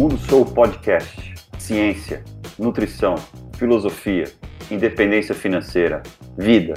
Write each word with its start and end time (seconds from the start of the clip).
Mundo 0.00 0.16
Sou 0.16 0.46
Podcast. 0.46 1.34
Ciência, 1.58 2.24
nutrição, 2.58 3.16
filosofia, 3.58 4.32
independência 4.70 5.34
financeira, 5.34 6.02
vida. 6.38 6.72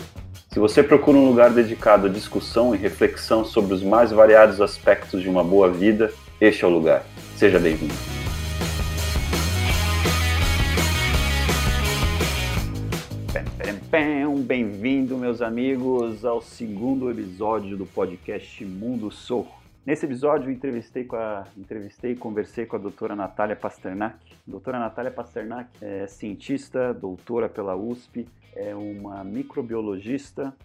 Se 0.52 0.60
você 0.60 0.84
procura 0.84 1.18
um 1.18 1.29
lugar 1.29 1.49
dedicado 1.51 2.08
à 2.08 2.10
discussão 2.10 2.76
e 2.76 2.78
reflexão 2.78 3.46
sobre 3.46 3.76
os 3.76 3.81
mais 3.81 4.12
variados 4.12 4.60
aspectos 4.60 5.22
de 5.22 5.29
uma 5.29 5.42
boa 5.42 5.72
vida, 5.72 6.12
este 6.42 6.65
é 6.65 6.67
o 6.67 6.70
lugar. 6.70 7.06
Seja 7.38 7.60
bem-vindo. 7.60 7.94
Bem-vindo, 14.46 15.17
meus 15.17 15.42
amigos, 15.42 16.26
ao 16.26 16.41
segundo 16.41 17.09
episódio 17.09 17.77
do 17.77 17.85
podcast 17.85 18.66
Mundo 18.66 19.09
Sou. 19.09 19.62
Nesse 19.86 20.05
episódio, 20.05 20.50
entrevistei, 20.50 21.03
com 21.03 21.17
a, 21.17 21.45
entrevistei 21.57 22.13
e 22.13 22.16
conversei 22.16 22.66
com 22.66 22.77
a 22.77 22.80
doutora 22.80 23.17
Natália 23.17 23.53
Pasternak. 23.53 24.16
Doutora 24.48 24.80
Natália 24.80 25.12
Pasternak 25.12 25.70
é 25.81 26.07
cientista, 26.07 26.94
doutora 26.94 27.49
pela 27.49 27.76
USP, 27.76 28.26
é 28.55 28.73
uma 28.73 29.26
microbiologista, 29.26 30.55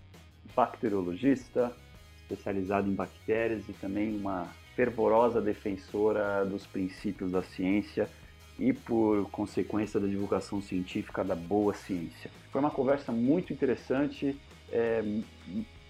bacteriologista, 0.55 1.73
especializada 2.17 2.87
em 2.87 2.95
bactérias 2.95 3.69
e 3.69 3.73
também 3.73 4.17
uma 4.17 4.47
fervorosa 4.77 5.43
defensora 5.43 6.45
dos 6.45 6.65
princípios 6.65 7.33
da 7.33 7.43
ciência 7.43 8.09
e, 8.57 8.73
por 8.73 9.29
consequência, 9.31 9.99
da 9.99 10.07
divulgação 10.07 10.63
científica 10.63 11.25
da 11.25 11.35
boa 11.35 11.75
ciência. 11.75 12.31
Foi 12.53 12.61
uma 12.61 12.71
conversa 12.71 13.11
muito 13.11 13.53
interessante. 13.53 14.39
É, 14.71 15.03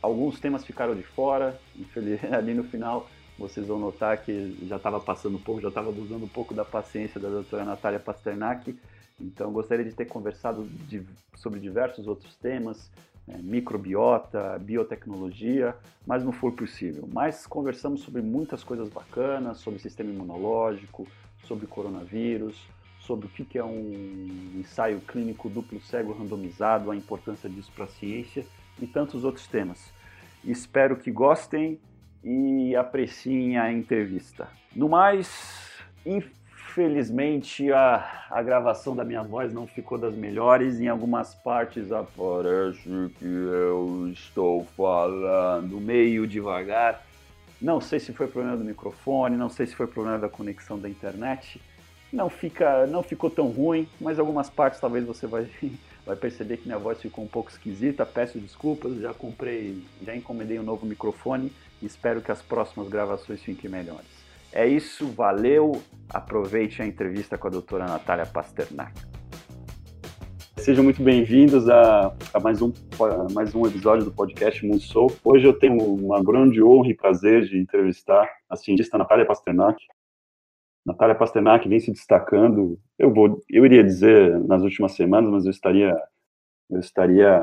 alguns 0.00 0.40
temas 0.40 0.64
ficaram 0.64 0.94
de 0.94 1.02
fora, 1.02 1.60
ali 2.32 2.54
no 2.54 2.64
final 2.64 3.06
vocês 3.38 3.66
vão 3.66 3.78
notar 3.78 4.18
que 4.22 4.58
já 4.66 4.76
estava 4.76 5.00
passando 5.00 5.36
um 5.36 5.40
pouco, 5.40 5.60
já 5.60 5.68
estava 5.68 5.90
usando 5.90 6.24
um 6.24 6.28
pouco 6.28 6.52
da 6.52 6.64
paciência 6.64 7.20
da 7.20 7.28
doutora 7.28 7.64
Natália 7.64 8.00
Pasternak. 8.00 8.76
Então, 9.20 9.52
gostaria 9.52 9.84
de 9.84 9.92
ter 9.92 10.06
conversado 10.06 10.64
de, 10.64 11.02
sobre 11.34 11.60
diversos 11.60 12.06
outros 12.06 12.34
temas, 12.36 12.90
né, 13.26 13.38
microbiota, 13.42 14.58
biotecnologia, 14.58 15.76
mas 16.06 16.24
não 16.24 16.32
foi 16.32 16.52
possível. 16.52 17.08
Mas 17.12 17.46
conversamos 17.46 18.00
sobre 18.00 18.22
muitas 18.22 18.64
coisas 18.64 18.88
bacanas, 18.88 19.58
sobre 19.58 19.78
sistema 19.78 20.10
imunológico, 20.10 21.06
sobre 21.44 21.66
coronavírus, 21.66 22.66
sobre 23.00 23.26
o 23.26 23.30
que 23.30 23.56
é 23.56 23.64
um 23.64 24.54
ensaio 24.56 25.00
clínico 25.00 25.48
duplo 25.48 25.80
cego 25.80 26.12
randomizado, 26.12 26.90
a 26.90 26.96
importância 26.96 27.48
disso 27.48 27.72
para 27.74 27.84
a 27.84 27.88
ciência 27.88 28.44
e 28.80 28.86
tantos 28.86 29.24
outros 29.24 29.46
temas. 29.46 29.92
Espero 30.44 30.96
que 30.96 31.10
gostem 31.10 31.80
e 32.22 32.74
apreciem 32.76 33.58
a 33.58 33.72
entrevista. 33.72 34.48
No 34.74 34.88
mais, 34.88 35.70
infelizmente 36.04 37.72
a, 37.72 38.26
a 38.30 38.42
gravação 38.42 38.94
da 38.94 39.04
minha 39.04 39.22
voz 39.22 39.52
não 39.52 39.66
ficou 39.66 39.98
das 39.98 40.14
melhores. 40.14 40.80
Em 40.80 40.88
algumas 40.88 41.34
partes 41.34 41.90
aparece 41.92 42.82
que 43.18 43.24
eu 43.24 44.08
estou 44.12 44.64
falando 44.76 45.80
meio 45.80 46.26
devagar. 46.26 47.04
Não 47.60 47.80
sei 47.80 47.98
se 47.98 48.12
foi 48.12 48.28
problema 48.28 48.56
do 48.56 48.64
microfone, 48.64 49.36
não 49.36 49.48
sei 49.48 49.66
se 49.66 49.74
foi 49.74 49.86
problema 49.86 50.18
da 50.18 50.28
conexão 50.28 50.78
da 50.78 50.88
internet. 50.88 51.60
Não 52.12 52.30
fica, 52.30 52.86
não 52.86 53.02
ficou 53.02 53.28
tão 53.28 53.48
ruim, 53.48 53.86
mas 54.00 54.18
algumas 54.18 54.48
partes 54.48 54.80
talvez 54.80 55.04
você 55.04 55.26
vai 55.26 55.48
vai 56.06 56.16
perceber 56.16 56.56
que 56.56 56.66
minha 56.66 56.78
voz 56.78 57.02
ficou 57.02 57.22
um 57.22 57.28
pouco 57.28 57.50
esquisita. 57.50 58.06
Peço 58.06 58.38
desculpas, 58.38 58.98
já 58.98 59.12
comprei, 59.12 59.82
já 60.02 60.16
encomendei 60.16 60.58
um 60.58 60.62
novo 60.62 60.86
microfone 60.86 61.52
espero 61.86 62.20
que 62.20 62.32
as 62.32 62.42
próximas 62.42 62.88
gravações 62.88 63.42
fiquem 63.42 63.70
melhores. 63.70 64.06
É 64.52 64.66
isso, 64.66 65.06
valeu. 65.08 65.72
Aproveite 66.08 66.82
a 66.82 66.86
entrevista 66.86 67.36
com 67.36 67.48
a 67.48 67.50
doutora 67.50 67.86
Natália 67.86 68.26
Pasternak. 68.26 68.92
Sejam 70.56 70.82
muito 70.82 71.02
bem-vindos 71.02 71.68
a, 71.68 72.14
a, 72.34 72.40
mais, 72.40 72.60
um, 72.60 72.72
a 73.00 73.32
mais 73.32 73.54
um 73.54 73.66
episódio 73.66 74.04
do 74.04 74.10
podcast 74.10 74.66
Mundo 74.66 74.80
Soul. 74.80 75.12
Hoje 75.24 75.46
eu 75.46 75.58
tenho 75.58 75.76
uma 75.76 76.22
grande 76.22 76.62
honra 76.62 76.90
e 76.90 76.94
prazer 76.94 77.44
de 77.44 77.58
entrevistar 77.58 78.28
a 78.50 78.56
cientista 78.56 78.98
Natália 78.98 79.24
Pasternak. 79.24 79.82
Natália 80.84 81.14
Pasternak 81.14 81.68
vem 81.68 81.78
se 81.78 81.92
destacando, 81.92 82.78
eu 82.98 83.12
vou, 83.12 83.40
eu 83.48 83.64
iria 83.64 83.84
dizer 83.84 84.38
nas 84.40 84.62
últimas 84.62 84.92
semanas, 84.92 85.30
mas 85.30 85.44
eu 85.44 85.50
estaria, 85.50 85.94
eu 86.70 86.80
estaria 86.80 87.40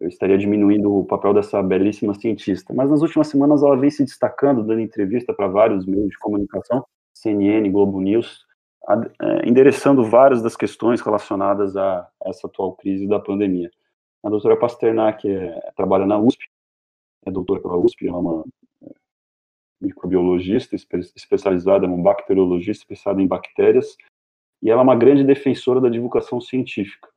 eu 0.00 0.08
estaria 0.08 0.36
diminuindo 0.36 0.94
o 0.94 1.04
papel 1.04 1.32
dessa 1.32 1.62
belíssima 1.62 2.14
cientista. 2.14 2.74
Mas 2.74 2.90
nas 2.90 3.02
últimas 3.02 3.28
semanas 3.28 3.62
ela 3.62 3.76
vem 3.76 3.90
se 3.90 4.04
destacando, 4.04 4.62
dando 4.62 4.80
entrevista 4.80 5.32
para 5.32 5.48
vários 5.48 5.86
meios 5.86 6.10
de 6.10 6.18
comunicação, 6.18 6.84
CNN, 7.14 7.70
Globo 7.70 8.00
News, 8.00 8.44
é, 8.88 9.48
endereçando 9.48 10.04
várias 10.04 10.42
das 10.42 10.56
questões 10.56 11.00
relacionadas 11.00 11.76
a 11.76 12.08
essa 12.24 12.46
atual 12.46 12.74
crise 12.76 13.08
da 13.08 13.18
pandemia. 13.18 13.70
A 14.22 14.28
doutora 14.28 14.56
Pasternak 14.56 15.28
é, 15.28 15.72
trabalha 15.74 16.06
na 16.06 16.18
USP, 16.18 16.46
é 17.24 17.30
doutora 17.30 17.60
pela 17.60 17.76
USP, 17.76 18.06
é 18.06 18.12
uma 18.12 18.44
é, 18.82 18.92
microbiologista 19.80 20.76
especializada, 20.76 21.86
uma 21.86 22.02
bacteriologista 22.02 22.84
especializada 22.84 23.22
em 23.22 23.26
bactérias, 23.26 23.96
e 24.62 24.70
ela 24.70 24.82
é 24.82 24.84
uma 24.84 24.96
grande 24.96 25.24
defensora 25.24 25.80
da 25.80 25.88
divulgação 25.88 26.40
científica. 26.40 27.08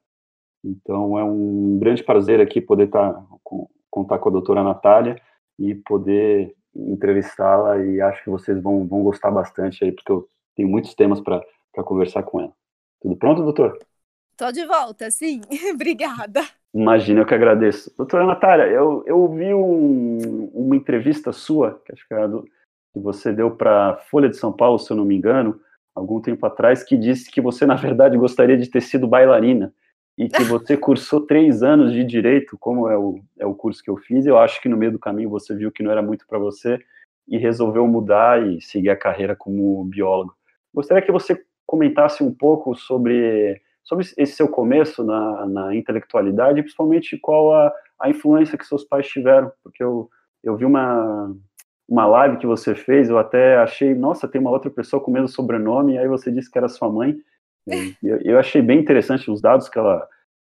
Então 0.63 1.17
é 1.17 1.23
um 1.23 1.77
grande 1.79 2.03
prazer 2.03 2.41
aqui 2.41 2.59
poder 2.59 2.85
estar 2.85 3.13
tá 3.13 3.25
com, 3.43 3.67
contar 3.89 4.19
com 4.19 4.29
a 4.29 4.31
doutora 4.31 4.63
Natália 4.63 5.15
e 5.57 5.75
poder 5.75 6.55
entrevistá-la 6.75 7.77
e 7.83 8.01
acho 8.01 8.23
que 8.23 8.29
vocês 8.29 8.61
vão, 8.61 8.87
vão 8.87 9.03
gostar 9.03 9.31
bastante 9.31 9.83
aí, 9.83 9.91
porque 9.91 10.11
eu 10.11 10.27
tenho 10.55 10.69
muitos 10.69 10.93
temas 10.93 11.19
para 11.21 11.43
conversar 11.83 12.23
com 12.23 12.41
ela. 12.41 12.53
Tudo 13.01 13.15
pronto, 13.15 13.43
doutor? 13.43 13.77
Tô 14.37 14.51
de 14.51 14.65
volta, 14.65 15.09
sim. 15.11 15.41
Obrigada. 15.73 16.41
Imagina, 16.73 17.21
eu 17.21 17.25
que 17.25 17.33
agradeço. 17.33 17.91
Doutora 17.97 18.25
Natália, 18.25 18.65
eu, 18.65 19.03
eu 19.05 19.17
ouvi 19.19 19.53
um, 19.53 20.49
uma 20.53 20.75
entrevista 20.75 21.31
sua, 21.31 21.81
que 21.85 21.93
acho 21.93 22.07
que, 22.07 22.27
do, 22.27 22.43
que 22.93 22.99
você 22.99 23.33
deu 23.33 23.51
para 23.51 23.97
Folha 24.09 24.29
de 24.29 24.37
São 24.37 24.53
Paulo, 24.53 24.77
se 24.77 24.91
eu 24.91 24.97
não 24.97 25.03
me 25.03 25.15
engano, 25.15 25.59
algum 25.95 26.21
tempo 26.21 26.45
atrás, 26.45 26.83
que 26.83 26.95
disse 26.95 27.31
que 27.31 27.41
você, 27.41 27.65
na 27.65 27.75
verdade, 27.75 28.17
gostaria 28.17 28.55
de 28.57 28.69
ter 28.69 28.81
sido 28.81 29.07
bailarina 29.07 29.73
e 30.19 30.27
que 30.27 30.43
você 30.43 30.75
cursou 30.75 31.25
três 31.25 31.63
anos 31.63 31.93
de 31.93 32.03
direito, 32.03 32.57
como 32.59 32.89
é 32.89 32.97
o, 32.97 33.21
é 33.39 33.45
o 33.45 33.55
curso 33.55 33.81
que 33.81 33.89
eu 33.89 33.95
fiz, 33.95 34.25
eu 34.25 34.37
acho 34.37 34.61
que 34.61 34.67
no 34.67 34.75
meio 34.75 34.91
do 34.91 34.99
caminho 34.99 35.29
você 35.29 35.55
viu 35.55 35.71
que 35.71 35.81
não 35.81 35.91
era 35.91 36.01
muito 36.01 36.27
para 36.27 36.37
você 36.37 36.77
e 37.25 37.37
resolveu 37.37 37.87
mudar 37.87 38.45
e 38.45 38.61
seguir 38.61 38.89
a 38.89 38.97
carreira 38.97 39.33
como 39.33 39.81
biólogo. 39.85 40.35
Gostaria 40.73 41.01
que 41.01 41.11
você 41.11 41.41
comentasse 41.65 42.21
um 42.21 42.33
pouco 42.33 42.75
sobre, 42.75 43.61
sobre 43.81 44.05
esse 44.17 44.33
seu 44.33 44.49
começo 44.49 45.05
na, 45.05 45.45
na 45.45 45.73
intelectualidade, 45.73 46.61
principalmente 46.63 47.17
qual 47.17 47.53
a, 47.53 47.73
a 47.97 48.09
influência 48.09 48.57
que 48.57 48.67
seus 48.67 48.83
pais 48.83 49.07
tiveram, 49.07 49.49
porque 49.63 49.81
eu, 49.81 50.09
eu 50.43 50.57
vi 50.57 50.65
uma, 50.65 51.33
uma 51.87 52.05
live 52.05 52.39
que 52.39 52.45
você 52.45 52.75
fez, 52.75 53.09
eu 53.09 53.17
até 53.17 53.55
achei, 53.55 53.95
nossa, 53.95 54.27
tem 54.27 54.41
uma 54.41 54.51
outra 54.51 54.69
pessoa 54.69 55.01
com 55.01 55.11
o 55.11 55.13
mesmo 55.13 55.29
sobrenome, 55.29 55.93
e 55.93 55.97
aí 55.97 56.09
você 56.09 56.29
disse 56.29 56.51
que 56.51 56.57
era 56.57 56.67
sua 56.67 56.91
mãe, 56.91 57.15
eu, 57.67 58.21
eu 58.21 58.39
achei 58.39 58.61
bem 58.61 58.79
interessante 58.79 59.29
os 59.29 59.41
dados 59.41 59.69
que 59.69 59.77
ela, 59.77 60.07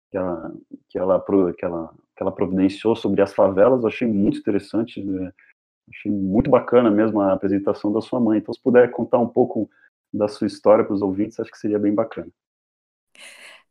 que 0.10 0.18
ela, 0.18 0.52
que 0.90 0.98
ela, 0.98 1.20
que 1.54 1.66
ela, 1.66 1.94
que 2.16 2.24
ela 2.24 2.32
providenciou 2.32 2.96
sobre 2.96 3.22
as 3.22 3.34
favelas, 3.34 3.82
eu 3.82 3.88
achei 3.88 4.08
muito 4.08 4.40
interessante, 4.40 5.04
né? 5.04 5.32
achei 5.90 6.12
muito 6.12 6.50
bacana 6.50 6.90
mesmo 6.90 7.20
a 7.20 7.34
apresentação 7.34 7.92
da 7.92 8.02
sua 8.02 8.20
mãe. 8.20 8.40
Então, 8.40 8.54
se 8.54 8.62
puder 8.62 8.92
contar 8.92 9.20
um 9.20 9.28
pouco 9.28 9.70
da 10.14 10.28
sua 10.28 10.48
história 10.48 10.84
para 10.84 10.94
os 10.94 11.02
ouvintes, 11.02 11.40
acho 11.40 11.52
que 11.52 11.58
seria 11.58 11.80
bem 11.80 11.94
bacana. 11.94 12.30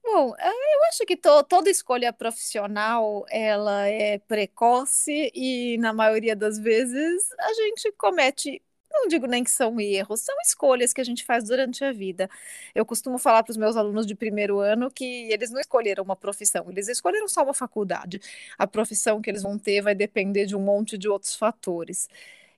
Bom, 0.02 0.34
eh, 0.38 0.48
eu 0.48 0.84
acho 0.88 1.04
que 1.06 1.16
to, 1.16 1.44
toda 1.44 1.70
escolha 1.70 2.12
profissional 2.12 3.24
ela 3.30 3.86
é 3.86 4.18
precoce 4.18 5.30
e 5.34 5.76
na 5.78 5.92
maioria 5.92 6.34
das 6.34 6.58
vezes 6.58 7.30
a 7.38 7.52
gente 7.52 7.92
comete 7.92 8.62
não 8.90 9.08
digo 9.08 9.26
nem 9.26 9.44
que 9.44 9.50
são 9.50 9.80
erros, 9.80 10.20
são 10.20 10.34
escolhas 10.42 10.92
que 10.92 11.00
a 11.00 11.04
gente 11.04 11.24
faz 11.24 11.44
durante 11.44 11.84
a 11.84 11.92
vida. 11.92 12.28
Eu 12.74 12.84
costumo 12.84 13.18
falar 13.18 13.42
para 13.42 13.52
os 13.52 13.56
meus 13.56 13.76
alunos 13.76 14.06
de 14.06 14.14
primeiro 14.14 14.58
ano 14.58 14.90
que 14.90 15.04
eles 15.32 15.50
não 15.50 15.60
escolheram 15.60 16.04
uma 16.04 16.16
profissão, 16.16 16.66
eles 16.70 16.88
escolheram 16.88 17.28
só 17.28 17.42
uma 17.42 17.54
faculdade. 17.54 18.20
A 18.58 18.66
profissão 18.66 19.20
que 19.22 19.30
eles 19.30 19.42
vão 19.42 19.58
ter 19.58 19.80
vai 19.80 19.94
depender 19.94 20.46
de 20.46 20.56
um 20.56 20.60
monte 20.60 20.98
de 20.98 21.08
outros 21.08 21.34
fatores. 21.34 22.08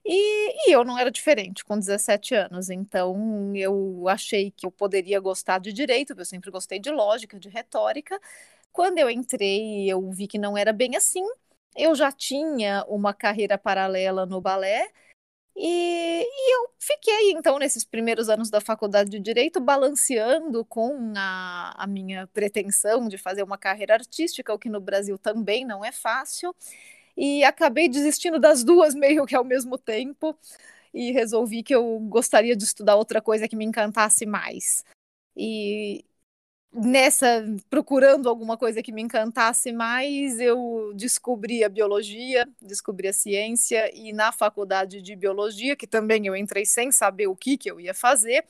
E, 0.05 0.69
e, 0.69 0.71
eu 0.73 0.83
não 0.83 0.99
era 0.99 1.09
diferente 1.09 1.63
com 1.63 1.79
17 1.79 2.35
anos, 2.35 2.69
então 2.69 3.55
eu 3.55 4.05
achei 4.09 4.51
que 4.51 4.65
eu 4.65 4.71
poderia 4.71 5.19
gostar 5.19 5.59
de 5.59 5.71
direito, 5.71 6.13
eu 6.17 6.25
sempre 6.25 6.51
gostei 6.51 6.77
de 6.79 6.91
lógica, 6.91 7.39
de 7.39 7.47
retórica. 7.49 8.19
Quando 8.71 8.97
eu 8.99 9.09
entrei, 9.09 9.89
eu 9.89 10.11
vi 10.11 10.27
que 10.27 10.37
não 10.37 10.57
era 10.57 10.73
bem 10.73 10.95
assim. 10.95 11.23
Eu 11.75 11.95
já 11.95 12.11
tinha 12.11 12.85
uma 12.87 13.13
carreira 13.13 13.57
paralela 13.57 14.25
no 14.25 14.41
balé 14.41 14.91
e, 15.55 16.23
e, 16.23 16.55
eu 16.55 16.69
fiquei, 16.79 17.31
então, 17.31 17.59
nesses 17.59 17.85
primeiros 17.85 18.27
anos 18.27 18.49
da 18.49 18.59
faculdade 18.59 19.09
de 19.09 19.19
Direito, 19.19 19.59
balanceando 19.59 20.65
com 20.65 21.13
a, 21.15 21.83
a, 21.83 21.87
minha 21.87 22.27
pretensão 22.27 23.07
de 23.07 23.17
fazer 23.17 23.43
uma 23.43 23.57
carreira 23.57 23.93
artística, 23.93 24.53
o 24.53 24.57
que 24.57 24.69
no 24.69 24.81
Brasil 24.81 25.17
também 25.17 25.63
não 25.65 25.85
é 25.85 25.91
fácil, 25.91 26.55
e 27.15 27.43
acabei 27.43 27.87
desistindo 27.87 28.39
das 28.39 28.63
duas 28.63 28.95
meio 28.95 29.25
que 29.25 29.35
ao 29.35 29.43
mesmo 29.43 29.77
tempo. 29.77 30.37
e 30.93 31.11
resolvi 31.11 31.63
que 31.63 31.75
eu 31.75 31.99
gostaria 32.01 32.55
de 32.55 32.63
estudar 32.63 32.95
outra 32.95 33.21
coisa 33.21 33.47
que 33.47 33.55
me 33.55 33.65
encantasse 33.65 34.25
mais. 34.25 34.83
E, 35.37 36.05
nessa 36.73 37.45
procurando 37.69 38.27
alguma 38.27 38.57
coisa 38.57 38.81
que 38.81 38.91
me 38.91 39.01
encantasse 39.01 39.71
mais, 39.71 40.39
eu 40.39 40.91
descobri 40.95 41.63
a 41.63 41.69
biologia, 41.69 42.47
descobri 42.61 43.07
a 43.07 43.13
ciência 43.13 43.91
e 43.95 44.11
na 44.11 44.31
faculdade 44.31 45.01
de 45.01 45.15
biologia, 45.15 45.75
que 45.75 45.85
também 45.87 46.25
eu 46.27 46.35
entrei 46.35 46.65
sem 46.65 46.91
saber 46.91 47.27
o 47.27 47.35
que 47.35 47.57
que 47.57 47.69
eu 47.69 47.79
ia 47.79 47.93
fazer, 47.93 48.43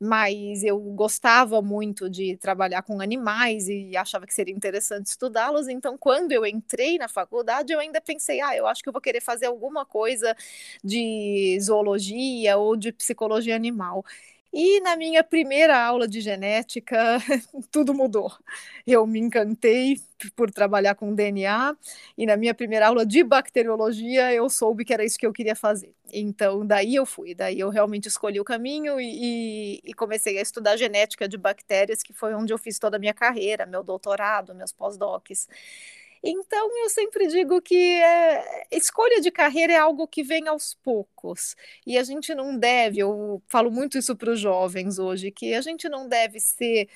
mas 0.00 0.62
eu 0.64 0.78
gostava 0.78 1.60
muito 1.62 2.08
de 2.10 2.36
trabalhar 2.36 2.82
com 2.82 3.00
animais 3.00 3.68
e 3.68 3.96
achava 3.96 4.26
que 4.26 4.34
seria 4.34 4.54
interessante 4.54 5.06
estudá-los, 5.06 5.68
então 5.68 5.96
quando 5.98 6.32
eu 6.32 6.44
entrei 6.46 6.98
na 6.98 7.08
faculdade, 7.08 7.72
eu 7.72 7.80
ainda 7.80 8.00
pensei, 8.00 8.40
ah, 8.40 8.56
eu 8.56 8.66
acho 8.66 8.82
que 8.82 8.88
eu 8.88 8.92
vou 8.92 9.02
querer 9.02 9.20
fazer 9.20 9.46
alguma 9.46 9.84
coisa 9.84 10.36
de 10.84 11.58
zoologia 11.60 12.56
ou 12.56 12.76
de 12.76 12.92
psicologia 12.92 13.54
animal. 13.56 14.04
E 14.52 14.80
na 14.80 14.96
minha 14.96 15.22
primeira 15.22 15.78
aula 15.78 16.08
de 16.08 16.20
genética, 16.20 17.18
tudo 17.70 17.92
mudou. 17.92 18.32
Eu 18.86 19.06
me 19.06 19.18
encantei 19.18 20.00
por 20.34 20.50
trabalhar 20.50 20.94
com 20.94 21.14
DNA, 21.14 21.76
e 22.16 22.26
na 22.26 22.36
minha 22.36 22.54
primeira 22.54 22.88
aula 22.88 23.04
de 23.06 23.22
bacteriologia, 23.22 24.32
eu 24.32 24.48
soube 24.48 24.84
que 24.84 24.92
era 24.92 25.04
isso 25.04 25.18
que 25.18 25.26
eu 25.26 25.32
queria 25.32 25.54
fazer. 25.54 25.94
Então, 26.12 26.66
daí 26.66 26.94
eu 26.94 27.04
fui, 27.06 27.34
daí 27.34 27.60
eu 27.60 27.68
realmente 27.68 28.08
escolhi 28.08 28.40
o 28.40 28.44
caminho 28.44 28.98
e, 28.98 29.80
e 29.84 29.94
comecei 29.94 30.38
a 30.38 30.42
estudar 30.42 30.76
genética 30.76 31.28
de 31.28 31.36
bactérias, 31.36 32.02
que 32.02 32.12
foi 32.12 32.34
onde 32.34 32.52
eu 32.52 32.58
fiz 32.58 32.78
toda 32.78 32.96
a 32.96 33.00
minha 33.00 33.14
carreira, 33.14 33.66
meu 33.66 33.82
doutorado, 33.84 34.54
meus 34.54 34.72
pós-docs. 34.72 35.46
Então, 36.22 36.68
eu 36.82 36.90
sempre 36.90 37.26
digo 37.28 37.60
que 37.62 37.76
é, 37.76 38.66
escolha 38.72 39.20
de 39.20 39.30
carreira 39.30 39.72
é 39.72 39.76
algo 39.76 40.06
que 40.08 40.22
vem 40.22 40.48
aos 40.48 40.74
poucos. 40.74 41.54
E 41.86 41.96
a 41.98 42.02
gente 42.02 42.34
não 42.34 42.58
deve, 42.58 43.00
eu 43.00 43.42
falo 43.48 43.70
muito 43.70 43.98
isso 43.98 44.16
para 44.16 44.30
os 44.32 44.40
jovens 44.40 44.98
hoje, 44.98 45.30
que 45.30 45.54
a 45.54 45.60
gente 45.60 45.88
não 45.88 46.08
deve 46.08 46.40
ser. 46.40 46.88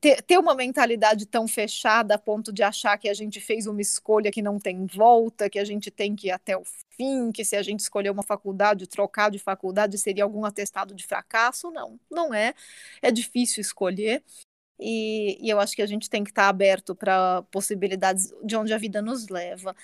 Ter, 0.00 0.22
ter 0.22 0.38
uma 0.38 0.54
mentalidade 0.54 1.26
tão 1.26 1.48
fechada 1.48 2.14
a 2.14 2.18
ponto 2.18 2.52
de 2.52 2.62
achar 2.62 2.96
que 2.96 3.08
a 3.08 3.14
gente 3.14 3.40
fez 3.40 3.66
uma 3.66 3.80
escolha 3.80 4.30
que 4.30 4.40
não 4.40 4.60
tem 4.60 4.86
volta, 4.86 5.50
que 5.50 5.58
a 5.58 5.64
gente 5.64 5.90
tem 5.90 6.14
que 6.14 6.28
ir 6.28 6.30
até 6.30 6.56
o 6.56 6.62
fim, 6.96 7.32
que 7.32 7.44
se 7.44 7.56
a 7.56 7.62
gente 7.62 7.80
escolher 7.80 8.10
uma 8.10 8.22
faculdade, 8.22 8.86
trocar 8.86 9.28
de 9.28 9.40
faculdade 9.40 9.98
seria 9.98 10.22
algum 10.22 10.44
atestado 10.44 10.94
de 10.94 11.04
fracasso. 11.04 11.70
Não, 11.72 11.98
não 12.08 12.32
é. 12.32 12.54
É 13.02 13.10
difícil 13.10 13.60
escolher. 13.60 14.22
E, 14.78 15.38
e, 15.40 15.50
eu 15.50 15.58
acho 15.58 15.74
que 15.74 15.82
a 15.82 15.86
gente 15.86 16.08
tem 16.08 16.22
que 16.22 16.30
estar 16.30 16.48
aberto 16.48 16.94
para 16.94 17.42
possibilidades 17.50 18.32
de 18.44 18.56
onde 18.56 18.72
a 18.72 18.78
vida 18.78 19.02
nos 19.02 19.28
leva. 19.28 19.74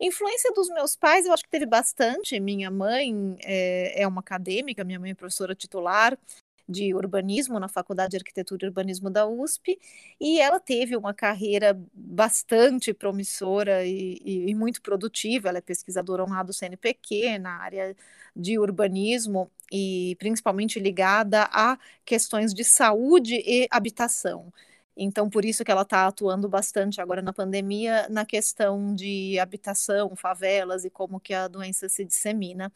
Influência 0.00 0.52
dos 0.52 0.68
meus 0.68 0.94
pais, 0.96 1.26
eu 1.26 1.32
acho 1.32 1.42
que 1.42 1.50
teve 1.50 1.66
bastante. 1.66 2.38
Minha 2.38 2.70
mãe 2.70 3.36
é, 3.42 4.02
é 4.02 4.06
uma 4.06 4.20
acadêmica, 4.20 4.84
minha 4.84 5.00
mãe 5.00 5.10
é 5.10 5.14
professora 5.14 5.54
titular 5.54 6.16
de 6.68 6.94
urbanismo 6.94 7.58
na 7.60 7.68
Faculdade 7.68 8.12
de 8.12 8.16
Arquitetura 8.16 8.64
e 8.64 8.68
Urbanismo 8.68 9.10
da 9.10 9.26
USP, 9.26 9.78
e 10.20 10.40
ela 10.40 10.58
teve 10.60 10.96
uma 10.96 11.12
carreira 11.14 11.78
bastante 11.92 12.92
promissora 12.94 13.84
e, 13.84 14.18
e, 14.24 14.50
e 14.50 14.54
muito 14.54 14.80
produtiva. 14.82 15.48
Ela 15.48 15.58
é 15.58 15.60
pesquisadora 15.60 16.24
honrada 16.24 16.48
do 16.48 16.52
CNPq 16.52 17.38
na 17.38 17.58
área 17.58 17.96
de 18.34 18.58
urbanismo 18.58 19.50
e 19.72 20.16
principalmente 20.18 20.78
ligada 20.78 21.48
a 21.52 21.78
questões 22.04 22.52
de 22.52 22.64
saúde 22.64 23.36
e 23.46 23.66
habitação. 23.70 24.52
Então, 24.96 25.28
por 25.28 25.44
isso 25.44 25.64
que 25.64 25.70
ela 25.70 25.82
está 25.82 26.06
atuando 26.06 26.48
bastante 26.48 27.00
agora 27.00 27.20
na 27.20 27.32
pandemia 27.32 28.08
na 28.08 28.24
questão 28.24 28.94
de 28.94 29.38
habitação, 29.40 30.14
favelas 30.14 30.84
e 30.84 30.90
como 30.90 31.18
que 31.18 31.34
a 31.34 31.48
doença 31.48 31.88
se 31.88 32.04
dissemina. 32.04 32.72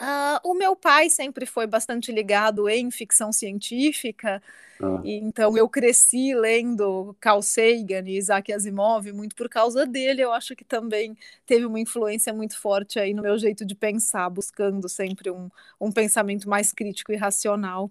Uh, 0.00 0.40
o 0.42 0.54
meu 0.54 0.74
pai 0.74 1.10
sempre 1.10 1.44
foi 1.44 1.66
bastante 1.66 2.10
ligado 2.10 2.68
em 2.68 2.90
ficção 2.90 3.30
científica, 3.30 4.42
ah. 4.82 5.00
então 5.04 5.56
eu 5.56 5.68
cresci 5.68 6.34
lendo 6.34 7.14
Carl 7.20 7.42
Sagan 7.42 8.02
e 8.06 8.16
Isaac 8.16 8.52
Asimov 8.52 9.12
muito 9.12 9.36
por 9.36 9.48
causa 9.48 9.86
dele. 9.86 10.22
Eu 10.22 10.32
acho 10.32 10.56
que 10.56 10.64
também 10.64 11.16
teve 11.46 11.66
uma 11.66 11.78
influência 11.78 12.32
muito 12.32 12.58
forte 12.58 12.98
aí 12.98 13.12
no 13.12 13.22
meu 13.22 13.38
jeito 13.38 13.66
de 13.66 13.74
pensar, 13.74 14.28
buscando 14.30 14.88
sempre 14.88 15.30
um, 15.30 15.50
um 15.80 15.92
pensamento 15.92 16.48
mais 16.48 16.72
crítico 16.72 17.12
e 17.12 17.16
racional. 17.16 17.90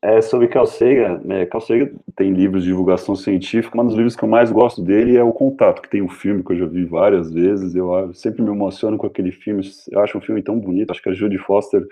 É 0.00 0.20
sobre 0.20 0.46
Carl 0.46 0.66
Sagan, 0.66 1.20
né? 1.24 1.44
Carl 1.46 1.60
Sagan 1.60 1.90
tem 2.14 2.32
livros 2.32 2.62
de 2.62 2.68
divulgação 2.68 3.16
científica, 3.16 3.80
um 3.80 3.84
dos 3.84 3.96
livros 3.96 4.14
que 4.14 4.22
eu 4.22 4.28
mais 4.28 4.52
gosto 4.52 4.80
dele 4.80 5.16
é 5.16 5.24
O 5.24 5.32
Contato, 5.32 5.82
que 5.82 5.90
tem 5.90 6.00
um 6.00 6.08
filme 6.08 6.44
que 6.44 6.52
eu 6.52 6.56
já 6.56 6.66
vi 6.66 6.84
várias 6.84 7.32
vezes, 7.32 7.74
eu 7.74 8.14
sempre 8.14 8.42
me 8.42 8.50
emociono 8.50 8.96
com 8.96 9.08
aquele 9.08 9.32
filme, 9.32 9.68
eu 9.90 10.00
acho 10.00 10.16
um 10.16 10.20
filme 10.20 10.40
tão 10.40 10.58
bonito, 10.60 10.92
acho 10.92 11.02
que 11.02 11.08
a 11.08 11.12
Judy 11.14 11.38
Foster 11.38 11.84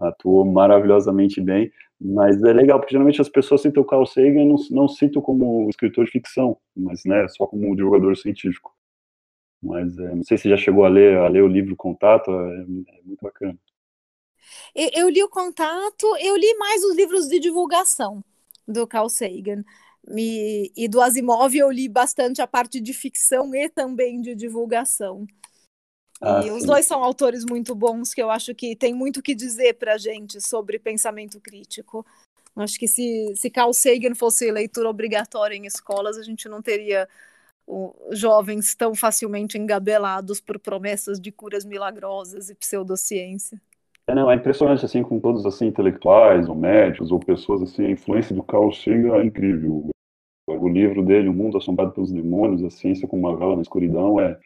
atuou 0.00 0.46
maravilhosamente 0.46 1.40
bem, 1.40 1.70
mas 2.00 2.42
é 2.42 2.52
legal, 2.54 2.78
porque 2.80 2.92
geralmente 2.92 3.20
as 3.20 3.28
pessoas 3.28 3.60
citam 3.60 3.82
o 3.82 3.86
Carl 3.86 4.06
Sagan 4.06 4.46
não, 4.46 4.56
não 4.70 4.88
citam 4.88 5.20
como 5.20 5.68
escritor 5.68 6.06
de 6.06 6.10
ficção, 6.10 6.56
mas 6.74 7.02
né, 7.04 7.28
só 7.28 7.46
como 7.46 7.76
divulgador 7.76 8.16
científico. 8.16 8.74
Mas 9.62 9.98
é, 9.98 10.14
não 10.14 10.22
sei 10.22 10.38
se 10.38 10.48
já 10.48 10.56
chegou 10.56 10.84
a 10.84 10.88
ler, 10.88 11.18
a 11.18 11.28
ler 11.28 11.42
o 11.42 11.48
livro 11.48 11.76
Contato, 11.76 12.30
é, 12.30 12.60
é 12.62 13.02
muito 13.04 13.20
bacana. 13.22 13.58
Eu 14.74 15.08
li 15.08 15.22
o 15.22 15.28
Contato, 15.28 16.06
eu 16.18 16.36
li 16.36 16.54
mais 16.58 16.84
os 16.84 16.96
livros 16.96 17.28
de 17.28 17.38
divulgação 17.38 18.24
do 18.66 18.86
Carl 18.86 19.08
Sagan. 19.08 19.64
E, 20.08 20.72
e 20.76 20.86
do 20.88 21.00
Asimov 21.00 21.54
eu 21.56 21.70
li 21.70 21.88
bastante 21.88 22.40
a 22.40 22.46
parte 22.46 22.80
de 22.80 22.92
ficção 22.92 23.54
e 23.54 23.68
também 23.68 24.20
de 24.20 24.34
divulgação. 24.34 25.26
Ah, 26.20 26.40
e 26.44 26.50
os 26.50 26.64
dois 26.64 26.86
são 26.86 27.02
autores 27.02 27.44
muito 27.44 27.74
bons 27.74 28.14
que 28.14 28.22
eu 28.22 28.30
acho 28.30 28.54
que 28.54 28.74
tem 28.74 28.94
muito 28.94 29.20
que 29.20 29.34
dizer 29.34 29.74
para 29.74 29.98
gente 29.98 30.40
sobre 30.40 30.78
pensamento 30.78 31.40
crítico. 31.40 32.06
Acho 32.54 32.78
que 32.78 32.88
se, 32.88 33.34
se 33.36 33.50
Carl 33.50 33.72
Sagan 33.74 34.14
fosse 34.14 34.50
leitura 34.50 34.88
obrigatória 34.88 35.54
em 35.54 35.66
escolas, 35.66 36.16
a 36.16 36.22
gente 36.22 36.48
não 36.48 36.62
teria 36.62 37.06
o, 37.66 37.94
jovens 38.12 38.74
tão 38.74 38.94
facilmente 38.94 39.58
engabelados 39.58 40.40
por 40.40 40.58
promessas 40.58 41.20
de 41.20 41.30
curas 41.30 41.66
milagrosas 41.66 42.48
e 42.48 42.54
pseudociência. 42.54 43.60
É, 44.08 44.14
não, 44.14 44.30
é 44.30 44.36
impressionante, 44.36 44.84
assim, 44.84 45.02
com 45.02 45.18
todos, 45.18 45.44
assim, 45.44 45.66
intelectuais, 45.66 46.48
ou 46.48 46.54
médicos, 46.54 47.10
ou 47.10 47.18
pessoas, 47.18 47.62
assim, 47.62 47.86
a 47.86 47.90
influência 47.90 48.34
do 48.34 48.42
Carl 48.42 48.72
Sagan 48.72 49.16
é 49.16 49.24
incrível. 49.24 49.90
O 50.46 50.68
livro 50.68 51.04
dele, 51.04 51.28
O 51.28 51.32
Mundo 51.32 51.58
Assombrado 51.58 51.90
pelos 51.90 52.12
Demônios, 52.12 52.62
A 52.62 52.70
Ciência 52.70 53.08
como 53.08 53.26
uma 53.26 53.36
Vela 53.36 53.56
na 53.56 53.62
Escuridão, 53.62 54.20
é, 54.20 54.38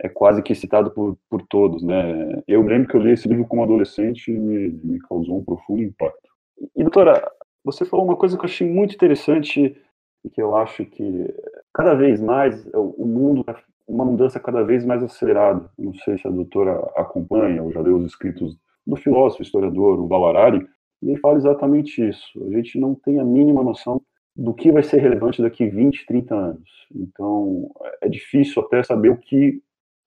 é 0.00 0.10
quase 0.10 0.42
que 0.42 0.54
citado 0.54 0.90
por, 0.90 1.16
por 1.30 1.40
todos, 1.46 1.82
né? 1.82 2.42
Eu 2.46 2.60
lembro 2.62 2.86
que 2.88 2.96
eu 2.96 3.00
li 3.00 3.12
esse 3.12 3.26
livro 3.26 3.46
como 3.46 3.62
adolescente 3.62 4.30
e 4.30 4.38
me, 4.38 4.68
me 4.68 4.98
causou 5.00 5.38
um 5.38 5.44
profundo 5.44 5.82
impacto. 5.82 6.28
E, 6.76 6.82
doutora, 6.82 7.26
você 7.64 7.86
falou 7.86 8.04
uma 8.04 8.16
coisa 8.16 8.36
que 8.36 8.42
eu 8.42 8.48
achei 8.48 8.68
muito 8.68 8.94
interessante 8.94 9.74
e 10.22 10.28
que 10.28 10.42
eu 10.42 10.54
acho 10.54 10.84
que 10.84 11.34
cada 11.72 11.94
vez 11.94 12.20
mais 12.20 12.66
o 12.74 13.06
mundo 13.06 13.42
tá 13.42 13.56
uma 13.88 14.04
mudança 14.04 14.40
cada 14.40 14.62
vez 14.62 14.84
mais 14.84 15.02
acelerada. 15.02 15.70
Não 15.78 15.94
sei 15.94 16.18
se 16.18 16.26
a 16.26 16.30
doutora 16.30 16.72
acompanha 16.96 17.62
ou 17.62 17.72
já 17.72 17.80
leu 17.80 17.96
os 17.96 18.06
escritos 18.06 18.56
do 18.86 18.96
filósofo, 18.96 19.42
historiador, 19.42 19.98
o 19.98 20.06
Balarari, 20.06 20.66
e 21.02 21.10
ele 21.10 21.18
fala 21.18 21.36
exatamente 21.36 22.06
isso. 22.06 22.44
A 22.46 22.50
gente 22.50 22.78
não 22.78 22.94
tem 22.94 23.18
a 23.18 23.24
mínima 23.24 23.62
noção 23.62 24.00
do 24.34 24.52
que 24.52 24.70
vai 24.70 24.82
ser 24.82 24.98
relevante 24.98 25.42
daqui 25.42 25.66
20, 25.66 26.06
30 26.06 26.34
anos. 26.34 26.70
Então, 26.94 27.70
é 28.00 28.08
difícil 28.08 28.62
até 28.62 28.82
saber 28.82 29.10
o 29.10 29.16
que 29.16 29.60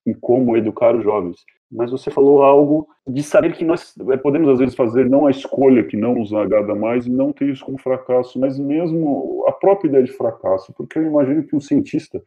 e 0.05 0.13
como 0.13 0.55
educar 0.55 0.95
os 0.95 1.03
jovens. 1.03 1.43
Mas 1.71 1.91
você 1.91 2.09
falou 2.09 2.41
algo 2.41 2.87
de 3.07 3.21
saber 3.21 3.55
que 3.55 3.63
nós 3.63 3.95
é, 4.09 4.17
podemos, 4.17 4.49
às 4.49 4.59
vezes, 4.59 4.75
fazer 4.75 5.07
não 5.07 5.27
a 5.27 5.31
escolha 5.31 5.83
que 5.83 5.95
não 5.95 6.15
nos 6.15 6.33
agrada 6.33 6.73
mais 6.73 7.05
e 7.05 7.11
não 7.11 7.31
ter 7.31 7.49
isso 7.49 7.63
como 7.63 7.77
fracasso, 7.77 8.39
mas 8.39 8.57
mesmo 8.57 9.45
a 9.47 9.51
própria 9.51 9.89
ideia 9.89 10.03
de 10.03 10.11
fracasso. 10.11 10.73
Porque 10.73 10.97
eu 10.97 11.03
imagino 11.03 11.43
que 11.43 11.55
um 11.55 11.59
cientista 11.59 12.23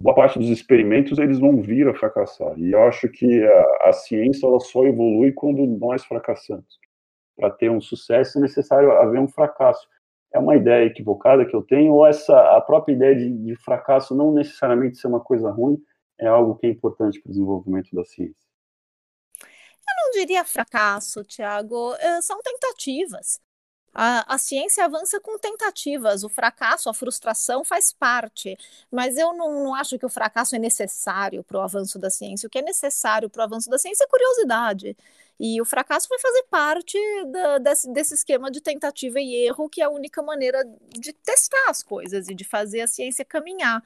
boa 0.00 0.14
parte 0.14 0.38
dos 0.38 0.48
experimentos 0.48 1.18
eles 1.18 1.38
vão 1.38 1.60
vir 1.60 1.88
a 1.88 1.94
fracassar. 1.94 2.58
E 2.58 2.72
eu 2.72 2.82
acho 2.84 3.08
que 3.08 3.44
a, 3.44 3.88
a 3.88 3.92
ciência 3.92 4.46
ela 4.46 4.60
só 4.60 4.84
evolui 4.86 5.32
quando 5.32 5.66
nós 5.66 6.04
fracassamos. 6.04 6.78
Para 7.36 7.50
ter 7.50 7.70
um 7.70 7.80
sucesso 7.80 8.38
é 8.38 8.40
necessário 8.40 8.92
haver 8.92 9.20
um 9.20 9.28
fracasso. 9.28 9.86
É 10.32 10.38
uma 10.38 10.56
ideia 10.56 10.86
equivocada 10.86 11.44
que 11.44 11.54
eu 11.54 11.62
tenho, 11.62 11.92
ou 11.92 12.06
essa 12.06 12.56
a 12.56 12.60
própria 12.60 12.92
ideia 12.92 13.16
de, 13.16 13.30
de 13.30 13.56
fracasso 13.56 14.14
não 14.14 14.32
necessariamente 14.32 14.98
ser 14.98 15.06
uma 15.06 15.20
coisa 15.20 15.50
ruim, 15.50 15.82
é 16.20 16.26
algo 16.26 16.56
que 16.56 16.66
é 16.66 16.70
importante 16.70 17.20
para 17.20 17.30
o 17.30 17.32
desenvolvimento 17.32 17.94
da 17.94 18.04
ciência? 18.04 18.46
Eu 19.40 20.04
não 20.04 20.10
diria 20.12 20.44
fracasso, 20.44 21.24
Tiago, 21.24 21.94
é, 21.94 22.20
são 22.20 22.40
tentativas. 22.42 23.40
A, 23.94 24.34
a, 24.34 24.38
ciência 24.38 24.84
avança 24.84 25.20
com 25.20 25.38
tentativas, 25.38 26.22
o 26.22 26.28
fracasso, 26.28 26.88
a 26.88 26.94
frustração 26.94 27.64
faz 27.64 27.92
parte, 27.92 28.56
mas 28.90 29.16
eu 29.16 29.32
não, 29.32 29.64
não 29.64 29.74
acho 29.74 29.98
que 29.98 30.06
o 30.06 30.10
fracasso 30.10 30.54
é 30.54 30.58
necessário 30.58 31.42
para 31.42 31.58
o 31.58 31.60
avanço 31.60 31.98
da 31.98 32.10
ciência. 32.10 32.46
O 32.46 32.50
que 32.50 32.58
é 32.58 32.62
necessário 32.62 33.28
para 33.28 33.40
o 33.40 33.44
avanço 33.44 33.68
da 33.70 33.78
ciência 33.78 34.04
é 34.04 34.06
curiosidade. 34.06 34.96
E 35.40 35.60
o 35.60 35.64
fracasso 35.64 36.08
vai 36.08 36.18
fazer 36.18 36.42
parte 36.50 36.98
da, 37.26 37.58
desse, 37.58 37.92
desse 37.92 38.14
esquema 38.14 38.50
de 38.50 38.60
tentativa 38.60 39.20
e 39.20 39.46
erro, 39.46 39.68
que 39.68 39.80
é 39.80 39.84
a 39.84 39.90
única 39.90 40.20
maneira 40.20 40.64
de 40.90 41.12
testar 41.12 41.68
as 41.68 41.82
coisas 41.82 42.28
e 42.28 42.34
de 42.34 42.44
fazer 42.44 42.80
a 42.80 42.88
ciência 42.88 43.24
caminhar. 43.24 43.82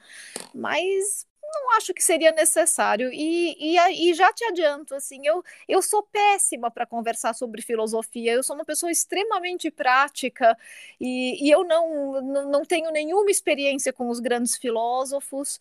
Mas 0.53 1.27
não 1.53 1.71
acho 1.77 1.93
que 1.93 2.03
seria 2.03 2.31
necessário. 2.31 3.09
E, 3.13 3.55
e, 3.59 4.09
e 4.09 4.13
já 4.13 4.31
te 4.33 4.43
adianto, 4.45 4.95
assim, 4.95 5.25
eu, 5.25 5.43
eu 5.67 5.81
sou 5.81 6.03
péssima 6.03 6.71
para 6.71 6.85
conversar 6.85 7.33
sobre 7.33 7.61
filosofia, 7.61 8.33
eu 8.33 8.43
sou 8.43 8.55
uma 8.55 8.65
pessoa 8.65 8.91
extremamente 8.91 9.69
prática 9.71 10.57
e, 10.99 11.45
e 11.45 11.49
eu 11.51 11.63
não, 11.63 12.21
não 12.21 12.65
tenho 12.65 12.91
nenhuma 12.91 13.29
experiência 13.29 13.93
com 13.93 14.09
os 14.09 14.19
grandes 14.19 14.57
filósofos. 14.57 15.59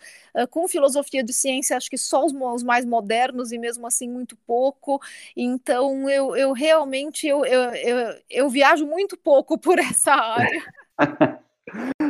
Com 0.50 0.66
filosofia 0.66 1.22
de 1.22 1.32
ciência, 1.32 1.76
acho 1.76 1.90
que 1.90 1.98
só 1.98 2.24
os, 2.24 2.32
os, 2.32 2.62
mais 2.62 2.84
modernos 2.84 3.52
e 3.52 3.58
mesmo 3.58 3.86
assim 3.86 4.08
muito 4.08 4.36
pouco. 4.36 5.00
Então, 5.36 6.08
eu, 6.08 6.36
eu 6.36 6.52
realmente 6.52 7.26
eu, 7.26 7.44
eu, 7.44 7.62
eu, 7.74 8.22
eu 8.30 8.48
viajo 8.48 8.86
muito 8.86 9.16
pouco 9.16 9.58
por 9.58 9.78
essa 9.78 10.12
área. 10.12 10.62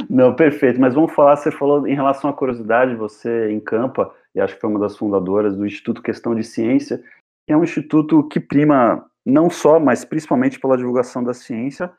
Não, 0.08 0.34
perfeito. 0.34 0.80
Mas 0.80 0.94
vamos 0.94 1.12
falar, 1.12 1.36
você 1.36 1.50
falou 1.50 1.86
em 1.86 1.94
relação 1.94 2.28
à 2.28 2.32
curiosidade, 2.32 2.94
você 2.94 3.50
encampa, 3.52 4.12
e 4.34 4.40
acho 4.40 4.54
que 4.54 4.60
foi 4.60 4.70
uma 4.70 4.80
das 4.80 4.96
fundadoras 4.96 5.56
do 5.56 5.66
Instituto 5.66 6.02
Questão 6.02 6.34
de 6.34 6.44
Ciência, 6.44 7.02
que 7.46 7.52
é 7.52 7.56
um 7.56 7.64
instituto 7.64 8.26
que 8.28 8.40
prima 8.40 9.04
não 9.24 9.48
só, 9.48 9.78
mas 9.78 10.04
principalmente 10.04 10.58
pela 10.58 10.76
divulgação 10.76 11.22
da 11.22 11.32
ciência 11.32 11.90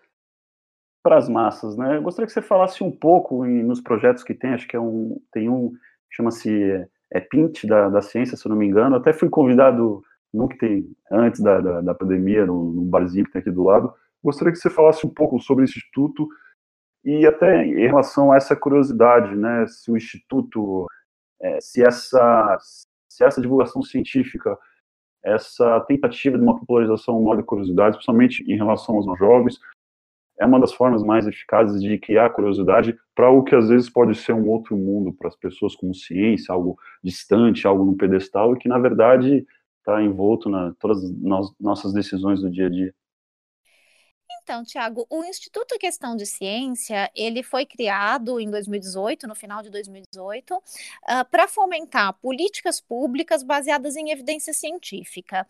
para 1.03 1.17
as 1.17 1.27
massas, 1.27 1.75
né? 1.75 1.97
Eu 1.97 2.01
gostaria 2.01 2.27
que 2.27 2.33
você 2.33 2.41
falasse 2.41 2.83
um 2.83 2.91
pouco 2.91 3.45
em, 3.45 3.61
nos 3.61 3.81
projetos 3.81 4.23
que 4.23 4.33
tem, 4.33 4.53
acho 4.53 4.67
que 4.67 4.75
é 4.75 4.79
um, 4.79 5.19
tem 5.31 5.49
um, 5.49 5.73
chama-se 6.09 6.87
é 7.11 7.19
Pint 7.19 7.65
da, 7.65 7.89
da 7.89 8.01
ciência, 8.01 8.35
se 8.35 8.45
eu 8.45 8.49
não 8.49 8.55
me 8.55 8.65
engano, 8.65 8.95
até 8.95 9.13
fui 9.13 9.29
convidado, 9.29 10.01
no 10.33 10.47
que 10.47 10.57
tem, 10.57 10.89
antes 11.11 11.41
da, 11.41 11.61
da, 11.61 11.81
da 11.81 11.93
pandemia, 11.93 12.45
num, 12.45 12.85
barzinho 12.85 13.25
que 13.25 13.31
tem 13.31 13.41
aqui 13.41 13.51
do 13.51 13.63
lado, 13.63 13.93
gostaria 14.23 14.51
que 14.51 14.57
você 14.57 14.69
falasse 14.69 15.05
um 15.05 15.09
pouco 15.09 15.39
sobre 15.39 15.65
esse 15.65 15.77
instituto, 15.77 16.27
e 17.03 17.25
até 17.25 17.65
em 17.65 17.87
relação 17.87 18.31
a 18.31 18.37
essa 18.37 18.55
curiosidade, 18.55 19.35
né, 19.35 19.65
se 19.67 19.91
o 19.91 19.97
Instituto, 19.97 20.87
é, 21.41 21.59
se, 21.59 21.83
essa, 21.83 22.57
se 23.09 23.23
essa 23.23 23.41
divulgação 23.41 23.81
científica, 23.81 24.57
essa 25.23 25.79
tentativa 25.81 26.37
de 26.37 26.43
uma 26.43 26.57
popularização 26.57 27.21
maior 27.21 27.37
de 27.37 27.43
curiosidade, 27.43 27.95
principalmente 27.95 28.43
em 28.43 28.55
relação 28.55 28.95
aos 28.95 29.17
jovens, 29.17 29.59
é 30.39 30.45
uma 30.45 30.59
das 30.59 30.73
formas 30.73 31.03
mais 31.03 31.27
eficazes 31.27 31.81
de 31.81 31.97
criar 31.97 32.31
curiosidade 32.31 32.97
para 33.15 33.29
o 33.29 33.43
que 33.43 33.55
às 33.55 33.69
vezes 33.69 33.89
pode 33.89 34.15
ser 34.15 34.33
um 34.33 34.49
outro 34.49 34.75
mundo 34.75 35.13
para 35.13 35.27
as 35.27 35.35
pessoas, 35.35 35.75
como 35.75 35.93
ciência, 35.93 36.53
algo 36.53 36.77
distante, 37.03 37.67
algo 37.67 37.85
no 37.85 37.95
pedestal, 37.95 38.53
e 38.53 38.57
que 38.57 38.67
na 38.67 38.79
verdade 38.79 39.45
está 39.79 40.01
envolto 40.01 40.49
na 40.49 40.73
todas 40.79 41.03
as 41.03 41.11
nossas 41.59 41.93
decisões 41.93 42.41
do 42.41 42.49
dia 42.49 42.67
a 42.67 42.69
dia. 42.69 42.93
Então, 44.43 44.61
Tiago, 44.65 45.07
o 45.09 45.23
Instituto 45.23 45.79
Questão 45.79 46.17
de 46.17 46.25
Ciência, 46.25 47.09
ele 47.15 47.41
foi 47.41 47.65
criado 47.65 48.41
em 48.41 48.51
2018, 48.51 49.25
no 49.25 49.33
final 49.33 49.63
de 49.63 49.69
2018, 49.69 50.53
uh, 50.53 50.61
para 51.31 51.47
fomentar 51.47 52.13
políticas 52.15 52.81
públicas 52.81 53.41
baseadas 53.41 53.95
em 53.95 54.11
evidência 54.11 54.53
científica. 54.53 55.47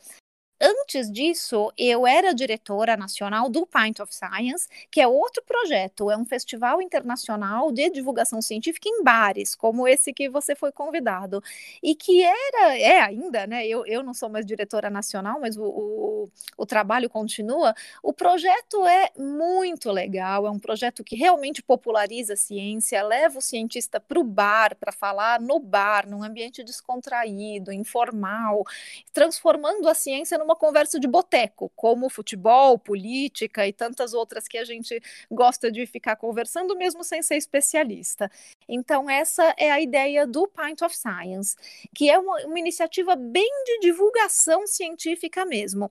Antes 0.62 1.12
disso, 1.12 1.74
eu 1.78 2.08
era 2.08 2.34
diretora 2.34 2.96
nacional 2.96 3.50
do 3.50 3.66
Pint 3.66 4.00
of 4.00 4.16
Science, 4.16 4.68
que 4.90 5.02
é 5.02 5.08
outro 5.08 5.44
projeto, 5.44 6.10
é 6.10 6.16
um 6.16 6.24
festival 6.24 6.82
internacional 6.82 7.70
de 7.70 7.90
divulgação 7.90 8.42
científica 8.42 8.88
em 8.88 9.04
bares, 9.04 9.56
como 9.56 9.86
esse 9.88 10.14
que 10.14 10.30
você 10.30 10.56
foi 10.56 10.72
convidado. 10.72 11.44
E 11.82 11.94
que 11.96 12.24
era, 12.24 12.78
é 12.78 13.02
ainda, 13.02 13.46
né? 13.46 13.68
Eu, 13.68 13.86
eu 13.86 14.02
não 14.04 14.14
sou 14.14 14.30
mais 14.30 14.46
diretora 14.46 14.90
nacional, 14.90 15.40
mas 15.42 15.58
o, 15.58 15.64
o, 15.66 16.30
o 16.58 16.66
trabalho 16.66 17.10
continua. 17.10 17.74
O 18.02 18.14
projeto 18.14 18.86
é 18.88 19.12
muito 19.18 19.92
legal, 19.92 20.48
é 20.48 20.50
um 20.50 20.60
projeto 20.60 21.04
que 21.04 21.16
realmente 21.16 21.62
populariza 21.62 22.34
a 22.34 22.38
ciência, 22.38 23.04
leva 23.04 23.40
o 23.40 23.42
cientista 23.42 24.00
para 24.00 24.20
o 24.20 24.24
bar, 24.24 24.78
para 24.78 24.94
falar 24.94 25.42
no 25.42 25.60
bar, 25.60 26.08
num 26.08 26.24
ambiente 26.24 26.64
descontraído, 26.64 27.72
informal, 27.74 28.64
transformando 29.12 29.90
a 29.90 29.94
ciência 29.94 30.38
numa 30.38 30.53
uma 30.54 30.56
conversa 30.56 31.00
de 31.00 31.08
boteco, 31.08 31.72
como 31.76 32.10
futebol, 32.10 32.78
política 32.78 33.68
e 33.68 33.74
tantas 33.74 34.14
outras 34.14 34.48
que 34.48 34.58
a 34.58 34.64
gente 34.64 35.02
gosta 35.30 35.72
de 35.72 35.86
ficar 35.88 36.16
conversando, 36.16 36.78
mesmo 36.78 37.04
sem 37.04 37.22
ser 37.24 37.36
especialista. 37.36 38.30
Então, 38.70 39.10
essa 39.10 39.54
é 39.58 39.72
a 39.72 39.82
ideia 39.82 40.26
do 40.28 40.48
Pint 40.48 40.82
of 40.84 40.96
Science, 40.96 41.56
que 41.94 42.10
é 42.10 42.18
uma, 42.18 42.46
uma 42.46 42.60
iniciativa 42.60 43.16
bem 43.16 43.50
de 43.66 43.80
divulgação 43.80 44.68
científica 44.68 45.44
mesmo. 45.44 45.90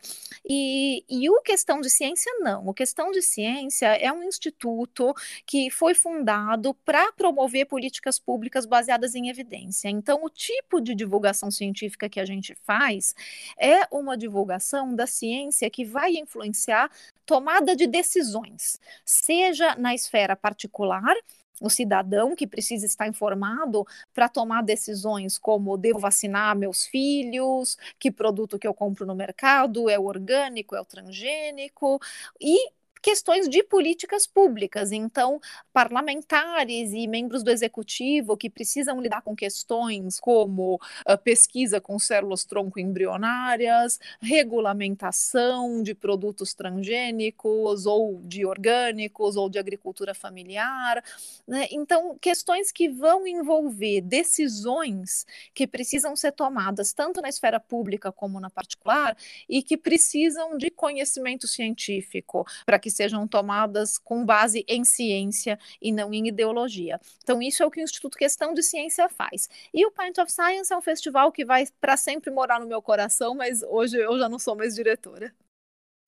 E, 0.49 1.05
e 1.09 1.29
o 1.29 1.41
Questão 1.43 1.81
de 1.81 1.91
Ciência, 1.91 2.33
não. 2.39 2.69
O 2.69 2.75
Questão 2.75 3.11
de 3.11 3.21
Ciência 3.21 3.87
é 3.87 4.13
um 4.13 4.23
instituto 4.23 5.13
que 5.45 5.71
foi 5.71 5.95
fundado 5.95 6.73
para 6.85 7.11
promover 7.13 7.67
políticas 7.67 8.19
públicas 8.19 8.65
baseadas 8.65 9.15
em 9.15 9.29
evidência. 9.29 9.89
Então, 9.89 10.25
o 10.25 10.31
tipo 10.31 10.81
de 10.81 10.95
divulgação 10.95 11.51
científica 11.51 12.09
que 12.09 12.21
a 12.21 12.25
gente 12.25 12.55
faz 12.65 13.15
é 13.59 13.87
uma 13.91 14.17
divulgação 14.17 14.42
divulgação 14.43 14.95
da 14.95 15.07
ciência 15.07 15.71
que 15.71 15.85
vai 15.85 16.13
influenciar 16.17 16.91
tomada 17.25 17.77
de 17.77 17.87
decisões, 17.87 18.79
seja 19.05 19.77
na 19.77 19.95
esfera 19.95 20.35
particular, 20.35 21.15
o 21.61 21.71
cidadão 21.71 22.35
que 22.35 22.45
precisa 22.45 22.85
estar 22.85 23.07
informado 23.07 23.87
para 24.13 24.29
tomar 24.29 24.63
decisões 24.65 25.39
como 25.39 25.77
devo 25.77 26.01
vacinar 26.01 26.57
meus 26.57 26.85
filhos, 26.85 27.79
que 28.01 28.11
produto 28.11 28.59
que 28.59 28.67
eu 28.67 28.75
compro 28.75 29.07
no 29.07 29.15
mercado? 29.15 29.89
É 29.89 29.97
orgânico, 29.97 30.75
é 30.75 30.81
o 30.81 30.85
transgênico, 30.85 32.01
e 32.41 32.73
questões 33.03 33.49
de 33.49 33.65
políticas 33.65 34.27
públicas. 34.27 34.93
Então, 34.93 35.41
parlamentares 35.73 36.93
e 36.93 37.09
membros 37.09 37.43
do 37.43 37.51
executivo 37.51 38.37
que 38.37 38.49
precisam 38.49 39.01
lidar 39.01 39.23
com 39.23 39.35
questões 39.35 40.21
como 40.21 40.77
uh, 40.77 41.19
pesquisa 41.19 41.81
com 41.81 41.99
células 41.99 42.45
tronco 42.45 42.79
embrionárias, 42.79 43.99
regulamentação 44.21 45.83
de 45.83 45.95
produtos 45.95 46.55
transgênicos 46.55 47.87
ou 47.87 48.21
de 48.23 48.47
orgânicos 48.47 49.37
ou 49.37 49.51
de 49.51 49.59
agricultura 49.59 50.15
familiar. 50.15 51.03
Né? 51.47 51.67
Então, 51.73 52.17
questões 52.21 52.71
que 52.71 52.89
vão 52.89 53.27
envolver 53.27 54.01
decisões 54.01 55.27
que 55.53 55.67
precisam 55.67 56.15
ser 56.15 56.33
tomadas 56.33 56.93
tanto 56.93 57.21
na 57.21 57.29
esfera 57.29 57.59
pública 57.59 58.13
como 58.13 58.39
na 58.39 58.49
particular 58.49 59.17
e 59.49 59.63
que 59.63 59.77
precisam 59.77 60.57
de 60.57 60.71
conhecimento 60.71 61.49
científico 61.49 62.47
para 62.65 62.79
que 62.79 62.92
sejam 62.93 63.27
tomadas 63.27 63.99
com 63.99 64.25
base 64.25 64.65
em 64.69 64.85
ciência 64.85 65.59
e 65.81 65.93
não 65.93 66.13
em 66.13 66.29
ideologia. 66.29 67.01
Então, 67.23 67.41
isso 67.43 67.63
é 67.63 67.67
o 67.67 67.71
que 67.71 67.81
o 67.81 67.85
Instituto 67.85 68.17
Questão 68.17 68.55
de 68.55 68.63
Ciência 68.63 69.09
faz. 69.09 69.49
E 69.73 69.87
o 69.87 69.91
Pint 69.91 70.19
of 70.19 70.31
Science 70.31 70.73
é 70.73 70.77
um 70.77 70.83
festival 70.83 71.33
que 71.33 71.45
vai 71.45 71.65
para 71.81 71.97
sempre 71.97 72.31
morar 72.31 72.61
no 72.61 72.67
meu 72.67 72.83
coração, 72.83 73.35
mas 73.35 73.63
hoje 73.63 73.97
eu 73.97 74.19
já 74.19 74.29
não 74.29 74.39
sou 74.39 74.57
mais 74.57 74.75
diretora. 74.75 75.33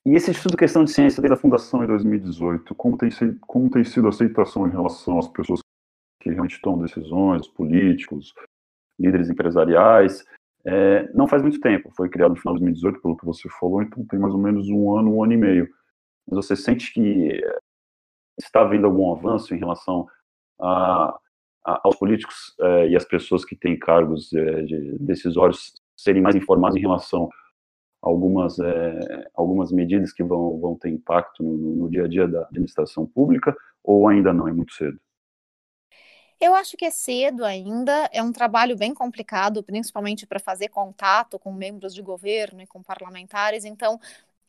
E 0.06 0.14
esse 0.14 0.30
Instituto 0.30 0.56
Questão 0.56 0.84
de 0.84 0.90
Ciência, 0.90 1.22
desde 1.22 1.34
a 1.34 1.40
fundação 1.40 1.82
em 1.82 1.86
2018, 1.86 2.74
como 2.74 2.98
tem, 2.98 3.10
sido, 3.10 3.38
como 3.40 3.70
tem 3.70 3.82
sido 3.84 4.06
a 4.06 4.10
aceitação 4.10 4.66
em 4.68 4.70
relação 4.70 5.18
às 5.18 5.28
pessoas 5.28 5.60
que 6.20 6.30
realmente 6.30 6.60
tomam 6.60 6.82
decisões, 6.82 7.42
os 7.42 7.48
políticos, 7.48 8.34
líderes 8.98 9.30
empresariais? 9.30 10.22
É, 10.66 11.10
não 11.14 11.26
faz 11.26 11.42
muito 11.42 11.58
tempo, 11.60 11.90
foi 11.96 12.08
criado 12.08 12.30
no 12.30 12.36
final 12.36 12.54
de 12.54 12.60
2018, 12.60 13.00
pelo 13.00 13.16
que 13.16 13.24
você 13.24 13.48
falou, 13.60 13.82
então 13.82 14.04
tem 14.06 14.18
mais 14.18 14.32
ou 14.32 14.40
menos 14.40 14.68
um 14.68 14.96
ano, 14.96 15.14
um 15.14 15.22
ano 15.22 15.32
e 15.32 15.36
meio 15.36 15.68
mas 16.26 16.46
você 16.46 16.56
sente 16.56 16.92
que 16.92 17.40
está 18.38 18.62
havendo 18.62 18.86
algum 18.86 19.12
avanço 19.12 19.54
em 19.54 19.58
relação 19.58 20.06
a, 20.60 21.18
a, 21.64 21.80
aos 21.84 21.96
políticos 21.96 22.54
é, 22.60 22.88
e 22.88 22.96
às 22.96 23.04
pessoas 23.04 23.44
que 23.44 23.56
têm 23.56 23.78
cargos 23.78 24.32
é, 24.32 24.62
de 24.62 24.98
decisórios 24.98 25.74
serem 25.96 26.22
mais 26.22 26.34
informados 26.34 26.76
em 26.76 26.80
relação 26.80 27.28
a 28.02 28.08
algumas, 28.08 28.58
é, 28.58 29.28
algumas 29.34 29.70
medidas 29.72 30.12
que 30.12 30.22
vão, 30.22 30.58
vão 30.58 30.76
ter 30.76 30.90
impacto 30.90 31.42
no, 31.42 31.76
no 31.76 31.90
dia 31.90 32.04
a 32.04 32.08
dia 32.08 32.28
da 32.28 32.42
administração 32.42 33.06
pública, 33.06 33.56
ou 33.82 34.08
ainda 34.08 34.32
não, 34.32 34.48
é 34.48 34.52
muito 34.52 34.72
cedo? 34.72 34.98
Eu 36.40 36.54
acho 36.54 36.76
que 36.76 36.84
é 36.84 36.90
cedo 36.90 37.44
ainda, 37.44 38.10
é 38.12 38.22
um 38.22 38.32
trabalho 38.32 38.76
bem 38.76 38.92
complicado, 38.92 39.62
principalmente 39.62 40.26
para 40.26 40.40
fazer 40.40 40.68
contato 40.68 41.38
com 41.38 41.52
membros 41.52 41.94
de 41.94 42.02
governo 42.02 42.60
e 42.60 42.66
com 42.66 42.82
parlamentares, 42.82 43.64
então 43.64 43.98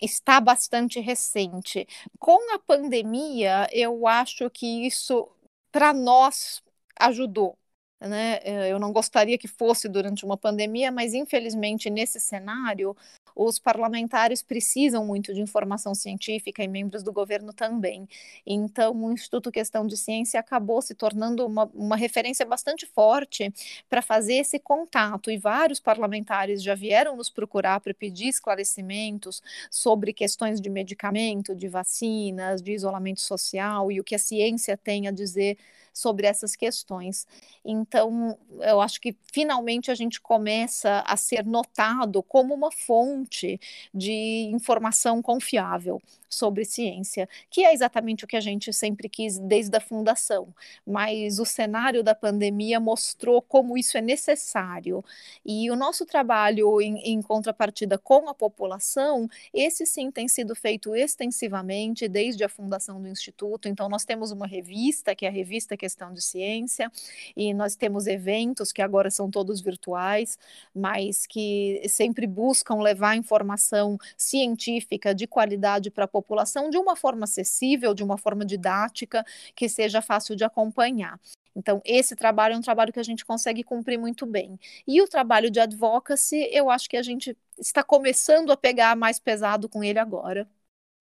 está 0.01 0.39
bastante 0.39 0.99
recente. 0.99 1.87
Com 2.19 2.53
a 2.55 2.59
pandemia, 2.59 3.67
eu 3.71 4.07
acho 4.07 4.49
que 4.49 4.85
isso, 4.87 5.27
para 5.71 5.93
nós, 5.93 6.61
ajudou. 6.99 7.57
Né? 7.99 8.39
Eh, 8.43 8.71
eu 8.71 8.79
não 8.79 8.91
gostaria 8.91 9.37
que 9.37 9.47
fosse 9.47 9.87
durante 9.87 10.25
uma 10.25 10.37
pandemia, 10.37 10.91
mas 10.91 11.13
infelizmente 11.13 11.89
nesse 11.89 12.19
cenário 12.19 12.95
os 13.35 13.59
parlamentares 13.59 14.41
precisam 14.41 15.05
muito 15.05 15.33
de 15.33 15.41
informação 15.41 15.93
científica 15.93 16.63
e 16.63 16.67
membros 16.67 17.03
do 17.03 17.11
governo 17.11 17.51
também. 17.51 18.07
Então, 18.45 18.93
o 18.95 19.11
Instituto 19.11 19.51
Questão 19.51 19.85
de 19.85 19.97
Ciência 19.97 20.39
acabou 20.39 20.81
se 20.81 20.95
tornando 20.95 21.45
uma, 21.45 21.69
uma 21.73 21.97
referência 21.97 22.45
bastante 22.45 22.85
forte 22.85 23.53
para 23.89 24.01
fazer 24.01 24.35
esse 24.35 24.57
contato, 24.57 25.29
e 25.29 25.37
vários 25.37 25.79
parlamentares 25.79 26.63
já 26.63 26.75
vieram 26.75 27.17
nos 27.17 27.29
procurar 27.29 27.81
para 27.81 27.93
pedir 27.93 28.29
esclarecimentos 28.29 29.41
sobre 29.69 30.13
questões 30.13 30.61
de 30.61 30.69
medicamento, 30.69 31.53
de 31.53 31.67
vacinas, 31.67 32.61
de 32.61 32.71
isolamento 32.71 33.19
social 33.21 33.91
e 33.91 33.99
o 33.99 34.03
que 34.03 34.15
a 34.15 34.19
ciência 34.19 34.77
tem 34.77 35.07
a 35.07 35.11
dizer 35.11 35.57
sobre 35.95 36.27
essas 36.27 36.55
questões. 36.55 37.25
Então, 37.63 38.37
eu 38.59 38.81
acho 38.81 38.99
que 38.99 39.15
finalmente 39.31 39.89
a 39.89 39.95
gente 39.95 40.19
começa 40.19 41.03
a 41.07 41.15
ser 41.15 41.45
notado 41.45 42.21
como 42.21 42.53
uma 42.53 42.71
fonte 42.71 43.59
de 43.93 44.49
informação 44.51 45.21
confiável 45.21 46.01
sobre 46.29 46.65
ciência, 46.65 47.27
que 47.50 47.63
é 47.63 47.74
exatamente 47.74 48.25
o 48.25 48.27
que 48.27 48.36
a 48.36 48.41
gente 48.41 48.72
sempre 48.74 49.08
quis 49.10 49.38
desde 49.39 49.75
a 49.75 49.79
fundação. 49.79 50.53
Mas 50.86 51.39
o 51.39 51.46
cenário 51.46 52.03
da 52.03 52.15
pandemia 52.15 52.79
mostrou 52.79 53.41
como 53.41 53.77
isso 53.77 53.98
é 53.98 54.01
necessário. 54.01 55.03
E 55.46 55.70
o 55.72 55.75
nosso 55.75 56.05
trabalho 56.05 56.82
em, 56.82 56.98
em 57.00 57.22
contrapartida 57.22 57.98
com 57.98 58.29
a 58.29 58.34
população, 58.34 59.29
esse 59.53 59.86
sim 59.86 60.12
tem 60.12 60.27
sido 60.27 60.55
feito 60.55 60.96
extensivamente 60.96 62.08
desde 62.08 62.44
a 62.44 62.50
fundação 62.50 63.01
do 63.01 63.08
Instituto. 63.08 63.67
Então, 63.67 63.89
nós 63.89 64.05
temos 64.05 64.32
uma 64.32 64.48
revista, 64.48 65.15
que 65.15 65.25
é 65.25 65.29
a 65.29 65.32
Revista 65.32 65.77
Questão 65.77 66.13
de 66.13 66.22
Ciência, 66.22 66.91
e 67.36 67.53
nós 67.53 67.75
temos 67.75 68.08
eventos 68.08 68.72
que 68.72 68.82
agora 68.82 69.10
são 69.10 69.29
todos 69.29 69.62
virtuais, 69.62 70.38
mas 70.74 71.25
que 71.25 71.82
sempre 71.88 72.27
buscam 72.27 72.75
levar 72.75 73.15
informação 73.15 73.98
científica 74.17 75.13
de 75.13 75.27
qualidade 75.27 75.89
para 75.89 76.05
a 76.05 76.08
população 76.15 76.69
de 76.69 76.77
uma 76.77 76.95
forma 76.95 77.25
acessível, 77.25 77.93
de 77.93 78.03
uma 78.03 78.17
forma 78.17 78.45
didática, 78.45 79.25
que 79.53 79.67
seja 79.67 80.01
fácil 80.01 80.34
de 80.34 80.45
acompanhar. 80.45 81.19
Então, 81.53 81.81
esse 81.86 82.15
trabalho 82.15 82.53
é 82.53 82.57
um 82.57 82.62
trabalho 82.62 82.93
que 82.93 83.00
a 83.00 83.03
gente 83.03 83.25
consegue 83.25 83.63
cumprir 83.63 83.98
muito 83.98 84.25
bem. 84.25 84.57
E 84.88 85.01
o 85.01 85.07
trabalho 85.07 85.51
de 85.51 85.60
advocacy, 85.60 86.50
eu 86.51 86.69
acho 86.69 86.89
que 86.89 86.98
a 86.98 87.03
gente 87.03 87.36
está 87.57 87.84
começando 87.84 88.51
a 88.51 88.57
pegar 88.57 88.95
mais 88.95 89.19
pesado 89.19 89.67
com 89.67 89.84
ele 89.84 90.00
agora. 90.00 90.48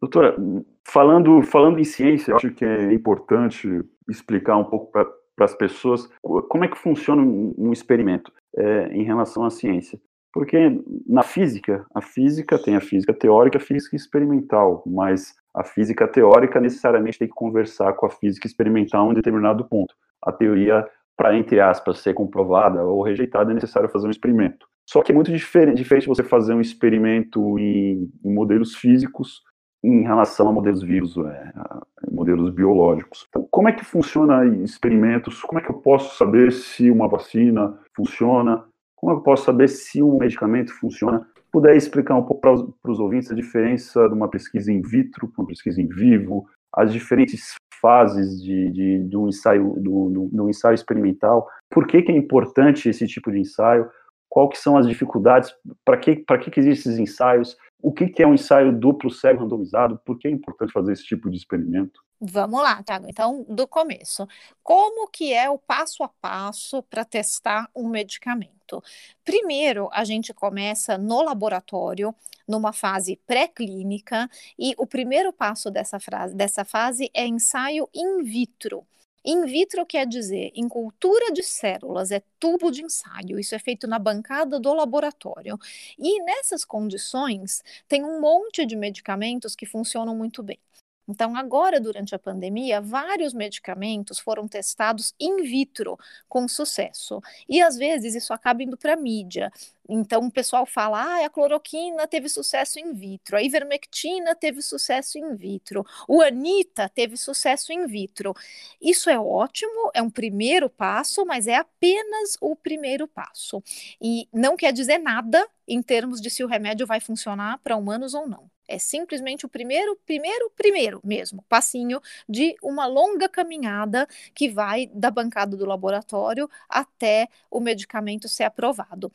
Doutora, 0.00 0.36
falando, 0.84 1.42
falando 1.42 1.78
em 1.78 1.84
ciência, 1.84 2.32
eu 2.32 2.36
acho 2.36 2.50
que 2.50 2.64
é 2.64 2.92
importante 2.92 3.68
explicar 4.08 4.56
um 4.56 4.64
pouco 4.64 4.90
para 4.92 5.44
as 5.44 5.54
pessoas 5.54 6.08
como 6.22 6.64
é 6.64 6.68
que 6.68 6.76
funciona 6.76 7.22
um, 7.22 7.54
um 7.56 7.72
experimento 7.72 8.32
é, 8.56 8.88
em 8.88 9.04
relação 9.04 9.44
à 9.44 9.50
ciência. 9.50 10.00
Porque 10.34 10.82
na 11.06 11.22
física, 11.22 11.86
a 11.94 12.02
física 12.02 12.58
tem 12.58 12.74
a 12.74 12.80
física 12.80 13.14
teórica 13.14 13.58
a 13.58 13.60
física 13.60 13.94
experimental, 13.94 14.82
mas 14.84 15.32
a 15.54 15.62
física 15.62 16.08
teórica 16.08 16.60
necessariamente 16.60 17.20
tem 17.20 17.28
que 17.28 17.34
conversar 17.34 17.92
com 17.92 18.04
a 18.04 18.10
física 18.10 18.44
experimental 18.44 19.06
em 19.06 19.10
um 19.10 19.14
determinado 19.14 19.64
ponto. 19.64 19.94
A 20.20 20.32
teoria, 20.32 20.84
para, 21.16 21.38
entre 21.38 21.60
aspas, 21.60 22.00
ser 22.00 22.14
comprovada 22.14 22.82
ou 22.82 23.00
rejeitada, 23.00 23.52
é 23.52 23.54
necessário 23.54 23.88
fazer 23.88 24.08
um 24.08 24.10
experimento. 24.10 24.66
Só 24.84 25.02
que 25.02 25.12
é 25.12 25.14
muito 25.14 25.30
diferente, 25.30 25.76
diferente 25.76 26.08
você 26.08 26.24
fazer 26.24 26.52
um 26.52 26.60
experimento 26.60 27.56
em, 27.56 28.10
em 28.24 28.34
modelos 28.34 28.74
físicos 28.74 29.40
em 29.84 30.02
relação 30.02 30.48
a 30.48 30.52
modelos 30.52 30.82
vírus, 30.82 31.16
é, 31.16 31.52
a 31.54 31.82
modelos 32.10 32.50
biológicos. 32.50 33.26
Então, 33.28 33.46
como 33.50 33.68
é 33.68 33.72
que 33.72 33.84
funciona 33.84 34.44
experimentos? 34.64 35.42
Como 35.42 35.60
é 35.60 35.62
que 35.62 35.70
eu 35.70 35.74
posso 35.74 36.16
saber 36.16 36.50
se 36.50 36.90
uma 36.90 37.06
vacina 37.06 37.78
funciona? 37.94 38.64
Como 39.04 39.18
eu 39.18 39.20
posso 39.20 39.44
saber 39.44 39.68
se 39.68 40.02
um 40.02 40.16
medicamento 40.16 40.72
funciona? 40.72 41.26
Puder 41.52 41.76
explicar 41.76 42.16
um 42.16 42.22
pouco 42.22 42.40
para 42.40 42.90
os 42.90 42.98
ouvintes 42.98 43.30
a 43.30 43.34
diferença 43.34 44.08
de 44.08 44.14
uma 44.14 44.30
pesquisa 44.30 44.72
in 44.72 44.80
vitro 44.80 45.28
para 45.28 45.42
uma 45.42 45.46
pesquisa 45.46 45.82
em 45.82 45.86
vivo, 45.86 46.48
as 46.72 46.90
diferentes 46.90 47.54
fases 47.82 48.42
de, 48.42 48.70
de, 48.70 49.04
de 49.04 49.14
um 49.14 49.28
ensaio, 49.28 49.74
do, 49.76 50.48
ensaio 50.48 50.74
experimental, 50.74 51.46
por 51.68 51.86
que, 51.86 52.00
que 52.00 52.12
é 52.12 52.16
importante 52.16 52.88
esse 52.88 53.06
tipo 53.06 53.30
de 53.30 53.40
ensaio, 53.40 53.90
qual 54.26 54.48
que 54.48 54.56
são 54.56 54.74
as 54.74 54.88
dificuldades, 54.88 55.54
para 55.84 55.98
que, 55.98 56.16
que, 56.16 56.50
que 56.50 56.60
existem 56.60 56.92
esses 56.92 56.98
ensaios, 56.98 57.58
o 57.82 57.92
que, 57.92 58.08
que 58.08 58.22
é 58.22 58.26
um 58.26 58.32
ensaio 58.32 58.72
duplo 58.72 59.10
cego 59.10 59.42
randomizado, 59.42 60.00
por 60.06 60.18
que 60.18 60.28
é 60.28 60.30
importante 60.30 60.72
fazer 60.72 60.92
esse 60.92 61.04
tipo 61.04 61.28
de 61.28 61.36
experimento? 61.36 62.00
Vamos 62.26 62.62
lá, 62.62 62.82
Thiago. 62.82 63.06
Então, 63.08 63.44
do 63.48 63.68
começo. 63.68 64.26
Como 64.62 65.08
que 65.10 65.32
é 65.32 65.50
o 65.50 65.58
passo 65.58 66.02
a 66.02 66.08
passo 66.08 66.82
para 66.84 67.04
testar 67.04 67.68
um 67.74 67.88
medicamento? 67.88 68.82
Primeiro, 69.22 69.90
a 69.92 70.04
gente 70.04 70.32
começa 70.32 70.96
no 70.96 71.20
laboratório, 71.22 72.14
numa 72.48 72.72
fase 72.72 73.20
pré-clínica, 73.26 74.30
e 74.58 74.74
o 74.78 74.86
primeiro 74.86 75.32
passo 75.34 75.70
dessa, 75.70 76.00
frase, 76.00 76.34
dessa 76.34 76.64
fase 76.64 77.10
é 77.12 77.26
ensaio 77.26 77.88
in 77.92 78.22
vitro. 78.22 78.86
In 79.22 79.44
vitro 79.44 79.84
quer 79.84 80.06
dizer 80.06 80.50
em 80.54 80.68
cultura 80.68 81.30
de 81.32 81.42
células, 81.42 82.10
é 82.10 82.22
tubo 82.38 82.70
de 82.70 82.84
ensaio. 82.84 83.38
Isso 83.38 83.54
é 83.54 83.58
feito 83.58 83.86
na 83.86 83.98
bancada 83.98 84.58
do 84.58 84.72
laboratório. 84.72 85.58
E 85.98 86.22
nessas 86.22 86.64
condições, 86.64 87.62
tem 87.86 88.02
um 88.02 88.20
monte 88.20 88.64
de 88.64 88.76
medicamentos 88.76 89.54
que 89.54 89.66
funcionam 89.66 90.14
muito 90.16 90.42
bem. 90.42 90.58
Então, 91.06 91.36
agora, 91.36 91.80
durante 91.80 92.14
a 92.14 92.18
pandemia, 92.18 92.80
vários 92.80 93.34
medicamentos 93.34 94.18
foram 94.18 94.48
testados 94.48 95.14
in 95.20 95.42
vitro 95.42 95.98
com 96.28 96.48
sucesso. 96.48 97.20
E 97.48 97.60
às 97.60 97.76
vezes 97.76 98.14
isso 98.14 98.32
acaba 98.32 98.62
indo 98.62 98.76
para 98.76 98.94
a 98.94 98.96
mídia. 98.96 99.52
Então, 99.88 100.26
o 100.26 100.30
pessoal 100.30 100.64
fala: 100.64 101.02
ah, 101.02 101.26
a 101.26 101.30
cloroquina 101.30 102.06
teve 102.08 102.28
sucesso 102.28 102.78
in 102.78 102.92
vitro, 102.94 103.36
a 103.36 103.42
ivermectina 103.42 104.34
teve 104.34 104.62
sucesso 104.62 105.18
in 105.18 105.36
vitro, 105.36 105.84
o 106.08 106.22
Anita 106.22 106.88
teve 106.88 107.16
sucesso 107.16 107.72
in 107.72 107.86
vitro. 107.86 108.34
Isso 108.80 109.10
é 109.10 109.18
ótimo, 109.18 109.90
é 109.94 110.00
um 110.02 110.10
primeiro 110.10 110.70
passo, 110.70 111.24
mas 111.26 111.46
é 111.46 111.56
apenas 111.56 112.36
o 112.40 112.56
primeiro 112.56 113.06
passo. 113.06 113.62
E 114.00 114.28
não 114.32 114.56
quer 114.56 114.72
dizer 114.72 114.98
nada 114.98 115.46
em 115.68 115.82
termos 115.82 116.20
de 116.20 116.30
se 116.30 116.42
o 116.44 116.46
remédio 116.46 116.86
vai 116.86 117.00
funcionar 117.00 117.58
para 117.58 117.76
humanos 117.76 118.14
ou 118.14 118.26
não. 118.26 118.53
É 118.68 118.78
simplesmente 118.78 119.46
o 119.46 119.48
primeiro, 119.48 119.96
primeiro, 120.04 120.50
primeiro 120.56 121.00
mesmo 121.04 121.42
passinho 121.48 122.00
de 122.28 122.54
uma 122.62 122.86
longa 122.86 123.28
caminhada 123.28 124.06
que 124.34 124.48
vai 124.48 124.86
da 124.92 125.10
bancada 125.10 125.56
do 125.56 125.66
laboratório 125.66 126.48
até 126.68 127.28
o 127.50 127.60
medicamento 127.60 128.28
ser 128.28 128.44
aprovado. 128.44 129.12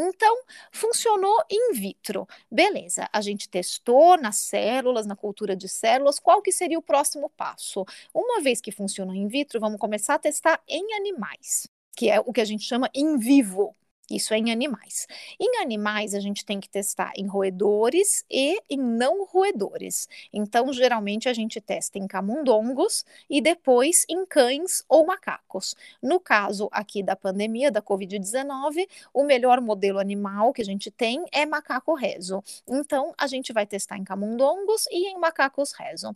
Então, 0.00 0.42
funcionou 0.70 1.36
in 1.50 1.72
vitro. 1.72 2.26
Beleza, 2.50 3.08
a 3.12 3.20
gente 3.20 3.48
testou 3.48 4.16
nas 4.16 4.36
células, 4.36 5.06
na 5.06 5.16
cultura 5.16 5.56
de 5.56 5.68
células, 5.68 6.20
qual 6.20 6.40
que 6.40 6.52
seria 6.52 6.78
o 6.78 6.82
próximo 6.82 7.28
passo? 7.30 7.84
Uma 8.14 8.40
vez 8.40 8.60
que 8.60 8.70
funcionou 8.70 9.14
in 9.14 9.26
vitro, 9.26 9.58
vamos 9.58 9.80
começar 9.80 10.14
a 10.14 10.18
testar 10.18 10.62
em 10.68 10.94
animais, 10.94 11.66
que 11.96 12.08
é 12.08 12.20
o 12.20 12.32
que 12.32 12.40
a 12.40 12.44
gente 12.44 12.62
chama 12.62 12.88
in 12.94 13.18
vivo. 13.18 13.74
Isso 14.10 14.32
é 14.32 14.38
em 14.38 14.50
animais. 14.50 15.06
Em 15.38 15.60
animais, 15.60 16.14
a 16.14 16.20
gente 16.20 16.44
tem 16.44 16.58
que 16.58 16.68
testar 16.68 17.12
em 17.16 17.26
roedores 17.26 18.24
e 18.30 18.58
em 18.70 18.78
não 18.78 19.24
roedores. 19.24 20.08
Então, 20.32 20.72
geralmente, 20.72 21.28
a 21.28 21.34
gente 21.34 21.60
testa 21.60 21.98
em 21.98 22.06
camundongos 22.06 23.04
e 23.28 23.40
depois 23.40 24.04
em 24.08 24.24
cães 24.24 24.82
ou 24.88 25.06
macacos. 25.06 25.74
No 26.02 26.18
caso 26.18 26.68
aqui 26.72 27.02
da 27.02 27.14
pandemia 27.14 27.70
da 27.70 27.82
Covid-19, 27.82 28.88
o 29.12 29.24
melhor 29.24 29.60
modelo 29.60 29.98
animal 29.98 30.52
que 30.52 30.62
a 30.62 30.64
gente 30.64 30.90
tem 30.90 31.24
é 31.32 31.44
macaco 31.44 31.94
rezo. 31.94 32.42
Então, 32.66 33.14
a 33.18 33.26
gente 33.26 33.52
vai 33.52 33.66
testar 33.66 33.98
em 33.98 34.04
camundongos 34.04 34.86
e 34.90 35.08
em 35.08 35.18
macacos 35.18 35.72
rezo. 35.72 36.14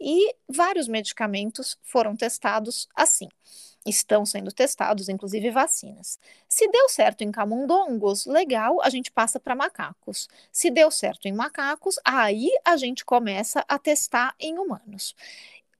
E 0.00 0.34
vários 0.48 0.88
medicamentos 0.88 1.78
foram 1.82 2.16
testados 2.16 2.88
assim 2.94 3.28
estão 3.86 4.24
sendo 4.24 4.50
testados, 4.50 5.08
inclusive 5.08 5.50
vacinas. 5.50 6.18
Se 6.48 6.66
deu 6.68 6.88
certo 6.88 7.22
em 7.22 7.30
camundongos, 7.30 8.24
legal, 8.26 8.80
a 8.82 8.88
gente 8.88 9.10
passa 9.10 9.38
para 9.38 9.54
macacos. 9.54 10.28
Se 10.50 10.70
deu 10.70 10.90
certo 10.90 11.26
em 11.26 11.32
macacos, 11.32 11.96
aí 12.04 12.50
a 12.64 12.76
gente 12.76 13.04
começa 13.04 13.64
a 13.68 13.78
testar 13.78 14.34
em 14.40 14.58
humanos. 14.58 15.14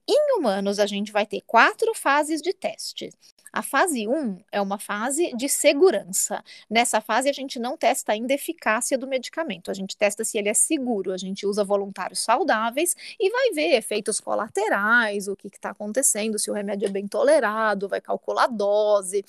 Em 0.07 0.37
humanos, 0.37 0.77
a 0.77 0.85
gente 0.85 1.11
vai 1.11 1.25
ter 1.25 1.41
quatro 1.41 1.93
fases 1.95 2.41
de 2.41 2.53
teste. 2.53 3.09
A 3.55 3.61
fase 3.61 4.05
1 4.05 4.39
é 4.51 4.59
uma 4.59 4.77
fase 4.77 5.31
de 5.33 5.47
segurança. 5.47 6.43
Nessa 6.69 6.99
fase, 6.99 7.29
a 7.29 7.31
gente 7.31 7.57
não 7.57 7.77
testa 7.77 8.11
ainda 8.11 8.33
a 8.33 8.35
eficácia 8.35 8.97
do 8.97 9.07
medicamento, 9.07 9.71
a 9.71 9.73
gente 9.73 9.95
testa 9.95 10.25
se 10.25 10.37
ele 10.37 10.49
é 10.49 10.53
seguro, 10.53 11.13
a 11.13 11.17
gente 11.17 11.45
usa 11.47 11.63
voluntários 11.63 12.19
saudáveis 12.19 12.93
e 13.17 13.29
vai 13.29 13.51
ver 13.51 13.77
efeitos 13.77 14.19
colaterais, 14.19 15.29
o 15.29 15.37
que 15.37 15.47
está 15.47 15.69
acontecendo, 15.69 16.37
se 16.37 16.51
o 16.51 16.53
remédio 16.53 16.85
é 16.85 16.91
bem 16.91 17.07
tolerado, 17.07 17.87
vai 17.87 18.01
calcular 18.01 18.43
a 18.43 18.47
dose, 18.47 19.23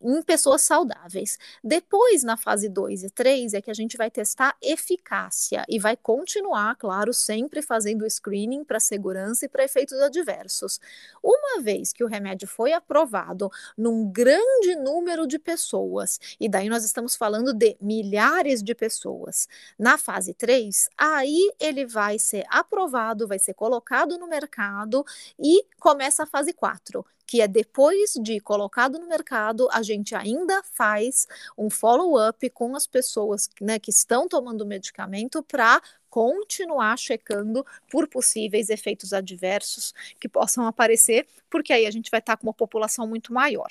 em 0.00 0.22
pessoas 0.22 0.62
saudáveis. 0.62 1.38
Depois, 1.62 2.22
na 2.22 2.38
fase 2.38 2.66
2 2.66 3.04
e 3.04 3.10
3, 3.10 3.52
é 3.52 3.60
que 3.60 3.70
a 3.70 3.74
gente 3.74 3.98
vai 3.98 4.10
testar 4.10 4.56
eficácia 4.62 5.66
e 5.68 5.78
vai 5.78 5.98
continuar, 5.98 6.76
claro, 6.76 7.12
sempre 7.12 7.60
fazendo 7.60 8.08
screening 8.08 8.64
para 8.64 8.80
segurança 8.80 9.44
e 9.44 9.48
para 9.48 9.64
efeitos 9.64 10.00
adversos. 10.00 10.80
Uma 11.22 11.60
vez 11.60 11.92
que 11.92 12.02
o 12.02 12.06
remédio 12.06 12.48
foi 12.48 12.72
aprovado 12.72 13.49
num 13.76 14.10
grande 14.10 14.76
número 14.76 15.26
de 15.26 15.38
pessoas, 15.38 16.18
e 16.38 16.48
daí 16.48 16.68
nós 16.68 16.84
estamos 16.84 17.16
falando 17.16 17.52
de 17.52 17.76
milhares 17.80 18.62
de 18.62 18.74
pessoas. 18.74 19.48
Na 19.78 19.98
fase 19.98 20.34
3, 20.34 20.88
aí 20.96 21.50
ele 21.58 21.86
vai 21.86 22.18
ser 22.18 22.44
aprovado, 22.48 23.28
vai 23.28 23.38
ser 23.38 23.54
colocado 23.54 24.18
no 24.18 24.26
mercado 24.28 25.04
e 25.38 25.64
começa 25.78 26.22
a 26.22 26.26
fase 26.26 26.52
4, 26.52 27.04
que 27.30 27.40
é 27.40 27.46
depois 27.46 28.14
de 28.20 28.40
colocado 28.40 28.98
no 28.98 29.06
mercado, 29.06 29.68
a 29.70 29.84
gente 29.84 30.16
ainda 30.16 30.64
faz 30.64 31.28
um 31.56 31.70
follow-up 31.70 32.50
com 32.50 32.74
as 32.74 32.88
pessoas 32.88 33.48
né, 33.60 33.78
que 33.78 33.92
estão 33.92 34.26
tomando 34.26 34.62
o 34.62 34.66
medicamento 34.66 35.40
para 35.40 35.80
continuar 36.08 36.98
checando 36.98 37.64
por 37.88 38.08
possíveis 38.08 38.68
efeitos 38.68 39.12
adversos 39.12 39.94
que 40.18 40.28
possam 40.28 40.66
aparecer, 40.66 41.24
porque 41.48 41.72
aí 41.72 41.86
a 41.86 41.90
gente 41.92 42.10
vai 42.10 42.18
estar 42.18 42.36
com 42.36 42.48
uma 42.48 42.52
população 42.52 43.06
muito 43.06 43.32
maior. 43.32 43.68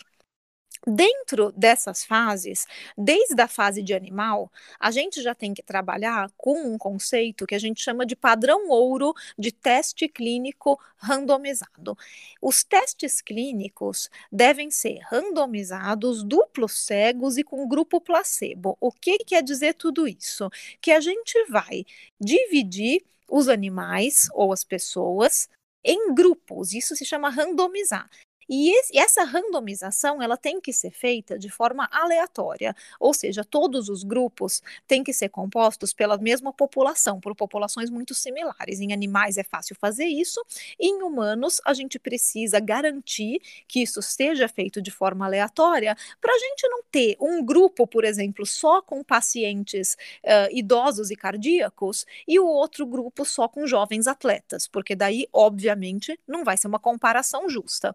Dentro 0.88 1.52
dessas 1.52 2.06
fases, 2.06 2.66
desde 2.98 3.40
a 3.42 3.48
fase 3.50 3.84
de 3.84 3.94
animal, 3.94 4.52
a 4.80 4.92
gente 4.92 5.22
já 5.22 5.36
tem 5.36 5.54
que 5.54 5.62
trabalhar 5.62 6.32
com 6.38 6.58
um 6.58 6.78
conceito 6.78 7.46
que 7.46 7.54
a 7.54 7.60
gente 7.60 7.82
chama 7.82 8.06
de 8.06 8.16
padrão 8.16 8.70
ouro 8.70 9.14
de 9.38 9.52
teste 9.52 10.08
clínico 10.08 10.80
randomizado. 10.98 11.98
Os 12.42 12.64
testes 12.64 13.22
clínicos 13.22 14.10
devem 14.32 14.72
ser 14.72 15.00
randomizados, 15.10 16.24
duplos 16.24 16.78
cegos 16.78 17.38
e 17.38 17.44
com 17.44 17.68
grupo 17.68 18.00
placebo. 18.00 18.78
O 18.80 18.92
que 18.92 19.18
quer 19.20 19.44
dizer 19.44 19.74
tudo 19.74 20.08
isso? 20.08 20.50
Que 20.82 20.92
a 20.92 21.02
gente 21.02 21.46
vai 21.50 21.86
dividir 22.20 23.04
os 23.28 23.50
animais 23.50 24.30
ou 24.34 24.54
as 24.54 24.64
pessoas 24.64 25.50
em 25.84 26.14
grupos, 26.14 26.74
isso 26.74 26.96
se 26.96 27.06
chama 27.06 27.30
randomizar. 27.30 28.10
E, 28.50 28.72
esse, 28.72 28.98
essa 28.98 29.24
randomização 29.24 30.22
ela 30.22 30.36
tem 30.36 30.60
que 30.60 30.74
ser 30.74 30.92
feita 30.92 31.38
de 31.38 31.50
forma 31.50 31.88
aleatória, 31.92 32.76
ou 33.00 33.14
seja, 33.14 33.46
todos 33.46 33.90
os 33.90 34.04
grupos 34.04 34.64
têm 34.88 35.04
que 35.04 35.14
ser 35.14 35.30
compostos 35.30 35.94
pela 35.94 36.18
mesma 36.18 36.52
população, 36.52 37.20
por 37.20 37.36
populações 37.36 37.92
muito 37.92 38.16
similares. 38.16 38.80
Em 38.80 38.92
animais 38.92 39.38
é 39.38 39.44
fácil 39.44 39.76
fazer 39.76 40.06
isso, 40.06 40.44
em 40.80 41.04
humanos 41.04 41.62
a 41.64 41.74
gente 41.74 42.00
precisa 42.00 42.60
garantir 42.60 43.40
que 43.68 43.82
isso 43.82 44.02
seja 44.02 44.48
feito 44.48 44.82
de 44.82 44.90
forma 44.90 45.26
aleatória, 45.26 45.96
para 46.20 46.34
a 46.34 46.40
gente 46.40 46.68
não 46.68 46.82
ter 46.92 47.16
um 47.20 47.46
grupo, 47.46 47.86
por 47.86 48.04
exemplo, 48.04 48.46
só 48.46 48.82
com 48.82 49.04
pacientes 49.04 49.94
uh, 50.24 50.52
idosos 50.52 51.12
e 51.12 51.16
cardíacos 51.16 52.06
e 52.28 52.40
o 52.40 52.48
outro 52.48 52.86
grupo 52.86 53.24
só 53.26 53.48
com 53.48 53.68
jovens 53.68 54.08
atletas, 54.08 54.68
porque 54.68 54.96
daí, 54.96 55.28
obviamente, 55.32 56.20
não 56.28 56.44
vai 56.44 56.58
ser 56.58 56.68
uma 56.68 56.80
comparação 56.80 57.48
justa. 57.48 57.94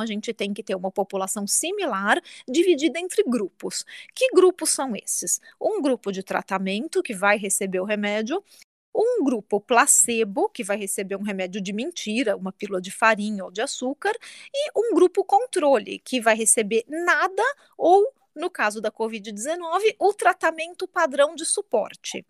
A 0.00 0.06
gente 0.06 0.32
tem 0.32 0.52
que 0.52 0.62
ter 0.62 0.74
uma 0.74 0.90
população 0.90 1.46
similar, 1.46 2.20
dividida 2.48 2.98
entre 2.98 3.22
grupos. 3.24 3.84
Que 4.14 4.28
grupos 4.30 4.70
são 4.70 4.94
esses? 4.96 5.40
Um 5.60 5.82
grupo 5.82 6.12
de 6.12 6.22
tratamento, 6.22 7.02
que 7.02 7.14
vai 7.14 7.36
receber 7.36 7.80
o 7.80 7.84
remédio, 7.84 8.42
um 8.94 9.24
grupo 9.24 9.60
placebo, 9.60 10.48
que 10.48 10.62
vai 10.62 10.76
receber 10.76 11.16
um 11.16 11.22
remédio 11.22 11.60
de 11.60 11.72
mentira, 11.72 12.36
uma 12.36 12.52
pílula 12.52 12.80
de 12.80 12.90
farinha 12.90 13.44
ou 13.44 13.50
de 13.50 13.60
açúcar, 13.60 14.12
e 14.54 14.70
um 14.76 14.94
grupo 14.94 15.24
controle, 15.24 15.98
que 15.98 16.20
vai 16.20 16.36
receber 16.36 16.84
nada 16.88 17.42
ou, 17.76 18.12
no 18.34 18.48
caso 18.48 18.80
da 18.80 18.92
Covid-19, 18.92 19.96
o 19.98 20.12
tratamento 20.14 20.86
padrão 20.86 21.34
de 21.34 21.44
suporte. 21.44 22.24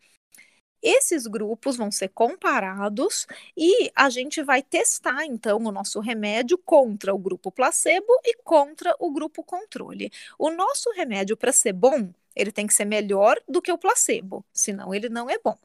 Esses 0.85 1.27
grupos 1.27 1.79
vão 1.79 1.91
ser 1.91 2.09
comparados 2.11 3.27
e 3.57 3.91
a 3.97 4.11
gente 4.11 4.43
vai 4.43 4.63
testar 4.63 5.25
então 5.25 5.57
o 5.57 5.73
nosso 5.73 5.99
remédio 5.99 6.59
contra 6.59 7.15
o 7.15 7.19
grupo 7.19 7.51
placebo 7.51 8.13
e 8.23 8.37
contra 8.45 8.95
o 8.99 9.11
grupo 9.11 9.43
controle. 9.43 10.13
O 10.39 10.51
nosso 10.51 10.91
remédio 10.93 11.39
para 11.39 11.53
ser 11.53 11.73
bom, 11.73 12.13
ele 12.37 12.53
tem 12.53 12.67
que 12.67 12.75
ser 12.75 12.85
melhor 12.85 13.41
do 13.49 13.63
que 13.63 13.73
o 13.73 13.79
placebo, 13.79 14.45
senão 14.53 14.95
ele 14.95 15.09
não 15.09 15.31
é 15.31 15.39
bom. 15.43 15.57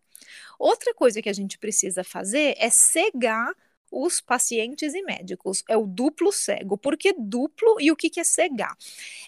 Outra 0.58 0.94
coisa 0.94 1.22
que 1.22 1.30
a 1.30 1.34
gente 1.34 1.58
precisa 1.58 2.02
fazer 2.02 2.56
é 2.58 2.70
cegar 2.70 3.54
os 3.92 4.22
pacientes 4.22 4.94
e 4.94 5.02
médicos. 5.02 5.64
É 5.68 5.78
o 5.78 5.86
duplo 5.86 6.32
cego. 6.32 6.78
Por 6.78 6.98
que 6.98 7.14
duplo 7.14 7.78
e 7.80 7.92
o 7.92 7.96
que, 7.96 8.10
que 8.10 8.20
é 8.20 8.24
cegar? 8.24 8.78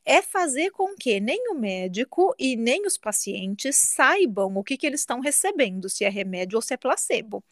É 0.05 0.21
fazer 0.21 0.71
com 0.71 0.95
que 0.95 1.19
nem 1.19 1.49
o 1.49 1.55
médico 1.55 2.35
e 2.37 2.55
nem 2.55 2.85
os 2.85 2.97
pacientes 2.97 3.75
saibam 3.75 4.55
o 4.55 4.63
que, 4.63 4.77
que 4.77 4.85
eles 4.85 5.01
estão 5.01 5.19
recebendo, 5.19 5.89
se 5.89 6.03
é 6.03 6.09
remédio 6.09 6.57
ou 6.57 6.61
se 6.61 6.73
é 6.73 6.77
placebo. 6.77 7.43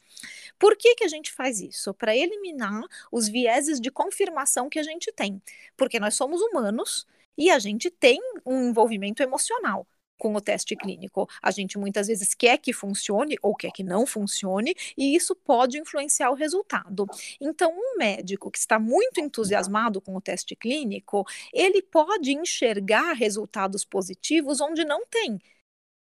Por 0.58 0.76
que, 0.76 0.96
que 0.96 1.04
a 1.04 1.08
gente 1.08 1.32
faz 1.32 1.62
isso? 1.62 1.94
Para 1.94 2.16
eliminar 2.16 2.84
os 3.12 3.28
vieses 3.28 3.80
de 3.80 3.90
confirmação 3.90 4.70
que 4.70 4.80
a 4.80 4.84
gente 4.84 5.12
tem. 5.12 5.42
Porque 5.78 6.00
nós 6.00 6.16
somos 6.16 6.42
humanos 6.42 7.08
e 7.38 7.50
a 7.50 7.60
gente 7.60 7.90
tem 7.90 8.20
um 8.46 8.70
envolvimento 8.70 9.24
emocional 9.24 9.88
com 10.20 10.36
o 10.36 10.42
teste 10.42 10.76
clínico. 10.76 11.28
A 11.42 11.50
gente 11.50 11.80
muitas 11.80 12.08
vezes 12.08 12.36
quer 12.36 12.60
que 12.60 12.72
funcione 12.74 13.38
ou 13.42 13.56
quer 13.56 13.72
que 13.72 13.84
não 13.84 14.06
funcione, 14.06 14.76
e 14.96 15.16
isso 15.16 15.34
pode 15.34 15.80
influenciar 15.80 16.30
o 16.30 16.36
resultado. 16.36 17.08
Então, 17.42 17.72
um 17.74 17.98
médico 17.98 18.52
que 18.52 18.60
está 18.60 18.78
muito 18.78 19.20
entusiasmado 19.20 20.00
com 20.00 20.16
o 20.16 20.22
teste 20.22 20.56
clínico, 20.56 21.26
ele 21.52 21.82
pode 21.82 22.32
enxergar 22.34 23.14
resultados 23.14 23.84
positivos 23.84 24.62
onde 24.62 24.86
não 24.86 25.06
tem 25.08 25.40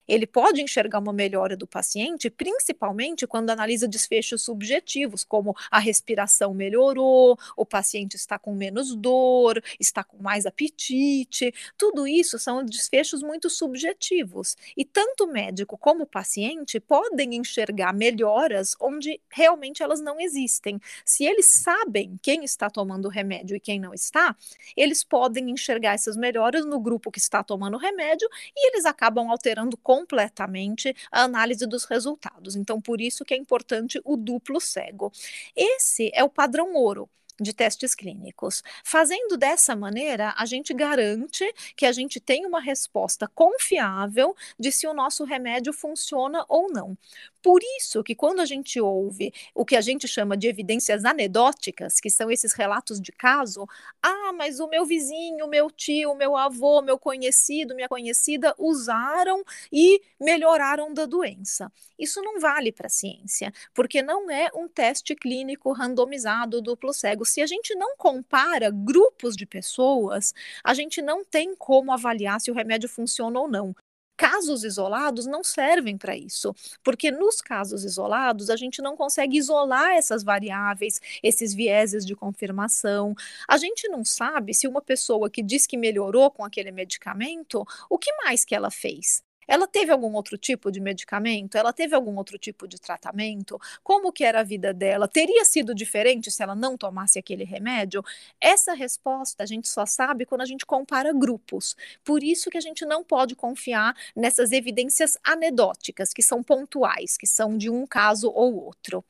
ele 0.10 0.26
pode 0.26 0.62
enxergar 0.62 1.00
uma 1.00 1.14
melhora 1.14 1.56
do 1.56 1.68
paciente, 1.68 2.30
principalmente 2.32 3.28
quando 3.28 3.52
analisa 3.52 3.88
desfechos 3.88 4.42
subjetivos, 4.42 5.24
como 5.24 5.56
a 5.70 5.78
respiração 5.78 6.54
melhorou, 6.54 7.38
o 7.56 7.66
paciente 7.66 8.16
está 8.16 8.40
com 8.40 8.54
menos 8.56 8.96
dor, 8.96 9.62
está 9.80 10.04
com 10.04 10.18
mais 10.22 10.48
apetite. 10.48 11.54
Tudo 11.78 12.08
isso 12.08 12.40
são 12.40 12.66
desfechos 12.66 13.22
muito 13.22 13.50
subjetivos. 13.50 14.58
E 14.76 14.84
tanto 14.84 15.26
o 15.26 15.32
médico 15.32 15.78
como 15.78 16.04
o 16.04 16.08
paciente 16.08 16.80
podem 16.80 17.36
enxergar 17.36 17.94
melhoras 17.94 18.76
onde 18.80 19.22
realmente 19.30 19.84
elas 19.84 20.02
não 20.02 20.20
existem. 20.20 20.80
Se 21.06 21.24
eles 21.24 21.52
sabem 21.52 22.20
quem 22.22 22.44
está 22.44 22.70
tomando 22.70 23.06
o 23.06 23.12
remédio 23.12 23.56
e 23.56 23.60
quem 23.60 23.80
não 23.80 23.94
está, 23.94 24.36
eles 24.76 25.04
podem 25.04 25.52
enxergar 25.52 25.94
essas 25.94 26.18
melhoras 26.18 26.66
no 26.66 26.80
grupo 26.80 27.12
que 27.12 27.20
está 27.20 27.44
tomando 27.44 27.76
o 27.76 27.80
remédio 27.80 28.28
e 28.56 28.70
eles 28.70 28.86
acabam 28.86 29.30
alterando 29.30 29.78
com 29.78 29.99
completamente 30.00 30.96
a 31.12 31.24
análise 31.24 31.66
dos 31.68 31.84
resultados. 31.86 32.56
Então, 32.56 32.82
por 32.82 33.02
isso 33.02 33.26
que 33.26 33.34
é 33.34 33.38
importante 33.38 34.00
o 34.06 34.16
duplo 34.16 34.60
cego. 34.62 35.12
Esse 35.56 36.10
é 36.14 36.24
o 36.24 36.30
padrão 36.30 36.74
ouro 36.74 37.10
de 37.42 37.54
testes 37.54 37.96
clínicos. 37.96 38.62
Fazendo 38.84 39.38
dessa 39.38 39.76
maneira, 39.76 40.34
a 40.38 40.46
gente 40.46 40.74
garante 40.74 41.46
que 41.76 41.86
a 41.86 41.92
gente 41.92 42.20
tem 42.20 42.46
uma 42.46 42.60
resposta 42.60 43.28
confiável 43.34 44.36
de 44.60 44.72
se 44.72 44.86
o 44.86 44.94
nosso 44.94 45.24
remédio 45.24 45.72
funciona 45.72 46.46
ou 46.50 46.70
não. 46.72 46.98
Por 47.42 47.62
isso 47.78 48.04
que 48.04 48.16
quando 48.16 48.40
a 48.40 48.46
gente 48.46 48.80
ouve 48.82 49.34
o 49.56 49.66
que 49.66 49.76
a 49.76 49.82
gente 49.82 50.08
chama 50.08 50.36
de 50.36 50.48
evidências 50.48 51.06
anedóticas, 51.06 52.00
que 52.00 52.10
são 52.10 52.30
esses 52.30 52.54
relatos 52.54 53.00
de 53.00 53.12
caso, 53.12 53.66
ah, 54.04 54.34
mas 54.34 54.60
o 54.60 54.68
meu 54.68 54.86
vizinho, 54.86 55.46
o 55.46 55.50
meu 55.50 55.72
tio, 55.72 56.12
o 56.12 56.16
meu 56.16 56.36
avô, 56.36 56.82
meu 56.82 57.00
conhecido, 57.00 57.76
minha 57.76 57.88
conhecida 57.88 58.54
usaram 58.58 59.44
e 59.72 60.02
melhoraram 60.20 60.94
da 60.94 61.06
doença. 61.06 61.72
Isso 61.98 62.22
não 62.22 62.40
vale 62.40 62.72
para 62.72 62.88
a 62.88 62.90
ciência, 62.90 63.52
porque 63.74 64.02
não 64.02 64.30
é 64.30 64.50
um 64.56 64.68
teste 64.68 65.16
clínico 65.16 65.72
randomizado 65.72 66.62
duplo 66.62 66.94
cego. 66.94 67.26
Se 67.26 67.42
a 67.42 67.46
gente 67.46 67.74
não 67.76 67.96
compara 67.98 68.70
grupos 68.70 69.36
de 69.36 69.46
pessoas, 69.46 70.34
a 70.64 70.74
gente 70.74 71.02
não 71.02 71.24
tem 71.24 71.56
como 71.56 71.92
avaliar 71.92 72.40
se 72.42 72.52
o 72.52 72.54
remédio 72.54 72.90
funciona 72.90 73.40
ou 73.40 73.48
não 73.48 73.76
casos 74.20 74.66
isolados 74.66 75.26
não 75.26 75.46
servem 75.46 75.98
para 75.98 76.14
isso, 76.14 76.54
porque 76.84 77.10
nos 77.10 77.40
casos 77.40 77.86
isolados 77.86 78.50
a 78.50 78.58
gente 78.58 78.82
não 78.82 78.98
consegue 78.98 79.38
isolar 79.38 79.92
essas 79.92 80.24
variáveis, 80.24 81.00
esses 81.24 81.54
vieses 81.54 82.06
de 82.06 82.14
confirmação. 82.18 83.16
A 83.48 83.58
gente 83.58 83.88
não 83.88 84.04
sabe 84.04 84.54
se 84.54 84.68
uma 84.68 84.82
pessoa 84.82 85.30
que 85.30 85.42
diz 85.42 85.66
que 85.66 85.78
melhorou 85.78 86.30
com 86.30 86.44
aquele 86.44 86.70
medicamento, 86.70 87.66
o 87.90 87.98
que 87.98 88.12
mais 88.26 88.44
que 88.44 88.54
ela 88.54 88.70
fez? 88.70 89.24
Ela 89.50 89.68
teve 89.68 89.92
algum 89.92 90.14
outro 90.14 90.38
tipo 90.38 90.72
de 90.72 90.80
medicamento? 90.80 91.58
Ela 91.58 91.74
teve 91.74 91.96
algum 91.96 92.16
outro 92.18 92.38
tipo 92.38 92.68
de 92.68 92.80
tratamento? 92.80 93.60
Como 93.84 94.12
que 94.12 94.24
era 94.24 94.42
a 94.42 94.44
vida 94.44 94.72
dela? 94.72 95.08
Teria 95.08 95.44
sido 95.44 95.74
diferente 95.74 96.30
se 96.30 96.44
ela 96.44 96.54
não 96.54 96.78
tomasse 96.78 97.18
aquele 97.18 97.44
remédio? 97.44 98.04
Essa 98.40 98.76
resposta 98.76 99.42
a 99.42 99.48
gente 99.48 99.68
só 99.68 99.88
sabe 99.88 100.24
quando 100.24 100.42
a 100.42 100.46
gente 100.46 100.68
compara 100.68 101.12
grupos. 101.12 101.76
Por 102.06 102.22
isso 102.22 102.52
que 102.52 102.60
a 102.60 102.62
gente 102.62 102.86
não 102.86 103.04
pode 103.04 103.36
confiar 103.36 103.96
nessas 104.16 104.52
evidências 104.52 105.18
anedóticas, 105.24 106.14
que 106.14 106.22
são 106.22 106.44
pontuais, 106.44 107.18
que 107.18 107.26
são 107.26 107.58
de 107.58 107.72
um 107.72 107.88
caso 107.88 108.30
ou 108.30 108.56
outro. 108.56 109.04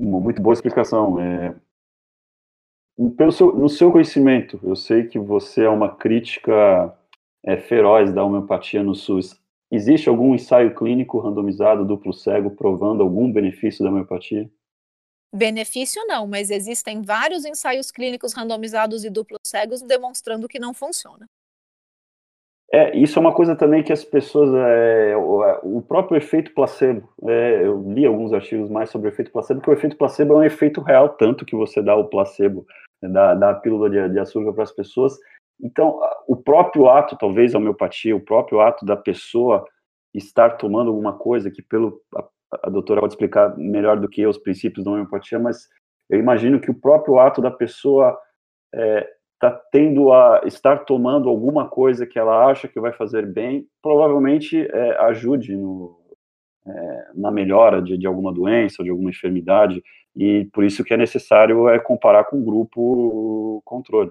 Muito 0.00 0.42
boa 0.42 0.54
explicação. 0.54 1.20
É... 1.20 1.54
Pelo 3.16 3.30
seu, 3.30 3.54
no 3.54 3.68
seu 3.68 3.92
conhecimento, 3.92 4.58
eu 4.64 4.74
sei 4.74 5.06
que 5.06 5.20
você 5.20 5.62
é 5.62 5.68
uma 5.68 5.94
crítica 5.94 6.98
é, 7.44 7.56
feroz 7.56 8.12
da 8.12 8.24
homeopatia 8.24 8.82
no 8.82 8.94
SUS. 8.94 9.40
Existe 9.70 10.08
algum 10.08 10.34
ensaio 10.34 10.74
clínico 10.74 11.18
randomizado 11.18 11.84
duplo 11.84 12.12
cego 12.12 12.50
provando 12.50 13.02
algum 13.02 13.30
benefício 13.30 13.84
da 13.84 13.90
homeopatia? 13.90 14.50
Benefício 15.34 16.02
não, 16.06 16.26
mas 16.26 16.50
existem 16.50 17.02
vários 17.02 17.44
ensaios 17.44 17.90
clínicos 17.90 18.32
randomizados 18.32 19.04
e 19.04 19.10
duplos 19.10 19.40
cegos 19.44 19.82
demonstrando 19.82 20.48
que 20.48 20.58
não 20.58 20.72
funciona. 20.72 21.26
É, 22.72 22.96
isso 22.96 23.18
é 23.18 23.20
uma 23.20 23.32
coisa 23.32 23.56
também 23.56 23.82
que 23.82 23.92
as 23.92 24.04
pessoas. 24.04 24.50
É, 24.54 25.16
o, 25.16 25.44
é, 25.44 25.82
próprio 25.86 26.18
efeito 26.18 26.52
placebo. 26.52 27.08
É, 27.26 27.66
eu 27.66 27.82
li 27.92 28.04
alguns 28.04 28.32
artigos 28.32 28.70
mais 28.70 28.90
sobre 28.90 29.08
o 29.08 29.12
efeito 29.12 29.30
placebo, 29.30 29.60
que 29.60 29.70
o 29.70 29.72
efeito 29.72 29.96
placebo 29.96 30.34
é 30.34 30.36
um 30.36 30.44
efeito 30.44 30.80
real, 30.80 31.10
tanto 31.10 31.46
que 31.46 31.56
você 31.56 31.82
dá 31.82 31.94
o 31.96 32.08
placebo, 32.08 32.66
dá, 33.02 33.34
dá 33.34 33.50
a 33.50 33.54
pílula 33.54 33.88
de, 33.88 34.08
de 34.10 34.18
açúcar 34.18 34.52
para 34.52 34.64
as 34.64 34.72
pessoas. 34.72 35.18
Então, 35.60 35.98
o 36.26 36.36
próprio 36.36 36.88
ato, 36.88 37.16
talvez 37.16 37.54
a 37.54 37.58
homeopatia, 37.58 38.14
o 38.14 38.20
próprio 38.20 38.60
ato 38.60 38.84
da 38.86 38.96
pessoa 38.96 39.64
estar 40.14 40.56
tomando 40.56 40.88
alguma 40.88 41.12
coisa, 41.12 41.50
que 41.50 41.62
pelo. 41.62 42.00
A, 42.16 42.24
a 42.64 42.70
doutora 42.70 43.00
pode 43.00 43.12
explicar 43.12 43.56
melhor 43.58 44.00
do 44.00 44.08
que 44.08 44.22
eu 44.22 44.30
os 44.30 44.38
princípios 44.38 44.84
da 44.84 44.90
homeopatia, 44.90 45.38
mas 45.38 45.68
eu 46.08 46.18
imagino 46.18 46.58
que 46.60 46.70
o 46.70 46.80
próprio 46.80 47.18
ato 47.18 47.42
da 47.42 47.50
pessoa 47.50 48.18
é, 48.74 49.06
está 49.34 49.50
tendo 49.70 50.12
a 50.12 50.40
estar 50.44 50.84
tomando 50.84 51.28
alguma 51.28 51.68
coisa 51.68 52.06
que 52.06 52.18
ela 52.18 52.46
acha 52.46 52.66
que 52.66 52.80
vai 52.80 52.92
fazer 52.92 53.26
bem, 53.26 53.66
provavelmente 53.82 54.60
é, 54.60 54.98
ajude 55.02 55.56
no, 55.56 55.96
é, 56.66 57.06
na 57.14 57.30
melhora 57.30 57.80
de, 57.80 57.96
de, 57.96 58.06
alguma 58.06 58.32
doença, 58.32 58.82
de 58.82 58.90
alguma 58.90 59.10
enfermidade, 59.10 59.82
e 60.16 60.48
por 60.52 60.64
isso 60.64 60.82
que 60.82 60.92
é 60.92 60.96
necessário 60.96 61.68
é 61.68 61.78
comparar 61.78 62.24
com 62.24 62.40
o 62.40 62.44
grupo 62.44 63.62
controle. 63.64 64.10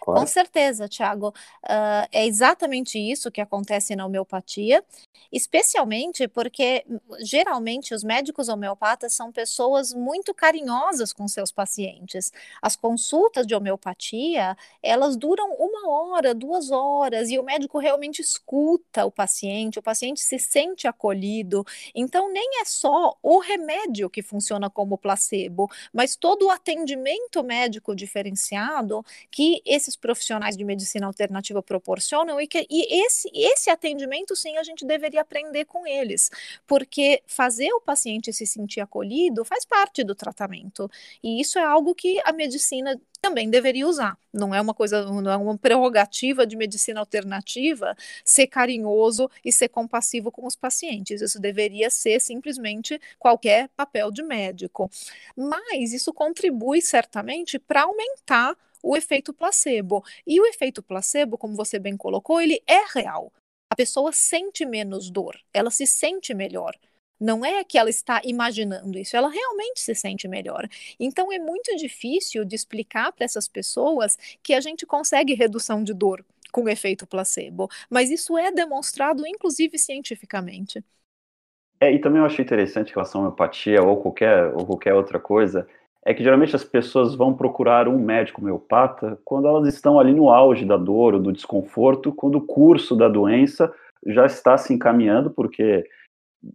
Com 0.00 0.26
certeza, 0.26 0.88
Tiago. 0.88 1.28
Uh, 1.64 2.08
é 2.12 2.26
exatamente 2.26 2.98
isso 2.98 3.30
que 3.30 3.40
acontece 3.40 3.94
na 3.94 4.06
homeopatia, 4.06 4.82
especialmente 5.30 6.26
porque 6.28 6.84
geralmente 7.20 7.94
os 7.94 8.02
médicos 8.02 8.48
homeopatas 8.48 9.12
são 9.12 9.30
pessoas 9.30 9.92
muito 9.92 10.34
carinhosas 10.34 11.12
com 11.12 11.28
seus 11.28 11.52
pacientes. 11.52 12.32
As 12.62 12.76
consultas 12.76 13.46
de 13.46 13.54
homeopatia 13.54 14.56
elas 14.82 15.16
duram 15.16 15.54
uma 15.54 15.88
hora, 15.88 16.34
duas 16.34 16.70
horas, 16.70 17.30
e 17.30 17.38
o 17.38 17.42
médico 17.42 17.78
realmente 17.78 18.20
escuta 18.20 19.04
o 19.04 19.10
paciente, 19.10 19.78
o 19.78 19.82
paciente 19.82 20.20
se 20.20 20.38
sente 20.38 20.86
acolhido. 20.86 21.64
Então, 21.94 22.32
nem 22.32 22.60
é 22.60 22.64
só 22.64 23.16
o 23.22 23.38
remédio 23.38 24.08
que 24.08 24.22
funciona 24.22 24.70
como 24.70 24.98
placebo, 24.98 25.68
mas 25.92 26.16
todo 26.16 26.46
o 26.46 26.50
atendimento 26.50 27.42
médico 27.42 27.94
diferenciado 27.94 29.04
que 29.30 29.60
esses 29.68 29.96
profissionais 29.96 30.56
de 30.56 30.64
medicina 30.64 31.06
alternativa 31.06 31.62
proporcionam 31.62 32.40
e 32.40 32.46
que 32.46 32.66
e 32.70 33.04
esse, 33.04 33.30
esse 33.34 33.70
atendimento, 33.70 34.34
sim, 34.34 34.56
a 34.56 34.62
gente 34.62 34.84
deveria 34.86 35.20
aprender 35.20 35.64
com 35.64 35.86
eles, 35.86 36.30
porque 36.66 37.22
fazer 37.26 37.72
o 37.72 37.80
paciente 37.80 38.32
se 38.32 38.46
sentir 38.46 38.80
acolhido 38.80 39.44
faz 39.44 39.64
parte 39.64 40.02
do 40.04 40.14
tratamento. 40.14 40.90
E 41.22 41.40
isso 41.40 41.58
é 41.58 41.64
algo 41.64 41.94
que 41.94 42.20
a 42.24 42.32
medicina 42.32 42.98
também 43.20 43.50
deveria 43.50 43.86
usar. 43.86 44.16
Não 44.32 44.54
é 44.54 44.60
uma 44.60 44.74
coisa, 44.74 45.04
não 45.04 45.30
é 45.30 45.36
uma 45.36 45.58
prerrogativa 45.58 46.46
de 46.46 46.56
medicina 46.56 47.00
alternativa 47.00 47.96
ser 48.24 48.46
carinhoso 48.46 49.30
e 49.44 49.52
ser 49.52 49.68
compassivo 49.68 50.30
com 50.30 50.46
os 50.46 50.54
pacientes. 50.54 51.20
Isso 51.20 51.40
deveria 51.40 51.90
ser 51.90 52.20
simplesmente 52.20 53.00
qualquer 53.18 53.68
papel 53.70 54.10
de 54.10 54.22
médico. 54.22 54.90
Mas 55.36 55.92
isso 55.92 56.12
contribui 56.12 56.80
certamente 56.80 57.58
para 57.58 57.82
aumentar 57.82 58.56
o 58.82 58.96
efeito 58.96 59.32
placebo. 59.32 60.04
E 60.26 60.40
o 60.40 60.46
efeito 60.46 60.82
placebo, 60.82 61.38
como 61.38 61.54
você 61.54 61.78
bem 61.78 61.96
colocou, 61.96 62.40
ele 62.40 62.62
é 62.66 62.84
real. 62.94 63.32
A 63.70 63.76
pessoa 63.76 64.12
sente 64.12 64.64
menos 64.64 65.10
dor, 65.10 65.38
ela 65.52 65.70
se 65.70 65.86
sente 65.86 66.34
melhor. 66.34 66.74
Não 67.20 67.44
é 67.44 67.64
que 67.64 67.76
ela 67.76 67.90
está 67.90 68.20
imaginando 68.24 68.96
isso, 68.96 69.16
ela 69.16 69.28
realmente 69.28 69.80
se 69.80 69.94
sente 69.94 70.28
melhor. 70.28 70.68
Então 71.00 71.32
é 71.32 71.38
muito 71.38 71.74
difícil 71.76 72.44
de 72.44 72.54
explicar 72.54 73.12
para 73.12 73.24
essas 73.24 73.48
pessoas 73.48 74.16
que 74.42 74.54
a 74.54 74.60
gente 74.60 74.86
consegue 74.86 75.34
redução 75.34 75.82
de 75.82 75.92
dor 75.92 76.24
com 76.52 76.68
efeito 76.68 77.06
placebo, 77.06 77.68
mas 77.90 78.10
isso 78.10 78.38
é 78.38 78.50
demonstrado 78.52 79.26
inclusive 79.26 79.78
cientificamente. 79.78 80.82
É, 81.80 81.92
e 81.92 82.00
também 82.00 82.20
eu 82.20 82.26
achei 82.26 82.44
interessante 82.44 82.90
em 82.90 82.94
relação 82.94 83.20
à 83.20 83.24
homeopatia 83.24 83.82
ou 83.82 84.00
qualquer, 84.00 84.52
ou 84.54 84.66
qualquer 84.66 84.94
outra 84.94 85.20
coisa, 85.20 85.68
é 86.08 86.14
que 86.14 86.22
geralmente 86.22 86.56
as 86.56 86.64
pessoas 86.64 87.14
vão 87.14 87.34
procurar 87.34 87.86
um 87.86 87.98
médico 87.98 88.40
homeopata 88.40 89.20
quando 89.26 89.46
elas 89.46 89.68
estão 89.68 90.00
ali 90.00 90.14
no 90.14 90.30
auge 90.30 90.64
da 90.64 90.78
dor 90.78 91.12
ou 91.12 91.20
do 91.20 91.30
desconforto, 91.30 92.14
quando 92.14 92.36
o 92.36 92.46
curso 92.46 92.96
da 92.96 93.10
doença 93.10 93.70
já 94.06 94.24
está 94.24 94.56
se 94.56 94.72
encaminhando, 94.72 95.30
porque 95.30 95.84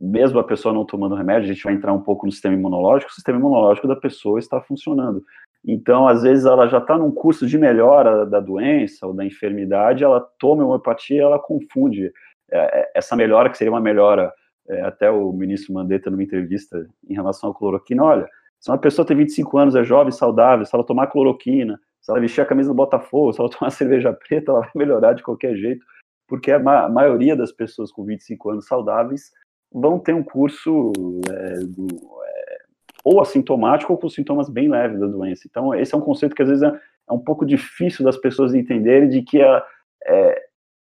mesmo 0.02 0.40
a 0.40 0.44
pessoa 0.44 0.74
não 0.74 0.84
tomando 0.84 1.14
remédio, 1.14 1.44
a 1.44 1.54
gente 1.54 1.64
vai 1.64 1.74
entrar 1.74 1.94
um 1.94 2.02
pouco 2.02 2.26
no 2.26 2.32
sistema 2.32 2.56
imunológico, 2.56 3.12
o 3.12 3.14
sistema 3.14 3.38
imunológico 3.38 3.88
da 3.88 3.96
pessoa 3.96 4.40
está 4.40 4.60
funcionando. 4.60 5.24
Então, 5.64 6.08
às 6.08 6.24
vezes, 6.24 6.46
ela 6.46 6.66
já 6.68 6.80
está 6.80 6.98
num 6.98 7.12
curso 7.12 7.46
de 7.46 7.56
melhora 7.60 8.26
da 8.26 8.40
doença 8.40 9.06
ou 9.06 9.14
da 9.14 9.24
enfermidade, 9.24 10.04
ela 10.04 10.20
toma 10.40 10.66
homeopatia 10.66 11.22
ela 11.22 11.38
confunde 11.38 12.12
é, 12.52 12.58
é, 12.58 12.92
essa 12.96 13.16
melhora, 13.16 13.52
que 13.52 13.58
seria 13.60 13.72
uma 13.72 13.80
melhora, 13.80 14.34
é, 14.68 14.82
até 14.82 15.12
o 15.12 15.32
ministro 15.32 15.76
Mandetta, 15.76 16.10
numa 16.10 16.24
entrevista 16.24 16.88
em 17.08 17.14
relação 17.14 17.52
à 17.52 17.54
cloroquina, 17.54 18.04
olha, 18.04 18.28
se 18.64 18.72
uma 18.72 18.78
pessoa 18.78 19.06
tem 19.06 19.18
25 19.18 19.58
anos, 19.58 19.76
é 19.76 19.84
jovem, 19.84 20.14
saudável, 20.14 20.66
se 20.66 20.74
ela 20.74 20.86
tomar 20.86 21.08
cloroquina, 21.08 21.78
se 22.02 22.10
ela 22.10 22.22
vestir 22.22 22.40
a 22.40 22.46
camisa 22.46 22.70
do 22.70 22.74
Botafogo, 22.74 23.34
se 23.34 23.42
ela 23.42 23.50
tomar 23.52 23.70
cerveja 23.72 24.14
preta, 24.14 24.52
ela 24.52 24.62
vai 24.62 24.72
melhorar 24.74 25.12
de 25.12 25.22
qualquer 25.22 25.58
jeito, 25.58 25.86
porque 26.30 26.50
a, 26.50 26.58
ma 26.58 26.88
maioria 26.88 27.36
das 27.36 27.52
pessoas 27.52 27.92
com 27.92 28.06
25 28.06 28.52
anos 28.52 28.66
saudáveis 28.66 29.32
vão 29.70 30.00
ter 30.00 30.16
um 30.16 30.24
curso 30.24 30.94
é, 31.30 31.60
do, 31.60 31.88
é, 32.26 32.58
ou 33.04 33.22
assintomático 33.22 33.92
ou 33.92 34.00
com 34.00 34.08
sintomas 34.08 34.48
bem 34.48 34.70
leves 34.70 34.98
da 34.98 35.08
doença. 35.08 35.44
Então, 35.46 35.76
esse 35.76 35.94
é 35.94 35.98
um 35.98 36.02
conceito 36.02 36.34
que 36.34 36.42
às 36.42 36.48
vezes 36.48 36.64
é, 36.64 36.68
é 37.10 37.14
um 37.14 37.20
pouco 37.20 37.46
difícil 37.46 38.06
das 38.06 38.16
pessoas 38.16 38.54
entenderem 38.54 39.10
de 39.10 39.24
que 39.24 39.42
a, 39.42 39.62
é, 40.06 40.42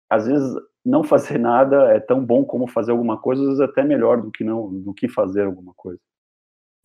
às 0.10 0.26
vezes 0.26 0.52
não 0.84 1.04
fazer 1.04 1.38
nada 1.38 1.92
é 1.92 2.00
tão 2.00 2.26
bom 2.26 2.44
como 2.44 2.66
fazer 2.68 2.92
alguma 2.92 3.22
coisa, 3.22 3.44
às 3.44 3.48
vezes 3.50 3.62
até 3.62 3.84
melhor 3.84 4.20
do 4.20 4.32
que 4.32 4.44
não 4.44 4.68
do 4.74 4.96
que 4.96 5.08
fazer 5.08 5.44
alguma 5.44 5.76
coisa. 5.76 6.00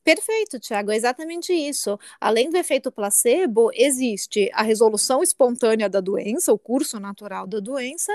Perfeito, 0.04 0.58
Tiago, 0.58 0.90
é 0.90 0.96
exatamente 0.96 1.52
isso. 1.52 1.96
Além 2.20 2.50
do 2.50 2.56
efeito 2.56 2.90
placebo, 2.90 3.70
existe 3.72 4.50
a 4.52 4.62
resolução 4.62 5.22
espontânea 5.22 5.88
da 5.88 6.00
doença, 6.00 6.52
o 6.52 6.58
curso 6.58 6.98
natural 6.98 7.46
da 7.46 7.60
doença, 7.60 8.12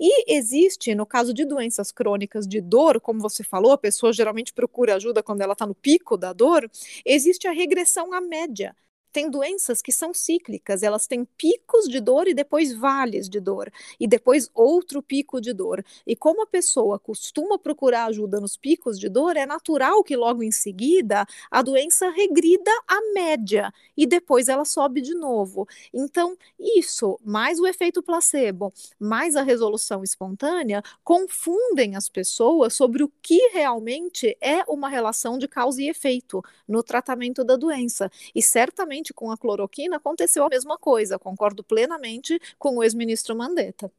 e 0.00 0.32
existe, 0.36 0.96
no 0.96 1.06
caso 1.06 1.32
de 1.32 1.44
doenças 1.44 1.92
crônicas 1.92 2.46
de 2.46 2.60
dor, 2.60 3.00
como 3.00 3.20
você 3.20 3.44
falou, 3.44 3.70
a 3.70 3.78
pessoa 3.78 4.12
geralmente 4.12 4.52
procura 4.52 4.96
ajuda 4.96 5.22
quando 5.22 5.40
ela 5.40 5.52
está 5.52 5.64
no 5.64 5.76
pico 5.76 6.16
da 6.16 6.32
dor, 6.32 6.68
existe 7.04 7.46
a 7.46 7.52
regressão 7.52 8.12
à 8.12 8.20
média 8.20 8.74
tem 9.12 9.30
doenças 9.30 9.80
que 9.82 9.92
são 9.92 10.12
cíclicas, 10.12 10.82
elas 10.82 11.06
têm 11.06 11.24
picos 11.36 11.88
de 11.88 12.00
dor 12.00 12.28
e 12.28 12.34
depois 12.34 12.72
vales 12.72 13.28
de 13.28 13.40
dor, 13.40 13.70
e 13.98 14.06
depois 14.06 14.50
outro 14.54 15.02
pico 15.02 15.40
de 15.40 15.52
dor. 15.52 15.84
E 16.06 16.14
como 16.16 16.42
a 16.42 16.46
pessoa 16.46 16.98
costuma 16.98 17.58
procurar 17.58 18.06
ajuda 18.06 18.40
nos 18.40 18.56
picos 18.56 18.98
de 18.98 19.08
dor, 19.08 19.36
é 19.36 19.46
natural 19.46 20.02
que 20.04 20.16
logo 20.16 20.42
em 20.42 20.50
seguida 20.50 21.26
a 21.50 21.62
doença 21.62 22.10
regrida 22.10 22.70
à 22.86 23.00
média 23.12 23.72
e 23.96 24.06
depois 24.06 24.48
ela 24.48 24.64
sobe 24.64 25.00
de 25.00 25.14
novo. 25.14 25.66
Então, 25.92 26.36
isso, 26.58 27.18
mais 27.24 27.58
o 27.58 27.66
efeito 27.66 28.02
placebo, 28.02 28.72
mais 28.98 29.36
a 29.36 29.42
resolução 29.42 30.02
espontânea, 30.02 30.82
confundem 31.04 31.96
as 31.96 32.08
pessoas 32.08 32.74
sobre 32.74 33.02
o 33.02 33.12
que 33.22 33.38
realmente 33.52 34.36
é 34.40 34.62
uma 34.68 34.88
relação 34.88 35.38
de 35.38 35.48
causa 35.48 35.82
e 35.82 35.88
efeito 35.88 36.42
no 36.66 36.82
tratamento 36.82 37.44
da 37.44 37.56
doença. 37.56 38.10
E 38.34 38.42
certamente 38.42 38.97
com 39.14 39.30
a 39.30 39.36
cloroquina 39.36 39.96
aconteceu 39.96 40.44
a 40.44 40.48
mesma 40.48 40.78
coisa, 40.78 41.18
concordo 41.18 41.62
plenamente 41.64 42.38
com 42.58 42.76
o 42.76 42.82
ex-ministro 42.82 43.36
Mandetta. 43.36 43.90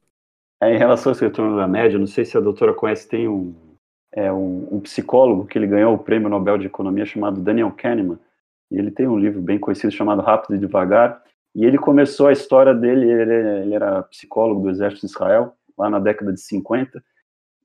É, 0.62 0.74
em 0.74 0.78
relação 0.78 1.12
ao 1.12 1.18
retorno 1.18 1.56
da 1.56 1.66
média, 1.66 1.98
não 1.98 2.06
sei 2.06 2.24
se 2.24 2.36
a 2.36 2.40
doutora 2.40 2.74
conhece, 2.74 3.08
tem 3.08 3.26
um, 3.26 3.54
é, 4.12 4.30
um, 4.30 4.68
um, 4.72 4.80
psicólogo 4.80 5.46
que 5.46 5.56
ele 5.56 5.66
ganhou 5.66 5.94
o 5.94 5.98
prêmio 5.98 6.28
Nobel 6.28 6.58
de 6.58 6.66
Economia 6.66 7.06
chamado 7.06 7.40
Daniel 7.40 7.72
Kahneman, 7.72 8.18
e 8.70 8.78
ele 8.78 8.90
tem 8.90 9.08
um 9.08 9.18
livro 9.18 9.40
bem 9.40 9.58
conhecido 9.58 9.92
chamado 9.92 10.20
Rápido 10.20 10.54
e 10.54 10.58
Devagar, 10.58 11.22
e 11.54 11.64
ele 11.64 11.78
começou 11.78 12.26
a 12.26 12.32
história 12.32 12.74
dele, 12.74 13.10
ele, 13.10 13.34
ele 13.62 13.74
era 13.74 14.02
psicólogo 14.02 14.62
do 14.62 14.70
exército 14.70 15.06
de 15.06 15.12
Israel, 15.12 15.54
lá 15.76 15.88
na 15.88 15.98
década 15.98 16.32
de 16.32 16.40
50, 16.40 17.02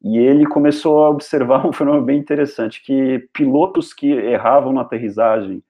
e 0.02 0.18
ele 0.18 0.46
começou 0.46 1.04
a 1.04 1.10
observar 1.10 1.66
um 1.68 1.74
fenômeno 1.74 2.06
bem 2.06 2.18
interessante, 2.18 2.82
que 2.82 3.28
pilotos 3.34 3.94
que 3.94 4.12
erravam 4.12 4.72
na 4.72 4.82
aterrissagem 4.82 5.62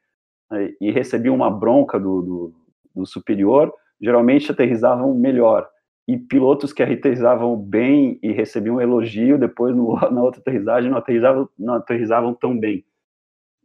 e 0.80 0.92
recebiam 0.92 1.36
uma 1.36 1.50
bronca 1.50 2.00
do, 2.00 2.22
do, 2.22 2.54
do, 2.96 3.06
superior, 3.06 3.74
geralmente 4.00 4.52
aterrizavam 4.52 5.14
melhor. 5.14 5.68
E 6.08 6.18
pilotos 6.18 6.72
que 6.72 6.84
aterrizavam 6.84 7.58
bem 7.58 8.20
e 8.22 8.32
recebiam 8.32 8.76
um 8.76 8.82
elogio, 8.82 9.40
depois 9.40 9.76
no, 9.76 9.96
na 10.12 10.22
outra 10.22 10.40
aterrissagem 10.40 10.92
não 10.92 10.98
aterrizavam, 10.98 11.50
não 11.58 11.74
aterrizavam 11.76 12.34
tão 12.34 12.58
bem. 12.58 12.86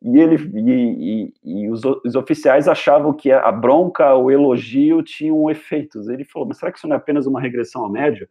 E, 0.02 0.18
ele, 0.18 0.36
e, 0.54 1.32
e, 1.44 1.64
e 1.64 1.68
os, 1.68 1.82
os, 1.84 2.14
oficiais 2.14 2.66
achavam 2.66 3.12
que 3.12 3.30
a 3.30 3.52
bronca, 3.52 4.14
o 4.14 4.30
elogio 4.30 5.02
tinham 5.02 5.50
efeitos. 5.50 6.08
Ele 6.08 6.24
falou, 6.24 6.48
mas 6.48 6.58
será 6.58 6.72
que 6.72 6.78
isso 6.78 6.88
não 6.88 6.94
é 6.94 6.98
apenas 6.98 7.26
uma 7.26 7.40
regressão 7.40 7.84
à 7.84 7.90
média? 7.90 8.26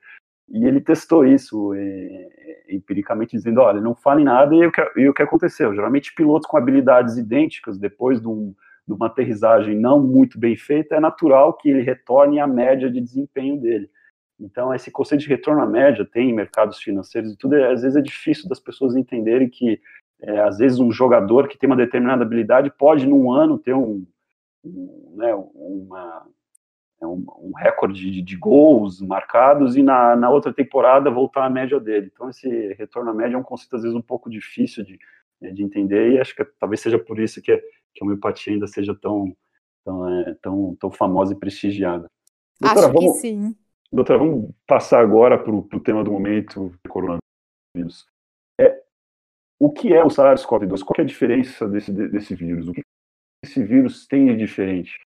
E 0.51 0.65
ele 0.65 0.81
testou 0.81 1.25
isso 1.25 1.73
é, 1.75 2.29
empiricamente, 2.69 3.35
dizendo: 3.35 3.61
olha, 3.61 3.79
não 3.79 3.93
fale 3.93 4.23
nada, 4.23 4.53
e 4.55 4.65
o, 4.65 4.71
que, 4.71 4.81
e 4.97 5.09
o 5.09 5.13
que 5.13 5.21
aconteceu? 5.21 5.73
Geralmente, 5.73 6.13
pilotos 6.13 6.47
com 6.47 6.57
habilidades 6.57 7.17
idênticas, 7.17 7.77
depois 7.77 8.19
de, 8.19 8.27
um, 8.27 8.53
de 8.87 8.93
uma 8.93 9.07
aterrissagem 9.07 9.75
não 9.75 10.01
muito 10.01 10.39
bem 10.39 10.55
feita, 10.55 10.95
é 10.95 10.99
natural 10.99 11.53
que 11.53 11.69
ele 11.69 11.81
retorne 11.81 12.39
à 12.39 12.47
média 12.47 12.89
de 12.89 12.99
desempenho 12.99 13.59
dele. 13.59 13.89
Então, 14.39 14.73
esse 14.73 14.89
conceito 14.89 15.21
de 15.21 15.27
retorno 15.27 15.61
à 15.61 15.65
média 15.65 16.05
tem 16.05 16.29
em 16.29 16.33
mercados 16.33 16.79
financeiros 16.79 17.33
e 17.33 17.37
tudo, 17.37 17.55
é, 17.55 17.71
às 17.71 17.81
vezes 17.81 17.97
é 17.97 18.01
difícil 18.01 18.47
das 18.47 18.59
pessoas 18.59 18.95
entenderem 18.95 19.49
que, 19.49 19.79
é, 20.21 20.39
às 20.39 20.57
vezes, 20.57 20.79
um 20.79 20.91
jogador 20.91 21.47
que 21.47 21.57
tem 21.57 21.67
uma 21.67 21.75
determinada 21.75 22.23
habilidade 22.23 22.71
pode, 22.77 23.05
num 23.05 23.31
ano, 23.31 23.59
ter 23.59 23.73
um, 23.73 24.05
um 24.63 25.15
né, 25.17 25.33
uma, 25.53 26.25
é 26.25 26.38
um, 27.07 27.25
um, 27.39 27.51
recorde 27.55 28.11
de, 28.11 28.21
de, 28.21 28.35
gols 28.35 29.01
marcados 29.01 29.75
e 29.75 29.83
na, 29.83 30.15
na 30.15 30.29
outra 30.29 30.53
temporada 30.53 31.09
voltar 31.09 31.45
à 31.45 31.49
média 31.49 31.79
dele. 31.79 32.11
Então, 32.13 32.29
esse 32.29 32.73
retorno 32.73 33.11
à 33.11 33.13
média 33.13 33.35
é 33.35 33.39
um 33.39 33.43
conceito, 33.43 33.75
às 33.75 33.83
vezes, 33.83 33.95
um 33.95 34.01
pouco 34.01 34.29
difícil 34.29 34.83
de, 34.83 34.99
de 35.41 35.63
entender 35.63 36.11
e 36.11 36.19
acho 36.19 36.35
que 36.35 36.43
talvez 36.59 36.81
seja 36.81 36.99
por 36.99 37.19
isso 37.19 37.41
que, 37.41 37.55
que 37.57 38.03
a 38.03 38.05
homeopatia 38.05 38.53
ainda 38.53 38.67
seja 38.67 38.93
tão, 38.93 39.33
tão, 39.85 40.09
é, 40.09 40.35
tão, 40.41 40.75
tão 40.75 40.91
famosa 40.91 41.33
e 41.33 41.37
prestigiada. 41.37 42.07
Doutora, 42.59 42.87
Acho 42.87 42.93
vamos, 42.93 43.13
que 43.13 43.19
sim. 43.19 43.55
Doutora, 43.91 44.19
vamos 44.19 44.51
passar 44.67 44.99
agora 44.99 45.37
para 45.37 45.51
o 45.51 45.79
tema 45.79 46.03
do 46.03 46.11
momento, 46.11 46.73
coronavírus. 46.87 48.05
É, 48.59 48.83
o 49.57 49.71
que 49.71 49.93
é 49.93 50.03
o 50.03 50.09
SARS-CoV-2? 50.09 50.83
Qual 50.83 50.95
é 50.97 51.01
a 51.01 51.05
diferença 51.05 51.67
desse, 51.67 51.91
desse 51.91 52.35
vírus? 52.35 52.67
O 52.67 52.73
que 52.73 52.81
esse 53.43 53.63
vírus 53.63 54.05
tem 54.05 54.27
de 54.27 54.35
diferente? 54.35 54.99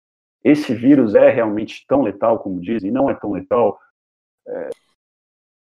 Esse 0.42 0.74
vírus 0.74 1.14
é 1.14 1.30
realmente 1.30 1.84
tão 1.86 2.02
letal 2.02 2.38
como 2.38 2.60
dizem? 2.60 2.90
Não 2.90 3.10
é 3.10 3.14
tão 3.14 3.32
letal? 3.32 3.78
É, 4.46 4.70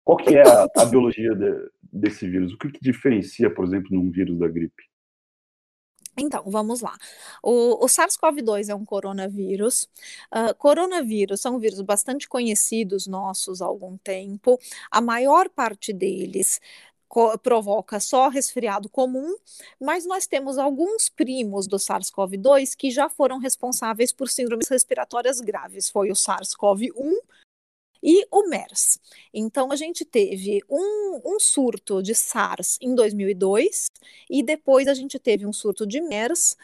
qual 0.05 0.19
que 0.19 0.37
é 0.37 0.43
a, 0.43 0.69
a 0.77 0.85
biologia 0.85 1.35
de, 1.35 1.71
desse 1.93 2.29
vírus? 2.29 2.53
O 2.53 2.59
que, 2.59 2.71
que 2.71 2.81
diferencia, 2.81 3.53
por 3.53 3.65
exemplo, 3.65 3.89
num 3.91 4.11
vírus 4.11 4.39
da 4.39 4.49
gripe? 4.49 4.85
Então, 6.19 6.43
vamos 6.47 6.81
lá. 6.81 6.97
O, 7.43 7.85
o 7.85 7.89
SARS-CoV-2 7.89 8.71
é 8.71 8.75
um 8.75 8.87
coronavírus. 8.87 9.87
Uh, 10.35 10.55
coronavírus 10.57 11.43
são 11.43 11.59
vírus 11.59 11.81
bastante 11.83 12.27
conhecidos 12.27 13.07
nossos 13.07 13.61
há 13.61 13.67
algum 13.67 13.99
tempo. 13.99 14.59
A 14.91 15.01
maior 15.03 15.51
parte 15.51 15.93
deles 15.93 16.59
provoca 17.43 17.99
só 18.01 18.29
resfriado 18.29 18.89
comum, 18.89 19.37
mas 19.81 20.05
nós 20.05 20.27
temos 20.27 20.59
alguns 20.59 21.09
primos 21.09 21.67
do 21.67 21.77
SARS-CoV-2 21.77 22.75
que 22.77 22.91
já 22.91 23.09
foram 23.09 23.39
responsáveis 23.39 24.13
por 24.13 24.29
síndromes 24.29 24.69
respiratórias 24.69 25.41
graves. 25.41 25.89
Foi 25.89 26.11
o 26.11 26.15
SARS-CoV-1 26.15 27.15
e 28.03 28.27
o 28.31 28.49
MERS. 28.49 28.99
Então, 29.33 29.73
a 29.73 29.77
gente 29.77 30.05
teve 30.05 30.63
um, 30.69 31.21
um, 31.25 31.41
surto 31.41 32.03
de 32.03 32.15
SARS 32.15 32.79
em 32.81 32.95
2002 32.95 33.87
e 34.31 34.43
depois 34.43 34.87
a 34.87 34.95
gente 34.95 35.19
teve 35.19 35.47
um 35.47 35.53
surto 35.53 35.87
de 35.87 36.01
MERS 36.01 36.57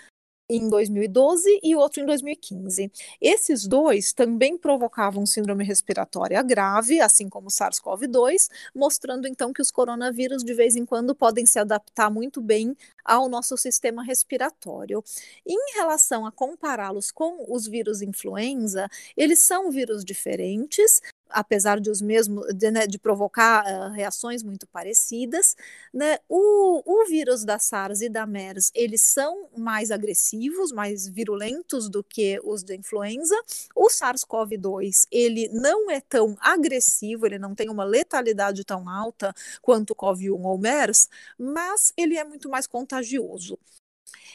em 0.48 0.68
2012 0.68 1.60
e 1.62 1.74
outro 1.74 2.02
em 2.02 2.06
2015. 2.06 2.90
Esses 3.20 3.66
dois 3.66 4.12
também 4.12 4.58
provocavam 4.58 5.24
síndrome 5.24 5.64
respiratória 5.64 6.42
grave, 6.42 7.00
assim 7.00 7.28
como 7.28 7.48
o 7.48 7.50
SARS-CoV-2, 7.50 8.48
mostrando 8.74 9.26
então 9.26 9.52
que 9.52 9.62
os 9.62 9.70
coronavírus 9.70 10.42
de 10.44 10.54
vez 10.54 10.76
em 10.76 10.84
quando 10.84 11.14
podem 11.14 11.46
se 11.46 11.58
adaptar 11.58 12.10
muito 12.10 12.40
bem 12.40 12.76
ao 13.04 13.28
nosso 13.28 13.56
sistema 13.56 14.02
respiratório. 14.02 15.02
Em 15.46 15.74
relação 15.74 16.26
a 16.26 16.32
compará-los 16.32 17.10
com 17.10 17.44
os 17.48 17.66
vírus 17.66 18.02
influenza, 18.02 18.88
eles 19.16 19.40
são 19.40 19.70
vírus 19.70 20.04
diferentes, 20.04 21.00
apesar 21.32 21.80
de 21.80 21.90
os 21.90 22.00
mesmos 22.00 22.46
de, 22.54 22.70
né, 22.70 22.86
de 22.86 22.98
provocar 22.98 23.64
uh, 23.64 23.92
reações 23.92 24.42
muito 24.42 24.66
parecidas, 24.66 25.56
né, 25.92 26.18
o, 26.28 26.82
o 26.84 27.06
vírus 27.06 27.44
da 27.44 27.58
SARS 27.58 28.00
e 28.00 28.08
da 28.08 28.26
MERS 28.26 28.70
eles 28.74 29.02
são 29.02 29.48
mais 29.56 29.90
agressivos, 29.90 30.72
mais 30.72 31.08
virulentos 31.08 31.88
do 31.88 32.02
que 32.04 32.40
os 32.44 32.62
da 32.62 32.74
influenza. 32.74 33.34
O 33.74 33.88
SARS-CoV-2 33.88 35.06
ele 35.10 35.48
não 35.48 35.90
é 35.90 36.00
tão 36.00 36.36
agressivo, 36.40 37.26
ele 37.26 37.38
não 37.38 37.54
tem 37.54 37.68
uma 37.70 37.84
letalidade 37.84 38.64
tão 38.64 38.88
alta 38.88 39.34
quanto 39.60 39.90
o 39.92 39.96
CoV-1 39.96 40.42
ou 40.44 40.58
MERS, 40.58 41.08
mas 41.38 41.92
ele 41.96 42.16
é 42.16 42.24
muito 42.24 42.48
mais 42.48 42.66
contagioso. 42.66 43.58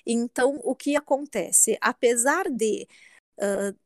Então, 0.06 0.60
o 0.64 0.76
que 0.76 0.96
acontece? 0.96 1.78
Apesar 1.82 2.50
de 2.50 2.88
uh, 3.40 3.78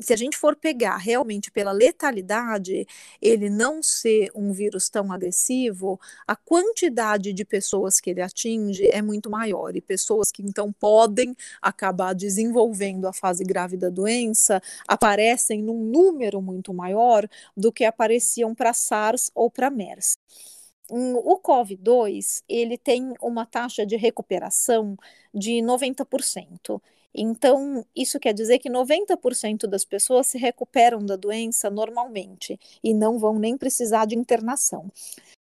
se 0.00 0.12
a 0.12 0.16
gente 0.16 0.36
for 0.36 0.56
pegar 0.56 0.96
realmente 0.96 1.50
pela 1.50 1.72
letalidade, 1.72 2.86
ele 3.20 3.48
não 3.48 3.82
ser 3.82 4.30
um 4.34 4.52
vírus 4.52 4.88
tão 4.88 5.12
agressivo, 5.12 6.00
a 6.26 6.36
quantidade 6.36 7.32
de 7.32 7.44
pessoas 7.44 8.00
que 8.00 8.10
ele 8.10 8.20
atinge 8.20 8.88
é 8.88 9.00
muito 9.00 9.30
maior. 9.30 9.76
E 9.76 9.80
pessoas 9.80 10.30
que 10.30 10.42
então 10.42 10.72
podem 10.72 11.36
acabar 11.60 12.14
desenvolvendo 12.14 13.06
a 13.06 13.12
fase 13.12 13.44
grave 13.44 13.76
da 13.76 13.88
doença 13.88 14.60
aparecem 14.86 15.62
num 15.62 15.84
número 15.84 16.40
muito 16.42 16.72
maior 16.72 17.28
do 17.56 17.72
que 17.72 17.84
apareciam 17.84 18.54
para 18.54 18.72
SARS 18.72 19.30
ou 19.34 19.50
para 19.50 19.70
MERS. 19.70 20.16
O 20.90 21.40
COVID-2 21.40 22.42
ele 22.46 22.76
tem 22.76 23.14
uma 23.22 23.46
taxa 23.46 23.86
de 23.86 23.96
recuperação 23.96 24.96
de 25.32 25.62
90%. 25.62 26.80
Então, 27.14 27.84
isso 27.94 28.18
quer 28.18 28.34
dizer 28.34 28.58
que 28.58 28.68
90% 28.68 29.66
das 29.66 29.84
pessoas 29.84 30.26
se 30.26 30.38
recuperam 30.38 31.04
da 31.04 31.16
doença 31.16 31.70
normalmente 31.70 32.58
e 32.82 32.92
não 32.92 33.18
vão 33.18 33.38
nem 33.38 33.56
precisar 33.56 34.06
de 34.06 34.16
internação. 34.16 34.90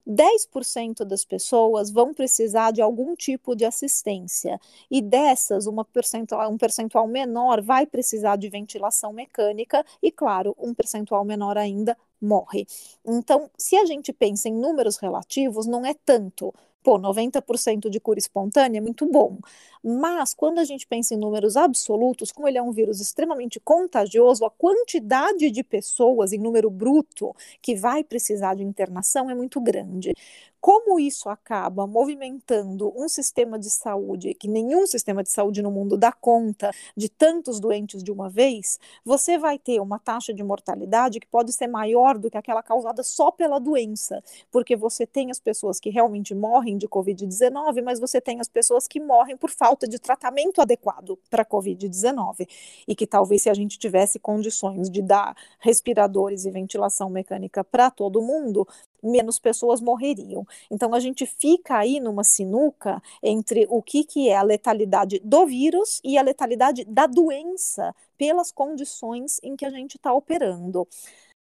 10% 0.06 1.04
das 1.04 1.24
pessoas 1.24 1.90
vão 1.90 2.12
precisar 2.14 2.72
de 2.72 2.82
algum 2.82 3.14
tipo 3.14 3.54
de 3.54 3.64
assistência, 3.64 4.60
e 4.90 5.00
dessas, 5.00 5.66
uma 5.66 5.84
percentual, 5.84 6.50
um 6.50 6.58
percentual 6.58 7.06
menor 7.06 7.62
vai 7.62 7.86
precisar 7.86 8.36
de 8.36 8.48
ventilação 8.48 9.12
mecânica, 9.12 9.84
e, 10.02 10.10
claro, 10.10 10.56
um 10.58 10.74
percentual 10.74 11.24
menor 11.24 11.56
ainda 11.58 11.96
morre. 12.20 12.66
Então, 13.04 13.50
se 13.56 13.76
a 13.76 13.84
gente 13.84 14.12
pensa 14.12 14.48
em 14.48 14.54
números 14.54 14.96
relativos, 14.96 15.66
não 15.66 15.84
é 15.86 15.94
tanto, 16.04 16.52
Pô, 16.82 16.96
90% 16.98 17.90
de 17.90 18.00
cura 18.00 18.18
espontânea 18.18 18.78
é 18.78 18.80
muito 18.80 19.04
bom. 19.06 19.38
Mas 19.82 20.32
quando 20.32 20.58
a 20.60 20.64
gente 20.64 20.86
pensa 20.86 21.14
em 21.14 21.18
números 21.18 21.56
absolutos, 21.56 22.32
como 22.32 22.48
ele 22.48 22.56
é 22.58 22.62
um 22.62 22.72
vírus 22.72 23.00
extremamente 23.00 23.60
contagioso, 23.60 24.44
a 24.46 24.50
quantidade 24.50 25.50
de 25.50 25.62
pessoas 25.62 26.32
em 26.32 26.38
número 26.38 26.70
bruto 26.70 27.34
que 27.60 27.74
vai 27.74 28.02
precisar 28.02 28.54
de 28.54 28.62
internação 28.62 29.30
é 29.30 29.34
muito 29.34 29.60
grande. 29.60 30.12
Como 30.60 31.00
isso 31.00 31.30
acaba 31.30 31.86
movimentando 31.86 32.92
um 32.94 33.08
sistema 33.08 33.58
de 33.58 33.70
saúde 33.70 34.34
que 34.34 34.46
nenhum 34.46 34.86
sistema 34.86 35.22
de 35.22 35.30
saúde 35.30 35.62
no 35.62 35.70
mundo 35.70 35.96
dá 35.96 36.12
conta 36.12 36.70
de 36.94 37.08
tantos 37.08 37.58
doentes 37.58 38.02
de 38.02 38.12
uma 38.12 38.28
vez, 38.28 38.78
você 39.02 39.38
vai 39.38 39.58
ter 39.58 39.80
uma 39.80 39.98
taxa 39.98 40.34
de 40.34 40.42
mortalidade 40.42 41.18
que 41.18 41.26
pode 41.26 41.52
ser 41.52 41.66
maior 41.66 42.18
do 42.18 42.30
que 42.30 42.36
aquela 42.36 42.62
causada 42.62 43.02
só 43.02 43.30
pela 43.30 43.58
doença, 43.58 44.22
porque 44.50 44.76
você 44.76 45.06
tem 45.06 45.30
as 45.30 45.40
pessoas 45.40 45.80
que 45.80 45.88
realmente 45.88 46.34
morrem 46.34 46.76
de 46.76 46.86
Covid-19, 46.86 47.82
mas 47.82 47.98
você 47.98 48.20
tem 48.20 48.38
as 48.38 48.48
pessoas 48.48 48.86
que 48.86 49.00
morrem 49.00 49.36
por 49.38 49.50
falta 49.50 49.88
de 49.88 49.98
tratamento 49.98 50.60
adequado 50.60 51.18
para 51.30 51.44
Covid-19. 51.44 52.46
E 52.86 52.94
que 52.94 53.06
talvez 53.06 53.42
se 53.42 53.50
a 53.50 53.54
gente 53.54 53.78
tivesse 53.78 54.18
condições 54.18 54.90
de 54.90 55.00
dar 55.00 55.34
respiradores 55.58 56.44
e 56.44 56.50
ventilação 56.50 57.08
mecânica 57.08 57.64
para 57.64 57.90
todo 57.90 58.20
mundo, 58.20 58.66
menos 59.02 59.38
pessoas 59.38 59.80
morreriam. 59.80 60.46
Então 60.70 60.94
a 60.94 61.00
gente 61.00 61.26
fica 61.26 61.78
aí 61.78 62.00
numa 62.00 62.24
sinuca 62.24 63.02
entre 63.22 63.66
o 63.68 63.82
que, 63.82 64.04
que 64.04 64.28
é 64.28 64.36
a 64.36 64.42
letalidade 64.42 65.20
do 65.24 65.46
vírus 65.46 66.00
e 66.04 66.18
a 66.18 66.22
letalidade 66.22 66.84
da 66.84 67.06
doença 67.06 67.94
pelas 68.16 68.52
condições 68.52 69.38
em 69.42 69.56
que 69.56 69.64
a 69.64 69.70
gente 69.70 69.96
está 69.96 70.12
operando. 70.12 70.86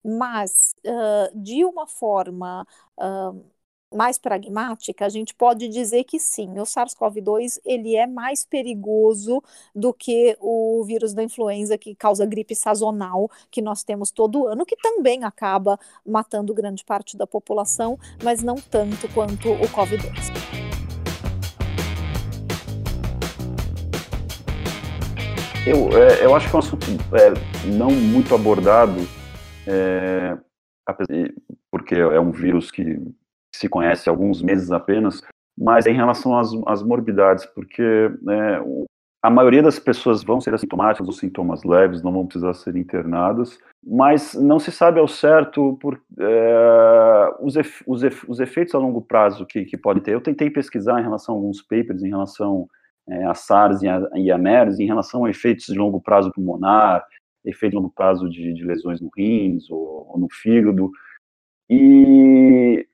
Mas, 0.03 0.73
uh, 0.85 1.39
de 1.39 1.63
uma 1.63 1.85
forma 1.87 2.65
uh, 2.97 3.43
mais 3.93 4.17
pragmática, 4.17 5.05
a 5.05 5.09
gente 5.09 5.33
pode 5.35 5.67
dizer 5.67 6.03
que 6.05 6.19
sim, 6.19 6.59
o 6.59 6.63
SARS-CoV-2 6.63 7.59
ele 7.65 7.95
é 7.95 8.07
mais 8.07 8.45
perigoso 8.45 9.43
do 9.75 9.93
que 9.93 10.37
o 10.39 10.83
vírus 10.85 11.13
da 11.13 11.23
influenza 11.23 11.77
que 11.77 11.93
causa 11.93 12.25
gripe 12.25 12.55
sazonal 12.55 13.29
que 13.49 13.61
nós 13.61 13.83
temos 13.83 14.09
todo 14.11 14.47
ano, 14.47 14.65
que 14.65 14.77
também 14.77 15.23
acaba 15.23 15.77
matando 16.05 16.53
grande 16.53 16.85
parte 16.85 17.17
da 17.17 17.27
população, 17.27 17.99
mas 18.23 18.41
não 18.41 18.55
tanto 18.55 19.07
quanto 19.13 19.51
o 19.51 19.67
COVID-2. 19.67 20.61
Eu, 25.67 25.89
é, 25.95 26.25
eu 26.25 26.33
acho 26.35 26.49
que 26.49 26.55
é 26.55 26.57
um 26.57 26.59
assunto 26.59 26.87
é, 27.13 27.67
não 27.67 27.91
muito 27.91 28.33
abordado, 28.33 28.99
é, 29.67 30.35
porque 31.69 31.95
é 31.95 32.19
um 32.19 32.31
vírus 32.31 32.71
que 32.71 32.99
se 33.55 33.69
conhece 33.69 34.09
alguns 34.09 34.41
meses 34.41 34.71
apenas, 34.71 35.21
mas 35.57 35.85
em 35.85 35.93
relação 35.93 36.37
às, 36.37 36.49
às 36.65 36.81
morbidades, 36.81 37.45
porque 37.45 38.11
né, 38.21 38.59
a 39.21 39.29
maioria 39.29 39.61
das 39.61 39.77
pessoas 39.77 40.23
vão 40.23 40.41
ser 40.41 40.53
assintomáticas 40.53 41.07
ou 41.07 41.13
sintomas 41.13 41.63
leves, 41.63 42.01
não 42.01 42.11
vão 42.11 42.25
precisar 42.25 42.53
ser 42.55 42.75
internadas, 42.75 43.59
mas 43.85 44.33
não 44.33 44.59
se 44.59 44.71
sabe 44.71 44.99
ao 44.99 45.07
certo 45.07 45.77
por, 45.79 46.01
é, 46.19 47.35
os, 47.39 47.55
os, 47.85 48.01
os, 48.27 48.39
efeitos 48.39 48.73
a 48.73 48.79
longo 48.79 49.01
prazo 49.01 49.45
que, 49.45 49.65
que 49.65 49.77
pode 49.77 50.01
ter. 50.01 50.13
Eu 50.13 50.21
tentei 50.21 50.49
pesquisar 50.49 50.99
em 50.99 51.03
relação 51.03 51.35
a 51.35 51.37
alguns 51.37 51.61
papers, 51.61 52.03
em 52.03 52.09
relação 52.09 52.67
é, 53.07 53.25
a 53.25 53.35
SARS 53.35 53.83
e 53.83 53.87
a, 53.87 54.09
e 54.15 54.31
a 54.31 54.37
MERS, 54.37 54.79
em 54.79 54.87
relação 54.87 55.25
a 55.25 55.29
efeitos 55.29 55.65
de 55.65 55.77
longo 55.77 56.01
prazo 56.01 56.31
pulmonar, 56.31 57.05
efeito 57.45 57.71
de 57.71 57.77
longo 57.77 57.93
prazo 57.93 58.27
de, 58.27 58.53
de 58.53 58.63
lesões 58.63 58.99
no 59.01 59.09
rins 59.15 59.69
ou, 59.69 60.07
ou 60.09 60.19
no 60.19 60.27
fígado, 60.31 60.91
E, 61.69 62.87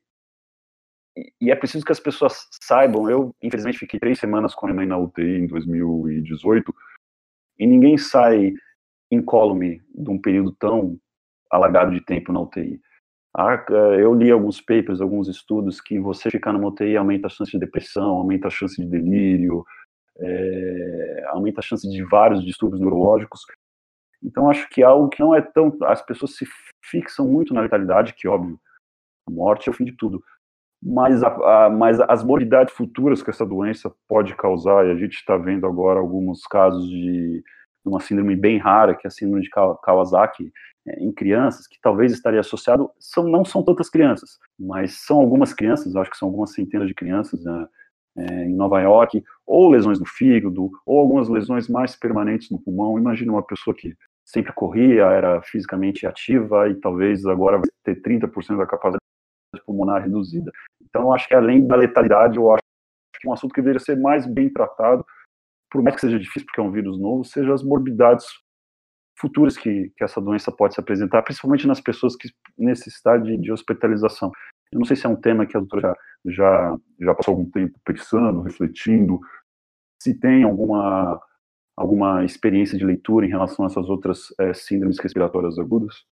e 1.42 1.52
é 1.52 1.56
preciso 1.56 1.86
que 1.86 1.92
as 1.92 2.00
pessoas 2.00 2.48
saibam. 2.62 3.10
Eu, 3.10 3.36
infelizmente, 3.42 3.80
fiquei 3.80 4.00
três 4.00 4.20
semanas 4.20 4.54
com 4.54 4.66
a 4.66 4.70
minha 4.70 4.78
mãe 4.78 4.88
na 4.88 4.98
UTI 4.98 5.40
em 5.40 5.48
2018 5.48 6.74
e 7.60 7.66
ninguém 7.66 7.98
sai 7.98 8.54
incólume 9.12 9.82
de 9.94 10.10
um 10.10 10.20
período 10.20 10.52
tão 10.54 11.00
alagado 11.50 11.92
de 11.92 12.02
tempo 12.02 12.32
na 12.32 12.42
UTI. 12.42 12.80
Ah, 13.36 13.64
eu 14.00 14.14
li 14.14 14.32
alguns 14.32 14.60
papers, 14.60 15.00
alguns 15.00 15.28
estudos 15.28 15.80
que 15.80 16.00
você 16.00 16.30
ficar 16.32 16.54
numa 16.54 16.70
UTI 16.70 16.98
aumenta 16.98 17.28
a 17.28 17.30
chance 17.30 17.52
de 17.52 17.60
depressão, 17.60 18.10
aumenta 18.10 18.48
a 18.48 18.52
chance 18.52 18.76
de 18.82 18.88
delírio, 18.88 19.64
é, 20.20 21.24
aumenta 21.28 21.60
a 21.60 21.64
chance 21.64 21.88
de 21.88 22.04
vários 22.04 22.44
distúrbios 22.44 22.82
neurológicos. 22.82 23.42
Então, 24.24 24.50
acho 24.50 24.68
que 24.70 24.82
é 24.82 24.86
algo 24.86 25.10
que 25.10 25.20
não 25.20 25.36
é 25.36 25.42
tão. 25.42 25.76
As 25.84 26.02
pessoas 26.02 26.36
se 26.36 26.46
fixam 26.84 27.28
muito 27.28 27.54
na 27.54 27.62
letalidade, 27.62 28.14
que, 28.14 28.28
óbvio, 28.28 28.60
a 29.28 29.32
morte 29.32 29.70
é 29.70 29.72
o 29.72 29.76
fim 29.76 29.86
de 29.86 29.92
tudo. 29.92 30.24
Mas, 30.82 31.24
a, 31.24 31.66
a, 31.66 31.70
mas 31.70 32.00
as 32.02 32.24
morbidades 32.24 32.74
futuras 32.74 33.24
que 33.24 33.30
essa 33.30 33.46
doença 33.46 33.92
pode 34.08 34.36
causar, 34.36 34.86
e 34.86 34.92
a 34.92 34.96
gente 34.96 35.16
está 35.16 35.36
vendo 35.36 35.66
agora 35.66 36.00
alguns 36.00 36.44
casos 36.44 36.88
de 36.88 37.44
uma 37.84 38.00
síndrome 38.00 38.36
bem 38.36 38.58
rara, 38.58 38.96
que 38.96 39.08
é 39.08 39.10
a 39.10 39.12
síndrome 39.12 39.42
de 39.42 39.50
Kawasaki, 39.50 40.52
é, 40.88 41.04
em 41.04 41.12
crianças, 41.12 41.68
que 41.68 41.78
talvez 41.82 42.12
estaria 42.12 42.40
associado, 42.40 42.90
são, 43.00 43.24
não 43.24 43.44
são 43.44 43.64
tantas 43.64 43.90
crianças, 43.90 44.38
mas 44.60 45.06
são 45.06 45.18
algumas 45.20 45.54
crianças, 45.54 45.96
acho 45.96 46.12
que 46.12 46.18
são 46.18 46.28
algumas 46.28 46.54
centenas 46.54 46.88
de 46.88 46.94
crianças 46.94 47.44
né, 47.44 47.68
é, 48.18 48.46
em 48.46 48.56
Nova 48.56 48.80
York, 48.82 49.24
ou 49.46 49.70
lesões 49.70 50.00
no 50.00 50.06
fígado, 50.06 50.70
ou 50.86 51.00
algumas 51.00 51.30
lesões 51.30 51.68
mais 51.68 51.96
permanentes 51.96 52.50
no 52.52 52.60
pulmão. 52.60 53.00
Imagina 53.00 53.32
uma 53.32 53.44
pessoa 53.44 53.76
que 53.76 53.96
sempre 54.26 54.52
corria, 54.54 55.06
era 55.06 55.42
fisicamente 55.42 56.06
ativa 56.06 56.68
e 56.70 56.76
talvez 56.76 57.26
agora 57.26 57.58
vai 57.58 57.68
ter 57.84 58.02
30% 58.02 58.58
da 58.58 58.66
capacidade 58.66 59.07
pulmonar 59.68 60.02
reduzida. 60.02 60.52
Então, 60.82 61.14
acho 61.14 61.28
que 61.28 61.36
além 61.36 61.68
da 61.68 61.76
letalidade, 61.76 62.38
eu 62.38 62.52
acho 62.52 62.64
que 63.20 63.28
um 63.28 63.34
assunto 63.34 63.54
que 63.54 63.62
deveria 63.62 63.80
ser 63.80 63.98
mais 63.98 64.26
bem 64.26 64.52
tratado, 64.52 65.06
por 65.70 65.84
mais 65.84 65.96
que 65.96 66.02
seja 66.02 66.18
difícil, 66.18 66.46
porque 66.46 66.62
é 66.62 66.64
um 66.64 66.72
vírus 66.72 66.98
novo, 66.98 67.26
seja 67.26 67.54
as 67.54 67.62
morbidades 67.62 68.26
futuras 69.20 69.58
que, 69.58 69.92
que 69.98 70.04
essa 70.04 70.22
doença 70.22 70.52
pode 70.52 70.76
se 70.76 70.80
apresentar, 70.80 71.24
principalmente 71.24 71.68
nas 71.68 71.82
pessoas 71.82 72.16
que 72.16 72.30
necessitam 72.58 73.22
de, 73.22 73.38
de 73.38 73.52
hospitalização. 73.52 74.32
Eu 74.72 74.80
não 74.80 74.86
sei 74.86 74.96
se 74.96 75.06
é 75.06 75.10
um 75.10 75.16
tema 75.16 75.46
que 75.46 75.58
a 75.58 75.60
doutora 75.60 75.96
já, 76.26 76.34
já, 76.34 76.78
já 77.02 77.16
passou 77.16 77.34
algum 77.34 77.50
tempo 77.50 77.80
pensando, 77.84 78.42
refletindo, 78.42 79.20
se 80.02 80.14
tem 80.14 80.44
alguma, 80.44 81.20
alguma 81.76 82.24
experiência 82.24 82.78
de 82.78 82.86
leitura 82.86 83.26
em 83.26 83.30
relação 83.30 83.66
a 83.66 83.68
essas 83.68 83.90
outras 83.90 84.28
é, 84.40 84.54
síndromes 84.54 85.00
respiratórias 85.00 85.58
agudas? 85.58 86.06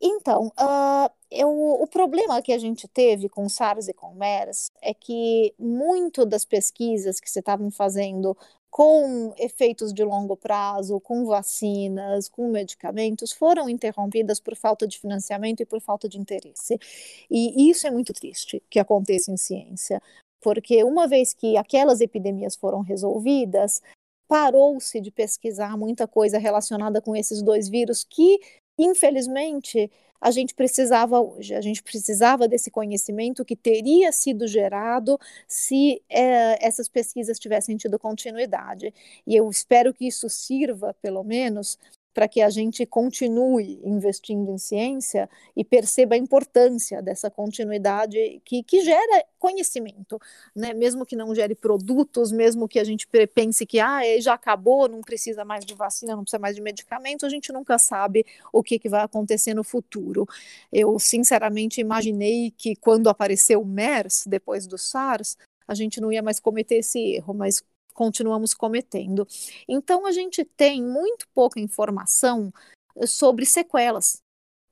Então, 0.00 0.52
uh, 0.60 1.10
eu, 1.34 1.48
o 1.50 1.86
problema 1.86 2.40
que 2.40 2.52
a 2.52 2.58
gente 2.58 2.86
teve 2.88 3.28
com 3.28 3.48
SARS 3.48 3.88
e 3.88 3.92
com 3.92 4.14
MERS 4.14 4.70
é 4.80 4.94
que 4.94 5.54
muito 5.58 6.24
das 6.24 6.44
pesquisas 6.44 7.20
que 7.20 7.30
se 7.30 7.40
estavam 7.40 7.70
fazendo 7.70 8.36
com 8.70 9.32
efeitos 9.38 9.92
de 9.92 10.02
longo 10.02 10.36
prazo, 10.36 10.98
com 10.98 11.24
vacinas, 11.26 12.28
com 12.28 12.48
medicamentos, 12.50 13.30
foram 13.30 13.68
interrompidas 13.68 14.40
por 14.40 14.56
falta 14.56 14.84
de 14.86 14.98
financiamento 14.98 15.60
e 15.60 15.66
por 15.66 15.80
falta 15.80 16.08
de 16.08 16.18
interesse. 16.18 16.76
E 17.30 17.70
isso 17.70 17.86
é 17.86 17.90
muito 17.90 18.12
triste 18.12 18.60
que 18.68 18.80
aconteça 18.80 19.30
em 19.30 19.36
ciência, 19.36 20.02
porque 20.40 20.82
uma 20.82 21.06
vez 21.06 21.32
que 21.32 21.56
aquelas 21.56 22.00
epidemias 22.00 22.56
foram 22.56 22.80
resolvidas, 22.80 23.80
parou-se 24.26 25.00
de 25.00 25.10
pesquisar 25.12 25.76
muita 25.76 26.08
coisa 26.08 26.38
relacionada 26.38 27.00
com 27.00 27.14
esses 27.14 27.42
dois 27.42 27.68
vírus 27.68 28.02
que, 28.02 28.40
infelizmente, 28.76 29.88
a 30.24 30.30
gente 30.30 30.54
precisava 30.54 31.20
hoje. 31.20 31.54
A 31.54 31.60
gente 31.60 31.82
precisava 31.82 32.48
desse 32.48 32.70
conhecimento 32.70 33.44
que 33.44 33.54
teria 33.54 34.10
sido 34.10 34.48
gerado 34.48 35.18
se 35.46 36.02
é, 36.08 36.66
essas 36.66 36.88
pesquisas 36.88 37.38
tivessem 37.38 37.76
tido 37.76 37.98
continuidade. 37.98 38.94
E 39.26 39.36
eu 39.36 39.50
espero 39.50 39.92
que 39.92 40.06
isso 40.06 40.26
sirva, 40.30 40.96
pelo 41.02 41.22
menos, 41.22 41.78
para 42.14 42.28
que 42.28 42.40
a 42.40 42.48
gente 42.48 42.86
continue 42.86 43.80
investindo 43.84 44.52
em 44.52 44.56
ciência 44.56 45.28
e 45.56 45.64
perceba 45.64 46.14
a 46.14 46.18
importância 46.18 47.02
dessa 47.02 47.28
continuidade 47.28 48.40
que, 48.44 48.62
que 48.62 48.82
gera 48.82 49.24
conhecimento, 49.36 50.18
né? 50.54 50.72
mesmo 50.72 51.04
que 51.04 51.16
não 51.16 51.34
gere 51.34 51.56
produtos, 51.56 52.30
mesmo 52.30 52.68
que 52.68 52.78
a 52.78 52.84
gente 52.84 53.06
pense 53.34 53.66
que 53.66 53.80
ah, 53.80 54.00
já 54.20 54.34
acabou, 54.34 54.88
não 54.88 55.00
precisa 55.00 55.44
mais 55.44 55.64
de 55.66 55.74
vacina, 55.74 56.14
não 56.14 56.22
precisa 56.22 56.38
mais 56.38 56.54
de 56.54 56.62
medicamento, 56.62 57.26
a 57.26 57.28
gente 57.28 57.52
nunca 57.52 57.76
sabe 57.78 58.24
o 58.52 58.62
que, 58.62 58.78
que 58.78 58.88
vai 58.88 59.02
acontecer 59.02 59.52
no 59.52 59.64
futuro. 59.64 60.26
Eu, 60.72 60.98
sinceramente, 61.00 61.80
imaginei 61.80 62.52
que 62.56 62.76
quando 62.76 63.08
apareceu 63.08 63.60
o 63.60 63.66
MERS, 63.66 64.24
depois 64.26 64.66
do 64.66 64.78
SARS, 64.78 65.36
a 65.66 65.74
gente 65.74 66.00
não 66.00 66.12
ia 66.12 66.22
mais 66.22 66.38
cometer 66.38 66.76
esse 66.76 66.98
erro, 66.98 67.34
mas 67.34 67.62
continuamos 67.94 68.52
cometendo. 68.54 69.26
Então, 69.68 70.06
a 70.06 70.12
gente 70.12 70.44
tem 70.44 70.82
muito 70.82 71.26
pouca 71.34 71.60
informação 71.60 72.52
eh, 72.96 73.06
sobre 73.06 73.46
sequelas 73.46 74.23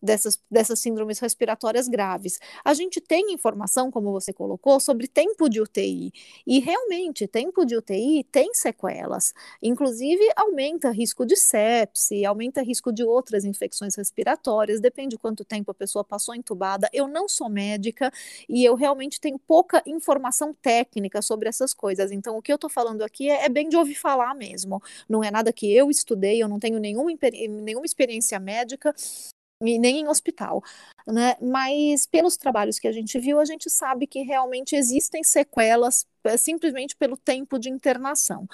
dessas, 0.03 0.41
dessas 0.51 0.81
síndromes 0.81 1.19
respiratórias 1.19 1.89
graves. 1.89 2.39
A 2.65 2.75
gente 2.75 3.01
tem 3.01 3.33
informação, 3.33 3.91
como 3.91 4.11
você 4.11 4.33
colocou, 4.33 4.81
sobre 4.81 5.07
tempo 5.07 5.49
de 5.49 5.61
UTI. 5.61 6.13
E 6.47 6.59
realmente, 6.59 7.27
tempo 7.27 7.65
de 7.65 7.77
UTI 7.77 8.25
tem 8.25 8.53
sequelas. 8.55 9.33
Inclusive, 9.63 10.23
aumenta 10.37 10.91
risco 10.91 11.25
de 11.25 11.37
sepse, 11.37 12.25
aumenta 12.25 12.63
risco 12.63 12.93
de 12.93 13.05
outras 13.05 13.45
infecções 13.45 13.95
respiratórias, 13.95 14.81
depende 14.81 15.11
de 15.11 15.19
quanto 15.19 15.45
tempo 15.45 15.71
a 15.71 15.75
pessoa 15.75 16.03
passou 16.03 16.35
entubada. 16.35 16.89
Eu 16.93 17.07
não 17.07 17.29
sou 17.29 17.49
médica 17.49 18.11
e 18.49 18.65
eu 18.65 18.75
realmente 18.75 19.21
tenho 19.21 19.39
pouca 19.39 19.83
informação 19.87 20.55
técnica 20.55 21.21
sobre 21.21 21.49
essas 21.49 21.75
coisas. 21.75 22.11
Então, 22.11 22.37
o 22.37 22.43
que 22.43 22.51
eu 22.51 22.57
estou 22.57 22.71
falando 22.71 23.03
aqui 23.03 23.31
é, 23.31 23.45
é, 23.45 23.49
bem 23.49 23.69
de 23.69 23.77
ouvir 23.77 23.95
falar 23.95 24.35
mesmo. 24.35 24.83
Não 25.09 25.23
é 25.23 25.31
nada 25.31 25.53
que 25.53 25.73
eu 25.73 25.91
estudei, 25.91 26.43
eu 26.43 26.49
não 26.49 26.59
tenho 26.59 26.79
nenhuma, 26.79 27.11
nenhuma 27.63 27.87
experiência 27.87 28.39
médica 28.41 28.95
e 29.67 29.79
nem 29.79 30.01
em 30.01 30.09
hospital, 30.09 30.63
né? 31.07 31.37
Mas 31.41 32.07
pelos 32.07 32.37
trabalhos 32.37 32.79
que 32.79 32.89
a 32.89 32.93
gente 32.93 33.19
viu, 33.19 33.41
a 33.41 33.45
gente 33.45 33.71
sabe 33.71 34.07
que 34.07 34.23
realmente 34.23 34.77
existem 34.77 35.23
sequelas 35.25 36.07
simplesmente 36.37 36.97
pelo 36.97 37.17
tempo 37.17 37.59
de 37.59 37.69
internação. 37.69 38.49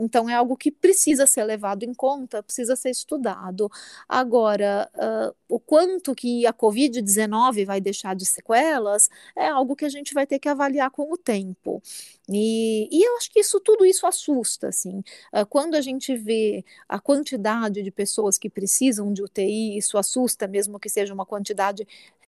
Então, 0.00 0.28
é 0.28 0.34
algo 0.34 0.56
que 0.56 0.70
precisa 0.70 1.26
ser 1.26 1.44
levado 1.44 1.84
em 1.84 1.94
conta, 1.94 2.42
precisa 2.42 2.76
ser 2.76 2.90
estudado. 2.90 3.70
Agora, 4.08 4.90
uh, 4.94 5.34
o 5.48 5.60
quanto 5.60 6.14
que 6.14 6.46
a 6.46 6.52
Covid-19 6.52 7.64
vai 7.64 7.80
deixar 7.80 8.14
de 8.14 8.24
sequelas 8.24 9.08
é 9.36 9.48
algo 9.48 9.76
que 9.76 9.84
a 9.84 9.88
gente 9.88 10.14
vai 10.14 10.26
ter 10.26 10.38
que 10.38 10.48
avaliar 10.48 10.90
com 10.90 11.12
o 11.12 11.16
tempo. 11.16 11.82
E, 12.28 12.88
e 12.90 13.06
eu 13.06 13.16
acho 13.16 13.30
que 13.30 13.40
isso 13.40 13.60
tudo 13.60 13.86
isso 13.86 14.06
assusta, 14.06 14.68
assim. 14.68 14.98
Uh, 15.32 15.46
quando 15.48 15.76
a 15.76 15.80
gente 15.80 16.16
vê 16.16 16.64
a 16.88 16.98
quantidade 16.98 17.82
de 17.82 17.90
pessoas 17.90 18.36
que 18.36 18.50
precisam 18.50 19.12
de 19.12 19.22
UTI, 19.22 19.76
isso 19.78 19.96
assusta, 19.96 20.48
mesmo 20.48 20.80
que 20.80 20.88
seja 20.88 21.14
uma 21.14 21.26
quantidade 21.26 21.86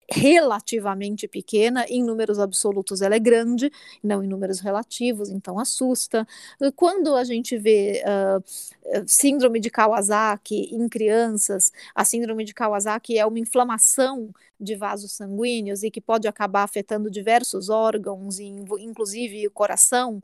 relativamente 0.09 1.27
pequena, 1.27 1.85
em 1.87 2.03
números 2.03 2.39
absolutos 2.39 3.01
ela 3.01 3.15
é 3.15 3.19
grande, 3.19 3.71
não 4.03 4.23
em 4.23 4.27
números 4.27 4.59
relativos, 4.59 5.29
então 5.29 5.59
assusta. 5.59 6.27
Quando 6.75 7.15
a 7.15 7.23
gente 7.23 7.57
vê 7.57 8.03
uh, 8.03 9.03
síndrome 9.07 9.59
de 9.59 9.69
Kawasaki 9.69 10.69
em 10.75 10.87
crianças, 10.89 11.71
a 11.95 12.03
síndrome 12.03 12.43
de 12.43 12.53
Kawasaki 12.53 13.17
é 13.17 13.25
uma 13.25 13.39
inflamação 13.39 14.29
de 14.59 14.75
vasos 14.75 15.11
sanguíneos 15.11 15.83
e 15.83 15.91
que 15.91 15.99
pode 15.99 16.27
acabar 16.27 16.63
afetando 16.63 17.11
diversos 17.11 17.69
órgãos, 17.69 18.39
inclusive 18.39 19.47
o 19.47 19.51
coração. 19.51 20.21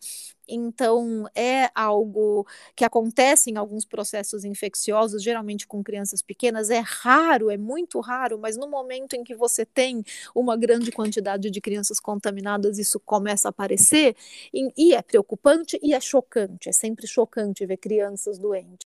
Então, 0.50 1.26
é 1.36 1.70
algo 1.76 2.45
que 2.76 2.84
acontece 2.84 3.52
em 3.52 3.58
alguns 3.58 3.86
processos 3.86 4.43
infecciosos, 4.43 5.22
geralmente 5.24 5.68
com 5.68 5.84
crianças 5.84 6.22
pequenas. 6.22 6.70
É 6.70 6.80
raro, 6.80 7.50
é 7.52 7.58
muito 7.58 8.00
raro, 8.00 8.39
mas 8.39 8.58
no 8.58 8.68
momento 8.70 9.14
em 9.16 9.24
que 9.24 9.36
você 9.36 9.66
tem 9.66 10.04
uma 10.36 10.58
grande 10.58 10.91
quantidade 10.91 11.50
de 11.52 11.62
crianças 11.62 12.00
contaminadas, 12.00 12.78
isso 12.80 13.00
começa 13.00 13.47
a 13.47 13.52
aparecer. 13.52 14.16
E, 14.54 14.72
e 14.78 14.93
é 14.93 15.02
preocupante 15.02 15.80
e 15.82 15.93
é 15.93 16.00
chocante. 16.00 16.70
É 16.70 16.72
sempre 16.72 17.08
chocante 17.08 17.66
ver 17.66 17.78
crianças 17.78 18.38
doentes. 18.39 18.88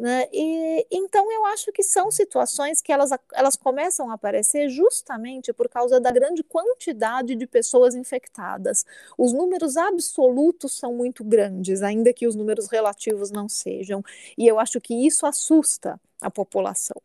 Né? 0.00 0.26
E, 0.32 0.86
então, 0.90 1.30
eu 1.30 1.44
acho 1.44 1.70
que 1.72 1.82
são 1.82 2.10
situações 2.10 2.80
que 2.80 2.90
elas, 2.90 3.10
elas 3.34 3.54
começam 3.54 4.10
a 4.10 4.14
aparecer 4.14 4.70
justamente 4.70 5.52
por 5.52 5.68
causa 5.68 6.00
da 6.00 6.10
grande 6.10 6.42
quantidade 6.42 7.34
de 7.34 7.46
pessoas 7.46 7.94
infectadas. 7.94 8.86
Os 9.18 9.34
números 9.34 9.76
absolutos 9.76 10.72
são 10.72 10.94
muito 10.94 11.22
grandes, 11.22 11.82
ainda 11.82 12.14
que 12.14 12.26
os 12.26 12.34
números 12.34 12.66
relativos 12.68 13.30
não 13.30 13.46
sejam. 13.46 14.02
E 14.38 14.46
eu 14.46 14.58
acho 14.58 14.80
que 14.80 14.94
isso 14.94 15.26
assusta 15.26 16.00
a 16.18 16.30
população. 16.30 16.96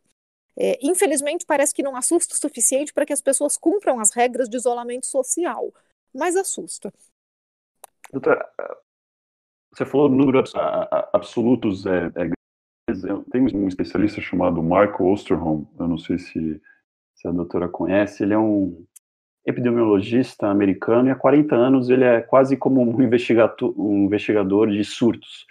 É, 0.58 0.78
infelizmente, 0.80 1.44
parece 1.44 1.74
que 1.74 1.82
não 1.82 1.96
assusta 1.96 2.34
o 2.34 2.38
suficiente 2.38 2.94
para 2.94 3.04
que 3.04 3.12
as 3.12 3.20
pessoas 3.20 3.58
cumpram 3.58 4.00
as 4.00 4.10
regras 4.10 4.48
de 4.48 4.56
isolamento 4.56 5.04
social, 5.04 5.70
mas 6.14 6.34
assusta. 6.34 6.90
Doutora, 8.10 8.48
você 9.70 9.84
falou 9.84 10.08
números 10.08 10.54
absolutos 11.12 11.84
é, 11.84 12.06
é 12.16 12.35
tem 13.30 13.42
um 13.42 13.66
especialista 13.66 14.20
chamado 14.20 14.62
Michael 14.62 15.06
Osterholm, 15.06 15.64
eu 15.76 15.88
não 15.88 15.98
sei 15.98 16.18
se, 16.18 16.62
se 17.14 17.26
a 17.26 17.32
doutora 17.32 17.68
conhece, 17.68 18.22
ele 18.22 18.32
é 18.32 18.38
um 18.38 18.84
epidemiologista 19.44 20.46
americano 20.46 21.08
e 21.08 21.10
há 21.10 21.16
40 21.16 21.54
anos 21.54 21.90
ele 21.90 22.04
é 22.04 22.20
quase 22.20 22.56
como 22.56 22.80
um 22.80 22.96
um 22.96 24.04
investigador 24.04 24.70
de 24.70 24.84
surtos. 24.84 25.46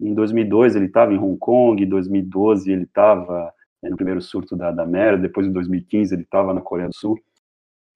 Em 0.00 0.14
2002 0.14 0.74
ele 0.74 0.86
estava 0.86 1.12
em 1.12 1.18
Hong 1.18 1.38
Kong, 1.38 1.80
em 1.80 1.88
2012 1.88 2.72
ele 2.72 2.84
estava 2.84 3.52
né, 3.80 3.88
no 3.88 3.96
primeiro 3.96 4.20
surto 4.20 4.56
da, 4.56 4.72
da 4.72 4.84
MERS, 4.84 5.20
depois 5.20 5.46
em 5.46 5.52
2015 5.52 6.14
ele 6.14 6.22
estava 6.22 6.52
na 6.52 6.60
Coreia 6.60 6.88
do 6.88 6.96
Sul. 6.96 7.20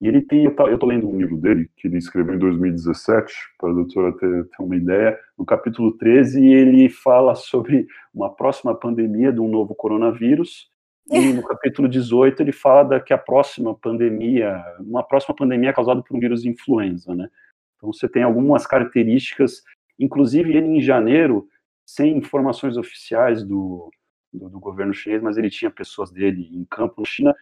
E 0.00 0.08
ele 0.08 0.20
tem, 0.20 0.44
eu 0.44 0.74
estou 0.74 0.88
lendo 0.88 1.08
um 1.08 1.16
livro 1.16 1.36
dele, 1.36 1.70
que 1.76 1.88
ele 1.88 1.98
escreveu 1.98 2.34
em 2.34 2.38
2017, 2.38 3.32
para 3.58 3.70
a 3.70 3.74
doutora 3.74 4.12
ter, 4.16 4.44
ter 4.44 4.62
uma 4.62 4.76
ideia, 4.76 5.18
no 5.38 5.44
capítulo 5.44 5.96
13 5.96 6.44
ele 6.46 6.88
fala 6.88 7.34
sobre 7.34 7.86
uma 8.12 8.34
próxima 8.34 8.74
pandemia 8.74 9.32
de 9.32 9.40
um 9.40 9.48
novo 9.48 9.74
coronavírus, 9.74 10.68
e 11.10 11.32
no 11.32 11.42
capítulo 11.46 11.88
18 11.88 12.42
ele 12.42 12.52
fala 12.52 12.82
da 12.82 13.00
que 13.00 13.12
a 13.12 13.18
próxima 13.18 13.74
pandemia, 13.74 14.62
uma 14.80 15.02
próxima 15.02 15.34
pandemia 15.34 15.72
causada 15.72 16.02
por 16.02 16.16
um 16.16 16.20
vírus 16.20 16.44
influenza, 16.44 17.14
né? 17.14 17.28
Então 17.76 17.92
você 17.92 18.08
tem 18.08 18.22
algumas 18.22 18.66
características, 18.66 19.62
inclusive 19.98 20.56
ele 20.56 20.66
em 20.66 20.80
janeiro, 20.80 21.46
sem 21.86 22.16
informações 22.16 22.76
oficiais 22.76 23.44
do, 23.44 23.90
do, 24.32 24.48
do 24.48 24.58
governo 24.58 24.94
chinês, 24.94 25.22
mas 25.22 25.36
ele 25.36 25.50
tinha 25.50 25.70
pessoas 25.70 26.10
dele 26.10 26.48
em 26.52 26.64
campo 26.64 27.00
na 27.00 27.06
China, 27.06 27.34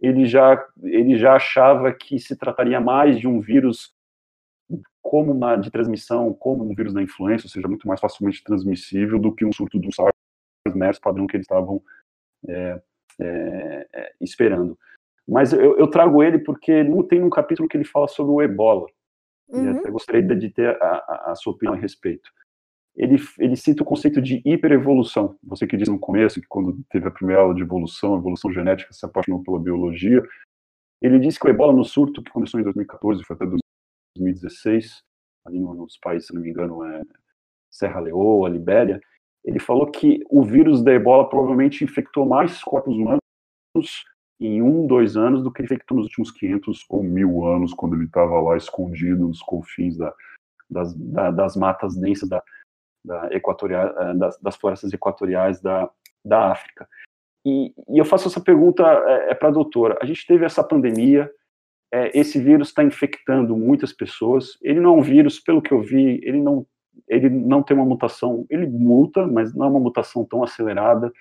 ele 0.00 0.26
já, 0.26 0.64
ele 0.82 1.18
já 1.18 1.34
achava 1.34 1.92
que 1.92 2.18
se 2.18 2.36
trataria 2.36 2.80
mais 2.80 3.18
de 3.18 3.26
um 3.26 3.40
vírus 3.40 3.94
como 5.02 5.32
uma, 5.32 5.56
de 5.56 5.70
transmissão, 5.70 6.32
como 6.34 6.64
um 6.64 6.74
vírus 6.74 6.92
da 6.92 7.02
influenza, 7.02 7.46
ou 7.46 7.50
seja, 7.50 7.66
muito 7.66 7.88
mais 7.88 8.00
facilmente 8.00 8.44
transmissível 8.44 9.18
do 9.18 9.34
que 9.34 9.44
um 9.44 9.52
surto 9.52 9.78
do 9.78 9.92
SARS, 9.92 10.12
MERS 10.74 10.98
padrão 10.98 11.26
que 11.26 11.36
eles 11.36 11.44
estavam 11.44 11.82
é, 12.46 12.80
é, 13.20 13.88
é, 13.92 14.12
esperando. 14.20 14.78
Mas 15.26 15.52
eu, 15.52 15.78
eu, 15.78 15.88
trago 15.88 16.22
ele 16.22 16.38
porque 16.38 16.82
não 16.84 17.02
tem 17.02 17.22
um 17.22 17.30
capítulo 17.30 17.68
que 17.68 17.76
ele 17.76 17.84
fala 17.84 18.06
sobre 18.06 18.32
o 18.32 18.42
ebola. 18.42 18.86
Uhum. 19.48 19.64
E 19.64 19.78
até 19.78 19.90
gostaria 19.90 20.22
de 20.22 20.50
ter 20.50 20.80
a, 20.82 20.86
a, 20.86 21.32
a, 21.32 21.34
sua 21.34 21.54
opinião 21.54 21.74
a 21.74 21.78
respeito. 21.78 22.30
Ele, 22.98 23.16
ele 23.38 23.54
cita 23.54 23.84
o 23.84 23.86
conceito 23.86 24.20
de 24.20 24.42
hiperevolução. 24.44 25.38
Você 25.44 25.68
que 25.68 25.76
disse 25.76 25.90
no 25.90 26.00
começo 26.00 26.40
que 26.40 26.48
quando 26.48 26.82
teve 26.90 27.06
a 27.06 27.12
primeira 27.12 27.42
aula 27.42 27.54
de 27.54 27.62
evolução, 27.62 28.16
evolução 28.16 28.52
genética, 28.52 28.92
se 28.92 29.06
apaixonou 29.06 29.40
pela 29.44 29.60
biologia. 29.60 30.20
Ele 31.00 31.20
disse 31.20 31.38
que 31.38 31.46
o 31.46 31.50
ebola 31.50 31.72
no 31.72 31.84
surto, 31.84 32.20
que 32.20 32.32
começou 32.32 32.58
em 32.58 32.64
2014, 32.64 33.22
foi 33.22 33.36
até 33.36 33.46
2016, 34.16 35.00
ali 35.46 35.60
nos 35.60 35.96
países, 35.98 36.26
se 36.26 36.34
não 36.34 36.42
me 36.42 36.50
engano, 36.50 36.84
é 36.84 37.02
Serra 37.70 38.00
Leoa, 38.00 38.48
Libéria, 38.48 39.00
ele 39.44 39.60
falou 39.60 39.88
que 39.90 40.20
o 40.28 40.42
vírus 40.42 40.82
da 40.82 40.92
ebola 40.92 41.28
provavelmente 41.28 41.84
infectou 41.84 42.26
mais 42.26 42.62
corpos 42.62 42.96
humanos 42.96 43.20
em 44.40 44.60
um, 44.60 44.86
dois 44.86 45.16
anos 45.16 45.42
do 45.42 45.52
que 45.52 45.62
infectou 45.62 45.96
nos 45.96 46.06
últimos 46.06 46.32
500 46.32 46.84
ou 46.90 47.02
mil 47.02 47.46
anos, 47.46 47.72
quando 47.72 47.94
ele 47.94 48.04
estava 48.04 48.40
lá 48.40 48.56
escondido 48.56 49.28
nos 49.28 49.40
confins 49.40 49.96
da, 49.96 50.12
das, 50.68 50.94
da, 50.94 51.30
das 51.30 51.56
matas 51.56 51.96
densas 51.96 52.28
da, 52.28 52.42
da 53.08 53.28
equatorial, 53.32 53.88
eh, 53.98 54.14
das, 54.14 54.38
das, 54.38 54.56
florestas 54.56 54.92
equatoriais 54.92 55.60
da, 55.60 55.90
da 56.24 56.52
África. 56.52 56.86
E, 57.44 57.72
e 57.88 57.98
eu 57.98 58.04
faço 58.04 58.28
essa 58.28 58.40
pergunta 58.40 58.84
é, 58.84 59.30
é 59.30 59.34
para 59.34 59.48
a 59.48 59.52
doutora. 59.52 59.98
A 60.00 60.04
gente 60.04 60.26
teve 60.26 60.44
essa 60.44 60.62
pandemia, 60.62 61.30
é, 61.92 62.16
esse 62.16 62.38
vírus 62.38 62.68
está 62.68 62.84
infectando 62.84 63.56
muitas 63.56 63.92
pessoas. 63.92 64.58
Ele 64.62 64.80
não 64.80 64.96
é 64.96 64.98
um 64.98 65.02
vírus, 65.02 65.40
pelo 65.40 65.62
que 65.62 65.72
eu 65.72 65.80
vi, 65.80 66.20
ele 66.22 66.40
não 66.40 66.66
ele 67.06 67.30
não 67.30 67.62
tem 67.62 67.76
uma 67.76 67.86
mutação, 67.86 68.44
ele 68.50 68.66
muta, 68.66 69.24
mas 69.24 69.54
não 69.54 69.66
é 69.66 69.68
uma 69.70 69.80
mutação 69.80 70.24
tão 70.24 70.42
acelerada. 70.42 71.12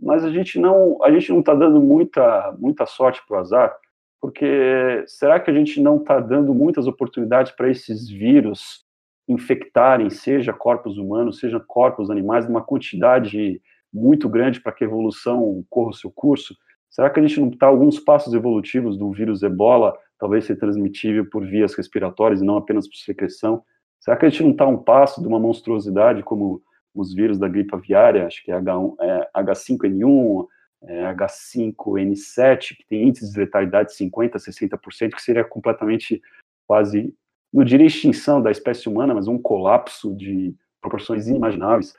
Mas 0.00 0.24
a 0.24 0.30
gente 0.30 0.58
não, 0.58 1.02
a 1.02 1.10
gente 1.10 1.30
não 1.30 1.40
está 1.40 1.52
dando 1.52 1.80
muita, 1.80 2.54
muita 2.58 2.86
sorte 2.86 3.20
para 3.26 3.36
o 3.36 3.40
azar, 3.40 3.76
porque 4.20 5.04
será 5.06 5.40
que 5.40 5.50
a 5.50 5.54
gente 5.54 5.80
não 5.80 5.96
está 5.96 6.20
dando 6.20 6.54
muitas 6.54 6.86
oportunidades 6.86 7.50
para 7.52 7.68
esses 7.68 8.08
vírus 8.08 8.85
infectarem, 9.28 10.10
seja 10.10 10.52
corpos 10.52 10.98
humanos, 10.98 11.38
seja 11.38 11.58
corpos 11.60 12.10
animais, 12.10 12.46
numa 12.46 12.62
quantidade 12.62 13.60
muito 13.92 14.28
grande 14.28 14.60
para 14.60 14.72
que 14.72 14.84
a 14.84 14.86
evolução 14.86 15.64
corra 15.68 15.90
o 15.90 15.94
seu 15.94 16.10
curso? 16.10 16.56
Será 16.90 17.10
que 17.10 17.20
a 17.20 17.22
gente 17.22 17.40
não 17.40 17.48
está 17.48 17.66
alguns 17.66 17.98
passos 17.98 18.32
evolutivos 18.34 18.96
do 18.96 19.10
vírus 19.10 19.42
Ebola, 19.42 19.96
talvez 20.18 20.44
ser 20.44 20.56
transmitível 20.56 21.28
por 21.28 21.44
vias 21.44 21.74
respiratórias 21.74 22.40
e 22.40 22.44
não 22.44 22.56
apenas 22.56 22.88
por 22.88 22.96
secreção? 22.96 23.62
Será 24.00 24.16
que 24.16 24.26
a 24.26 24.28
gente 24.28 24.42
não 24.42 24.52
está 24.52 24.66
um 24.66 24.78
passo 24.78 25.20
de 25.20 25.26
uma 25.26 25.40
monstruosidade 25.40 26.22
como 26.22 26.62
os 26.96 27.14
vírus 27.14 27.38
da 27.38 27.48
gripe 27.48 27.74
aviária, 27.74 28.26
acho 28.26 28.42
que 28.42 28.50
é, 28.50 28.58
H1, 28.58 28.94
é 29.00 29.30
H5N1, 29.36 30.46
é 30.84 31.14
H5N7, 31.14 32.76
que 32.76 32.86
tem 32.88 33.08
índices 33.08 33.32
de 33.32 33.40
letalidade 33.40 33.90
de 33.90 34.04
50%, 34.04 34.32
60%, 34.36 35.10
que 35.14 35.22
seria 35.22 35.44
completamente 35.44 36.20
quase, 36.66 37.14
não 37.56 37.64
diria 37.64 37.86
extinção 37.86 38.42
da 38.42 38.50
espécie 38.50 38.86
humana, 38.86 39.14
mas 39.14 39.26
um 39.26 39.38
colapso 39.38 40.14
de 40.14 40.54
proporções 40.78 41.26
inimagináveis. 41.26 41.94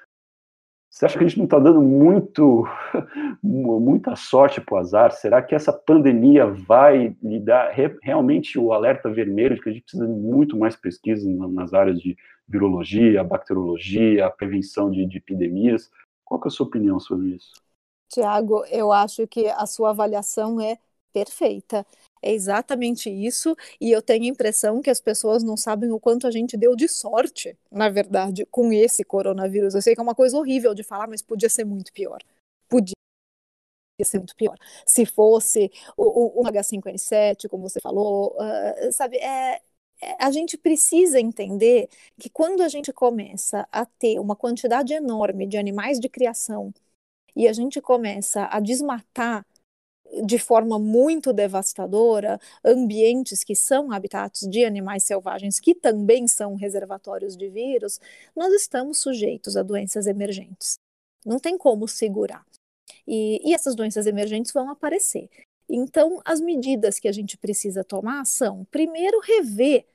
Você 0.89 1.05
acha 1.05 1.17
que 1.17 1.23
a 1.23 1.27
gente 1.27 1.37
não 1.39 1.45
está 1.45 1.57
dando 1.57 1.81
muito, 1.81 2.63
muita 3.41 4.15
sorte 4.15 4.61
para 4.61 4.75
o 4.75 4.77
azar? 4.77 5.11
Será 5.11 5.41
que 5.41 5.55
essa 5.55 5.73
pandemia 5.73 6.45
vai 6.45 7.15
lhe 7.21 7.39
dar 7.39 7.71
realmente 7.71 8.57
o 8.59 8.71
alerta 8.71 9.09
vermelho 9.09 9.55
de 9.55 9.61
que 9.61 9.69
a 9.69 9.71
gente 9.71 9.81
precisa 9.81 10.05
de 10.05 10.13
muito 10.13 10.55
mais 10.55 10.75
pesquisa 10.75 11.27
nas 11.49 11.73
áreas 11.73 11.99
de 11.99 12.15
virologia, 12.47 13.23
bacteriologia, 13.23 14.29
prevenção 14.29 14.91
de, 14.91 15.07
de 15.07 15.17
epidemias? 15.17 15.89
Qual 16.23 16.39
é 16.43 16.47
a 16.47 16.51
sua 16.51 16.67
opinião 16.67 16.99
sobre 16.99 17.29
isso? 17.29 17.53
Tiago, 18.09 18.63
eu 18.67 18.91
acho 18.91 19.27
que 19.27 19.47
a 19.49 19.65
sua 19.65 19.89
avaliação 19.89 20.61
é 20.61 20.77
perfeita. 21.11 21.83
É 22.21 22.31
exatamente 22.31 23.09
isso, 23.09 23.55
e 23.79 23.91
eu 23.91 24.01
tenho 24.01 24.23
a 24.23 24.27
impressão 24.27 24.81
que 24.81 24.89
as 24.89 24.99
pessoas 24.99 25.43
não 25.43 25.57
sabem 25.57 25.91
o 25.91 25.99
quanto 25.99 26.27
a 26.27 26.31
gente 26.31 26.57
deu 26.57 26.75
de 26.75 26.87
sorte, 26.87 27.57
na 27.71 27.89
verdade, 27.89 28.45
com 28.45 28.71
esse 28.73 29.03
coronavírus. 29.03 29.75
Eu 29.75 29.81
sei 29.81 29.93
que 29.93 29.99
é 29.99 30.03
uma 30.03 30.15
coisa 30.15 30.37
horrível 30.37 30.73
de 30.73 30.83
falar, 30.83 31.07
mas 31.07 31.21
podia 31.21 31.49
ser 31.49 31.65
muito 31.65 31.91
pior. 31.93 32.19
Podia 32.69 32.93
ser 34.03 34.19
muito 34.19 34.35
pior. 34.35 34.57
Se 34.85 35.05
fosse 35.05 35.71
o, 35.95 36.41
o, 36.41 36.41
o 36.41 36.43
H5N7, 36.45 37.47
como 37.49 37.67
você 37.67 37.79
falou, 37.81 38.35
uh, 38.35 38.91
sabe, 38.91 39.17
é, 39.17 39.61
é, 40.01 40.23
a 40.23 40.31
gente 40.31 40.57
precisa 40.57 41.19
entender 41.19 41.89
que 42.19 42.29
quando 42.29 42.61
a 42.61 42.67
gente 42.67 42.93
começa 42.93 43.67
a 43.71 43.85
ter 43.85 44.19
uma 44.19 44.35
quantidade 44.35 44.93
enorme 44.93 45.47
de 45.47 45.57
animais 45.57 45.99
de 45.99 46.07
criação 46.09 46.73
e 47.35 47.47
a 47.47 47.53
gente 47.53 47.81
começa 47.81 48.47
a 48.51 48.59
desmatar 48.59 49.45
de 50.25 50.39
forma 50.39 50.79
muito 50.79 51.33
devastadora 51.33 52.39
ambientes 52.63 53.43
que 53.43 53.55
são 53.55 53.91
habitats 53.91 54.41
de 54.41 54.65
animais 54.65 55.03
selvagens, 55.03 55.59
que 55.59 55.75
também 55.75 56.27
são 56.27 56.55
reservatórios 56.55 57.35
de 57.35 57.49
vírus, 57.49 57.99
nós 58.35 58.53
estamos 58.53 58.99
sujeitos 58.99 59.57
a 59.57 59.63
doenças 59.63 60.07
emergentes. 60.07 60.79
Não 61.25 61.39
tem 61.39 61.57
como 61.57 61.87
segurar. 61.87 62.45
E, 63.05 63.41
e 63.43 63.53
essas 63.53 63.75
doenças 63.75 64.05
emergentes 64.05 64.51
vão 64.51 64.69
aparecer. 64.69 65.29
Então, 65.69 66.21
as 66.23 66.39
medidas 66.39 66.99
que 66.99 67.07
a 67.07 67.11
gente 67.11 67.37
precisa 67.37 67.83
tomar 67.83 68.25
são, 68.25 68.65
primeiro, 68.71 69.19
rever 69.19 69.85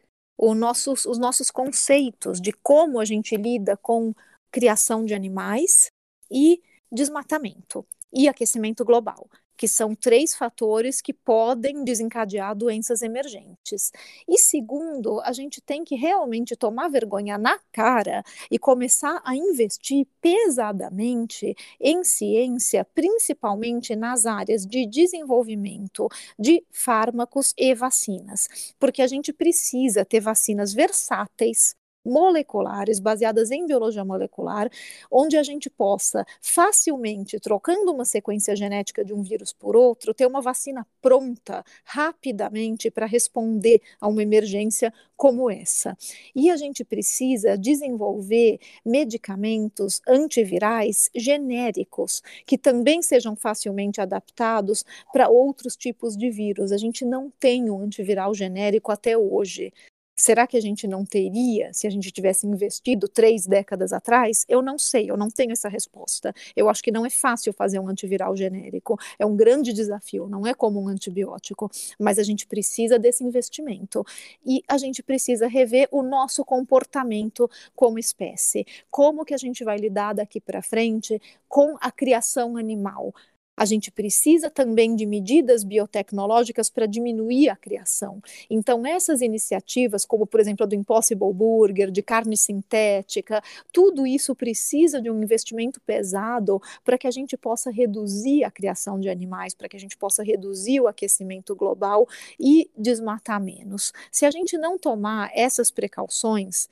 nossos, 0.54 1.06
os 1.06 1.18
nossos 1.18 1.50
conceitos 1.50 2.40
de 2.40 2.52
como 2.52 2.98
a 2.98 3.04
gente 3.04 3.36
lida 3.36 3.76
com 3.76 4.12
criação 4.50 5.04
de 5.04 5.14
animais 5.14 5.90
e 6.30 6.60
desmatamento 6.90 7.86
e 8.12 8.28
aquecimento 8.28 8.84
global 8.84 9.28
que 9.62 9.68
são 9.68 9.94
três 9.94 10.34
fatores 10.34 11.00
que 11.00 11.12
podem 11.12 11.84
desencadear 11.84 12.52
doenças 12.52 13.00
emergentes. 13.00 13.92
E 14.28 14.36
segundo, 14.36 15.20
a 15.20 15.32
gente 15.32 15.60
tem 15.60 15.84
que 15.84 15.94
realmente 15.94 16.56
tomar 16.56 16.88
vergonha 16.88 17.38
na 17.38 17.56
cara 17.70 18.24
e 18.50 18.58
começar 18.58 19.22
a 19.24 19.36
investir 19.36 20.04
pesadamente 20.20 21.54
em 21.80 22.02
ciência, 22.02 22.84
principalmente 22.92 23.94
nas 23.94 24.26
áreas 24.26 24.66
de 24.66 24.84
desenvolvimento 24.84 26.08
de 26.36 26.64
fármacos 26.72 27.54
e 27.56 27.72
vacinas, 27.72 28.74
porque 28.80 29.00
a 29.00 29.06
gente 29.06 29.32
precisa 29.32 30.04
ter 30.04 30.18
vacinas 30.18 30.74
versáteis 30.74 31.76
moleculares, 32.04 32.98
baseadas 33.00 33.50
em 33.50 33.66
biologia 33.66 34.04
molecular, 34.04 34.70
onde 35.10 35.36
a 35.36 35.42
gente 35.42 35.70
possa 35.70 36.24
facilmente, 36.40 37.38
trocando 37.40 37.92
uma 37.92 38.04
sequência 38.04 38.54
genética 38.56 39.04
de 39.04 39.14
um 39.14 39.22
vírus 39.22 39.52
por 39.52 39.76
outro, 39.76 40.14
ter 40.14 40.26
uma 40.26 40.40
vacina 40.40 40.86
pronta 41.00 41.64
rapidamente 41.84 42.90
para 42.90 43.06
responder 43.06 43.80
a 44.00 44.08
uma 44.08 44.22
emergência 44.22 44.92
como 45.16 45.48
essa. 45.48 45.96
E 46.34 46.50
a 46.50 46.56
gente 46.56 46.84
precisa 46.84 47.56
desenvolver 47.56 48.58
medicamentos 48.84 50.00
antivirais 50.08 51.08
genéricos, 51.14 52.20
que 52.44 52.58
também 52.58 53.02
sejam 53.02 53.36
facilmente 53.36 54.00
adaptados 54.00 54.84
para 55.12 55.28
outros 55.28 55.76
tipos 55.76 56.16
de 56.16 56.28
vírus. 56.28 56.72
A 56.72 56.76
gente 56.76 57.04
não 57.04 57.30
tem 57.38 57.70
um 57.70 57.80
antiviral 57.80 58.34
genérico 58.34 58.90
até 58.90 59.16
hoje. 59.16 59.72
Será 60.14 60.46
que 60.46 60.56
a 60.56 60.60
gente 60.60 60.86
não 60.86 61.04
teria 61.04 61.72
se 61.72 61.86
a 61.86 61.90
gente 61.90 62.12
tivesse 62.12 62.46
investido 62.46 63.08
três 63.08 63.46
décadas 63.46 63.92
atrás? 63.92 64.44
Eu 64.48 64.60
não 64.60 64.78
sei, 64.78 65.10
eu 65.10 65.16
não 65.16 65.28
tenho 65.28 65.52
essa 65.52 65.68
resposta. 65.68 66.34
Eu 66.54 66.68
acho 66.68 66.82
que 66.82 66.92
não 66.92 67.06
é 67.06 67.10
fácil 67.10 67.52
fazer 67.52 67.78
um 67.78 67.88
antiviral 67.88 68.36
genérico. 68.36 68.98
É 69.18 69.24
um 69.24 69.34
grande 69.34 69.72
desafio, 69.72 70.28
não 70.28 70.46
é 70.46 70.54
como 70.54 70.80
um 70.80 70.88
antibiótico, 70.88 71.70
mas 71.98 72.18
a 72.18 72.22
gente 72.22 72.46
precisa 72.46 72.98
desse 72.98 73.24
investimento. 73.24 74.04
E 74.44 74.62
a 74.68 74.76
gente 74.76 75.02
precisa 75.02 75.46
rever 75.46 75.88
o 75.90 76.02
nosso 76.02 76.44
comportamento 76.44 77.50
como 77.74 77.98
espécie. 77.98 78.66
Como 78.90 79.24
que 79.24 79.34
a 79.34 79.38
gente 79.38 79.64
vai 79.64 79.78
lidar 79.78 80.12
daqui 80.12 80.40
para 80.40 80.62
frente 80.62 81.20
com 81.48 81.76
a 81.80 81.90
criação 81.90 82.56
animal? 82.56 83.14
A 83.56 83.64
gente 83.64 83.90
precisa 83.90 84.50
também 84.50 84.96
de 84.96 85.06
medidas 85.06 85.62
biotecnológicas 85.62 86.70
para 86.70 86.86
diminuir 86.86 87.48
a 87.48 87.56
criação. 87.56 88.20
Então, 88.48 88.86
essas 88.86 89.20
iniciativas, 89.20 90.04
como 90.04 90.26
por 90.26 90.40
exemplo 90.40 90.64
a 90.64 90.66
do 90.66 90.74
Impossible 90.74 91.32
Burger, 91.32 91.90
de 91.90 92.02
carne 92.02 92.36
sintética, 92.36 93.42
tudo 93.72 94.06
isso 94.06 94.34
precisa 94.34 95.00
de 95.00 95.10
um 95.10 95.22
investimento 95.22 95.80
pesado 95.80 96.60
para 96.84 96.96
que 96.96 97.06
a 97.06 97.10
gente 97.10 97.36
possa 97.36 97.70
reduzir 97.70 98.44
a 98.44 98.50
criação 98.50 98.98
de 98.98 99.08
animais, 99.08 99.54
para 99.54 99.68
que 99.68 99.76
a 99.76 99.80
gente 99.80 99.96
possa 99.96 100.22
reduzir 100.22 100.80
o 100.80 100.88
aquecimento 100.88 101.54
global 101.54 102.08
e 102.38 102.70
desmatar 102.76 103.42
menos. 103.42 103.92
Se 104.10 104.24
a 104.24 104.30
gente 104.30 104.56
não 104.56 104.78
tomar 104.78 105.30
essas 105.34 105.70
precauções, 105.70 106.68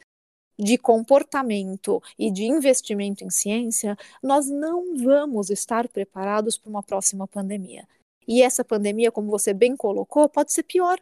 de 0.61 0.77
comportamento 0.77 2.03
e 2.19 2.31
de 2.31 2.45
investimento 2.45 3.25
em 3.25 3.31
ciência, 3.31 3.97
nós 4.23 4.49
não 4.49 4.97
vamos 4.97 5.49
estar 5.49 5.89
preparados 5.89 6.59
para 6.59 6.71
uma 6.71 6.83
próxima 6.83 7.27
pandemia. 7.27 7.89
E 8.29 8.43
essa 8.43 8.65
pandemia, 8.65 9.11
como 9.11 9.31
você 9.31 9.55
bem 9.55 9.75
colocou, 9.75 10.29
pode 10.29 10.53
ser 10.53 10.63
pior. 10.65 11.01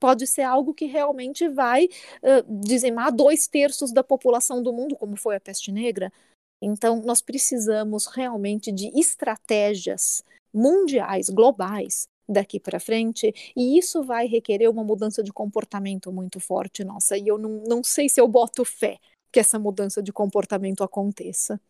Pode 0.00 0.26
ser 0.26 0.42
algo 0.42 0.74
que 0.74 0.86
realmente 0.86 1.48
vai 1.48 1.84
uh, 1.84 2.60
dizimar 2.60 3.12
dois 3.12 3.46
terços 3.46 3.92
da 3.92 4.02
população 4.02 4.62
do 4.62 4.72
mundo, 4.72 4.96
como 4.96 5.16
foi 5.16 5.36
a 5.36 5.40
peste 5.40 5.70
negra. 5.70 6.12
Então, 6.60 7.00
nós 7.02 7.22
precisamos 7.22 8.06
realmente 8.06 8.72
de 8.72 8.88
estratégias 8.98 10.24
mundiais, 10.52 11.28
globais, 11.28 12.08
daqui 12.28 12.58
para 12.58 12.80
frente, 12.80 13.32
e 13.56 13.78
isso 13.78 14.02
vai 14.02 14.26
requerer 14.26 14.70
uma 14.70 14.84
mudança 14.84 15.22
de 15.22 15.32
comportamento 15.32 16.12
muito 16.12 16.40
forte 16.40 16.84
nossa, 16.84 17.16
e 17.16 17.26
eu 17.26 17.38
não, 17.38 17.62
não 17.66 17.82
sei 17.82 18.08
se 18.08 18.20
eu 18.20 18.28
boto 18.28 18.64
fé 18.64 18.98
que 19.32 19.40
essa 19.40 19.58
mudança 19.58 20.02
de 20.02 20.12
comportamento 20.12 20.84
aconteça. 20.84 21.60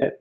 É, 0.00 0.16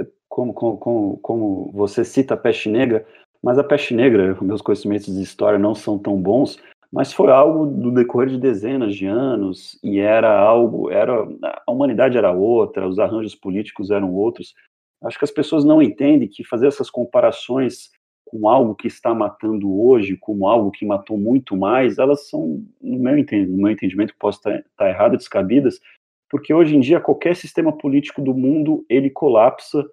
é 0.00 0.06
como, 0.28 0.54
como, 0.54 1.18
como 1.18 1.70
você 1.72 2.04
cita 2.04 2.34
a 2.34 2.36
peste 2.36 2.68
negra, 2.68 3.06
mas 3.42 3.58
a 3.58 3.64
peste 3.64 3.94
negra, 3.94 4.36
meus 4.40 4.62
conhecimentos 4.62 5.14
de 5.14 5.22
história 5.22 5.58
não 5.58 5.74
são 5.74 5.98
tão 5.98 6.20
bons, 6.20 6.58
mas 6.90 7.12
foi 7.12 7.30
algo 7.30 7.66
do 7.66 7.90
decorrer 7.90 8.30
de 8.30 8.38
dezenas 8.38 8.94
de 8.94 9.04
anos 9.04 9.78
e 9.82 9.98
era 9.98 10.32
algo, 10.38 10.90
era 10.90 11.26
a 11.66 11.70
humanidade 11.70 12.16
era 12.16 12.32
outra, 12.32 12.88
os 12.88 12.98
arranjos 12.98 13.34
políticos 13.34 13.90
eram 13.90 14.14
outros. 14.14 14.54
Acho 15.02 15.18
que 15.18 15.24
as 15.24 15.30
pessoas 15.30 15.64
não 15.64 15.82
entendem 15.82 16.28
que 16.28 16.44
fazer 16.44 16.68
essas 16.68 16.88
comparações 16.88 17.90
com 18.34 18.48
algo 18.48 18.74
que 18.74 18.88
está 18.88 19.14
matando 19.14 19.80
hoje, 19.80 20.16
como 20.16 20.48
algo 20.48 20.72
que 20.72 20.84
matou 20.84 21.16
muito 21.16 21.56
mais, 21.56 21.98
elas 21.98 22.28
são, 22.28 22.66
no 22.82 22.98
meu, 22.98 23.14
no 23.14 23.56
meu 23.56 23.70
entendimento, 23.70 24.12
posso 24.18 24.38
estar, 24.38 24.58
estar 24.58 24.88
errado, 24.88 25.16
descabidas, 25.16 25.80
porque 26.28 26.52
hoje 26.52 26.74
em 26.74 26.80
dia 26.80 26.98
qualquer 26.98 27.36
sistema 27.36 27.70
político 27.70 28.20
do 28.20 28.34
mundo 28.34 28.84
ele 28.88 29.08
colapsa 29.08 29.88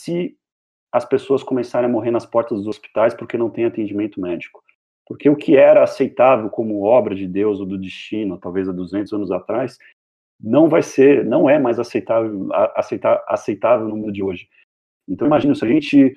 se 0.00 0.36
as 0.92 1.04
pessoas 1.04 1.42
começarem 1.42 1.90
a 1.90 1.92
morrer 1.92 2.12
nas 2.12 2.24
portas 2.24 2.58
dos 2.58 2.68
hospitais 2.68 3.12
porque 3.12 3.36
não 3.36 3.50
tem 3.50 3.64
atendimento 3.64 4.20
médico. 4.20 4.62
Porque 5.04 5.28
o 5.28 5.34
que 5.34 5.56
era 5.56 5.82
aceitável 5.82 6.48
como 6.48 6.84
obra 6.84 7.16
de 7.16 7.26
Deus 7.26 7.58
ou 7.58 7.66
do 7.66 7.76
destino, 7.76 8.38
talvez 8.38 8.68
há 8.68 8.72
200 8.72 9.12
anos 9.12 9.32
atrás, 9.32 9.78
não 10.40 10.68
vai 10.68 10.82
ser, 10.82 11.24
não 11.24 11.50
é 11.50 11.58
mais 11.58 11.80
aceitável, 11.80 12.48
aceitável, 12.76 13.20
aceitável 13.26 13.88
no 13.88 13.96
mundo 13.96 14.12
de 14.12 14.22
hoje. 14.22 14.48
Então 15.08 15.26
imagina 15.26 15.56
se 15.56 15.64
a 15.64 15.68
gente 15.68 16.16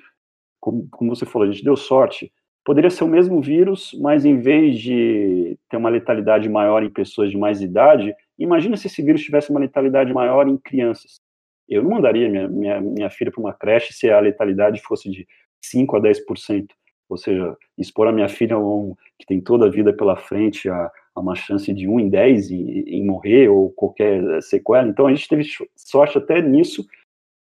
como, 0.64 0.88
como 0.90 1.14
você 1.14 1.26
falou, 1.26 1.46
a 1.46 1.52
gente 1.52 1.62
deu 1.62 1.76
sorte. 1.76 2.32
Poderia 2.64 2.88
ser 2.88 3.04
o 3.04 3.08
mesmo 3.08 3.42
vírus, 3.42 3.94
mas 4.00 4.24
em 4.24 4.40
vez 4.40 4.78
de 4.78 5.58
ter 5.68 5.76
uma 5.76 5.90
letalidade 5.90 6.48
maior 6.48 6.82
em 6.82 6.88
pessoas 6.88 7.30
de 7.30 7.36
mais 7.36 7.60
idade, 7.60 8.16
imagina 8.38 8.74
se 8.74 8.86
esse 8.86 9.02
vírus 9.02 9.20
tivesse 9.20 9.50
uma 9.50 9.60
letalidade 9.60 10.10
maior 10.14 10.48
em 10.48 10.56
crianças. 10.56 11.20
Eu 11.68 11.82
não 11.82 11.90
mandaria 11.90 12.30
minha, 12.30 12.48
minha, 12.48 12.80
minha 12.80 13.10
filha 13.10 13.30
para 13.30 13.42
uma 13.42 13.52
creche 13.52 13.92
se 13.92 14.08
a 14.08 14.18
letalidade 14.18 14.80
fosse 14.80 15.10
de 15.10 15.28
5 15.62 15.96
a 15.98 16.00
10%. 16.00 16.68
Ou 17.10 17.18
seja, 17.18 17.54
expor 17.76 18.08
a 18.08 18.12
minha 18.12 18.28
filha, 18.30 18.58
um, 18.58 18.94
que 19.18 19.26
tem 19.26 19.42
toda 19.42 19.66
a 19.66 19.70
vida 19.70 19.92
pela 19.92 20.16
frente, 20.16 20.70
a, 20.70 20.90
a 21.14 21.20
uma 21.20 21.34
chance 21.34 21.70
de 21.74 21.86
1 21.86 22.00
em 22.00 22.08
10 22.08 22.50
em, 22.50 22.80
em 22.86 23.04
morrer 23.04 23.50
ou 23.50 23.70
qualquer 23.70 24.42
sequela. 24.42 24.88
Então 24.88 25.06
a 25.06 25.14
gente 25.14 25.28
teve 25.28 25.44
sorte 25.76 26.16
até 26.16 26.40
nisso, 26.40 26.86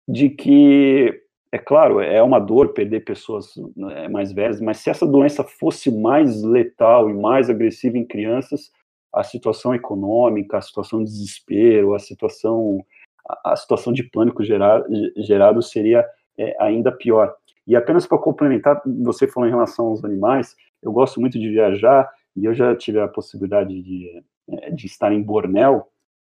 de 0.09 0.31
que 0.31 1.22
é 1.53 1.59
claro, 1.59 2.01
é 2.01 2.23
uma 2.23 2.39
dor 2.39 2.73
perder 2.73 3.05
pessoas 3.05 3.53
né, 3.77 4.09
mais 4.09 4.33
velhas, 4.33 4.59
mas 4.59 4.79
se 4.79 4.89
essa 4.89 5.07
doença 5.07 5.45
fosse 5.45 5.91
mais 5.91 6.43
letal 6.43 7.11
e 7.11 7.15
mais 7.15 7.51
agressiva 7.51 7.99
em 7.99 8.07
crianças, 8.07 8.73
a 9.13 9.23
situação 9.23 9.75
econômica, 9.75 10.57
a 10.57 10.63
situação 10.63 11.05
de 11.05 11.11
desespero, 11.11 11.95
a 11.95 11.99
situação, 11.99 12.83
a 13.45 13.55
situação 13.55 13.93
de 13.93 14.03
pânico 14.03 14.43
gerado, 14.43 14.87
gerado 15.19 15.61
seria 15.61 16.07
é, 16.39 16.57
ainda 16.59 16.91
pior. 16.91 17.35
E 17.67 17.77
apenas 17.77 18.07
para 18.07 18.17
complementar, 18.17 18.81
você 19.03 19.29
falou 19.29 19.47
em 19.47 19.53
relação 19.53 19.89
aos 19.89 20.03
animais, 20.03 20.57
eu 20.83 20.91
gosto 20.91 21.21
muito 21.21 21.39
de 21.39 21.51
viajar 21.51 22.11
e 22.35 22.47
eu 22.47 22.55
já 22.55 22.75
tive 22.75 22.99
a 22.99 23.07
possibilidade 23.07 23.83
de, 23.83 24.25
é, 24.49 24.71
de 24.71 24.87
estar 24.87 25.13
em 25.13 25.23
Bornéu, 25.23 25.87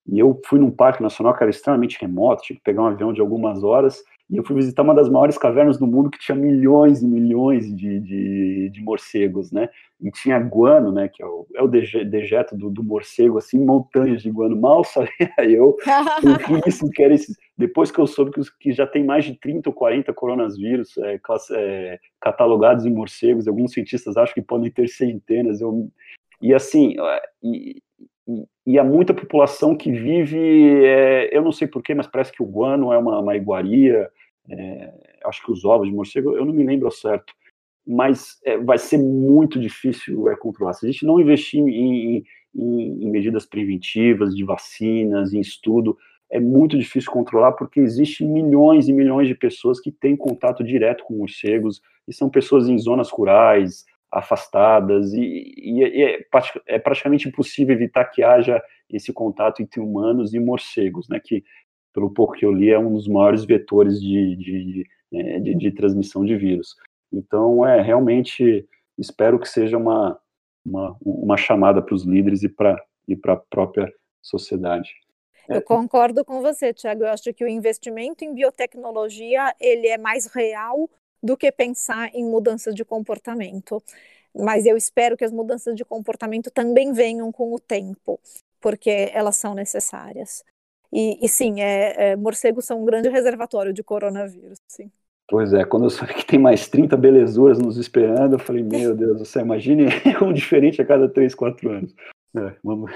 e 0.07 0.19
eu 0.19 0.39
fui 0.45 0.59
num 0.59 0.71
parque 0.71 1.03
nacional 1.03 1.35
que 1.35 1.43
era 1.43 1.51
extremamente 1.51 1.97
remoto, 1.99 2.43
tive 2.43 2.59
que 2.59 2.65
pegar 2.65 2.83
um 2.83 2.87
avião 2.87 3.13
de 3.13 3.21
algumas 3.21 3.63
horas, 3.63 4.03
e 4.29 4.37
eu 4.37 4.43
fui 4.43 4.55
visitar 4.55 4.83
uma 4.83 4.93
das 4.93 5.09
maiores 5.09 5.39
cavernas 5.39 5.79
do 5.79 5.87
mundo 5.87 6.11
que 6.11 6.19
tinha 6.19 6.35
milhões 6.35 7.01
e 7.01 7.07
milhões 7.07 7.75
de, 7.75 7.99
de, 7.99 8.69
de 8.69 8.81
morcegos, 8.83 9.51
né? 9.51 9.69
E 9.99 10.11
tinha 10.11 10.37
guano, 10.37 10.91
né? 10.91 11.09
Que 11.11 11.23
é 11.23 11.25
o, 11.25 11.47
é 11.55 11.63
o 11.63 11.67
dejeto 11.67 12.55
do, 12.55 12.69
do, 12.69 12.83
morcego, 12.83 13.39
assim, 13.39 13.57
montanhas 13.57 14.21
de 14.21 14.29
guano. 14.29 14.55
Mal 14.55 14.83
sabia 14.83 15.09
eu 15.39 15.69
o 15.69 16.61
que 16.61 16.69
isso 16.69 16.87
que 16.91 17.01
era 17.01 17.15
esse, 17.15 17.35
Depois 17.57 17.89
que 17.89 17.99
eu 17.99 18.05
soube 18.05 18.29
que, 18.29 18.41
que, 18.59 18.71
já 18.71 18.85
tem 18.85 19.03
mais 19.03 19.25
de 19.25 19.33
30 19.33 19.67
ou 19.67 19.73
40 19.73 20.13
coronavírus 20.13 20.95
é, 20.99 21.19
é, 21.53 21.99
catalogados 22.21 22.85
em 22.85 22.93
morcegos, 22.93 23.47
alguns 23.47 23.73
cientistas 23.73 24.15
acham 24.15 24.35
que 24.35 24.43
podem 24.43 24.69
ter 24.69 24.87
centenas. 24.89 25.59
Eu, 25.59 25.89
e 26.39 26.53
assim, 26.53 26.95
e, 27.41 27.81
e 28.65 28.77
há 28.77 28.83
muita 28.83 29.13
população 29.13 29.75
que 29.75 29.91
vive, 29.91 30.37
é, 30.85 31.35
eu 31.35 31.41
não 31.41 31.51
sei 31.51 31.67
porquê, 31.67 31.95
mas 31.95 32.07
parece 32.07 32.31
que 32.31 32.43
o 32.43 32.45
guano 32.45 32.93
é 32.93 32.97
uma, 32.97 33.19
uma 33.19 33.35
iguaria, 33.35 34.09
é, 34.49 34.93
acho 35.25 35.43
que 35.43 35.51
os 35.51 35.65
ovos 35.65 35.87
de 35.87 35.93
morcego, 35.93 36.35
eu 36.35 36.45
não 36.45 36.53
me 36.53 36.63
lembro 36.63 36.85
ao 36.85 36.91
certo, 36.91 37.33
mas 37.85 38.37
é, 38.45 38.57
vai 38.57 38.77
ser 38.77 38.99
muito 38.99 39.59
difícil 39.59 40.29
é, 40.29 40.35
controlar. 40.35 40.73
Se 40.73 40.85
a 40.85 40.91
gente 40.91 41.05
não 41.05 41.19
investir 41.19 41.59
em, 41.59 42.17
em, 42.17 42.23
em, 42.55 43.09
medidas 43.09 43.45
preventivas, 43.45 44.35
de 44.35 44.43
vacinas, 44.43 45.33
em 45.33 45.39
estudo, 45.39 45.97
é 46.31 46.39
muito 46.39 46.77
difícil 46.77 47.11
controlar 47.11 47.53
porque 47.53 47.79
existem 47.79 48.27
milhões 48.27 48.87
e 48.87 48.93
milhões 48.93 49.27
de 49.27 49.33
pessoas 49.33 49.79
que 49.79 49.91
têm 49.91 50.15
contato 50.15 50.63
direto 50.63 51.03
com 51.03 51.15
morcegos 51.15 51.81
e 52.07 52.13
são 52.13 52.29
pessoas 52.29 52.69
em 52.69 52.77
zonas 52.77 53.09
rurais, 53.09 53.85
afastadas, 54.11 55.13
e, 55.13 55.53
e, 55.57 55.83
é, 55.83 56.25
é, 56.67 56.79
praticamente 56.79 57.27
impossível 57.27 57.75
evitar 57.75 58.05
que 58.05 58.23
haja 58.23 58.61
esse 58.89 59.13
contato 59.13 59.61
entre 59.61 59.79
humanos 59.79 60.33
e 60.33 60.39
morcegos, 60.39 61.07
né, 61.07 61.19
que, 61.23 61.43
pelo 61.93 62.11
pouco 62.11 62.33
que 62.33 62.45
eu 62.45 62.51
li, 62.51 62.69
é 62.71 62.79
um 62.79 62.93
dos 62.93 63.07
maiores 63.07 63.45
vetores 63.45 64.01
de, 64.01 64.35
de, 64.35 64.87
é, 65.13 65.39
de, 65.39 65.55
de 65.55 65.71
transmissão 65.71 66.25
de 66.25 66.35
vírus. 66.35 66.75
Então, 67.11 67.65
é 67.65 67.81
realmente, 67.81 68.67
espero 68.97 69.39
que 69.39 69.47
seja 69.47 69.77
uma, 69.77 70.19
uma, 70.65 70.97
uma 71.01 71.37
chamada 71.37 71.81
para 71.81 71.95
os 71.95 72.03
líderes 72.03 72.43
e 72.43 72.49
para 72.49 72.81
e 73.09 73.19
a 73.25 73.35
própria 73.49 73.91
sociedade. 74.21 74.91
Eu 75.47 75.57
é. 75.57 75.61
concordo 75.61 76.23
com 76.23 76.41
você, 76.41 76.71
Tiago. 76.71 77.03
Eu 77.03 77.09
acho 77.09 77.33
que 77.33 77.43
o 77.43 77.47
investimento 77.47 78.23
em 78.23 78.35
biotecnologia 78.35 79.53
ele 79.59 79.87
é 79.87 79.97
mais 79.97 80.27
real 80.27 80.87
do 81.21 81.37
que 81.37 81.51
pensar 81.51 82.09
em 82.13 82.23
mudanças 82.23 82.73
de 82.73 82.83
comportamento. 82.85 83.81
Mas 84.35 84.65
eu 84.65 84.77
espero 84.77 85.17
que 85.17 85.25
as 85.25 85.31
mudanças 85.31 85.75
de 85.75 85.83
comportamento 85.83 86.51
também 86.51 86.93
venham 86.93 87.31
com 87.31 87.53
o 87.53 87.59
tempo, 87.59 88.19
porque 88.61 89.09
elas 89.13 89.35
são 89.35 89.53
necessárias. 89.53 90.43
E, 90.91 91.23
e 91.23 91.29
sim, 91.29 91.61
é, 91.61 92.11
é, 92.11 92.15
morcegos 92.15 92.65
são 92.65 92.81
um 92.81 92.85
grande 92.85 93.09
reservatório 93.09 93.73
de 93.73 93.83
coronavírus, 93.83 94.59
sim. 94.67 94.91
Pois 95.27 95.53
é, 95.53 95.63
quando 95.63 95.85
eu 95.85 95.89
soube 95.91 96.15
que 96.15 96.25
tem 96.25 96.39
mais 96.39 96.67
30 96.67 96.97
belezuras 96.97 97.59
nos 97.59 97.77
esperando, 97.77 98.33
eu 98.33 98.39
falei, 98.39 98.63
meu 98.65 98.95
Deus, 98.95 99.19
você 99.19 99.39
imagine 99.39 99.85
um 100.21 100.33
diferente 100.33 100.81
a 100.81 100.85
cada 100.85 101.07
3, 101.07 101.35
4 101.35 101.69
anos. 101.69 101.93
É, 102.35 102.55
vamos... 102.63 102.91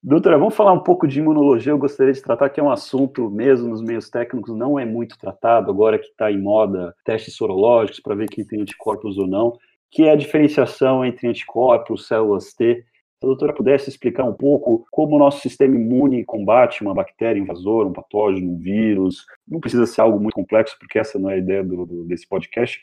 Doutora, 0.00 0.38
vamos 0.38 0.54
falar 0.54 0.72
um 0.72 0.82
pouco 0.82 1.08
de 1.08 1.18
imunologia. 1.18 1.72
Eu 1.72 1.78
gostaria 1.78 2.12
de 2.12 2.22
tratar 2.22 2.48
que 2.50 2.60
é 2.60 2.62
um 2.62 2.70
assunto 2.70 3.28
mesmo 3.28 3.68
nos 3.68 3.82
meios 3.82 4.08
técnicos, 4.08 4.54
não 4.54 4.78
é 4.78 4.84
muito 4.84 5.18
tratado, 5.18 5.70
agora 5.72 5.98
que 5.98 6.06
está 6.06 6.30
em 6.30 6.40
moda 6.40 6.94
testes 7.04 7.34
sorológicos 7.34 7.98
para 7.98 8.14
ver 8.14 8.28
quem 8.28 8.44
tem 8.44 8.60
anticorpos 8.60 9.18
ou 9.18 9.26
não, 9.26 9.58
que 9.90 10.04
é 10.04 10.12
a 10.12 10.16
diferenciação 10.16 11.04
entre 11.04 11.26
anticorpos, 11.26 12.06
células 12.06 12.54
T 12.54 12.76
Se 13.20 13.24
a 13.24 13.26
doutora 13.26 13.52
pudesse 13.52 13.90
explicar 13.90 14.22
um 14.22 14.32
pouco 14.32 14.86
como 14.92 15.16
o 15.16 15.18
nosso 15.18 15.40
sistema 15.40 15.74
imune 15.74 16.24
combate 16.24 16.80
uma 16.80 16.94
bactéria 16.94 17.40
invasora, 17.40 17.88
um 17.88 17.92
patógeno, 17.92 18.52
um 18.52 18.58
vírus, 18.58 19.26
não 19.48 19.58
precisa 19.58 19.84
ser 19.84 20.00
algo 20.00 20.20
muito 20.20 20.34
complexo, 20.34 20.76
porque 20.78 21.00
essa 21.00 21.18
não 21.18 21.28
é 21.28 21.34
a 21.34 21.38
ideia 21.38 21.64
do, 21.64 22.04
desse 22.04 22.28
podcast, 22.28 22.80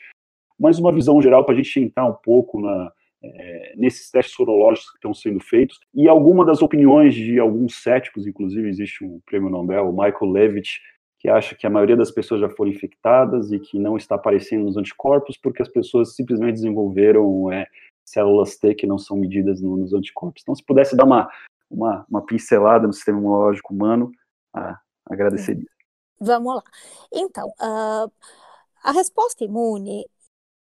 mas 0.60 0.78
uma 0.78 0.92
visão 0.92 1.20
geral 1.22 1.46
para 1.46 1.54
a 1.54 1.56
gente 1.56 1.80
entrar 1.80 2.04
um 2.04 2.16
pouco 2.22 2.60
na, 2.60 2.92
é, 3.34 3.74
nesses 3.76 4.10
testes 4.10 4.34
sorológicos 4.34 4.90
que 4.90 4.96
estão 4.96 5.14
sendo 5.14 5.40
feitos 5.40 5.78
e 5.94 6.08
alguma 6.08 6.44
das 6.44 6.62
opiniões 6.62 7.14
de 7.14 7.38
alguns 7.38 7.82
céticos, 7.82 8.26
inclusive 8.26 8.68
existe 8.68 9.04
um 9.04 9.20
prêmio 9.26 9.50
Nobel, 9.50 9.88
o 9.88 9.92
Michael 9.92 10.30
Levitt, 10.30 10.80
que 11.18 11.28
acha 11.28 11.54
que 11.54 11.66
a 11.66 11.70
maioria 11.70 11.96
das 11.96 12.10
pessoas 12.10 12.40
já 12.40 12.48
foram 12.48 12.70
infectadas 12.70 13.50
e 13.50 13.58
que 13.58 13.78
não 13.78 13.96
está 13.96 14.14
aparecendo 14.14 14.64
nos 14.64 14.76
anticorpos 14.76 15.36
porque 15.36 15.62
as 15.62 15.68
pessoas 15.68 16.14
simplesmente 16.14 16.54
desenvolveram 16.54 17.50
é, 17.52 17.66
células 18.04 18.56
T 18.56 18.74
que 18.74 18.86
não 18.86 18.98
são 18.98 19.16
medidas 19.16 19.60
no, 19.60 19.76
nos 19.76 19.92
anticorpos. 19.92 20.42
Então, 20.42 20.54
se 20.54 20.64
pudesse 20.64 20.96
dar 20.96 21.04
uma, 21.04 21.28
uma, 21.70 22.06
uma 22.08 22.24
pincelada 22.24 22.86
no 22.86 22.92
sistema 22.92 23.18
imunológico 23.18 23.74
humano, 23.74 24.12
ah, 24.54 24.78
agradeceria. 25.04 25.66
Vamos 26.20 26.54
lá. 26.54 26.62
Então, 27.12 27.48
uh, 27.60 28.10
a 28.82 28.92
resposta 28.92 29.44
imune 29.44 30.06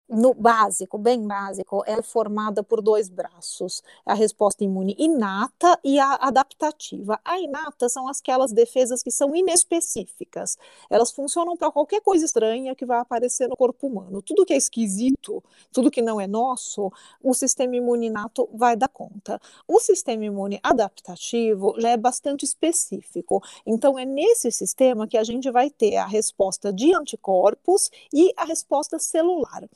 no 0.07 0.33
básico, 0.33 0.97
bem 0.97 1.25
básico, 1.25 1.83
é 1.85 2.01
formada 2.01 2.63
por 2.63 2.81
dois 2.81 3.09
braços: 3.09 3.81
a 4.05 4.13
resposta 4.13 4.63
imune 4.63 4.95
inata 4.97 5.79
e 5.83 5.99
a 5.99 6.13
adaptativa. 6.15 7.19
A 7.25 7.39
inata 7.39 7.89
são 7.89 8.07
aquelas 8.07 8.51
defesas 8.51 9.01
que 9.01 9.11
são 9.11 9.35
inespecíficas. 9.35 10.57
Elas 10.89 11.11
funcionam 11.11 11.57
para 11.57 11.71
qualquer 11.71 12.01
coisa 12.01 12.25
estranha 12.25 12.75
que 12.75 12.85
vai 12.85 12.99
aparecer 12.99 13.47
no 13.47 13.55
corpo 13.55 13.87
humano. 13.87 14.21
Tudo 14.21 14.45
que 14.45 14.53
é 14.53 14.57
esquisito, 14.57 15.43
tudo 15.71 15.91
que 15.91 16.01
não 16.01 16.21
é 16.21 16.27
nosso, 16.27 16.91
o 17.21 17.33
sistema 17.33 17.75
imune 17.75 18.07
inato 18.07 18.47
vai 18.53 18.75
dar 18.75 18.89
conta. 18.89 19.39
O 19.67 19.79
sistema 19.79 20.25
imune 20.25 20.59
adaptativo 20.61 21.75
já 21.79 21.89
é 21.89 21.97
bastante 21.97 22.45
específico. 22.45 23.41
Então, 23.65 23.97
é 23.97 24.05
nesse 24.05 24.51
sistema 24.51 25.07
que 25.07 25.17
a 25.17 25.23
gente 25.23 25.49
vai 25.51 25.69
ter 25.69 25.97
a 25.97 26.05
resposta 26.05 26.71
de 26.71 26.93
anticorpos 26.95 27.89
e 28.13 28.31
a 28.37 28.45
resposta 28.45 28.99
celular. 28.99 29.67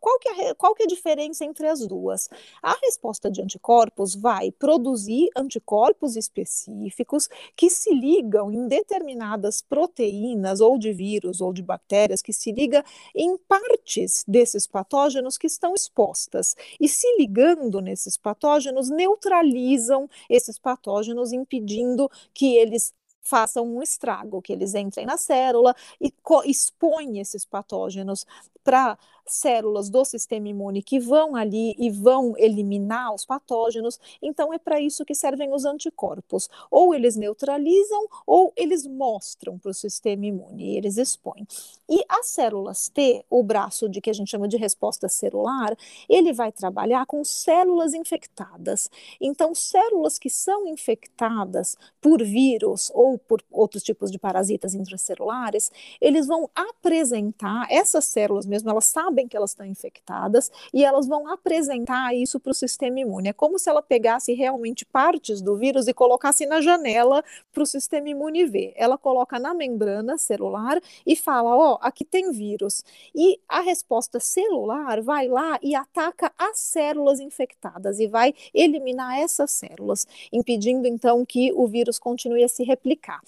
Qual 0.00 0.18
que, 0.18 0.28
é, 0.28 0.54
qual 0.54 0.74
que 0.74 0.82
é 0.82 0.86
a 0.86 0.88
diferença 0.88 1.44
entre 1.44 1.66
as 1.68 1.86
duas? 1.86 2.28
A 2.62 2.74
resposta 2.82 3.30
de 3.30 3.42
anticorpos 3.42 4.14
vai 4.14 4.50
produzir 4.50 5.28
anticorpos 5.36 6.16
específicos 6.16 7.28
que 7.54 7.68
se 7.68 7.94
ligam 7.94 8.50
em 8.50 8.66
determinadas 8.66 9.60
proteínas, 9.60 10.60
ou 10.60 10.78
de 10.78 10.92
vírus, 10.92 11.40
ou 11.40 11.52
de 11.52 11.62
bactérias, 11.62 12.22
que 12.22 12.32
se 12.32 12.50
liga 12.50 12.84
em 13.14 13.36
partes 13.36 14.24
desses 14.26 14.66
patógenos 14.66 15.36
que 15.36 15.46
estão 15.46 15.74
expostas. 15.74 16.56
E 16.80 16.88
se 16.88 17.06
ligando 17.18 17.80
nesses 17.80 18.16
patógenos, 18.16 18.88
neutralizam 18.88 20.08
esses 20.28 20.58
patógenos, 20.58 21.32
impedindo 21.32 22.10
que 22.32 22.56
eles 22.56 22.94
façam 23.22 23.64
um 23.64 23.82
estrago, 23.82 24.42
que 24.42 24.52
eles 24.52 24.74
entrem 24.74 25.06
na 25.06 25.16
célula 25.16 25.74
e 26.00 26.12
expõem 26.46 27.20
esses 27.20 27.44
patógenos 27.44 28.26
para 28.64 28.98
células 29.32 29.88
do 29.88 30.04
sistema 30.04 30.48
imune 30.48 30.82
que 30.82 30.98
vão 30.98 31.36
ali 31.36 31.74
e 31.78 31.90
vão 31.90 32.34
eliminar 32.36 33.14
os 33.14 33.24
patógenos. 33.24 33.98
Então, 34.22 34.52
é 34.52 34.58
para 34.58 34.80
isso 34.80 35.04
que 35.04 35.14
servem 35.14 35.52
os 35.52 35.64
anticorpos. 35.64 36.48
Ou 36.70 36.94
eles 36.94 37.16
neutralizam, 37.16 38.06
ou 38.26 38.52
eles 38.56 38.86
mostram 38.86 39.58
para 39.58 39.70
o 39.70 39.74
sistema 39.74 40.26
imune, 40.26 40.76
eles 40.76 40.96
expõem. 40.96 41.46
E 41.88 42.04
as 42.08 42.26
células 42.26 42.88
T, 42.88 43.24
o 43.28 43.42
braço 43.42 43.88
de 43.88 44.00
que 44.00 44.10
a 44.10 44.12
gente 44.12 44.30
chama 44.30 44.46
de 44.46 44.56
resposta 44.56 45.08
celular, 45.08 45.76
ele 46.08 46.32
vai 46.32 46.52
trabalhar 46.52 47.06
com 47.06 47.24
células 47.24 47.94
infectadas. 47.94 48.90
Então, 49.20 49.54
células 49.54 50.18
que 50.18 50.30
são 50.30 50.66
infectadas 50.66 51.76
por 52.00 52.22
vírus 52.22 52.90
ou 52.94 53.18
por 53.18 53.42
outros 53.50 53.82
tipos 53.82 54.10
de 54.10 54.18
parasitas 54.18 54.74
intracelulares, 54.74 55.70
eles 56.00 56.26
vão 56.26 56.48
apresentar 56.54 57.66
essas 57.70 58.04
células 58.04 58.46
mesmo, 58.46 58.70
elas 58.70 58.86
sabem 58.86 59.19
sabem 59.20 59.28
que 59.28 59.36
elas 59.36 59.50
estão 59.50 59.66
infectadas 59.66 60.50
e 60.72 60.84
elas 60.84 61.06
vão 61.06 61.28
apresentar 61.28 62.14
isso 62.14 62.40
para 62.40 62.50
o 62.50 62.54
sistema 62.54 63.00
imune. 63.00 63.28
É 63.28 63.32
como 63.32 63.58
se 63.58 63.68
ela 63.68 63.82
pegasse 63.82 64.32
realmente 64.32 64.84
partes 64.84 65.42
do 65.42 65.56
vírus 65.56 65.86
e 65.86 65.94
colocasse 65.94 66.46
na 66.46 66.60
janela 66.60 67.22
para 67.52 67.62
o 67.62 67.66
sistema 67.66 68.08
imune 68.08 68.46
ver. 68.46 68.72
Ela 68.76 68.96
coloca 68.96 69.38
na 69.38 69.52
membrana 69.52 70.16
celular 70.16 70.80
e 71.06 71.14
fala: 71.14 71.56
Ó, 71.56 71.74
oh, 71.74 71.78
aqui 71.82 72.04
tem 72.04 72.32
vírus. 72.32 72.82
E 73.14 73.38
a 73.48 73.60
resposta 73.60 74.18
celular 74.18 75.02
vai 75.02 75.28
lá 75.28 75.58
e 75.62 75.74
ataca 75.74 76.32
as 76.38 76.58
células 76.58 77.20
infectadas 77.20 78.00
e 78.00 78.06
vai 78.06 78.34
eliminar 78.54 79.18
essas 79.18 79.50
células, 79.50 80.06
impedindo 80.32 80.86
então 80.86 81.24
que 81.26 81.52
o 81.54 81.66
vírus 81.66 81.98
continue 81.98 82.44
a 82.44 82.48
se 82.48 82.64
replicar. 82.64 83.20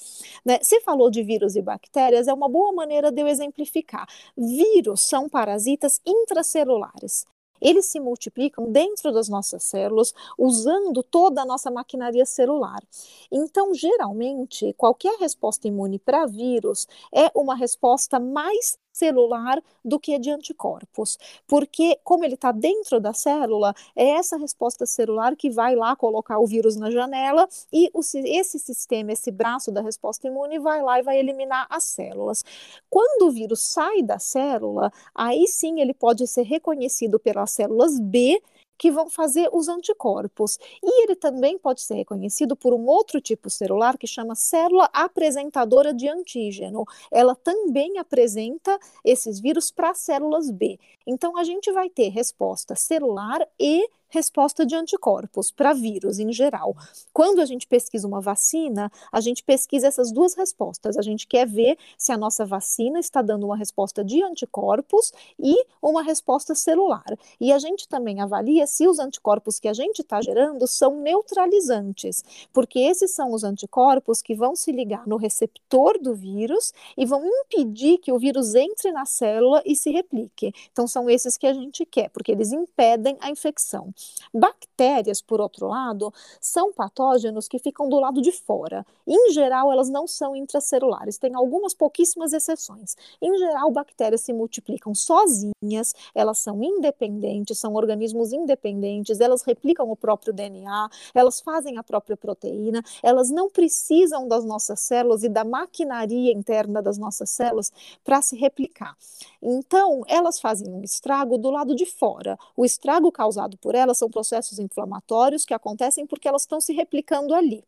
Né? 0.45 0.59
Você 0.63 0.81
falou 0.81 1.11
de 1.11 1.23
vírus 1.23 1.57
e 1.57 1.63
bactérias, 1.63 2.29
é 2.29 2.33
uma 2.33 2.49
boa 2.49 2.73
maneira 2.73 3.11
de 3.11 3.21
eu 3.21 3.29
exemplificar. 3.29 4.07
Vírus 4.37 5.03
são 5.03 5.29
parasitas 5.29 5.82
parasitas 5.83 6.01
intracelulares. 6.07 7.27
Eles 7.61 7.87
se 7.87 8.01
multiplicam 8.01 8.73
dentro 8.73 9.13
das 9.13 9.29
nossas 9.29 9.63
células, 9.63 10.13
usando 10.37 11.01
toda 11.03 11.43
a 11.43 11.47
nossa 11.47 11.71
maquinaria 11.71 12.27
celular. 12.27 12.83
Então, 13.31 13.73
geralmente, 13.73 14.73
qualquer 14.73 15.17
resposta 15.21 15.69
imune 15.69 15.99
para 15.99 16.27
vírus 16.27 16.89
é 17.15 17.31
uma 17.37 17.55
resposta 17.55 18.19
mais 18.19 18.77
celular 18.93 19.63
do 19.85 19.99
que 19.99 20.19
de 20.19 20.31
anticorpos, 20.31 21.19
porque 21.47 21.99
como 22.05 22.25
ele 22.25 22.35
está 22.35 22.53
dentro 22.53 23.01
da 23.01 23.13
célula, 23.13 23.75
é 23.97 24.11
essa 24.11 24.37
resposta 24.37 24.87
celular 24.87 25.35
que 25.35 25.51
vai 25.51 25.75
lá 25.75 25.97
colocar 25.97 26.39
o 26.39 26.47
vírus 26.47 26.77
na 26.77 26.91
janela 26.91 27.49
e 27.73 27.91
o, 27.95 28.01
esse 28.01 28.59
sistema, 28.59 29.13
esse 29.13 29.31
braço 29.31 29.73
da 29.73 29.81
resposta 29.81 30.29
imune 30.29 30.59
vai 30.59 30.83
lá 30.83 30.99
e 30.99 31.03
vai 31.03 31.19
eliminar 31.19 31.67
as 31.71 31.85
células. 31.85 32.45
Quando 32.91 33.29
o 33.29 33.31
vírus 33.31 33.61
sai 33.61 34.03
da 34.03 34.19
célula, 34.19 34.93
aí 35.15 35.47
sim 35.49 35.81
ele 35.81 35.95
pode 35.95 36.27
ser 36.27 36.43
reconhecido 36.43 37.19
pelas 37.19 37.51
células 37.51 37.99
B 37.99 38.43
que 38.77 38.91
vão 38.91 39.09
fazer 39.09 39.49
os 39.53 39.69
anticorpos. 39.69 40.59
E 40.83 41.05
ele 41.05 41.15
também 41.15 41.59
pode 41.59 41.81
ser 41.81 41.95
reconhecido 41.95 42.57
por 42.57 42.73
um 42.73 42.87
outro 42.87 43.21
tipo 43.21 43.49
celular 43.49 43.97
que 43.97 44.07
chama 44.07 44.35
célula 44.35 44.89
apresentadora 44.93 45.95
de 45.95 46.09
antígeno. 46.09 46.85
Ela 47.11 47.35
também 47.35 47.99
apresenta 47.99 48.79
esses 49.05 49.41
vírus 49.41 49.71
para 49.71 49.95
células 49.95 50.51
B. 50.51 50.79
Então 51.07 51.37
a 51.37 51.45
gente 51.45 51.71
vai 51.73 51.89
ter 51.89 52.09
resposta 52.09 52.75
celular 52.75 53.47
e 53.59 53.89
resposta 54.13 54.67
de 54.67 54.77
anticorpos 54.77 55.51
para 55.51 55.73
vírus 55.73 56.19
em 56.19 56.31
geral. 56.33 56.77
Quando 57.13 57.41
a 57.41 57.47
gente 57.47 57.67
pesquisa 57.67 58.07
uma 58.07 58.21
vacina, 58.21 58.93
a 59.11 59.21
gente 59.21 59.43
pesquisa 59.43 59.87
essas 59.87 60.13
duas 60.13 60.35
respostas. 60.35 60.99
A 60.99 61.03
gente 61.03 61.27
quer 61.27 61.47
ver 61.47 61.79
se 61.97 62.13
a 62.13 62.19
nossa 62.19 62.45
vacina 62.45 63.01
está 63.01 63.23
dando 63.23 63.47
uma 63.47 63.57
resposta 63.57 64.05
de 64.05 64.23
anticorpos 64.23 65.13
e 65.39 65.57
uma 65.81 66.03
resposta 66.03 66.55
celular. 66.55 67.19
E 67.41 67.53
a 67.53 67.59
gente 67.59 67.89
também 67.89 68.21
avalia 68.21 68.67
se 68.67 68.87
os 68.87 68.99
anticorpos 68.99 69.59
que 69.59 69.69
a 69.69 69.73
gente 69.73 70.01
está 70.01 70.21
gerando 70.21 70.67
são 70.67 71.01
neutralizantes, 71.01 72.23
porque 72.53 72.81
esses 72.81 73.15
são 73.15 73.33
os 73.33 73.45
anticorpos 73.45 74.21
que 74.21 74.35
vão 74.35 74.55
se 74.55 74.71
ligar 74.71 75.07
no 75.07 75.17
receptor 75.17 75.99
do 75.99 76.15
vírus 76.15 76.73
e 76.97 77.07
vão 77.07 77.25
impedir 77.25 77.99
que 77.99 78.13
o 78.13 78.19
vírus 78.19 78.55
entre 78.55 78.93
na 78.93 79.07
célula 79.07 79.63
e 79.65 79.75
se 79.75 79.91
replique. 79.91 80.53
Então, 80.71 80.87
são 80.87 81.09
esses 81.09 81.39
que 81.39 81.47
a 81.47 81.55
gente 81.55 81.87
quer, 81.87 82.11
porque 82.11 82.33
eles 82.33 82.53
impedem 82.53 83.17
a 83.21 83.31
infecção. 83.31 83.93
Bactérias, 84.35 85.21
por 85.21 85.41
outro 85.41 85.69
lado, 85.69 86.13
são 86.41 86.73
patógenos 86.73 87.47
que 87.47 87.59
ficam 87.59 87.89
do 87.89 88.01
lado 88.01 88.23
de 88.23 88.33
fora. 88.33 88.87
Em 89.07 89.33
geral, 89.33 89.71
elas 89.71 89.91
não 89.91 90.07
são 90.07 90.35
intracelulares, 90.35 91.19
tem 91.19 91.35
algumas 91.35 91.75
pouquíssimas 91.75 92.33
exceções. 92.33 92.97
Em 93.21 93.37
geral, 93.37 93.71
bactérias 93.71 94.23
se 94.23 94.33
multiplicam 94.33 94.95
sozinhas, 94.95 95.93
elas 96.15 96.39
são 96.39 96.63
independentes, 96.63 97.59
são 97.59 97.75
organismos 97.75 98.33
independentes, 98.33 99.21
elas 99.21 99.43
replicam 99.43 99.91
o 99.91 99.97
próprio 99.97 100.33
DNA, 100.33 100.89
elas 101.15 101.41
fazem 101.41 101.77
a 101.77 101.83
própria 101.83 102.17
proteína, 102.17 102.83
elas 103.03 103.31
não 103.31 103.51
precisam 103.51 104.27
das 104.27 104.45
nossas 104.45 104.81
células 104.81 105.23
e 105.23 105.29
da 105.29 105.45
maquinaria 105.45 106.33
interna 106.33 106.81
das 106.81 106.97
nossas 106.97 107.29
células 107.31 107.71
para 108.03 108.23
se 108.23 108.37
replicar. 108.37 108.97
Então, 109.43 110.03
elas 110.07 110.41
fazem 110.41 110.73
um 110.73 110.83
estrago 110.83 111.37
do 111.37 111.51
lado 111.51 111.75
de 111.75 111.85
fora. 111.85 112.39
O 112.57 112.65
estrago 112.65 113.11
causado 113.11 113.59
por 113.59 113.75
elas 113.75 113.92
são 113.99 114.11
processos 114.11 114.59
inflamatórios 114.59 115.45
que 115.45 115.55
acontecem 115.55 116.07
porque 116.07 116.29
elas 116.29 116.43
estão 116.43 116.61
se 116.61 116.73
replicando 116.73 117.35
ali. 117.35 117.65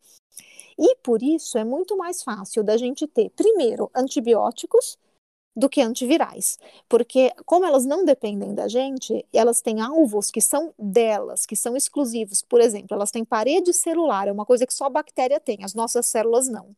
E 0.77 0.95
por 0.97 1.23
isso 1.23 1.57
é 1.57 1.63
muito 1.63 1.97
mais 1.97 2.21
fácil 2.21 2.63
da 2.63 2.75
gente 2.75 3.07
ter, 3.07 3.29
primeiro, 3.29 3.89
antibióticos 3.95 4.97
do 5.55 5.69
que 5.69 5.81
antivirais, 5.81 6.57
porque 6.89 7.31
como 7.45 7.65
elas 7.65 7.85
não 7.85 8.03
dependem 8.03 8.53
da 8.53 8.67
gente, 8.67 9.25
elas 9.31 9.61
têm 9.61 9.79
alvos 9.79 10.29
que 10.29 10.41
são 10.41 10.73
delas, 10.77 11.45
que 11.45 11.55
são 11.55 11.77
exclusivos. 11.77 12.41
Por 12.41 12.59
exemplo, 12.59 12.93
elas 12.93 13.09
têm 13.09 13.23
parede 13.23 13.71
celular, 13.73 14.27
é 14.27 14.31
uma 14.31 14.45
coisa 14.45 14.67
que 14.67 14.73
só 14.73 14.85
a 14.85 14.89
bactéria 14.89 15.39
tem, 15.39 15.63
as 15.63 15.73
nossas 15.73 16.07
células 16.07 16.49
não. 16.49 16.75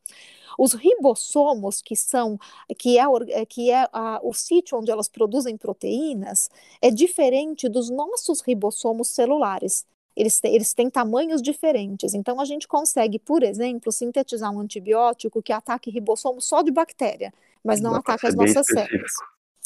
Os 0.60 0.74
ribossomos, 0.74 1.82
que 1.82 1.96
são 1.96 2.40
que 2.78 2.98
é, 3.00 3.04
é, 3.30 3.46
que 3.46 3.72
é 3.72 3.88
a, 3.92 4.20
o 4.24 4.34
sítio 4.34 4.78
onde 4.78 4.92
elas 4.92 5.08
produzem 5.08 5.58
proteínas, 5.58 6.50
é 6.82 6.92
diferente 6.92 7.68
dos 7.70 7.90
nossos 7.90 8.42
ribossomos 8.42 9.10
celulares. 9.10 9.86
Eles, 10.16 10.44
eles 10.44 10.74
têm 10.74 10.90
tamanhos 10.90 11.44
diferentes. 11.44 12.16
Então, 12.16 12.42
a 12.42 12.46
gente 12.46 12.68
consegue, 12.68 13.20
por 13.20 13.44
exemplo, 13.44 13.92
sintetizar 13.92 14.52
um 14.52 14.60
antibiótico 14.60 15.44
que 15.44 15.54
ataque 15.54 15.92
ribossomo 15.92 16.42
só 16.42 16.64
de 16.64 16.72
bactéria, 16.72 17.32
mas 17.68 17.82
não 17.82 17.94
ataca 17.94 18.28
as 18.28 18.36
nossas 18.36 18.66
células. 18.66 19.12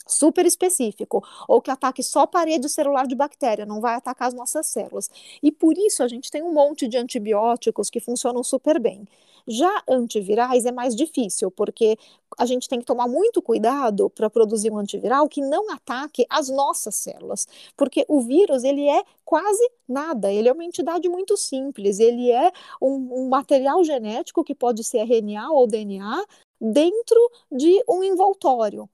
Super 0.08 0.46
específico, 0.46 1.24
ou 1.48 1.62
que 1.62 1.70
ataque 1.70 2.02
só 2.02 2.26
parede 2.26 2.68
celular 2.68 3.06
de 3.06 3.16
bactéria, 3.16 3.66
não 3.66 3.80
vai 3.80 3.96
atacar 3.96 4.28
as 4.28 4.34
nossas 4.34 4.68
células. 4.68 5.10
E 5.42 5.52
por 5.52 5.78
isso 5.78 6.04
a 6.04 6.08
gente 6.08 6.32
tem 6.32 6.42
um 6.42 6.52
monte 6.52 6.88
de 6.88 6.98
antibióticos 6.98 7.90
que 7.90 8.00
funcionam 8.00 8.44
super 8.44 8.80
bem. 8.80 9.08
Já 9.48 9.84
antivirais 9.88 10.66
é 10.66 10.72
mais 10.72 10.96
difícil, 10.96 11.50
porque 11.52 11.98
a 12.38 12.46
gente 12.46 12.68
tem 12.68 12.80
que 12.80 12.86
tomar 12.86 13.08
muito 13.08 13.42
cuidado 13.42 14.10
para 14.10 14.30
produzir 14.30 14.72
um 14.72 14.78
antiviral 14.78 15.28
que 15.28 15.42
não 15.42 15.72
ataque 15.72 16.26
as 16.30 16.50
nossas 16.50 16.96
células, 16.96 17.48
porque 17.76 18.06
o 18.08 18.22
vírus 18.22 18.64
ele 18.64 18.88
é 18.88 19.04
quase 19.26 19.70
nada, 19.88 20.32
ele 20.32 20.50
é 20.50 20.54
uma 20.54 20.64
entidade 20.64 21.08
muito 21.10 21.36
simples, 21.38 22.00
ele 22.00 22.32
é 22.32 22.52
um, 22.82 23.24
um 23.24 23.30
material 23.30 23.84
genético 23.84 24.44
que 24.44 24.56
pode 24.56 24.84
ser 24.84 25.00
RNA 25.00 25.52
ou 25.52 25.68
DNA 25.68 26.26
dentro 26.62 27.20
de 27.52 27.84
um 27.90 28.04
envoltório 28.04 28.88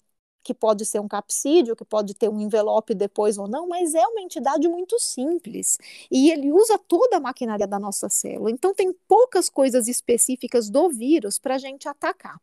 que 0.47 0.53
pode 0.53 0.85
ser 0.85 1.01
um 1.01 1.09
capsídeo, 1.09 1.75
que 1.75 1.83
pode 1.83 2.13
ter 2.13 2.29
um 2.29 2.39
envelope 2.39 2.95
depois 2.95 3.37
ou 3.37 3.49
não, 3.49 3.67
mas 3.67 3.93
é 3.93 4.07
uma 4.07 4.21
entidade 4.21 4.65
muito 4.69 4.97
simples 4.97 5.77
e 6.09 6.31
ele 6.31 6.53
usa 6.53 6.77
toda 6.77 7.17
a 7.17 7.19
maquinaria 7.19 7.67
da 7.67 7.77
nossa 7.77 8.07
célula. 8.07 8.49
Então, 8.49 8.73
tem 8.73 8.93
poucas 9.09 9.49
coisas 9.49 9.89
específicas 9.89 10.69
do 10.69 10.89
vírus 10.89 11.37
para 11.37 11.55
a 11.55 11.57
gente 11.57 11.89
atacar. 11.89 12.39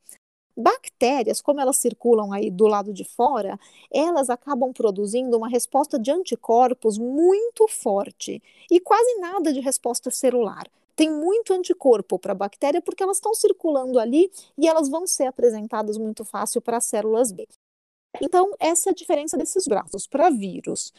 Bactérias, 0.54 1.40
como 1.40 1.60
elas 1.60 1.78
circulam 1.78 2.30
aí 2.30 2.50
do 2.50 2.66
lado 2.66 2.92
de 2.92 3.04
fora, 3.04 3.58
elas 3.90 4.28
acabam 4.28 4.72
produzindo 4.72 5.36
uma 5.38 5.48
resposta 5.48 5.98
de 5.98 6.10
anticorpos 6.12 6.98
muito 6.98 7.66
forte 7.66 8.42
e 8.70 8.78
quase 8.80 9.18
nada 9.18 9.50
de 9.50 9.60
resposta 9.60 10.10
celular 10.10 10.70
tem 10.96 11.10
muito 11.10 11.52
anticorpo 11.52 12.18
para 12.18 12.32
a 12.32 12.36
bactéria 12.36 12.80
porque 12.80 13.02
elas 13.02 13.16
estão 13.16 13.34
circulando 13.34 13.98
ali 13.98 14.30
e 14.56 14.68
elas 14.68 14.88
vão 14.88 15.06
ser 15.06 15.24
apresentadas 15.26 15.98
muito 15.98 16.24
fácil 16.24 16.60
para 16.60 16.76
as 16.76 16.84
células 16.84 17.32
B. 17.32 17.46
Então, 18.20 18.54
essa 18.60 18.90
é 18.90 18.92
a 18.92 18.94
diferença 18.94 19.36
desses 19.36 19.66
braços. 19.66 20.06
Para 20.06 20.30
vírus, 20.30 20.92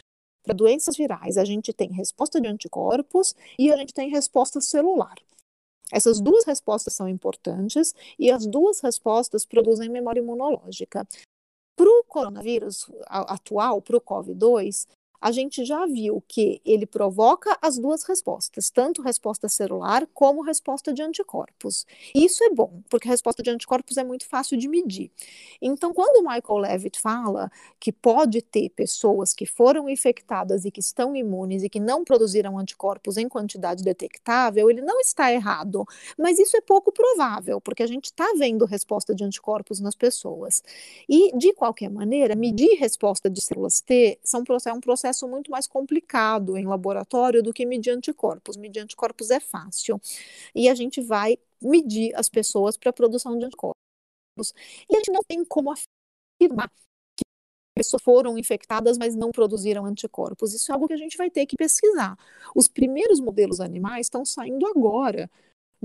para 0.44 0.54
doenças 0.54 0.98
virais, 0.98 1.38
a 1.38 1.46
gente 1.46 1.74
tem 1.74 1.92
resposta 1.92 2.42
de 2.42 2.48
anticorpos 2.48 3.34
e 3.58 3.72
a 3.72 3.78
gente 3.78 3.94
tem 3.94 4.10
resposta 4.10 4.60
celular. 4.60 5.16
Essas 5.92 6.20
duas 6.20 6.46
respostas 6.46 6.94
são 6.94 7.08
importantes 7.08 7.94
e 8.18 8.32
as 8.32 8.46
duas 8.46 8.80
respostas 8.80 9.46
produzem 9.46 9.90
memória 9.90 10.20
imunológica. 10.20 11.08
Para 11.76 11.90
o 11.90 12.04
coronavírus 12.06 12.90
atual, 13.08 13.82
para 13.82 13.98
o 13.98 14.02
COVID-2, 14.02 14.88
a 15.22 15.32
gente 15.32 15.66
já 15.66 15.86
viu 15.86 16.24
que 16.28 16.62
ele 16.66 16.86
provoca 16.86 17.58
as 17.62 17.78
duas 17.78 18.04
respostas, 18.04 18.70
tanto 18.70 19.02
resposta 19.02 19.50
celular 19.50 20.08
como 20.14 20.42
resposta 20.42 20.94
de 20.94 21.02
anticorpos. 21.02 21.86
Isso 22.14 22.44
é 22.44 22.50
bom, 22.50 22.82
porque 22.90 23.08
a 23.08 23.12
resposta 23.12 23.42
de 23.42 23.50
anticorpos 23.50 23.98
é 23.98 24.04
muito 24.04 24.26
fácil 24.28 24.58
de 24.58 24.68
medir. 24.68 25.12
Então, 25.62 25.94
quando 25.94 26.18
o 26.18 26.30
Michael 26.30 26.60
Levitt 26.60 27.00
fala 27.00 27.52
que 27.80 27.92
pode 27.92 28.42
ter 28.42 28.70
pessoas 28.70 29.34
que 29.34 29.46
foram 29.46 29.90
infectadas 29.90 30.66
e 30.66 30.72
que 30.72 30.80
estão 30.80 31.16
imunes 31.16 31.64
e 31.64 31.70
que 31.70 31.80
não 31.80 32.04
produziram 32.04 32.58
anticorpos 32.58 33.18
em 33.18 33.28
quantidade 33.28 33.84
detectável, 33.84 34.70
ele 34.70 34.82
não 34.82 35.00
está 35.00 35.32
errado, 35.32 35.86
mas 36.18 36.40
isso 36.40 36.56
é 36.58 36.62
pouco 36.62 36.92
provável, 36.92 37.60
porque 37.62 37.84
a 37.84 37.88
gente 37.88 38.06
está 38.06 38.34
vendo 38.38 38.66
resposta 38.66 39.14
de 39.14 39.24
anticorpos 39.24 39.80
nas 39.80 39.96
pessoas. 39.96 40.64
E, 41.08 41.36
de 41.38 41.54
qualquer 41.54 41.90
maneira, 41.90 42.36
medir 42.36 42.78
resposta 42.80 43.30
de 43.30 43.42
células 43.42 43.82
T 43.82 44.20
são, 44.24 44.44
é 44.66 44.74
um 44.74 44.80
processo 44.80 45.05
processo 45.06 45.28
muito 45.28 45.52
mais 45.52 45.68
complicado 45.68 46.58
em 46.58 46.66
laboratório 46.66 47.44
do 47.44 47.54
que 47.54 47.66
medir 47.66 47.92
anticorpos. 47.92 48.58
Medir 48.58 48.82
anticorpos 48.82 49.30
é 49.30 49.40
fácil. 49.40 50.02
E 50.54 50.68
a 50.68 50.74
gente 50.74 51.00
vai 51.02 51.38
medir 51.62 52.14
as 52.16 52.28
pessoas 52.28 52.76
para 52.76 52.90
a 52.90 52.94
produção 52.94 53.38
de 53.38 53.46
anticorpos. 53.46 53.76
E 54.90 54.96
a 54.96 54.98
gente 54.98 55.12
não 55.12 55.22
tem 55.28 55.46
como 55.46 55.72
afirmar 55.72 56.70
que 57.18 57.24
pessoas 57.78 58.02
foram 58.02 58.38
infectadas, 58.38 58.98
mas 58.98 59.16
não 59.16 59.32
produziram 59.32 59.86
anticorpos. 59.86 60.54
Isso 60.54 60.72
é 60.72 60.74
algo 60.74 60.88
que 60.88 60.94
a 60.94 60.98
gente 60.98 61.18
vai 61.18 61.30
ter 61.30 61.46
que 61.46 61.56
pesquisar. 61.56 62.18
Os 62.56 62.68
primeiros 62.68 63.20
modelos 63.20 63.60
animais 63.60 64.08
estão 64.08 64.26
saindo 64.26 64.66
agora 64.66 65.30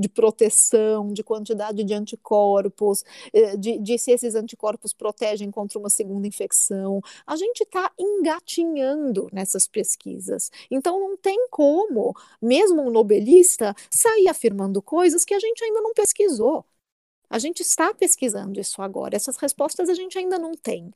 de 0.00 0.08
proteção, 0.08 1.12
de 1.12 1.22
quantidade 1.22 1.84
de 1.84 1.92
anticorpos, 1.94 3.04
eh, 3.32 3.56
de, 3.56 3.78
de, 3.78 3.98
se 3.98 4.10
esses 4.10 4.34
anticorpos 4.34 4.92
protegem 4.94 5.50
contra 5.50 5.78
uma 5.78 5.90
segunda 5.90 6.26
infecção. 6.26 7.02
A 7.26 7.36
gente 7.36 7.62
está 7.62 7.92
engatinhando 7.98 9.28
nessas 9.32 9.68
pesquisas. 9.68 10.50
Então, 10.70 10.98
não 10.98 11.16
tem 11.16 11.48
como, 11.50 12.14
mesmo 12.40 12.82
um 12.82 12.90
nobelista, 12.90 13.74
sair 13.90 14.28
afirmando 14.28 14.80
coisas 14.80 15.24
que 15.24 15.34
a 15.34 15.38
gente 15.38 15.62
ainda 15.62 15.80
não 15.80 15.92
pesquisou. 15.92 16.64
A 17.28 17.38
gente 17.38 17.60
está 17.60 17.94
pesquisando 17.94 18.58
isso 18.58 18.82
agora. 18.82 19.14
Essas 19.16 19.36
respostas 19.36 19.88
a 19.88 19.94
gente 19.94 20.18
ainda 20.18 20.38
não 20.38 20.52
tem. 20.52 20.92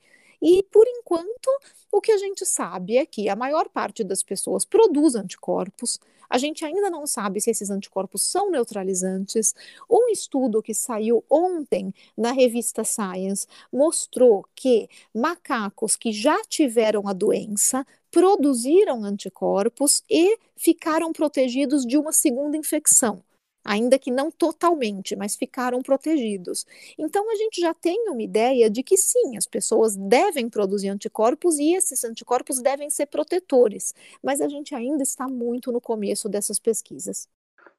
E, 0.47 0.63
por 0.65 0.87
enquanto, 0.87 1.49
o 1.91 2.03
que 2.03 2.13
a 2.13 2.19
gente 2.19 2.45
sabe 2.45 2.99
é 2.99 3.07
que 3.07 3.31
a 3.31 3.35
maior 3.35 3.67
parte 3.67 4.05
das 4.05 4.23
pessoas 4.23 4.67
produz 4.67 5.15
anticorpos. 5.15 5.99
A 6.29 6.37
gente 6.37 6.67
ainda 6.67 6.91
não 6.91 7.07
sabe 7.07 7.41
se 7.41 7.51
esses 7.51 7.71
anticorpos 7.71 8.21
são 8.21 8.51
neutralizantes. 8.51 9.55
Um 9.89 10.11
estudo 10.11 10.63
que 10.63 10.75
saiu 10.75 11.25
ontem 11.31 11.95
na 12.15 12.31
revista 12.31 12.85
Science 12.85 13.47
mostrou 13.73 14.45
que 14.55 14.87
macacos 15.15 15.97
que 15.97 16.13
já 16.13 16.39
tiveram 16.47 17.09
a 17.09 17.15
doença 17.15 17.87
produziram 18.11 19.03
anticorpos 19.03 20.03
e 20.11 20.39
ficaram 20.55 21.11
protegidos 21.11 21.87
de 21.87 21.97
uma 21.97 22.13
segunda 22.13 22.55
infecção 22.55 23.23
ainda 23.65 23.99
que 23.99 24.11
não 24.11 24.31
totalmente, 24.31 25.17
mas 25.17 25.35
ficaram 25.35 25.83
protegidos. 25.83 26.67
Então 26.99 27.31
a 27.31 27.35
gente 27.37 27.61
já 27.61 27.73
tem 27.73 28.09
uma 28.09 28.23
ideia 28.23 28.69
de 28.69 28.83
que 28.83 28.97
sim, 28.97 29.37
as 29.37 29.47
pessoas 29.47 29.97
devem 29.97 30.49
produzir 30.49 30.89
anticorpos 30.89 31.59
e 31.59 31.75
esses 31.75 32.05
anticorpos 32.05 32.61
devem 32.61 32.91
ser 32.91 33.07
protetores, 33.07 33.95
mas 34.23 34.41
a 34.41 34.49
gente 34.49 34.75
ainda 34.75 35.03
está 35.03 35.27
muito 35.27 35.73
no 35.73 35.81
começo 35.81 36.29
dessas 36.29 36.59
pesquisas. 36.59 37.29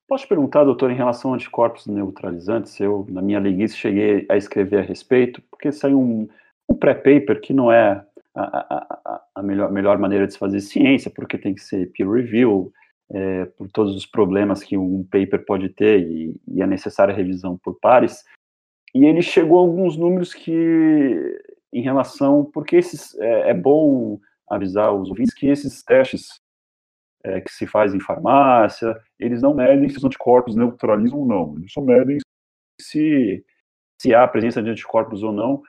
Posso 0.07 0.27
perguntar, 0.27 0.63
doutor, 0.63 0.91
em 0.91 0.95
relação 0.95 1.31
a 1.31 1.36
anticorpos 1.36 1.88
neutralizantes? 1.88 2.79
Eu, 2.79 3.05
na 3.09 3.21
minha 3.21 3.39
leguice, 3.39 3.75
cheguei 3.75 4.25
a 4.29 4.38
escrever 4.38 4.79
a 4.79 4.81
respeito, 4.83 5.41
porque 5.49 5.71
saiu 5.71 5.99
um, 5.99 6.27
um 6.69 6.75
pré-paper 6.75 7.41
que 7.41 7.53
não 7.53 7.71
é 7.71 8.05
a, 8.36 8.43
a, 8.43 9.21
a, 9.33 9.41
melhor, 9.41 9.71
melhor 9.71 9.97
maneira 9.97 10.27
de 10.27 10.33
se 10.33 10.39
fazer 10.39 10.59
ciência, 10.59 11.09
porque 11.09 11.39
tem 11.39 11.55
que 11.55 11.61
ser 11.61 11.91
peer 11.91 12.09
review, 12.09 12.71
é, 13.11 13.45
por 13.45 13.69
todos 13.71 13.95
os 13.95 14.05
problemas 14.05 14.63
que 14.63 14.77
um 14.77 15.03
paper 15.03 15.45
pode 15.45 15.69
ter 15.69 16.01
e, 16.01 16.35
e 16.47 16.61
a 16.61 16.67
necessária 16.67 17.13
revisão 17.13 17.57
por 17.57 17.79
pares. 17.79 18.23
E 18.93 19.05
ele 19.05 19.21
chegou 19.21 19.57
a 19.57 19.61
alguns 19.61 19.97
números 19.97 20.33
que, 20.33 21.41
em 21.71 21.81
relação, 21.81 22.45
porque 22.45 22.77
esses, 22.77 23.13
é, 23.19 23.49
é 23.49 23.53
bom 23.53 24.19
avisar 24.49 24.93
os 24.93 25.09
ouvintes 25.09 25.33
que 25.33 25.47
esses 25.47 25.83
testes 25.83 26.39
é, 27.23 27.41
que 27.41 27.51
se 27.51 27.65
faz 27.65 27.93
em 27.93 27.99
farmácia, 27.99 28.95
eles 29.19 29.41
não 29.41 29.53
medem 29.53 29.89
se 29.89 29.97
os 29.97 30.03
anticorpos 30.03 30.55
neutralizam 30.55 31.19
ou 31.19 31.25
não, 31.25 31.55
eles 31.57 31.73
só 31.73 31.81
medem 31.81 32.17
se, 32.79 33.43
se 33.99 34.13
há 34.13 34.27
presença 34.27 34.61
de 34.61 34.69
anticorpos 34.69 35.23
ou 35.23 35.31
não, 35.31 35.61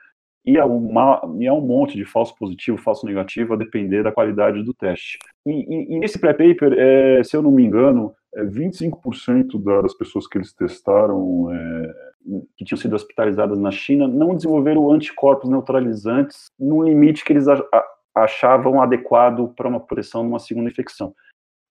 e 0.47 0.57
há, 0.57 0.65
uma, 0.65 1.21
e 1.37 1.45
há 1.45 1.53
um 1.53 1.59
monte 1.59 1.97
de 1.97 2.05
falso 2.05 2.33
positivo, 2.33 2.77
falso 2.77 3.05
negativo, 3.05 3.53
a 3.53 3.57
depender 3.57 4.01
da 4.01 4.13
qualidade 4.13 4.63
do 4.63 4.73
teste. 4.73 5.19
E, 5.45 5.51
e, 5.51 5.95
e 5.95 5.99
nesse 5.99 6.17
pré-paper, 6.17 6.73
é, 6.77 7.21
se 7.21 7.35
eu 7.35 7.41
não 7.41 7.51
me 7.51 7.65
engano, 7.65 8.15
é 8.33 8.45
25% 8.45 9.61
das 9.61 9.93
pessoas 9.93 10.25
que 10.25 10.37
eles 10.37 10.53
testaram, 10.53 11.51
é, 11.51 11.93
que 12.55 12.63
tinham 12.63 12.79
sido 12.79 12.95
hospitalizadas 12.95 13.59
na 13.59 13.71
China, 13.71 14.07
não 14.07 14.35
desenvolveram 14.35 14.89
anticorpos 14.89 15.49
neutralizantes 15.49 16.45
no 16.57 16.81
limite 16.81 17.25
que 17.25 17.33
eles 17.33 17.45
achavam 18.15 18.81
adequado 18.81 19.53
para 19.53 19.67
uma 19.67 19.81
proteção 19.81 20.23
numa 20.23 20.39
segunda 20.39 20.69
infecção. 20.69 21.13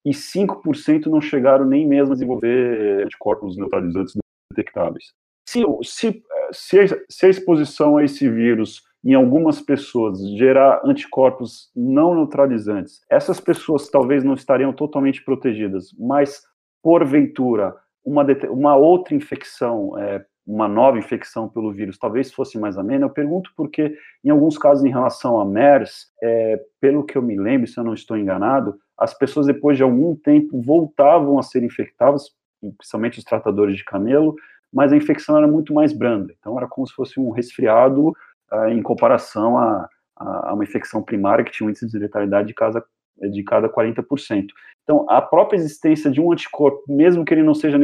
E 0.05 0.11
5% 0.11 1.07
não 1.07 1.19
chegaram 1.19 1.65
nem 1.65 1.87
mesmo 1.87 2.11
a 2.11 2.15
desenvolver 2.15 3.03
anticorpos 3.05 3.57
neutralizantes 3.57 4.15
detectáveis. 4.51 5.13
Se, 5.49 5.63
se 5.83 6.23
se, 6.51 6.77
se 7.09 7.25
a 7.25 7.29
exposição 7.29 7.97
a 7.97 8.03
esse 8.03 8.29
vírus 8.29 8.81
em 9.03 9.13
algumas 9.13 9.61
pessoas 9.61 10.19
gerar 10.37 10.81
anticorpos 10.83 11.69
não 11.75 12.15
neutralizantes, 12.15 13.01
essas 13.09 13.39
pessoas 13.39 13.89
talvez 13.89 14.23
não 14.23 14.33
estariam 14.33 14.73
totalmente 14.73 15.23
protegidas, 15.23 15.95
mas 15.97 16.41
porventura 16.81 17.75
uma, 18.03 18.25
uma 18.49 18.75
outra 18.75 19.13
infecção, 19.13 19.97
é, 19.99 20.25
uma 20.45 20.67
nova 20.67 20.97
infecção 20.97 21.49
pelo 21.49 21.73
vírus, 21.73 21.97
talvez 21.97 22.31
fosse 22.31 22.57
mais 22.57 22.77
amena. 22.77 23.05
Eu 23.05 23.09
pergunto 23.09 23.51
porque, 23.55 23.97
em 24.23 24.29
alguns 24.29 24.57
casos, 24.57 24.85
em 24.85 24.89
relação 24.89 25.39
a 25.39 25.45
MERS, 25.45 26.07
é, 26.23 26.61
pelo 26.79 27.03
que 27.03 27.17
eu 27.17 27.21
me 27.21 27.37
lembro, 27.37 27.67
se 27.67 27.77
eu 27.77 27.83
não 27.83 27.93
estou 27.93 28.17
enganado, 28.17 28.77
as 28.97 29.13
pessoas 29.13 29.45
depois 29.45 29.75
de 29.75 29.83
algum 29.83 30.15
tempo 30.15 30.61
voltavam 30.61 31.37
a 31.37 31.43
ser 31.43 31.63
infectadas, 31.63 32.29
principalmente 32.77 33.19
os 33.19 33.25
tratadores 33.25 33.75
de 33.75 33.83
camelo, 33.83 34.35
mas 34.73 34.91
a 34.91 34.97
infecção 34.97 35.37
era 35.37 35.47
muito 35.47 35.73
mais 35.73 35.93
branda. 35.93 36.33
Então, 36.37 36.57
era 36.57 36.67
como 36.67 36.85
se 36.87 36.93
fosse 36.93 37.19
um 37.19 37.29
resfriado 37.29 38.09
uh, 38.51 38.67
em 38.69 38.81
comparação 38.81 39.57
a, 39.57 39.87
a, 40.15 40.49
a, 40.49 40.53
uma 40.53 40.63
infecção 40.63 41.01
primária 41.01 41.43
que 41.43 41.51
tinha 41.51 41.67
um 41.67 41.69
índice 41.69 41.87
de 41.87 41.97
letalidade 41.97 42.47
de 42.47 42.53
casa 42.53 42.83
de 43.19 43.43
cada 43.43 43.67
40%. 43.67 44.47
Então, 44.83 45.05
a 45.09 45.21
própria 45.21 45.57
existência 45.57 46.09
de 46.09 46.21
um 46.21 46.31
anticorpo, 46.31 46.83
mesmo 46.87 47.25
que 47.25 47.33
ele 47.33 47.43
não 47.43 47.53
seja 47.53 47.77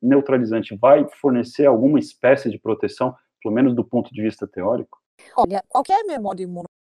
neutralizante, 0.00 0.76
vai 0.76 1.06
fornecer 1.20 1.66
alguma 1.66 1.98
espécie 1.98 2.50
de 2.50 2.58
proteção, 2.58 3.14
pelo 3.42 3.54
menos 3.54 3.74
do 3.74 3.84
ponto 3.84 4.12
de 4.12 4.22
vista 4.22 4.46
teórico? 4.46 4.98
Olha, 5.36 5.62
qualquer 5.68 6.04
memória 6.04 6.44
imunológica 6.44 6.75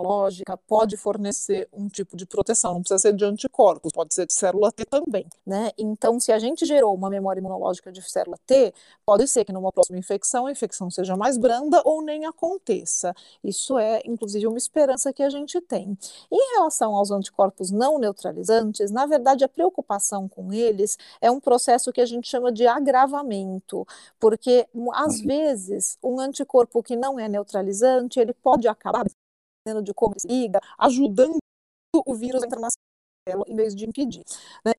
imunológica 0.00 0.56
pode 0.56 0.96
fornecer 0.96 1.68
um 1.72 1.88
tipo 1.88 2.16
de 2.16 2.26
proteção, 2.26 2.74
não 2.74 2.80
precisa 2.80 2.98
ser 2.98 3.12
de 3.12 3.24
anticorpos, 3.24 3.92
pode 3.92 4.14
ser 4.14 4.26
de 4.26 4.32
célula 4.32 4.72
T 4.72 4.84
também, 4.84 5.26
né? 5.46 5.70
Então, 5.78 6.18
se 6.18 6.32
a 6.32 6.38
gente 6.38 6.64
gerou 6.64 6.94
uma 6.94 7.10
memória 7.10 7.40
imunológica 7.40 7.92
de 7.92 8.02
célula 8.02 8.38
T, 8.46 8.72
pode 9.04 9.26
ser 9.28 9.44
que 9.44 9.52
numa 9.52 9.70
próxima 9.70 9.98
infecção 9.98 10.46
a 10.46 10.52
infecção 10.52 10.90
seja 10.90 11.16
mais 11.16 11.36
branda 11.36 11.80
ou 11.84 12.02
nem 12.02 12.26
aconteça. 12.26 13.14
Isso 13.44 13.78
é, 13.78 14.02
inclusive, 14.04 14.46
uma 14.46 14.58
esperança 14.58 15.12
que 15.12 15.22
a 15.22 15.30
gente 15.30 15.60
tem. 15.60 15.96
Em 16.30 16.54
relação 16.56 16.94
aos 16.94 17.10
anticorpos 17.10 17.70
não 17.70 17.98
neutralizantes, 17.98 18.90
na 18.90 19.06
verdade, 19.06 19.44
a 19.44 19.48
preocupação 19.48 20.28
com 20.28 20.52
eles 20.52 20.96
é 21.20 21.30
um 21.30 21.40
processo 21.40 21.92
que 21.92 22.00
a 22.00 22.06
gente 22.06 22.28
chama 22.28 22.50
de 22.50 22.66
agravamento, 22.66 23.86
porque 24.18 24.66
às 24.94 25.20
uhum. 25.20 25.26
vezes 25.26 25.98
um 26.02 26.18
anticorpo 26.20 26.82
que 26.82 26.96
não 26.96 27.18
é 27.18 27.28
neutralizante, 27.28 28.20
ele 28.20 28.32
pode 28.32 28.68
acabar 28.68 29.04
de 29.82 29.92
como 29.92 30.14
se 30.18 30.26
liga, 30.26 30.60
ajudando 30.78 31.36
o 31.94 32.14
vírus 32.14 32.42
a 32.42 32.46
entrar 32.46 32.60
na 32.60 32.68
célula 33.28 33.44
em 33.48 33.54
vez 33.54 33.74
de 33.74 33.84
impedir. 33.84 34.24
Né? 34.64 34.72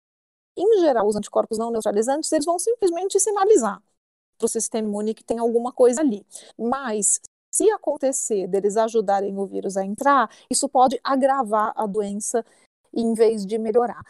Em 0.57 0.79
geral, 0.79 1.07
os 1.07 1.15
anticorpos 1.15 1.57
não 1.57 1.71
neutralizantes, 1.71 2.31
eles 2.31 2.45
vão 2.45 2.57
simplesmente 2.57 3.19
sinalizar 3.19 3.81
para 4.37 4.45
o 4.45 4.49
sistema 4.49 4.87
imune 4.87 5.13
que 5.13 5.23
tem 5.23 5.37
alguma 5.37 5.71
coisa 5.71 6.01
ali. 6.01 6.25
Mas, 6.57 7.21
se 7.53 7.69
acontecer 7.69 8.47
deles 8.47 8.75
ajudarem 8.75 9.37
o 9.37 9.45
vírus 9.45 9.77
a 9.77 9.85
entrar, 9.85 10.29
isso 10.49 10.67
pode 10.67 10.99
agravar 11.03 11.73
a 11.75 11.85
doença 11.85 12.43
em 12.93 13.13
vez 13.13 13.45
de 13.45 13.57
melhorar. 13.57 14.01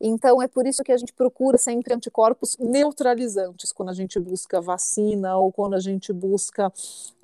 Então, 0.00 0.40
é 0.40 0.46
por 0.46 0.66
isso 0.66 0.84
que 0.84 0.92
a 0.92 0.96
gente 0.96 1.12
procura 1.12 1.58
sempre 1.58 1.92
anticorpos 1.92 2.56
neutralizantes 2.58 3.72
quando 3.72 3.88
a 3.88 3.94
gente 3.94 4.20
busca 4.20 4.60
vacina 4.60 5.36
ou 5.36 5.50
quando 5.50 5.74
a 5.74 5.80
gente 5.80 6.12
busca 6.12 6.72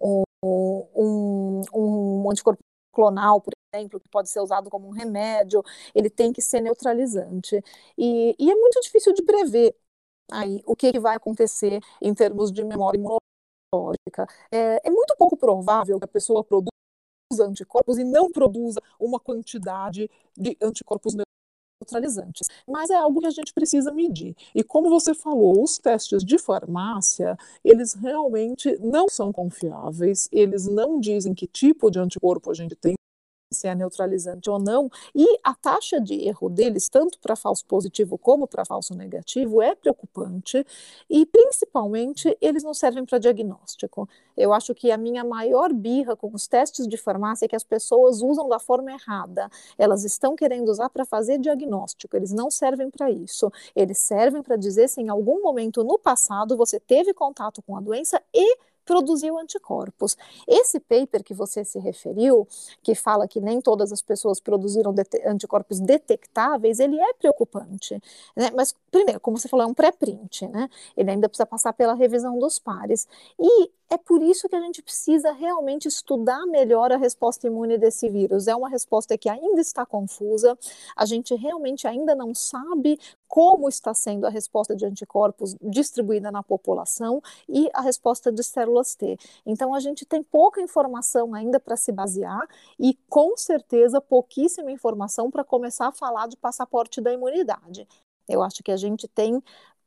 um, 0.00 0.24
um, 0.42 1.62
um 1.72 2.30
anticorpo 2.30 2.60
clonal, 2.94 3.40
por 3.40 3.52
exemplo, 3.74 4.00
que 4.00 4.08
pode 4.08 4.30
ser 4.30 4.40
usado 4.40 4.70
como 4.70 4.88
um 4.88 4.90
remédio, 4.92 5.62
ele 5.94 6.08
tem 6.10 6.32
que 6.32 6.40
ser 6.42 6.60
neutralizante. 6.60 7.62
E, 7.98 8.34
e 8.38 8.50
é 8.50 8.54
muito 8.54 8.80
difícil 8.80 9.12
de 9.12 9.22
prever 9.22 9.76
aí 10.30 10.62
o 10.66 10.76
que, 10.76 10.92
que 10.92 11.00
vai 11.00 11.16
acontecer 11.16 11.80
em 12.00 12.14
termos 12.14 12.52
de 12.52 12.64
memória 12.64 12.98
imunológica. 12.98 14.26
É, 14.50 14.88
é 14.88 14.90
muito 14.90 15.16
pouco 15.16 15.36
provável 15.36 15.98
que 15.98 16.04
a 16.04 16.08
pessoa 16.08 16.44
produza 16.44 16.70
anticorpos 17.40 17.98
e 17.98 18.04
não 18.04 18.30
produza 18.30 18.80
uma 18.98 19.18
quantidade 19.18 20.10
de 20.36 20.56
anticorpos 20.62 21.14
neutralizantes. 21.80 22.48
Mas 22.66 22.90
é 22.90 22.94
algo 22.94 23.20
que 23.20 23.26
a 23.26 23.30
gente 23.30 23.52
precisa 23.52 23.92
medir. 23.92 24.34
E 24.54 24.62
como 24.62 24.88
você 24.88 25.14
falou, 25.14 25.62
os 25.62 25.78
testes 25.78 26.24
de 26.24 26.38
farmácia, 26.38 27.36
eles 27.64 27.94
realmente 27.94 28.76
não 28.80 29.08
são 29.08 29.32
confiáveis, 29.32 30.28
eles 30.32 30.66
não 30.66 30.98
dizem 30.98 31.34
que 31.34 31.46
tipo 31.46 31.90
de 31.90 31.98
anticorpo 31.98 32.50
a 32.50 32.54
gente 32.54 32.74
tem 32.74 32.94
se 33.54 33.66
é 33.66 33.74
neutralizante 33.74 34.50
ou 34.50 34.58
não, 34.58 34.90
e 35.14 35.38
a 35.42 35.54
taxa 35.54 36.00
de 36.00 36.14
erro 36.26 36.48
deles, 36.48 36.88
tanto 36.88 37.18
para 37.18 37.36
falso 37.36 37.64
positivo 37.64 38.18
como 38.18 38.46
para 38.46 38.64
falso 38.64 38.94
negativo, 38.94 39.62
é 39.62 39.74
preocupante, 39.74 40.66
e 41.08 41.24
principalmente 41.24 42.36
eles 42.40 42.62
não 42.62 42.74
servem 42.74 43.04
para 43.04 43.18
diagnóstico. 43.18 44.08
Eu 44.36 44.52
acho 44.52 44.74
que 44.74 44.90
a 44.90 44.96
minha 44.96 45.24
maior 45.24 45.72
birra 45.72 46.16
com 46.16 46.30
os 46.34 46.46
testes 46.46 46.86
de 46.86 46.96
farmácia 46.96 47.46
é 47.46 47.48
que 47.48 47.56
as 47.56 47.64
pessoas 47.64 48.20
usam 48.20 48.48
da 48.48 48.58
forma 48.58 48.92
errada. 48.92 49.48
Elas 49.78 50.04
estão 50.04 50.34
querendo 50.34 50.68
usar 50.68 50.90
para 50.90 51.04
fazer 51.04 51.38
diagnóstico, 51.38 52.16
eles 52.16 52.32
não 52.32 52.50
servem 52.50 52.90
para 52.90 53.10
isso. 53.10 53.50
Eles 53.74 53.98
servem 53.98 54.42
para 54.42 54.56
dizer 54.56 54.88
se 54.88 55.00
em 55.00 55.08
algum 55.08 55.40
momento 55.42 55.84
no 55.84 55.98
passado 55.98 56.56
você 56.56 56.80
teve 56.80 57.14
contato 57.14 57.62
com 57.62 57.76
a 57.76 57.80
doença 57.80 58.20
e 58.32 58.58
produziu 58.84 59.38
anticorpos. 59.38 60.16
Esse 60.46 60.78
paper 60.80 61.22
que 61.22 61.34
você 61.34 61.64
se 61.64 61.78
referiu, 61.78 62.46
que 62.82 62.94
fala 62.94 63.26
que 63.26 63.40
nem 63.40 63.60
todas 63.60 63.92
as 63.92 64.02
pessoas 64.02 64.40
produziram 64.40 64.92
de 64.92 65.02
anticorpos 65.26 65.80
detectáveis, 65.80 66.78
ele 66.80 67.00
é 67.00 67.14
preocupante. 67.14 68.00
Né? 68.36 68.50
Mas, 68.54 68.74
primeiro, 68.90 69.20
como 69.20 69.38
você 69.38 69.48
falou, 69.48 69.66
é 69.66 69.68
um 69.68 69.74
pré-print, 69.74 70.46
né? 70.48 70.68
Ele 70.96 71.10
ainda 71.10 71.28
precisa 71.28 71.46
passar 71.46 71.72
pela 71.72 71.94
revisão 71.94 72.38
dos 72.38 72.58
pares. 72.58 73.08
E 73.38 73.70
é 73.90 73.96
por 73.96 74.22
isso 74.22 74.48
que 74.48 74.56
a 74.56 74.60
gente 74.60 74.82
precisa 74.82 75.32
realmente 75.32 75.86
estudar 75.86 76.46
melhor 76.46 76.92
a 76.92 76.96
resposta 76.96 77.46
imune 77.46 77.78
desse 77.78 78.08
vírus. 78.08 78.48
É 78.48 78.54
uma 78.54 78.68
resposta 78.68 79.16
que 79.16 79.28
ainda 79.28 79.60
está 79.60 79.84
confusa, 79.84 80.58
a 80.96 81.04
gente 81.04 81.34
realmente 81.34 81.86
ainda 81.86 82.14
não 82.14 82.34
sabe 82.34 82.98
como 83.28 83.68
está 83.68 83.92
sendo 83.92 84.26
a 84.26 84.30
resposta 84.30 84.76
de 84.76 84.86
anticorpos 84.86 85.56
distribuída 85.60 86.30
na 86.30 86.42
população 86.42 87.20
e 87.48 87.68
a 87.74 87.80
resposta 87.80 88.30
de 88.30 88.42
células 88.42 88.94
T. 88.94 89.18
Então, 89.44 89.74
a 89.74 89.80
gente 89.80 90.06
tem 90.06 90.22
pouca 90.22 90.60
informação 90.60 91.34
ainda 91.34 91.58
para 91.58 91.76
se 91.76 91.90
basear 91.90 92.48
e, 92.78 92.94
com 93.08 93.36
certeza, 93.36 94.00
pouquíssima 94.00 94.70
informação 94.70 95.30
para 95.30 95.42
começar 95.42 95.88
a 95.88 95.92
falar 95.92 96.28
de 96.28 96.36
passaporte 96.36 97.00
da 97.00 97.12
imunidade. 97.12 97.88
Eu 98.28 98.42
acho 98.42 98.62
que 98.62 98.70
a 98.70 98.76
gente 98.76 99.06
tem 99.08 99.42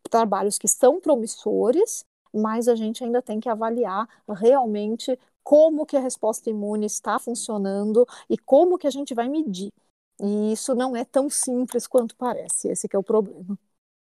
trabalhos 0.09 0.57
que 0.57 0.67
são 0.67 0.99
promissores, 0.99 2.05
mas 2.37 2.67
a 2.67 2.75
gente 2.75 3.03
ainda 3.03 3.21
tem 3.21 3.39
que 3.39 3.49
avaliar 3.49 4.07
realmente 4.29 5.17
como 5.43 5.85
que 5.85 5.95
a 5.95 6.01
resposta 6.01 6.49
imune 6.49 6.85
está 6.85 7.17
funcionando 7.17 8.05
e 8.29 8.37
como 8.37 8.77
que 8.77 8.87
a 8.87 8.89
gente 8.91 9.13
vai 9.13 9.29
medir. 9.29 9.71
E 10.21 10.51
isso 10.51 10.75
não 10.75 10.95
é 10.95 11.05
tão 11.05 11.29
simples 11.29 11.87
quanto 11.87 12.15
parece, 12.15 12.69
esse 12.69 12.87
é 12.91 12.97
o 12.97 13.03
problema. 13.03 13.57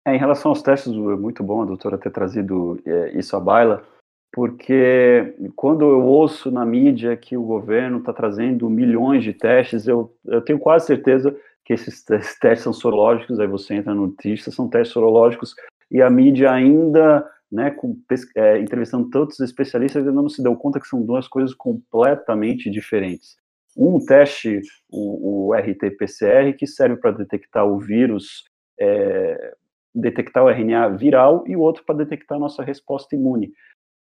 É, 0.06 0.16
em 0.16 0.18
relação 0.18 0.50
aos 0.50 0.62
testes, 0.62 0.94
é 0.94 0.96
muito 0.96 1.44
bom 1.44 1.62
a 1.62 1.66
doutora 1.66 1.98
ter 1.98 2.12
trazido 2.12 2.82
é, 2.86 3.12
isso 3.18 3.36
à 3.36 3.40
baila, 3.40 3.86
porque 4.32 5.36
quando 5.56 5.84
eu 5.84 6.04
ouço 6.04 6.50
na 6.50 6.66
mídia 6.66 7.18
que 7.18 7.36
o 7.36 7.44
governo 7.44 8.00
está 8.00 8.14
trazendo 8.14 8.70
milhões 8.70 9.24
de 9.24 9.34
testes, 9.34 9.88
eu, 9.88 10.14
eu 10.26 10.42
tenho 10.42 10.60
quase 10.60 10.86
certeza 10.88 11.38
que 11.66 11.74
esses 11.74 12.04
testes 12.04 12.62
são 12.62 12.72
sorológicos, 12.72 13.40
aí 13.40 13.48
você 13.48 13.74
entra 13.74 13.94
no 13.94 14.08
notícia, 14.08 14.52
são 14.52 14.70
testes 14.70 14.94
sorológicos, 14.94 15.54
e 15.92 16.02
a 16.02 16.10
mídia 16.10 16.52
ainda 16.52 17.30
né, 17.52 17.72
com, 17.72 17.98
é, 18.36 18.60
entrevistando 18.60 19.10
tantos 19.10 19.40
especialistas, 19.40 20.06
ainda 20.06 20.22
não 20.22 20.30
se 20.30 20.44
deu 20.44 20.56
conta 20.56 20.80
que 20.80 20.88
são 20.88 21.02
duas 21.02 21.28
coisas 21.28 21.54
completamente 21.54 22.70
diferentes. 22.70 23.38
Um 23.76 24.04
teste, 24.04 24.60
o, 24.90 25.50
o 25.50 25.54
RT-PCR, 25.54 26.54
que 26.58 26.66
serve 26.66 26.98
para 26.98 27.12
detectar 27.12 27.66
o 27.66 27.80
vírus, 27.80 28.44
é, 28.80 29.56
detectar 29.94 30.44
o 30.44 30.50
RNA 30.50 30.90
viral, 30.90 31.44
e 31.48 31.56
o 31.56 31.62
outro 31.62 31.84
para 31.86 31.98
detectar 31.98 32.38
a 32.38 32.42
nossa 32.42 32.64
resposta 32.64 33.16
imune. 33.16 33.52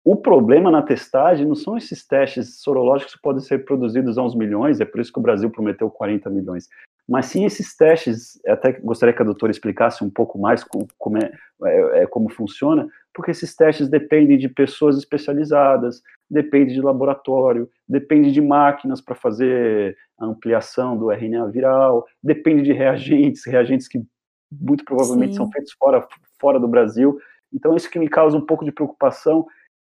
O 0.04 0.16
problema 0.16 0.72
na 0.72 0.82
testagem 0.82 1.46
não 1.46 1.56
são 1.56 1.78
esses 1.78 2.06
testes 2.08 2.62
sorológicos 2.62 3.16
que 3.16 3.22
podem 3.22 3.42
ser 3.42 3.66
produzidos 3.66 4.18
a 4.18 4.24
uns 4.24 4.36
milhões, 4.36 4.80
é 4.80 4.86
por 4.86 5.02
isso 5.02 5.12
que 5.12 5.20
o 5.20 5.22
Brasil 5.22 5.50
prometeu 5.50 5.90
40 5.90 6.30
milhões. 6.30 6.68
Mas 7.08 7.26
sim 7.26 7.44
esses 7.44 7.76
testes, 7.76 8.40
até 8.48 8.72
gostaria 8.72 9.14
que 9.14 9.22
a 9.22 9.26
doutora 9.26 9.52
explicasse 9.52 10.04
um 10.04 10.10
pouco 10.10 10.38
mais 10.38 10.64
como, 10.64 10.88
como, 10.98 11.18
é, 11.18 11.32
é, 11.64 12.04
é, 12.04 12.08
como 12.08 12.30
funciona, 12.30 12.88
porque 13.14 13.32
esses 13.32 13.56
testes 13.56 13.90
dependem 13.90 14.38
de 14.38 14.48
pessoas 14.48 14.96
especializadas, 14.98 16.02
depende 16.30 16.74
de 16.74 16.82
laboratório, 16.82 17.68
depende 17.88 18.32
de 18.32 18.42
máquinas 18.42 19.02
para 19.02 19.16
fazer 19.16 19.98
a 20.20 20.26
ampliação 20.26 20.96
do 20.96 21.12
RNA 21.12 21.48
viral, 21.48 22.06
depende 22.24 22.62
de 22.62 22.74
reagentes, 22.74 23.46
reagentes 23.46 23.88
que 23.88 24.02
muito 24.52 24.86
provavelmente 24.86 25.32
Sim. 25.32 25.38
são 25.38 25.52
feitos 25.52 25.74
fora, 25.74 26.08
fora 26.40 26.60
do 26.60 26.68
Brasil. 26.68 27.20
Então, 27.52 27.76
isso 27.76 27.90
que 27.90 28.00
me 28.00 28.08
causa 28.08 28.38
um 28.38 28.46
pouco 28.46 28.64
de 28.64 28.72
preocupação, 28.72 29.48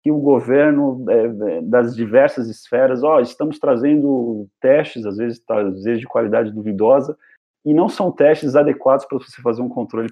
que 0.09 0.11
o 0.11 0.19
governo 0.19 1.05
é, 1.11 1.57
é 1.59 1.63
das 1.63 1.95
diversas 1.95 2.49
esferas, 2.49 3.03
ó, 3.03 3.21
estamos 3.21 3.59
trazendo 3.59 4.49
testes, 4.59 5.05
às 5.05 5.19
vezes, 5.19 5.39
tá, 5.39 5.61
às 5.61 5.85
vezes 5.85 6.01
de 6.01 6.07
qualidade 6.07 6.51
duvidosa, 6.51 7.17
e 7.63 7.75
não 7.75 7.91
são 7.91 8.11
testes 8.11 8.57
adequados 8.57 9.05
para 9.05 9.19
você 9.19 9.43
fazer 9.43 9.61
um 9.61 9.69
controle, 9.69 10.09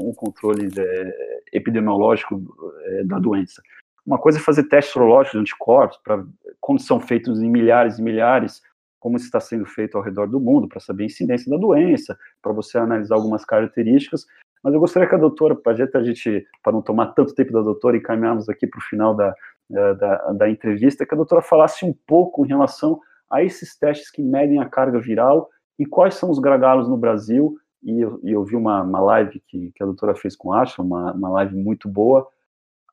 um 0.00 0.14
controle 0.14 0.68
é, 0.78 1.40
epidemiológico 1.52 2.40
é, 2.84 3.04
da 3.04 3.18
doença. 3.18 3.60
Uma 4.06 4.18
coisa 4.18 4.38
é 4.38 4.40
fazer 4.40 4.68
testes 4.68 4.92
sorológicos 4.92 5.32
de 5.32 5.38
anticorpos, 5.40 5.98
para 6.04 6.24
quando 6.60 6.80
são 6.80 7.00
feitos 7.00 7.42
em 7.42 7.50
milhares 7.50 7.98
e 7.98 8.02
milhares, 8.02 8.62
como 9.00 9.16
está 9.16 9.40
sendo 9.40 9.66
feito 9.66 9.98
ao 9.98 10.04
redor 10.04 10.28
do 10.28 10.38
mundo, 10.38 10.68
para 10.68 10.78
saber 10.78 11.04
a 11.04 11.06
incidência 11.06 11.50
da 11.50 11.56
doença, 11.56 12.16
para 12.40 12.52
você 12.52 12.78
analisar 12.78 13.16
algumas 13.16 13.44
características, 13.44 14.26
mas 14.62 14.74
eu 14.74 14.80
gostaria 14.80 15.08
que 15.08 15.14
a 15.14 15.18
doutora, 15.18 15.54
para 15.54 15.72
a 15.72 16.02
gente, 16.02 16.46
para 16.62 16.72
não 16.72 16.82
tomar 16.82 17.08
tanto 17.08 17.34
tempo 17.34 17.52
da 17.52 17.62
doutora 17.62 17.96
e 17.96 18.00
caminharmos 18.00 18.48
aqui 18.48 18.66
para 18.66 18.78
o 18.78 18.82
final 18.82 19.14
da, 19.14 19.34
da, 19.68 20.32
da, 20.32 20.50
entrevista, 20.50 21.06
que 21.06 21.14
a 21.14 21.16
doutora 21.16 21.40
falasse 21.40 21.84
um 21.84 21.94
pouco 22.06 22.44
em 22.44 22.48
relação 22.48 23.00
a 23.30 23.42
esses 23.42 23.78
testes 23.78 24.10
que 24.10 24.22
medem 24.22 24.58
a 24.60 24.68
carga 24.68 25.00
viral 25.00 25.48
e 25.78 25.86
quais 25.86 26.14
são 26.14 26.30
os 26.30 26.38
gargalos 26.38 26.88
no 26.88 26.96
Brasil. 26.96 27.56
E 27.82 28.00
eu, 28.00 28.20
e 28.22 28.32
eu 28.32 28.44
vi 28.44 28.56
uma, 28.56 28.82
uma 28.82 29.00
live 29.00 29.40
que, 29.46 29.72
que 29.74 29.82
a 29.82 29.86
doutora 29.86 30.14
fez 30.14 30.36
com 30.36 30.52
a 30.52 30.62
Asha, 30.62 30.82
uma, 30.82 31.12
uma 31.12 31.30
live 31.30 31.56
muito 31.56 31.88
boa. 31.88 32.28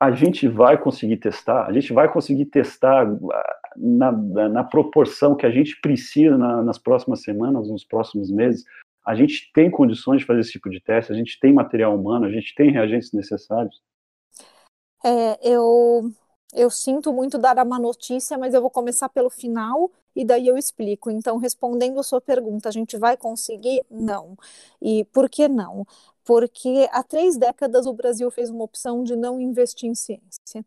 A 0.00 0.10
gente 0.10 0.48
vai 0.48 0.78
conseguir 0.78 1.18
testar, 1.18 1.66
a 1.66 1.72
gente 1.72 1.92
vai 1.92 2.10
conseguir 2.10 2.46
testar 2.46 3.06
ah, 3.06 3.56
na, 3.76 4.12
na 4.48 4.64
proporção 4.64 5.34
que 5.34 5.44
a 5.44 5.50
gente 5.50 5.78
precisa 5.82 6.38
na, 6.38 6.62
nas 6.62 6.78
próximas 6.78 7.22
semanas, 7.22 7.68
nos 7.68 7.84
próximos 7.84 8.30
meses, 8.30 8.64
a 9.08 9.14
gente 9.14 9.50
tem 9.54 9.70
condições 9.70 10.18
de 10.18 10.26
fazer 10.26 10.40
esse 10.40 10.52
tipo 10.52 10.68
de 10.68 10.82
teste, 10.82 11.10
a 11.10 11.14
gente 11.14 11.40
tem 11.40 11.50
material 11.50 11.98
humano, 11.98 12.26
a 12.26 12.30
gente 12.30 12.54
tem 12.54 12.70
reagentes 12.70 13.10
necessários? 13.10 13.80
É, 15.02 15.38
eu, 15.50 16.12
eu 16.52 16.68
sinto 16.68 17.10
muito 17.10 17.38
dar 17.38 17.56
uma 17.64 17.78
notícia, 17.78 18.36
mas 18.36 18.52
eu 18.52 18.60
vou 18.60 18.68
começar 18.70 19.08
pelo 19.08 19.30
final 19.30 19.90
e 20.14 20.26
daí 20.26 20.46
eu 20.46 20.58
explico. 20.58 21.10
Então, 21.10 21.38
respondendo 21.38 21.98
a 21.98 22.02
sua 22.02 22.20
pergunta, 22.20 22.68
a 22.68 22.72
gente 22.72 22.98
vai 22.98 23.16
conseguir? 23.16 23.82
Não. 23.90 24.36
E 24.82 25.06
por 25.06 25.30
que 25.30 25.48
não? 25.48 25.86
Porque 26.22 26.86
há 26.92 27.02
três 27.02 27.38
décadas 27.38 27.86
o 27.86 27.94
Brasil 27.94 28.30
fez 28.30 28.50
uma 28.50 28.64
opção 28.64 29.02
de 29.02 29.16
não 29.16 29.40
investir 29.40 29.88
em 29.88 29.94
ciência 29.94 30.62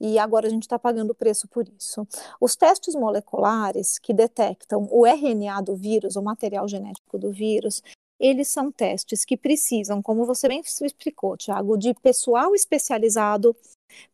e 0.00 0.18
agora 0.18 0.46
a 0.46 0.50
gente 0.50 0.62
está 0.62 0.78
pagando 0.78 1.10
o 1.10 1.14
preço 1.14 1.48
por 1.48 1.66
isso. 1.68 2.06
Os 2.40 2.56
testes 2.56 2.94
moleculares 2.94 3.98
que 3.98 4.12
detectam 4.12 4.88
o 4.90 5.06
RNA 5.06 5.60
do 5.62 5.74
vírus, 5.74 6.16
o 6.16 6.22
material 6.22 6.68
genético 6.68 7.18
do 7.18 7.30
vírus, 7.30 7.82
eles 8.18 8.48
são 8.48 8.72
testes 8.72 9.24
que 9.24 9.36
precisam, 9.36 10.00
como 10.00 10.24
você 10.24 10.48
bem 10.48 10.60
explicou, 10.60 11.36
Tiago, 11.36 11.76
de 11.76 11.92
pessoal 11.94 12.54
especializado, 12.54 13.54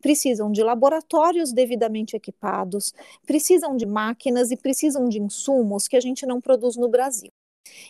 precisam 0.01 0.51
de 0.51 0.63
laboratórios 0.63 1.53
devidamente 1.53 2.17
equipados, 2.17 2.93
precisam 3.25 3.77
de 3.77 3.87
máquinas 3.87 4.51
e 4.51 4.57
precisam 4.57 5.09
de 5.09 5.21
insumos 5.21 5.87
que 5.87 5.97
a 5.97 6.01
gente 6.01 6.27
não 6.27 6.41
produz 6.41 6.77
no 6.77 6.89
Brasil. 6.89 7.31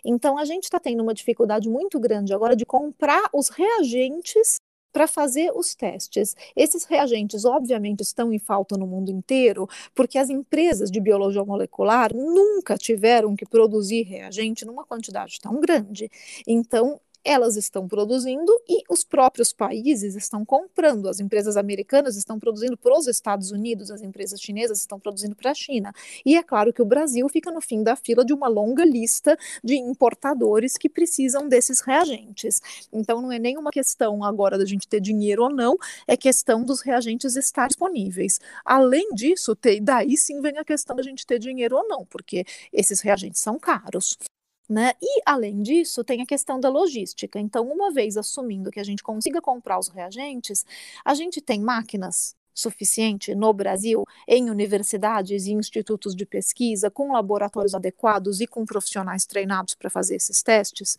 Então, 0.05 0.39
a 0.39 0.45
gente 0.45 0.65
está 0.65 0.79
tendo 0.79 1.03
uma 1.03 1.15
dificuldade 1.15 1.69
muito 1.69 1.99
grande 1.99 2.35
agora 2.35 2.55
de 2.55 2.67
comprar 2.67 3.29
os 3.33 3.49
reagentes 3.49 4.57
para 4.93 5.07
fazer 5.07 5.51
os 5.55 5.75
testes. 5.75 6.37
Esses 6.55 6.85
reagentes, 6.85 7.45
obviamente, 7.45 8.01
estão 8.03 8.33
em 8.33 8.39
falta 8.39 8.77
no 8.77 8.87
mundo 8.87 9.11
inteiro, 9.11 9.69
porque 9.95 10.19
as 10.19 10.31
empresas 10.31 10.91
de 10.91 11.01
biologia 11.01 11.45
molecular 11.45 12.15
nunca 12.15 12.77
tiveram 12.77 13.35
que 13.35 13.47
produzir 13.47 14.03
reagente 14.03 14.65
numa 14.65 14.85
quantidade 14.85 15.41
tão 15.41 15.61
grande. 15.61 16.11
Então, 16.47 17.01
elas 17.25 17.57
estão 17.57 17.87
produzindo 17.87 18.53
e 18.69 18.83
os 18.89 19.05
próprios 19.05 19.53
países 19.53 20.15
estão 20.15 20.45
comprando. 20.45 21.09
As 21.09 21.21
empresas 21.21 21.57
americanas 21.57 22.17
estão 22.17 22.39
produzindo 22.39 22.77
para 22.77 22.97
os 22.97 23.07
Estados 23.07 23.51
Unidos, 23.51 23.91
as 23.91 24.03
empresas 24.03 24.41
chinesas 24.41 24.81
estão 24.81 24.99
produzindo 24.99 25.37
para 25.37 25.51
a 25.51 25.55
China. 25.55 25.93
E 26.25 26.37
é 26.37 26.43
claro 26.43 26.73
que 26.73 26.83
o 26.83 26.85
Brasil 26.85 27.29
fica 27.29 27.51
no 27.51 27.61
fim 27.61 27.83
da 27.83 27.97
fila 27.97 28.25
de 28.25 28.33
uma 28.33 28.49
longa 28.49 28.85
lista 28.85 29.39
de 29.63 29.77
importadores 29.77 30.77
que 30.77 30.89
precisam 30.89 31.49
desses 31.49 31.81
reagentes. 31.81 32.61
Então 32.93 33.23
não 33.23 33.31
é 33.31 33.39
nenhuma 33.39 33.71
questão 33.71 34.25
agora 34.25 34.59
da 34.59 34.65
gente 34.65 34.89
ter 34.89 35.01
dinheiro 35.01 35.45
ou 35.45 35.51
não, 35.51 35.77
é 36.07 36.17
questão 36.17 36.65
dos 36.65 36.81
reagentes 36.81 37.37
estar 37.37 37.69
disponíveis. 37.69 38.41
Além 38.65 39.15
disso, 39.15 39.57
daí 39.83 40.17
sim 40.17 40.41
vem 40.41 40.59
a 40.59 40.65
questão 40.65 40.97
da 40.97 41.03
gente 41.03 41.27
ter 41.27 41.39
dinheiro 41.39 41.77
ou 41.77 41.87
não, 41.87 42.05
porque 42.05 42.45
esses 42.73 43.01
reagentes 43.01 43.41
são 43.41 43.59
caros. 43.59 44.19
Né? 44.69 44.93
E, 45.03 45.23
além 45.27 45.61
disso, 45.63 46.05
tem 46.05 46.23
a 46.23 46.27
questão 46.27 46.59
da 46.59 46.69
logística. 46.69 47.39
Então, 47.39 47.67
uma 47.69 47.93
vez 47.93 48.17
assumindo 48.17 48.71
que 48.71 48.81
a 48.81 48.85
gente 48.85 49.03
consiga 49.03 49.41
comprar 49.41 49.79
os 49.79 49.89
reagentes, 49.89 50.65
a 51.05 51.15
gente 51.15 51.41
tem 51.41 51.61
máquinas 51.61 52.35
suficiente 52.55 53.35
no 53.35 53.53
Brasil 53.53 54.05
em 54.27 54.51
universidades 54.51 55.47
e 55.47 55.53
institutos 55.53 56.15
de 56.15 56.27
pesquisa, 56.27 56.91
com 56.91 57.13
laboratórios 57.13 57.75
adequados 57.75 58.41
e 58.41 58.47
com 58.47 58.65
profissionais 58.65 59.25
treinados 59.25 59.75
para 59.75 59.91
fazer 59.91 60.17
esses 60.17 60.43
testes, 60.43 60.97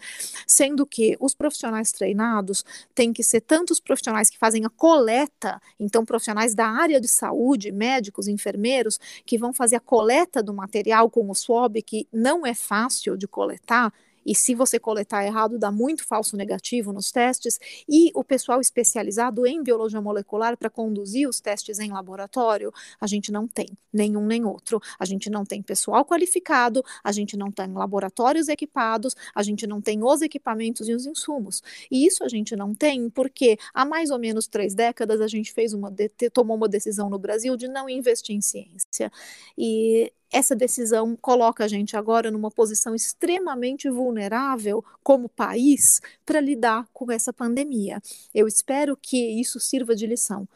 sendo 0.47 0.85
que 0.85 1.17
os 1.19 1.33
profissionais 1.33 1.91
treinados 1.91 2.63
têm 2.93 3.13
que 3.13 3.23
ser 3.23 3.41
tantos 3.41 3.79
profissionais 3.79 4.29
que 4.29 4.37
fazem 4.37 4.65
a 4.65 4.69
coleta, 4.69 5.61
então 5.79 6.05
profissionais 6.05 6.55
da 6.55 6.67
área 6.67 6.99
de 6.99 7.07
saúde, 7.07 7.71
médicos, 7.71 8.27
enfermeiros, 8.27 8.99
que 9.25 9.37
vão 9.37 9.53
fazer 9.53 9.75
a 9.75 9.79
coleta 9.79 10.41
do 10.41 10.53
material 10.53 11.09
com 11.09 11.29
o 11.29 11.35
swab, 11.35 11.81
que 11.81 12.07
não 12.11 12.45
é 12.45 12.53
fácil 12.53 13.17
de 13.17 13.27
coletar, 13.27 13.93
e 14.25 14.35
se 14.35 14.55
você 14.55 14.79
coletar 14.79 15.25
errado, 15.25 15.57
dá 15.57 15.71
muito 15.71 16.05
falso 16.05 16.35
negativo 16.37 16.91
nos 16.93 17.11
testes, 17.11 17.59
e 17.87 18.11
o 18.13 18.23
pessoal 18.23 18.59
especializado 18.59 19.45
em 19.45 19.61
biologia 19.63 20.01
molecular 20.01 20.57
para 20.57 20.69
conduzir 20.69 21.27
os 21.27 21.39
testes 21.39 21.79
em 21.79 21.91
laboratório, 21.91 22.73
a 22.99 23.07
gente 23.07 23.31
não 23.31 23.47
tem 23.47 23.67
nenhum 23.93 24.25
nem 24.25 24.43
outro. 24.43 24.81
A 24.99 25.05
gente 25.05 25.29
não 25.29 25.45
tem 25.45 25.61
pessoal 25.61 26.03
qualificado, 26.03 26.83
a 27.03 27.11
gente 27.11 27.37
não 27.37 27.51
tem 27.51 27.71
laboratórios 27.71 28.47
equipados, 28.47 29.15
a 29.35 29.43
gente 29.43 29.67
não 29.67 29.79
tem 29.81 30.03
os 30.03 30.21
equipamentos 30.21 30.89
e 30.89 30.93
os 30.93 31.05
insumos. 31.05 31.61
E 31.91 32.05
isso 32.05 32.23
a 32.23 32.27
gente 32.27 32.55
não 32.55 32.73
tem 32.73 33.09
porque 33.09 33.57
há 33.73 33.85
mais 33.85 34.09
ou 34.09 34.19
menos 34.19 34.47
três 34.47 34.73
décadas 34.73 35.21
a 35.21 35.27
gente 35.27 35.53
fez 35.53 35.73
uma 35.73 35.93
tomou 36.33 36.57
uma 36.57 36.67
decisão 36.67 37.09
no 37.09 37.19
Brasil 37.19 37.55
de 37.55 37.67
não 37.67 37.87
investir 37.89 38.35
em 38.35 38.41
ciência. 38.41 39.11
E 39.57 40.11
essa 40.33 40.55
decisão 40.55 41.15
coloca 41.15 41.63
a 41.63 41.67
gente 41.67 41.95
agora 41.95 42.31
numa 42.31 42.49
posição 42.49 42.95
extremamente 42.95 43.87
vulnerável 43.87 44.83
como 45.03 45.29
país 45.29 46.01
para 46.25 46.41
lidar 46.41 46.87
com 46.91 47.11
essa 47.11 47.31
pandemia. 47.31 48.01
Eu 48.33 48.47
espero 48.47 48.97
que 48.97 49.39
isso 49.39 49.59
sirva 49.59 49.95
de 49.95 50.07
lição 50.07 50.47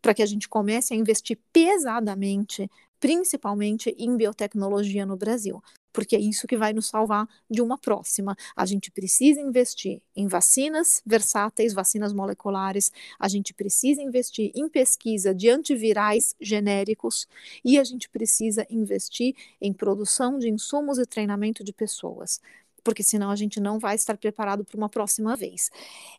para 0.00 0.14
que 0.14 0.22
a 0.22 0.26
gente 0.26 0.48
comece 0.48 0.94
a 0.94 0.96
investir 0.96 1.36
pesadamente, 1.52 2.70
principalmente 2.98 3.94
em 3.98 4.16
biotecnologia 4.16 5.04
no 5.06 5.16
Brasil 5.16 5.62
porque 5.96 6.14
é 6.14 6.20
isso 6.20 6.46
que 6.46 6.58
vai 6.58 6.74
nos 6.74 6.88
salvar 6.88 7.26
de 7.50 7.62
uma 7.62 7.78
próxima. 7.78 8.36
A 8.54 8.66
gente 8.66 8.90
precisa 8.90 9.40
investir 9.40 10.02
em 10.14 10.28
vacinas 10.28 11.00
versáteis, 11.06 11.72
vacinas 11.72 12.12
moleculares, 12.12 12.92
a 13.18 13.26
gente 13.28 13.54
precisa 13.54 14.02
investir 14.02 14.52
em 14.54 14.68
pesquisa 14.68 15.34
de 15.34 15.48
antivirais 15.48 16.36
genéricos 16.38 17.26
e 17.64 17.78
a 17.78 17.84
gente 17.84 18.10
precisa 18.10 18.66
investir 18.68 19.34
em 19.58 19.72
produção 19.72 20.38
de 20.38 20.50
insumos 20.50 20.98
e 20.98 21.06
treinamento 21.06 21.64
de 21.64 21.72
pessoas 21.72 22.42
porque 22.84 23.02
senão 23.02 23.30
a 23.32 23.36
gente 23.36 23.58
não 23.58 23.80
vai 23.80 23.96
estar 23.96 24.16
preparado 24.16 24.64
para 24.64 24.76
uma 24.76 24.88
próxima 24.88 25.34
vez. 25.34 25.70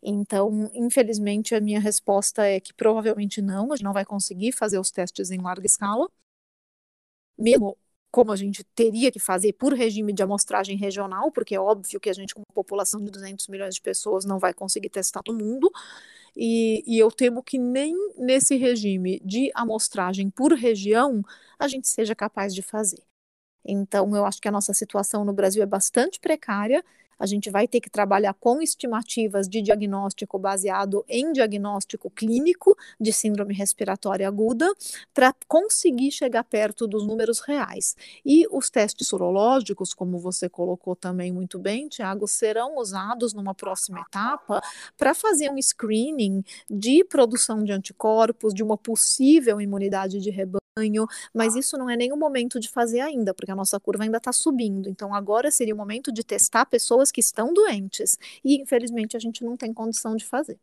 Então, 0.03 0.69
infelizmente, 0.73 1.55
a 1.55 1.61
minha 1.61 1.79
resposta 1.79 2.45
é 2.45 2.59
que 2.59 2.73
provavelmente 2.73 3.41
não, 3.41 3.71
a 3.71 3.77
gente 3.77 3.85
não 3.85 3.93
vai 3.93 4.03
conseguir 4.03 4.51
fazer 4.51 4.77
os 4.77 4.91
testes 4.91 5.31
em 5.31 5.39
larga 5.39 5.65
escala. 5.65 6.09
Mesmo 7.37 7.77
como 8.11 8.31
a 8.31 8.35
gente 8.35 8.63
teria 8.75 9.11
que 9.11 9.19
fazer 9.19 9.53
por 9.53 9.73
regime 9.73 10.13
de 10.13 10.23
amostragem 10.23 10.77
regional, 10.77 11.31
porque 11.31 11.55
é 11.55 11.59
óbvio 11.59 11.99
que 11.99 12.09
a 12.09 12.13
gente, 12.13 12.33
com 12.33 12.41
uma 12.41 12.53
população 12.53 13.03
de 13.03 13.11
200 13.11 13.47
milhões 13.47 13.75
de 13.75 13.81
pessoas, 13.81 14.25
não 14.25 14.39
vai 14.39 14.53
conseguir 14.53 14.89
testar 14.89 15.21
todo 15.21 15.37
mundo. 15.37 15.71
E, 16.35 16.83
e, 16.87 16.99
eu 16.99 17.11
temo 17.11 17.43
que 17.43 17.57
nem 17.57 17.95
nesse 18.17 18.55
regime 18.55 19.19
de 19.25 19.51
amostragem 19.55 20.29
por 20.29 20.53
região 20.53 21.23
a 21.59 21.67
gente 21.67 21.87
seja 21.87 22.15
capaz 22.15 22.53
de 22.53 22.61
fazer. 22.61 23.03
Então, 23.65 24.15
eu 24.15 24.25
acho 24.25 24.41
que 24.41 24.47
a 24.47 24.51
nossa 24.51 24.73
situação 24.73 25.25
no 25.25 25.33
Brasil 25.33 25.61
é 25.63 25.65
bastante 25.65 26.19
precária 26.19 26.83
a 27.19 27.25
gente 27.25 27.49
vai 27.49 27.67
ter 27.67 27.79
que 27.79 27.89
trabalhar 27.89 28.33
com 28.33 28.61
estimativas 28.61 29.47
de 29.47 29.61
diagnóstico 29.61 30.37
baseado 30.37 31.03
em 31.07 31.31
diagnóstico 31.31 32.09
clínico 32.09 32.77
de 32.99 33.11
síndrome 33.11 33.53
respiratória 33.53 34.27
aguda 34.27 34.71
para 35.13 35.33
conseguir 35.47 36.11
chegar 36.11 36.43
perto 36.43 36.87
dos 36.87 37.05
números 37.05 37.39
reais. 37.39 37.95
E 38.25 38.45
os 38.51 38.69
testes 38.69 39.07
sorológicos, 39.07 39.93
como 39.93 40.19
você 40.19 40.49
colocou 40.49 40.95
também 40.95 41.31
muito 41.31 41.57
bem, 41.59 41.87
Tiago, 41.87 42.27
serão 42.27 42.77
usados 42.77 43.33
numa 43.33 43.55
próxima 43.55 44.01
etapa 44.01 44.61
para 44.97 45.13
fazer 45.13 45.49
um 45.49 45.61
screening 45.61 46.43
de 46.69 47.03
produção 47.03 47.63
de 47.63 47.71
anticorpos, 47.71 48.53
de 48.53 48.63
uma 48.63 48.77
possível 48.77 49.59
imunidade 49.59 50.19
de 50.19 50.29
rebanho 50.29 50.66
mas 51.33 51.55
isso 51.55 51.77
não 51.77 51.89
é 51.89 51.95
nem 51.95 52.11
o 52.11 52.17
momento 52.17 52.59
de 52.59 52.69
fazer 52.69 52.99
ainda, 52.99 53.33
porque 53.33 53.51
a 53.51 53.55
nossa 53.55 53.79
curva 53.79 54.03
ainda 54.03 54.17
está 54.17 54.31
subindo. 54.31 54.89
Então 54.89 55.13
agora 55.13 55.51
seria 55.51 55.73
o 55.73 55.77
momento 55.77 56.11
de 56.11 56.23
testar 56.23 56.65
pessoas 56.65 57.11
que 57.11 57.21
estão 57.21 57.53
doentes. 57.53 58.17
E 58.43 58.61
infelizmente 58.61 59.15
a 59.15 59.19
gente 59.19 59.43
não 59.43 59.57
tem 59.57 59.73
condição 59.73 60.15
de 60.15 60.25
fazer. 60.25 60.57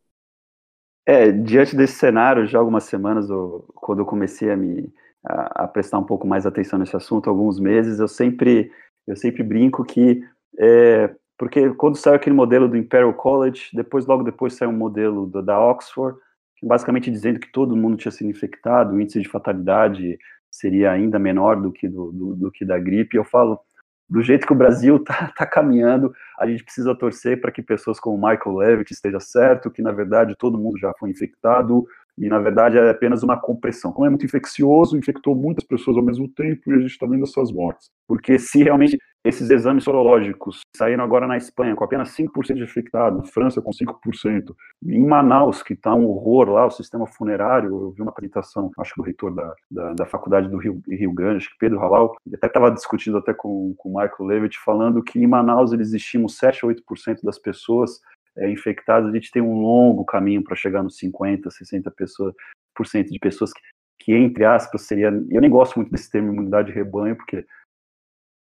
É, 1.05 1.31
diante 1.31 1.75
desse 1.75 1.93
cenário, 1.93 2.47
já 2.47 2.57
algumas 2.57 2.85
semanas, 2.85 3.29
eu, 3.29 3.65
quando 3.75 3.99
eu 3.99 4.05
comecei 4.05 4.49
a 4.49 4.57
me 4.57 4.91
a, 5.23 5.63
a, 5.63 5.67
prestar 5.67 5.99
um 5.99 6.03
pouco 6.03 6.25
mais 6.27 6.45
atenção 6.45 6.79
nesse 6.79 6.95
assunto, 6.95 7.29
alguns 7.29 7.59
meses, 7.59 7.99
eu 7.99 8.07
sempre 8.07 8.71
eu 9.07 9.15
sempre 9.15 9.43
brinco 9.43 9.83
que 9.83 10.23
é, 10.57 11.13
porque 11.37 11.73
quando 11.75 11.97
saiu 11.97 12.15
aquele 12.15 12.35
modelo 12.35 12.67
do 12.67 12.77
Imperial 12.77 13.13
College, 13.13 13.69
depois 13.73 14.05
logo 14.05 14.23
depois 14.23 14.53
saiu 14.53 14.69
um 14.69 14.77
modelo 14.77 15.27
do, 15.27 15.41
da 15.41 15.59
Oxford, 15.59 16.17
basicamente 16.65 17.11
dizendo 17.11 17.39
que 17.39 17.51
todo 17.51 17.75
mundo 17.75 17.97
tinha 17.97 18.11
sido 18.11 18.29
infectado, 18.29 18.93
o 18.93 19.01
índice 19.01 19.21
de 19.21 19.29
fatalidade 19.29 20.17
seria 20.49 20.91
ainda 20.91 21.19
menor 21.19 21.61
do 21.61 21.71
que 21.71 21.87
do, 21.87 22.11
do, 22.11 22.35
do 22.35 22.51
que 22.51 22.65
da 22.65 22.79
gripe. 22.79 23.17
Eu 23.17 23.23
falo, 23.23 23.59
do 24.09 24.21
jeito 24.21 24.47
que 24.47 24.53
o 24.53 24.57
Brasil 24.57 24.97
está 24.97 25.31
tá 25.37 25.45
caminhando, 25.45 26.13
a 26.39 26.47
gente 26.47 26.63
precisa 26.63 26.95
torcer 26.95 27.39
para 27.39 27.51
que 27.51 27.61
pessoas 27.61 27.99
como 27.99 28.17
Michael 28.17 28.57
Levitt 28.57 28.93
esteja 28.93 29.19
certo, 29.19 29.69
que 29.69 29.81
na 29.81 29.91
verdade 29.91 30.35
todo 30.37 30.57
mundo 30.57 30.77
já 30.79 30.91
foi 30.97 31.09
infectado, 31.11 31.85
e 32.17 32.29
na 32.29 32.39
verdade 32.39 32.77
é 32.77 32.89
apenas 32.89 33.23
uma 33.23 33.39
compressão. 33.39 33.91
Como 33.91 34.07
é 34.07 34.09
muito 34.09 34.25
infeccioso, 34.25 34.97
infectou 34.97 35.35
muitas 35.35 35.65
pessoas 35.65 35.97
ao 35.97 36.03
mesmo 36.03 36.27
tempo 36.29 36.71
e 36.71 36.73
a 36.73 36.79
gente 36.79 36.91
está 36.91 37.05
vendo 37.05 37.23
essas 37.23 37.51
mortes. 37.51 37.89
Porque 38.07 38.39
se 38.39 38.63
realmente 38.63 38.97
esses 39.25 39.49
exames 39.49 39.83
sorológicos 39.83 40.61
saíram 40.77 41.03
agora 41.03 41.25
na 41.25 41.35
Espanha 41.35 41.75
com 41.75 41.83
apenas 41.83 42.15
5% 42.15 42.53
de 42.53 42.63
infectados, 42.63 43.31
França 43.31 43.59
com 43.59 43.71
5%, 43.71 44.55
em 44.85 45.03
Manaus, 45.03 45.63
que 45.63 45.73
está 45.73 45.95
um 45.95 46.05
horror 46.05 46.49
lá, 46.49 46.67
o 46.67 46.71
sistema 46.71 47.07
funerário, 47.07 47.69
eu 47.69 47.91
vi 47.91 48.03
uma 48.03 48.11
apresentação, 48.11 48.71
acho 48.77 48.93
que 48.93 49.01
do 49.01 49.05
reitor 49.05 49.33
da, 49.33 49.55
da, 49.71 49.93
da 49.93 50.05
faculdade 50.05 50.47
do 50.47 50.57
Rio, 50.57 50.79
Rio 50.87 51.11
Grande, 51.11 51.37
acho 51.37 51.49
que 51.49 51.57
Pedro 51.57 51.79
Halal, 51.79 52.15
até 52.31 52.45
estava 52.45 52.69
discutindo 52.69 53.17
até 53.17 53.33
com, 53.33 53.73
com 53.77 53.89
o 53.89 53.99
Michael 53.99 54.27
Levitt, 54.27 54.59
falando 54.59 55.01
que 55.01 55.17
em 55.17 55.25
Manaus 55.25 55.73
eles 55.73 55.91
estimam 55.91 56.27
7 56.27 56.63
a 56.63 56.67
8% 56.67 57.23
das 57.23 57.39
pessoas 57.39 57.99
é, 58.37 58.49
infectadas, 58.51 59.09
a 59.09 59.13
gente 59.13 59.31
tem 59.31 59.41
um 59.41 59.59
longo 59.59 60.05
caminho 60.05 60.43
para 60.43 60.55
chegar 60.55 60.83
nos 60.83 60.97
50, 60.97 61.49
60 61.49 61.89
pessoas, 61.91 62.35
por 62.75 62.85
cento 62.85 63.09
de 63.09 63.17
pessoas 63.17 63.51
que, 63.51 63.61
que, 63.99 64.13
entre 64.13 64.43
aspas, 64.45 64.81
seria. 64.81 65.07
Eu 65.31 65.41
nem 65.41 65.49
gosto 65.49 65.77
muito 65.77 65.91
desse 65.91 66.11
termo 66.11 66.33
imunidade 66.33 66.67
de 66.67 66.73
rebanho, 66.73 67.15
porque 67.15 67.45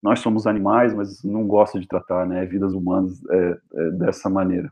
nós 0.05 0.19
somos 0.19 0.45
animais, 0.45 0.93
mas 0.93 1.23
não 1.23 1.47
gosto 1.47 1.79
de 1.79 1.87
tratar 1.87 2.27
né, 2.27 2.45
vidas 2.45 2.73
humanas 2.75 3.19
é, 3.27 3.57
é, 3.73 3.89
dessa 3.89 4.29
maneira. 4.29 4.69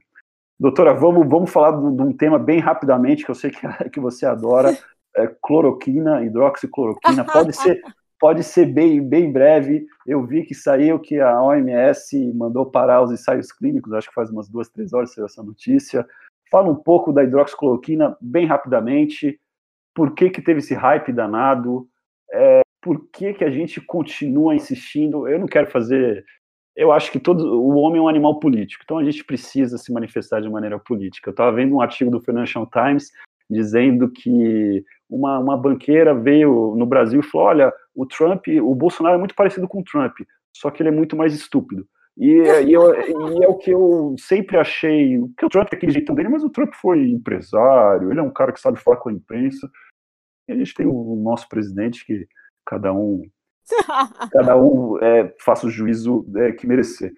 Doutora, 0.59 0.93
vamos, 0.93 1.27
vamos 1.27 1.49
falar 1.49 1.71
de, 1.71 1.95
de, 1.97 2.03
um 2.03 2.13
tema 2.13 2.37
bem 2.37 2.59
rapidamente, 2.59 3.25
que 3.25 3.31
eu 3.31 3.35
sei 3.35 3.49
que, 3.49 3.59
que 3.89 3.99
você 3.99 4.27
adora, 4.27 4.77
é, 5.17 5.27
cloroquina, 5.41 6.23
hidroxicloroquina, 6.23 7.25
pode 7.25 7.51
ser, 7.57 7.81
pode 8.19 8.43
ser 8.43 8.67
bem, 8.67 9.01
bem 9.01 9.31
breve, 9.31 9.87
eu 10.05 10.23
vi 10.23 10.43
que 10.43 10.53
saiu 10.53 10.99
que 10.99 11.19
a 11.19 11.41
OMS 11.41 12.31
mandou 12.35 12.67
parar 12.67 13.01
os 13.01 13.11
ensaios 13.11 13.51
clínicos, 13.51 13.91
acho 13.91 14.09
que 14.09 14.13
faz 14.13 14.29
umas 14.29 14.47
duas, 14.47 14.69
três 14.69 14.93
horas 14.93 15.15
saiu 15.15 15.25
essa 15.25 15.41
notícia, 15.41 16.05
fala 16.51 16.69
um 16.69 16.75
pouco 16.75 17.11
da 17.11 17.23
hidroxicloroquina, 17.23 18.15
bem 18.21 18.45
rapidamente, 18.45 19.39
por 19.95 20.13
que 20.13 20.29
que 20.29 20.43
teve 20.43 20.59
esse 20.59 20.75
hype 20.75 21.11
danado, 21.11 21.87
é, 22.31 22.62
por 22.83 23.07
que, 23.11 23.33
que 23.33 23.45
a 23.45 23.49
gente 23.49 23.79
continua 23.79 24.53
insistindo? 24.53 25.27
Eu 25.27 25.39
não 25.39 25.47
quero 25.47 25.71
fazer. 25.71 26.23
Eu 26.75 26.91
acho 26.91 27.11
que 27.11 27.19
todo 27.19 27.61
o 27.61 27.75
homem 27.77 27.99
é 27.99 28.01
um 28.03 28.09
animal 28.09 28.39
político, 28.39 28.83
então 28.83 28.97
a 28.97 29.03
gente 29.03 29.23
precisa 29.23 29.77
se 29.77 29.91
manifestar 29.93 30.41
de 30.41 30.49
maneira 30.49 30.77
política. 30.77 31.29
Eu 31.29 31.31
estava 31.31 31.55
vendo 31.55 31.75
um 31.75 31.81
artigo 31.81 32.11
do 32.11 32.19
Financial 32.19 32.67
Times 32.69 33.09
dizendo 33.49 34.09
que 34.09 34.83
uma, 35.09 35.39
uma 35.39 35.57
banqueira 35.57 36.13
veio 36.13 36.75
no 36.75 36.85
Brasil 36.85 37.21
e 37.21 37.23
falou: 37.23 37.47
olha, 37.47 37.73
o 37.95 38.05
Trump, 38.05 38.47
o 38.61 38.75
Bolsonaro 38.75 39.15
é 39.15 39.19
muito 39.19 39.35
parecido 39.35 39.67
com 39.67 39.79
o 39.79 39.83
Trump, 39.83 40.15
só 40.55 40.69
que 40.69 40.81
ele 40.81 40.89
é 40.89 40.93
muito 40.93 41.15
mais 41.15 41.33
estúpido. 41.33 41.87
E, 42.17 42.27
e, 42.27 42.73
eu, 42.73 42.93
e, 42.93 43.43
é 43.43 43.47
o 43.47 43.57
que 43.57 43.71
eu 43.71 44.15
sempre 44.19 44.57
achei, 44.57 45.19
que 45.37 45.45
o 45.45 45.49
Trump 45.49 45.67
é 45.71 45.75
aquele 45.75 45.91
jeitão 45.91 46.13
dele, 46.13 46.29
mas 46.29 46.43
o 46.43 46.49
Trump 46.49 46.73
foi 46.75 47.09
empresário, 47.09 48.11
ele 48.11 48.19
é 48.19 48.23
um 48.23 48.33
cara 48.33 48.51
que 48.51 48.59
sabe 48.59 48.79
falar 48.79 48.97
com 48.97 49.09
a 49.09 49.13
imprensa. 49.13 49.69
E 50.47 50.51
a 50.51 50.55
gente 50.55 50.73
tem 50.73 50.85
o 50.85 51.15
nosso 51.15 51.47
presidente 51.47 52.05
que 52.05 52.27
cada 52.65 52.93
um 52.93 53.23
cada 54.31 54.57
um 54.57 54.97
é, 54.99 55.33
faça 55.39 55.67
o 55.67 55.69
juízo 55.69 56.25
é, 56.35 56.51
que 56.51 56.67
merecer. 56.67 57.13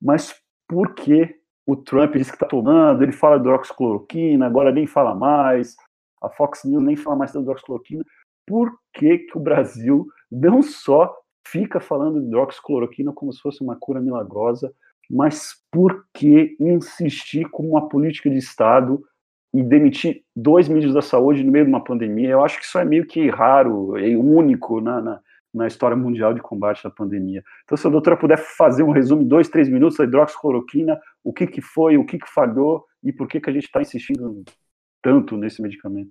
Mas 0.00 0.34
por 0.68 0.94
que 0.94 1.34
o 1.66 1.76
Trump 1.76 2.14
diz 2.14 2.28
que 2.28 2.36
está 2.36 2.46
tomando, 2.46 3.02
ele 3.02 3.12
fala 3.12 3.36
de 3.36 3.42
hidroxicloroquina, 3.42 4.46
agora 4.46 4.72
nem 4.72 4.86
fala 4.86 5.14
mais, 5.14 5.76
a 6.22 6.28
Fox 6.28 6.64
News 6.64 6.82
nem 6.82 6.96
fala 6.96 7.16
mais 7.16 7.32
da 7.32 7.40
hidroxicloroquina, 7.40 8.04
por 8.46 8.72
que, 8.92 9.18
que 9.18 9.36
o 9.36 9.40
Brasil 9.40 10.06
não 10.30 10.62
só 10.62 11.14
fica 11.46 11.80
falando 11.80 12.20
de 12.20 12.26
hidroxicloroquina 12.26 13.12
como 13.12 13.32
se 13.32 13.40
fosse 13.40 13.62
uma 13.62 13.76
cura 13.76 14.00
milagrosa, 14.00 14.72
mas 15.10 15.54
por 15.70 16.06
que 16.14 16.56
insistir 16.58 17.48
com 17.50 17.68
uma 17.68 17.88
política 17.88 18.30
de 18.30 18.38
Estado 18.38 19.02
e 19.52 19.62
demitir 19.62 20.22
dois 20.34 20.68
ministros 20.68 20.94
da 20.94 21.02
saúde 21.02 21.44
no 21.44 21.52
meio 21.52 21.64
de 21.64 21.70
uma 21.70 21.84
pandemia, 21.84 22.30
eu 22.30 22.44
acho 22.44 22.58
que 22.58 22.64
isso 22.64 22.78
é 22.78 22.84
meio 22.84 23.06
que 23.06 23.28
raro 23.28 23.98
e 23.98 24.16
único 24.16 24.80
na, 24.80 25.00
na, 25.00 25.20
na, 25.52 25.66
história 25.66 25.96
mundial 25.96 26.32
de 26.32 26.40
combate 26.40 26.86
à 26.86 26.90
pandemia. 26.90 27.42
Então, 27.64 27.76
se 27.76 27.86
a 27.86 27.90
doutora 27.90 28.16
puder 28.16 28.38
fazer 28.38 28.82
um 28.82 28.90
resumo 28.92 29.24
dois, 29.24 29.48
três 29.48 29.68
minutos 29.68 29.98
da 29.98 30.04
hidroxicloroquina, 30.04 30.98
o 31.22 31.32
que, 31.32 31.46
que 31.46 31.60
foi, 31.60 31.98
o 31.98 32.06
que, 32.06 32.18
que 32.18 32.30
falhou 32.32 32.84
e 33.02 33.12
por 33.12 33.28
que, 33.28 33.40
que 33.40 33.50
a 33.50 33.52
gente 33.52 33.64
está 33.64 33.82
insistindo 33.82 34.42
tanto 35.02 35.36
nesse 35.36 35.60
medicamento. 35.60 36.10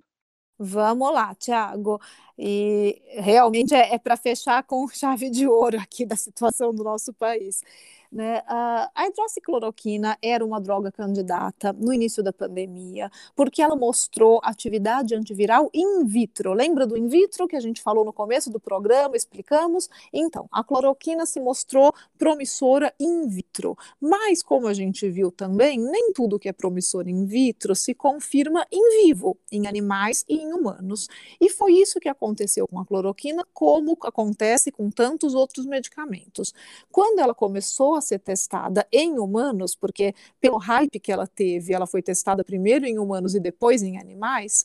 Vamos 0.58 1.12
lá, 1.12 1.34
Tiago. 1.34 1.98
E 2.44 3.00
realmente 3.06 3.72
é, 3.72 3.94
é 3.94 3.98
para 3.98 4.16
fechar 4.16 4.64
com 4.64 4.88
chave 4.90 5.30
de 5.30 5.46
ouro 5.46 5.78
aqui 5.78 6.04
da 6.04 6.16
situação 6.16 6.74
do 6.74 6.82
nosso 6.82 7.12
país. 7.12 7.62
Né? 8.10 8.42
A 8.46 9.06
hidroxicloroquina 9.08 10.18
era 10.20 10.44
uma 10.44 10.60
droga 10.60 10.92
candidata 10.92 11.72
no 11.72 11.94
início 11.94 12.22
da 12.22 12.30
pandemia, 12.30 13.10
porque 13.34 13.62
ela 13.62 13.74
mostrou 13.74 14.38
atividade 14.42 15.14
antiviral 15.14 15.70
in 15.72 16.04
vitro. 16.04 16.52
Lembra 16.52 16.86
do 16.86 16.94
in 16.98 17.06
vitro 17.06 17.48
que 17.48 17.56
a 17.56 17.60
gente 17.60 17.80
falou 17.80 18.04
no 18.04 18.12
começo 18.12 18.50
do 18.50 18.60
programa, 18.60 19.16
explicamos? 19.16 19.88
Então, 20.12 20.46
a 20.52 20.62
cloroquina 20.62 21.24
se 21.24 21.40
mostrou 21.40 21.94
promissora 22.18 22.92
in 23.00 23.26
vitro. 23.28 23.78
Mas, 23.98 24.42
como 24.42 24.66
a 24.66 24.74
gente 24.74 25.08
viu 25.08 25.30
também, 25.30 25.78
nem 25.78 26.12
tudo 26.12 26.38
que 26.38 26.50
é 26.50 26.52
promissor 26.52 27.08
in 27.08 27.24
vitro 27.24 27.74
se 27.74 27.94
confirma 27.94 28.66
em 28.70 29.06
vivo, 29.06 29.38
em 29.50 29.66
animais 29.66 30.22
e 30.28 30.36
em 30.36 30.52
humanos. 30.52 31.08
E 31.40 31.48
foi 31.48 31.72
isso 31.72 31.98
que 31.98 32.10
aconteceu 32.10 32.31
com 32.68 32.78
a 32.78 32.84
cloroquina, 32.84 33.44
como 33.52 33.96
acontece 34.02 34.70
com 34.70 34.90
tantos 34.90 35.34
outros 35.34 35.66
medicamentos. 35.66 36.52
Quando 36.90 37.20
ela 37.20 37.34
começou 37.34 37.94
a 37.94 38.00
ser 38.00 38.18
testada 38.18 38.86
em 38.92 39.18
humanos, 39.18 39.74
porque 39.74 40.14
pelo 40.40 40.58
hype 40.58 41.00
que 41.00 41.12
ela 41.12 41.26
teve, 41.26 41.72
ela 41.72 41.86
foi 41.86 42.02
testada 42.02 42.44
primeiro 42.44 42.86
em 42.86 42.98
humanos 42.98 43.34
e 43.34 43.40
depois 43.40 43.82
em 43.82 43.98
animais, 43.98 44.64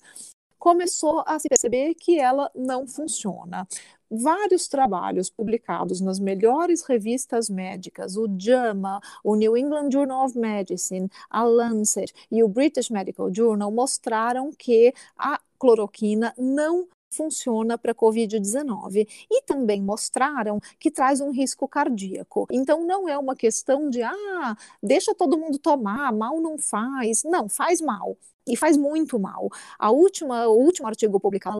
começou 0.57 1.23
a 1.26 1.39
se 1.39 1.48
perceber 1.48 1.94
que 1.95 2.19
ela 2.19 2.52
não 2.56 2.88
funciona. 2.88 3.68
Vários 4.10 4.68
trabalhos 4.68 5.30
publicados 5.30 5.99
nas 5.99 6.19
melhores 6.19 6.81
revistas 6.84 7.49
médicas, 7.49 8.15
o 8.15 8.27
JAMA, 8.38 9.02
o 9.23 9.35
New 9.35 9.57
England 9.57 9.91
Journal 9.91 10.26
of 10.26 10.38
Medicine, 10.38 11.10
a 11.30 11.44
Lancet 11.44 12.14
e 12.31 12.41
o 12.41 12.48
British 12.48 12.89
Medical 12.89 13.34
Journal 13.34 13.69
mostraram 13.72 14.52
que 14.57 14.94
a 15.18 15.39
cloroquina 15.60 16.34
não 16.38 16.88
funciona 17.09 17.77
para 17.77 17.95
Covid-19 17.95 19.07
e 19.29 19.41
também 19.43 19.81
mostraram 19.81 20.59
que 20.79 20.91
traz 20.91 21.21
um 21.21 21.31
risco 21.31 21.67
cardíaco. 21.67 22.47
Então 22.51 22.85
não 22.85 23.07
é 23.07 23.17
uma 23.17 23.35
questão 23.35 23.89
de 23.89 24.01
ah, 24.03 24.57
deixa 24.81 25.15
todo 25.15 25.38
mundo 25.38 25.57
tomar, 25.57 26.11
mal 26.13 26.39
não 26.41 26.57
faz. 26.57 27.23
Não, 27.23 27.49
faz 27.49 27.81
mal. 27.81 28.17
E 28.47 28.55
faz 28.55 28.77
muito 28.77 29.19
mal. 29.19 29.49
A 29.77 29.91
última, 29.91 30.47
o 30.47 30.57
último 30.57 30.88
artigo 30.88 31.19
publicado 31.19 31.57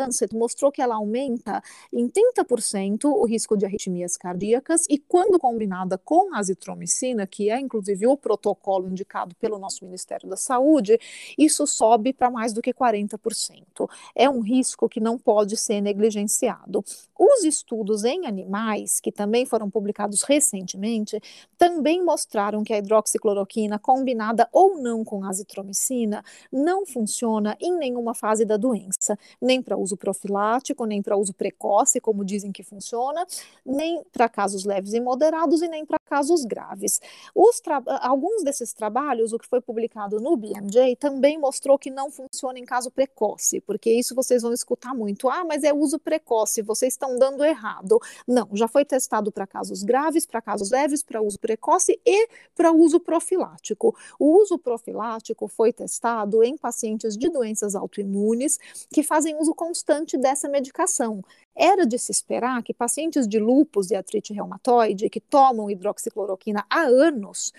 Lancet 0.00 0.34
mostrou 0.34 0.72
que 0.72 0.80
ela 0.80 0.94
aumenta 0.94 1.62
em 1.92 2.08
30% 2.08 3.04
o 3.04 3.26
risco 3.26 3.56
de 3.56 3.66
arritmias 3.66 4.16
cardíacas 4.16 4.86
e 4.88 4.98
quando 4.98 5.38
combinada 5.38 5.98
com 5.98 6.34
a 6.34 6.38
azitromicina, 6.38 7.26
que 7.26 7.50
é 7.50 7.60
inclusive 7.60 8.06
o 8.06 8.16
protocolo 8.16 8.88
indicado 8.88 9.34
pelo 9.36 9.58
nosso 9.58 9.84
Ministério 9.84 10.28
da 10.28 10.36
Saúde, 10.36 10.98
isso 11.36 11.66
sobe 11.66 12.12
para 12.12 12.30
mais 12.30 12.52
do 12.52 12.62
que 12.62 12.72
40%. 12.72 13.88
É 14.14 14.28
um 14.28 14.40
risco 14.40 14.88
que 14.88 15.00
não 15.00 15.18
pode 15.18 15.56
ser 15.56 15.80
negligenciado. 15.80 16.82
Os 17.18 17.44
estudos 17.44 18.04
em 18.04 18.26
animais, 18.26 18.98
que 19.00 19.12
também 19.12 19.44
foram 19.44 19.68
publicados 19.68 20.22
recentemente, 20.22 21.20
também 21.58 22.02
mostraram 22.02 22.64
que 22.64 22.72
a 22.72 22.78
hidroxicloroquina 22.78 23.78
combinada 23.78 24.48
ou 24.52 24.80
não 24.80 25.04
com 25.04 25.24
azitromicina 25.24 26.24
não 26.50 26.86
funciona 26.86 27.56
em 27.60 27.76
nenhuma 27.76 28.14
fase 28.14 28.44
da 28.44 28.56
doença, 28.56 29.18
nem 29.40 29.60
para 29.60 29.76
uso 29.76 29.89
uso 29.90 29.96
profilático, 29.96 30.84
nem 30.84 31.02
para 31.02 31.16
uso 31.16 31.32
precoce, 31.32 32.00
como 32.00 32.24
dizem 32.24 32.52
que 32.52 32.62
funciona, 32.62 33.26
nem 33.64 34.02
para 34.12 34.28
casos 34.28 34.64
leves 34.64 34.94
e 34.94 35.00
moderados 35.00 35.62
e 35.62 35.68
nem 35.68 35.84
para 35.84 35.99
casos 36.10 36.44
graves. 36.44 37.00
alguns 38.00 38.42
desses 38.42 38.72
trabalhos, 38.72 39.32
o 39.32 39.38
que 39.38 39.46
foi 39.46 39.60
publicado 39.60 40.20
no 40.20 40.36
BMJ, 40.36 40.96
também 40.96 41.38
mostrou 41.38 41.78
que 41.78 41.88
não 41.88 42.10
funciona 42.10 42.58
em 42.58 42.64
caso 42.64 42.90
precoce, 42.90 43.60
porque 43.60 43.92
isso 43.92 44.12
vocês 44.12 44.42
vão 44.42 44.52
escutar 44.52 44.92
muito. 44.92 45.28
Ah, 45.30 45.44
mas 45.44 45.62
é 45.62 45.72
uso 45.72 46.00
precoce, 46.00 46.62
vocês 46.62 46.94
estão 46.94 47.16
dando 47.16 47.44
errado. 47.44 48.00
Não, 48.26 48.48
já 48.54 48.66
foi 48.66 48.84
testado 48.84 49.30
para 49.30 49.46
casos 49.46 49.84
graves, 49.84 50.26
para 50.26 50.42
casos 50.42 50.72
leves, 50.72 51.00
para 51.00 51.22
uso 51.22 51.38
precoce 51.38 52.00
e 52.04 52.28
para 52.56 52.72
uso 52.72 52.98
profilático. 52.98 53.96
O 54.18 54.40
uso 54.42 54.58
profilático 54.58 55.46
foi 55.46 55.72
testado 55.72 56.42
em 56.42 56.56
pacientes 56.56 57.16
de 57.16 57.28
doenças 57.28 57.76
autoimunes 57.76 58.58
que 58.92 59.04
fazem 59.04 59.36
uso 59.36 59.54
constante 59.54 60.18
dessa 60.18 60.48
medicação. 60.48 61.22
Era 61.62 61.84
de 61.84 61.98
se 61.98 62.10
esperar 62.10 62.62
que 62.62 62.72
pacientes 62.72 63.28
de 63.28 63.38
lúpus 63.38 63.90
e 63.90 63.94
artrite 63.94 64.32
reumatoide 64.32 65.10
que 65.10 65.20
tomam 65.20 65.70
hidroxicloroquina 65.70 66.64
há 66.70 66.80
anos 66.80 67.52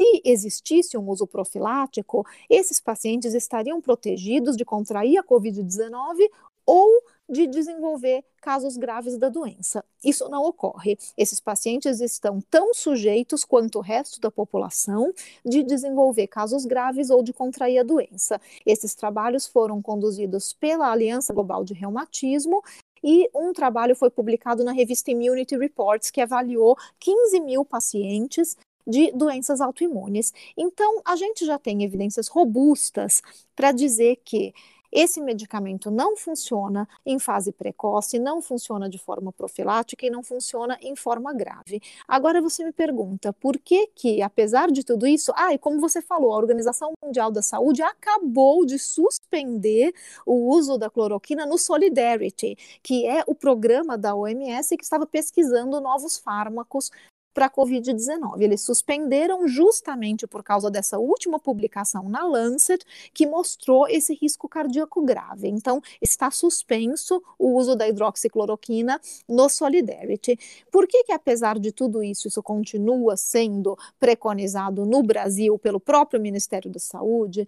se 0.00 0.22
existisse 0.22 0.96
um 0.96 1.08
uso 1.08 1.26
profilático, 1.26 2.24
esses 2.48 2.78
pacientes 2.78 3.34
estariam 3.34 3.80
protegidos 3.80 4.56
de 4.56 4.64
contrair 4.64 5.18
a 5.18 5.24
Covid-19 5.24 6.28
ou 6.64 7.02
de 7.28 7.46
desenvolver 7.46 8.22
casos 8.40 8.76
graves 8.76 9.18
da 9.18 9.28
doença. 9.28 9.84
Isso 10.04 10.28
não 10.28 10.44
ocorre. 10.44 10.98
Esses 11.16 11.40
pacientes 11.40 12.00
estão 12.00 12.40
tão 12.50 12.72
sujeitos 12.72 13.44
quanto 13.44 13.78
o 13.78 13.82
resto 13.82 14.20
da 14.20 14.30
população 14.30 15.12
de 15.44 15.62
desenvolver 15.62 16.26
casos 16.26 16.64
graves 16.64 17.10
ou 17.10 17.22
de 17.22 17.32
contrair 17.32 17.78
a 17.78 17.82
doença. 17.82 18.40
Esses 18.64 18.94
trabalhos 18.94 19.46
foram 19.46 19.82
conduzidos 19.82 20.52
pela 20.52 20.92
Aliança 20.92 21.34
Global 21.34 21.64
de 21.64 21.74
Reumatismo 21.74 22.62
e 23.02 23.28
um 23.34 23.52
trabalho 23.52 23.96
foi 23.96 24.10
publicado 24.10 24.64
na 24.64 24.72
revista 24.72 25.10
Immunity 25.10 25.56
Reports, 25.56 26.10
que 26.10 26.20
avaliou 26.20 26.76
15 26.98 27.40
mil 27.40 27.64
pacientes 27.64 28.56
de 28.86 29.12
doenças 29.12 29.60
autoimunes. 29.60 30.32
Então, 30.56 31.02
a 31.04 31.14
gente 31.14 31.44
já 31.44 31.58
tem 31.58 31.84
evidências 31.84 32.26
robustas 32.28 33.22
para 33.54 33.70
dizer 33.70 34.16
que 34.24 34.54
esse 34.90 35.20
medicamento 35.20 35.90
não 35.90 36.16
funciona 36.16 36.88
em 37.04 37.18
fase 37.18 37.52
precoce, 37.52 38.18
não 38.18 38.40
funciona 38.40 38.88
de 38.88 38.98
forma 38.98 39.32
profilática 39.32 40.06
e 40.06 40.10
não 40.10 40.22
funciona 40.22 40.78
em 40.82 40.96
forma 40.96 41.32
grave. 41.32 41.80
Agora 42.06 42.40
você 42.40 42.64
me 42.64 42.72
pergunta, 42.72 43.32
por 43.32 43.58
que 43.58 43.88
que, 43.88 44.22
apesar 44.22 44.70
de 44.70 44.84
tudo 44.84 45.06
isso, 45.06 45.32
ah, 45.36 45.52
e 45.52 45.58
como 45.58 45.80
você 45.80 46.00
falou, 46.00 46.32
a 46.32 46.36
Organização 46.36 46.92
Mundial 47.04 47.30
da 47.30 47.42
Saúde 47.42 47.82
acabou 47.82 48.64
de 48.64 48.78
suspender 48.78 49.92
o 50.26 50.50
uso 50.50 50.78
da 50.78 50.90
cloroquina 50.90 51.46
no 51.46 51.58
Solidarity, 51.58 52.56
que 52.82 53.06
é 53.06 53.22
o 53.26 53.34
programa 53.34 53.96
da 53.96 54.14
OMS 54.14 54.76
que 54.76 54.84
estava 54.84 55.06
pesquisando 55.06 55.80
novos 55.80 56.16
fármacos 56.18 56.90
para 57.38 57.46
a 57.46 57.50
Covid-19. 57.50 58.40
Eles 58.40 58.62
suspenderam 58.62 59.46
justamente 59.46 60.26
por 60.26 60.42
causa 60.42 60.68
dessa 60.68 60.98
última 60.98 61.38
publicação 61.38 62.08
na 62.08 62.24
Lancet, 62.24 62.84
que 63.14 63.28
mostrou 63.28 63.86
esse 63.86 64.12
risco 64.12 64.48
cardíaco 64.48 65.00
grave. 65.04 65.46
Então, 65.46 65.80
está 66.02 66.32
suspenso 66.32 67.22
o 67.38 67.56
uso 67.56 67.76
da 67.76 67.86
hidroxicloroquina 67.86 69.00
no 69.28 69.48
Solidarity. 69.48 70.36
Por 70.68 70.88
que, 70.88 71.04
que 71.04 71.12
apesar 71.12 71.60
de 71.60 71.70
tudo 71.70 72.02
isso, 72.02 72.26
isso 72.26 72.42
continua 72.42 73.16
sendo 73.16 73.78
preconizado 74.00 74.84
no 74.84 75.00
Brasil 75.00 75.56
pelo 75.60 75.78
próprio 75.78 76.20
Ministério 76.20 76.68
da 76.68 76.80
Saúde? 76.80 77.46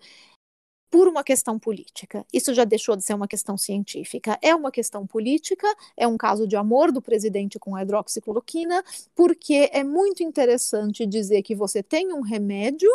Por 0.91 1.07
uma 1.07 1.23
questão 1.23 1.59
política. 1.59 2.27
Isso 2.33 2.53
já 2.53 2.65
deixou 2.65 2.97
de 2.97 3.05
ser 3.05 3.15
uma 3.15 3.29
questão 3.29 3.57
científica. 3.57 4.39
É 4.43 4.55
uma 4.55 4.73
questão 4.73 5.07
política, 5.07 5.67
é 5.97 6.07
um 6.07 6.19
caso 6.19 6.47
de 6.49 6.57
amor 6.57 6.91
do 6.91 7.01
presidente 7.01 7.59
com 7.59 7.77
a 7.77 7.83
hidroxicloroquina, 7.83 8.83
porque 9.15 9.71
é 9.73 9.85
muito 9.85 10.23
interessante 10.23 11.07
dizer 11.07 11.43
que 11.43 11.55
você 11.55 11.83
tem 11.83 12.13
um 12.13 12.21
remédio 12.21 12.91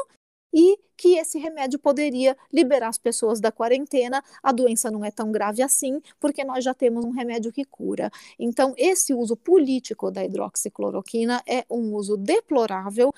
e 0.54 0.78
que 0.98 1.18
esse 1.18 1.38
remédio 1.38 1.78
poderia 1.78 2.38
liberar 2.52 2.90
as 2.90 2.98
pessoas 2.98 3.40
da 3.40 3.52
quarentena. 3.52 4.24
A 4.42 4.52
doença 4.52 4.90
não 4.90 5.04
é 5.04 5.12
tão 5.12 5.32
grave 5.32 5.62
assim, 5.62 6.02
porque 6.20 6.44
nós 6.44 6.64
já 6.64 6.74
temos 6.74 7.04
um 7.04 7.12
remédio 7.12 7.52
que 7.52 7.66
cura. 7.66 8.10
Então, 8.40 8.74
esse 8.78 9.14
uso 9.14 9.36
político 9.36 10.10
da 10.12 10.24
hidroxicloroquina 10.24 11.42
é 11.48 11.66
um 11.70 11.94
uso 11.94 12.18
deplorável. 12.18 13.14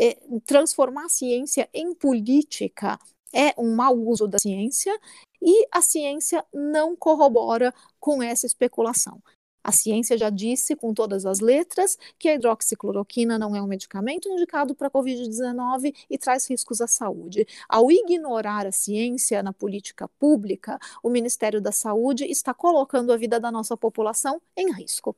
É, 0.00 0.16
transformar 0.46 1.06
a 1.06 1.08
ciência 1.08 1.68
em 1.74 1.92
política 1.92 2.96
é 3.34 3.54
um 3.58 3.74
mau 3.74 3.96
uso 3.96 4.26
da 4.26 4.38
ciência 4.38 4.96
e 5.40 5.66
a 5.72 5.80
ciência 5.80 6.44
não 6.52 6.96
corrobora 6.96 7.72
com 8.00 8.22
essa 8.22 8.46
especulação. 8.46 9.20
A 9.62 9.72
ciência 9.72 10.16
já 10.16 10.30
disse 10.30 10.74
com 10.74 10.94
todas 10.94 11.26
as 11.26 11.40
letras 11.40 11.98
que 12.18 12.28
a 12.28 12.34
hidroxicloroquina 12.34 13.38
não 13.38 13.54
é 13.54 13.60
um 13.60 13.66
medicamento 13.66 14.26
indicado 14.26 14.74
para 14.74 14.86
a 14.86 14.90
Covid-19 14.90 15.94
e 16.08 16.16
traz 16.16 16.48
riscos 16.48 16.80
à 16.80 16.86
saúde. 16.86 17.46
Ao 17.68 17.90
ignorar 17.90 18.66
a 18.66 18.72
ciência 18.72 19.42
na 19.42 19.52
política 19.52 20.08
pública, 20.18 20.78
o 21.02 21.10
Ministério 21.10 21.60
da 21.60 21.70
Saúde 21.70 22.24
está 22.24 22.54
colocando 22.54 23.12
a 23.12 23.16
vida 23.18 23.38
da 23.38 23.52
nossa 23.52 23.76
população 23.76 24.40
em 24.56 24.72
risco. 24.72 25.14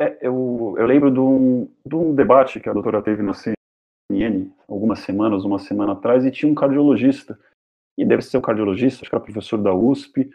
É, 0.00 0.18
eu, 0.20 0.74
eu, 0.78 0.86
lembro 0.86 1.10
de 1.10 1.20
um, 1.20 1.68
de 1.84 1.94
um, 1.94 2.14
debate 2.14 2.60
que 2.60 2.68
a 2.68 2.72
doutora 2.72 3.02
teve 3.02 3.22
na 3.22 3.32
CNN 4.10 4.50
algumas 4.68 5.00
semanas, 5.00 5.44
uma 5.44 5.58
semana 5.58 5.92
atrás, 5.92 6.24
e 6.24 6.30
tinha 6.30 6.50
um 6.50 6.54
cardiologista, 6.54 7.38
e 7.96 8.04
deve 8.04 8.22
ser 8.22 8.36
o 8.36 8.42
cardiologista, 8.42 9.02
acho 9.02 9.10
que 9.10 9.16
era 9.16 9.24
professor 9.24 9.58
da 9.58 9.72
USP, 9.74 10.28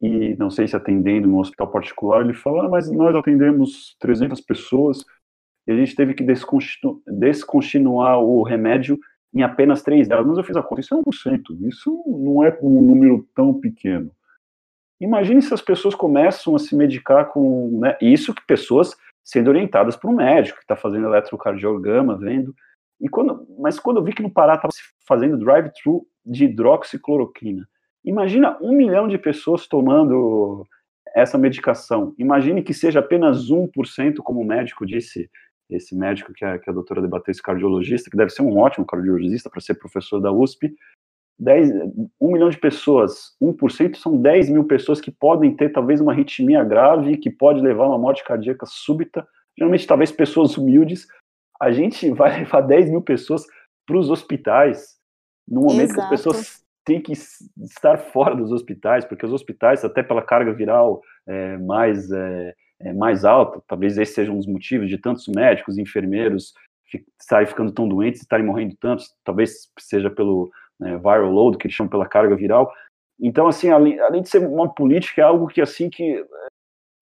e 0.00 0.36
não 0.36 0.50
sei 0.50 0.66
se 0.66 0.76
atendendo 0.76 1.28
no 1.28 1.40
hospital 1.40 1.70
particular, 1.70 2.22
ele 2.22 2.34
falou, 2.34 2.62
ah, 2.62 2.68
mas 2.68 2.90
nós 2.90 3.14
atendemos 3.14 3.96
300 4.00 4.40
pessoas, 4.40 5.04
e 5.66 5.72
a 5.72 5.76
gente 5.76 5.94
teve 5.94 6.14
que 6.14 6.24
descontinu 6.24 7.00
descontinuar 7.06 8.18
o 8.18 8.42
remédio 8.42 8.98
em 9.34 9.42
apenas 9.42 9.82
três 9.82 10.08
delas. 10.08 10.26
Mas 10.26 10.38
eu 10.38 10.44
fiz 10.44 10.56
a 10.56 10.62
conta, 10.62 10.80
isso 10.80 10.94
é 10.94 10.98
1%, 10.98 11.68
isso 11.68 12.04
não 12.06 12.44
é 12.44 12.58
um 12.60 12.82
número 12.82 13.26
tão 13.34 13.58
pequeno. 13.58 14.10
Imagine 15.00 15.42
se 15.42 15.54
as 15.54 15.62
pessoas 15.62 15.94
começam 15.94 16.54
a 16.54 16.58
se 16.58 16.76
medicar 16.76 17.28
com. 17.30 17.78
Né, 17.80 17.96
isso 18.00 18.34
que 18.34 18.44
pessoas 18.46 18.96
sendo 19.24 19.48
orientadas 19.48 19.96
por 19.96 20.10
um 20.10 20.16
médico 20.16 20.58
que 20.58 20.64
está 20.64 20.76
fazendo 20.76 21.06
eletrocardiograma, 21.06 22.16
vendo. 22.16 22.54
E 23.02 23.08
quando, 23.08 23.44
mas 23.58 23.80
quando 23.80 23.96
eu 23.96 24.04
vi 24.04 24.12
que 24.12 24.22
no 24.22 24.30
Pará 24.30 24.54
estava 24.54 24.72
se 24.72 24.80
fazendo 25.06 25.36
drive-thru 25.36 26.06
de 26.24 26.44
hidroxicloroquina, 26.44 27.68
imagina 28.04 28.56
um 28.62 28.72
milhão 28.72 29.08
de 29.08 29.18
pessoas 29.18 29.66
tomando 29.66 30.64
essa 31.14 31.36
medicação. 31.36 32.14
Imagine 32.16 32.62
que 32.62 32.72
seja 32.72 33.00
apenas 33.00 33.50
1%, 33.50 34.16
como 34.22 34.40
o 34.40 34.44
médico 34.44 34.86
disse, 34.86 35.28
esse 35.68 35.96
médico 35.96 36.32
que 36.32 36.44
a, 36.44 36.58
que 36.60 36.70
a 36.70 36.72
doutora 36.72 37.02
debateu, 37.02 37.32
esse 37.32 37.42
cardiologista, 37.42 38.08
que 38.08 38.16
deve 38.16 38.30
ser 38.30 38.42
um 38.42 38.56
ótimo 38.56 38.86
cardiologista 38.86 39.50
para 39.50 39.60
ser 39.60 39.74
professor 39.74 40.20
da 40.20 40.30
USP, 40.30 40.72
10, 41.40 41.70
1 42.20 42.32
milhão 42.32 42.50
de 42.50 42.58
pessoas, 42.58 43.34
1% 43.42 43.96
são 43.96 44.16
10 44.16 44.50
mil 44.50 44.64
pessoas 44.64 45.00
que 45.00 45.10
podem 45.10 45.56
ter 45.56 45.70
talvez 45.70 46.00
uma 46.00 46.12
arritmia 46.12 46.62
grave, 46.62 47.16
que 47.16 47.30
pode 47.30 47.60
levar 47.60 47.84
a 47.84 47.88
uma 47.88 47.98
morte 47.98 48.22
cardíaca 48.22 48.64
súbita, 48.64 49.26
geralmente 49.58 49.86
talvez 49.86 50.12
pessoas 50.12 50.56
humildes, 50.56 51.08
a 51.62 51.70
gente 51.70 52.10
vai 52.10 52.40
levar 52.40 52.60
10 52.60 52.90
mil 52.90 53.00
pessoas 53.00 53.46
para 53.86 53.96
os 53.96 54.10
hospitais, 54.10 54.96
no 55.48 55.60
momento 55.60 55.92
Exato. 55.92 55.94
que 55.94 56.00
as 56.00 56.10
pessoas 56.10 56.64
têm 56.84 57.00
que 57.00 57.12
estar 57.12 57.98
fora 57.98 58.34
dos 58.34 58.50
hospitais, 58.50 59.04
porque 59.04 59.24
os 59.24 59.32
hospitais, 59.32 59.84
até 59.84 60.02
pela 60.02 60.22
carga 60.22 60.52
viral 60.52 61.00
é, 61.24 61.56
mais, 61.58 62.10
é, 62.10 62.54
é, 62.80 62.92
mais 62.92 63.24
alta, 63.24 63.62
talvez 63.68 63.96
esse 63.96 64.12
seja 64.12 64.32
um 64.32 64.38
dos 64.38 64.46
motivos 64.46 64.88
de 64.88 64.98
tantos 64.98 65.28
médicos, 65.28 65.78
enfermeiros 65.78 66.52
estarem 67.18 67.46
ficando 67.46 67.72
tão 67.72 67.88
doentes, 67.88 68.20
estarem 68.20 68.44
morrendo 68.44 68.76
tantos, 68.76 69.14
talvez 69.24 69.70
seja 69.78 70.10
pelo 70.10 70.50
né, 70.80 70.98
viral 70.98 71.30
load, 71.30 71.56
que 71.56 71.66
eles 71.66 71.76
chamam 71.76 71.88
pela 71.88 72.08
carga 72.08 72.34
viral. 72.34 72.70
Então, 73.20 73.46
assim, 73.46 73.70
além, 73.70 73.98
além 74.00 74.20
de 74.20 74.28
ser 74.28 74.44
uma 74.46 74.68
política, 74.68 75.22
é 75.22 75.24
algo 75.24 75.46
que, 75.46 75.60
assim, 75.60 75.88
que 75.88 76.22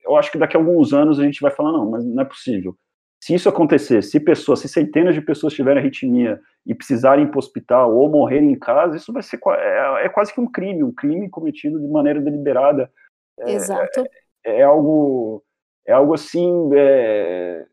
eu 0.05 0.17
acho 0.17 0.31
que 0.31 0.39
daqui 0.39 0.57
a 0.57 0.61
alguns 0.61 0.93
anos 0.93 1.19
a 1.19 1.25
gente 1.25 1.41
vai 1.41 1.51
falar, 1.51 1.73
não, 1.73 1.91
mas 1.91 2.05
não 2.05 2.23
é 2.23 2.27
possível 2.27 2.77
se 3.21 3.35
isso 3.35 3.49
acontecer, 3.49 4.03
se 4.03 4.19
pessoas, 4.19 4.61
se 4.61 4.69
centenas 4.69 5.15
de 5.15 5.21
pessoas 5.21 5.53
tiverem 5.53 5.81
arritmia 5.81 6.41
e 6.67 6.75
precisarem 6.75 7.25
ir 7.25 7.29
para 7.29 7.37
o 7.37 7.39
hospital 7.39 7.95
ou 7.95 8.09
morrerem 8.09 8.53
em 8.53 8.59
casa, 8.59 8.97
isso 8.97 9.13
vai 9.13 9.23
ser 9.23 9.39
é, 9.47 10.07
é, 10.07 10.09
quase 10.09 10.33
que 10.33 10.41
um 10.41 10.51
crime, 10.51 10.83
um 10.83 10.93
crime 10.93 11.29
cometido 11.29 11.79
de 11.79 11.87
maneira 11.87 12.21
deliberada. 12.21 12.91
É, 13.39 13.53
Exato. 13.53 14.05
É, 14.43 14.61
é, 14.61 14.63
algo, 14.63 15.45
é 15.87 15.93
algo 15.93 16.15
assim 16.15 16.71
é, 16.75 17.67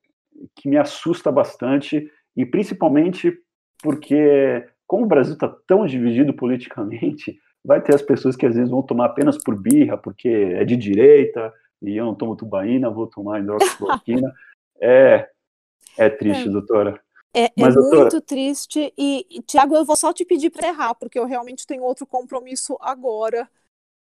que 0.53 0.67
me 0.67 0.77
assusta 0.77 1.31
bastante 1.31 2.11
e 2.35 2.45
principalmente 2.45 3.33
porque 3.81 4.67
como 4.85 5.05
o 5.05 5.07
Brasil 5.07 5.33
está 5.33 5.47
tão 5.65 5.85
dividido 5.85 6.33
politicamente, 6.33 7.39
vai 7.63 7.81
ter 7.81 7.95
as 7.95 8.01
pessoas 8.01 8.35
que 8.35 8.45
às 8.45 8.55
vezes 8.55 8.69
vão 8.69 8.81
tomar 8.81 9.05
apenas 9.05 9.37
por 9.41 9.55
birra, 9.55 9.97
porque 9.97 10.27
é 10.27 10.65
de 10.65 10.75
direita 10.75 11.53
e 11.81 11.95
eu 11.95 12.05
não 12.05 12.15
tomo 12.15 12.35
tubaína, 12.35 12.89
vou 12.89 13.07
tomar 13.07 13.39
hidroxicloroquina. 13.39 14.33
é, 14.81 15.29
é 15.97 16.09
triste, 16.09 16.47
é. 16.47 16.51
doutora. 16.51 17.01
É, 17.33 17.45
é 17.45 17.51
Mas, 17.57 17.75
é 17.75 17.79
doutora... 17.79 18.01
muito 18.01 18.21
triste. 18.21 18.93
E, 18.97 19.43
Tiago, 19.45 19.75
eu 19.75 19.85
vou 19.85 19.95
só 19.95 20.13
te 20.13 20.25
pedir 20.25 20.49
para 20.49 20.67
errar, 20.67 20.95
porque 20.95 21.19
eu 21.19 21.25
realmente 21.25 21.67
tenho 21.67 21.83
outro 21.83 22.05
compromisso 22.05 22.77
agora 22.79 23.49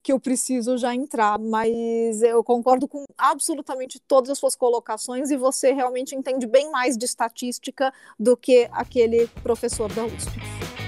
que 0.02 0.12
eu 0.12 0.20
preciso 0.20 0.78
já 0.78 0.94
entrar. 0.94 1.38
Mas 1.38 2.22
eu 2.22 2.42
concordo 2.42 2.88
com 2.88 3.04
absolutamente 3.16 4.00
todas 4.00 4.30
as 4.30 4.38
suas 4.38 4.54
colocações 4.54 5.30
e 5.30 5.36
você 5.36 5.72
realmente 5.72 6.14
entende 6.14 6.46
bem 6.46 6.70
mais 6.70 6.96
de 6.96 7.04
estatística 7.04 7.92
do 8.18 8.36
que 8.36 8.68
aquele 8.72 9.26
professor 9.42 9.92
da 9.92 10.04
USP. 10.04 10.87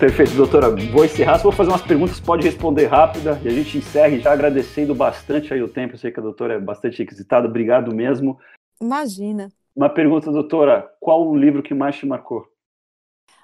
Perfeito, 0.00 0.34
doutora. 0.34 0.70
Vou 0.70 1.04
encerrar, 1.04 1.36
só 1.36 1.42
vou 1.42 1.52
fazer 1.52 1.68
umas 1.68 1.82
perguntas, 1.82 2.18
pode 2.18 2.42
responder 2.42 2.86
rápida 2.86 3.38
e 3.44 3.48
a 3.48 3.50
gente 3.50 3.76
encerra 3.76 4.18
já 4.18 4.32
agradecendo 4.32 4.94
bastante 4.94 5.52
aí 5.52 5.62
o 5.62 5.68
tempo. 5.68 5.92
Eu 5.92 5.98
sei 5.98 6.10
que 6.10 6.18
a 6.18 6.22
doutora 6.22 6.54
é 6.54 6.58
bastante 6.58 7.00
requisitada, 7.00 7.46
obrigado 7.46 7.94
mesmo. 7.94 8.40
Imagina. 8.80 9.52
Uma 9.76 9.90
pergunta, 9.90 10.32
doutora: 10.32 10.90
qual 10.98 11.28
o 11.28 11.36
livro 11.36 11.62
que 11.62 11.74
mais 11.74 11.96
te 11.96 12.06
marcou? 12.06 12.50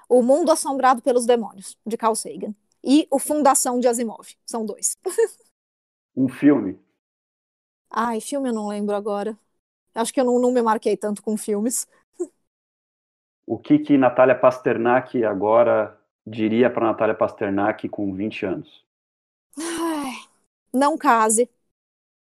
O 0.09 0.23
Mundo 0.23 0.51
Assombrado 0.51 0.99
pelos 0.99 1.27
Demônios, 1.27 1.77
de 1.85 1.95
Carl 1.95 2.15
Sagan. 2.15 2.55
E 2.83 3.07
O 3.11 3.19
Fundação 3.19 3.79
de 3.79 3.87
Asimov. 3.87 4.27
São 4.43 4.65
dois. 4.65 4.97
um 6.17 6.27
filme? 6.27 6.79
Ai, 7.87 8.19
filme 8.19 8.49
eu 8.49 8.53
não 8.53 8.67
lembro 8.67 8.95
agora. 8.95 9.37
Acho 9.93 10.11
que 10.11 10.19
eu 10.19 10.25
não, 10.25 10.39
não 10.39 10.51
me 10.51 10.63
marquei 10.63 10.97
tanto 10.97 11.21
com 11.21 11.37
filmes. 11.37 11.87
O 13.45 13.59
que 13.59 13.77
que 13.77 13.95
Natália 13.95 14.35
Pasternak 14.35 15.23
agora 15.23 15.96
diria 16.27 16.69
para 16.69 16.87
Natália 16.87 17.15
Pasternak 17.15 17.87
com 17.87 18.13
20 18.13 18.45
anos? 18.45 18.85
Ai, 19.57 20.13
não 20.73 20.97
case. 20.97 21.49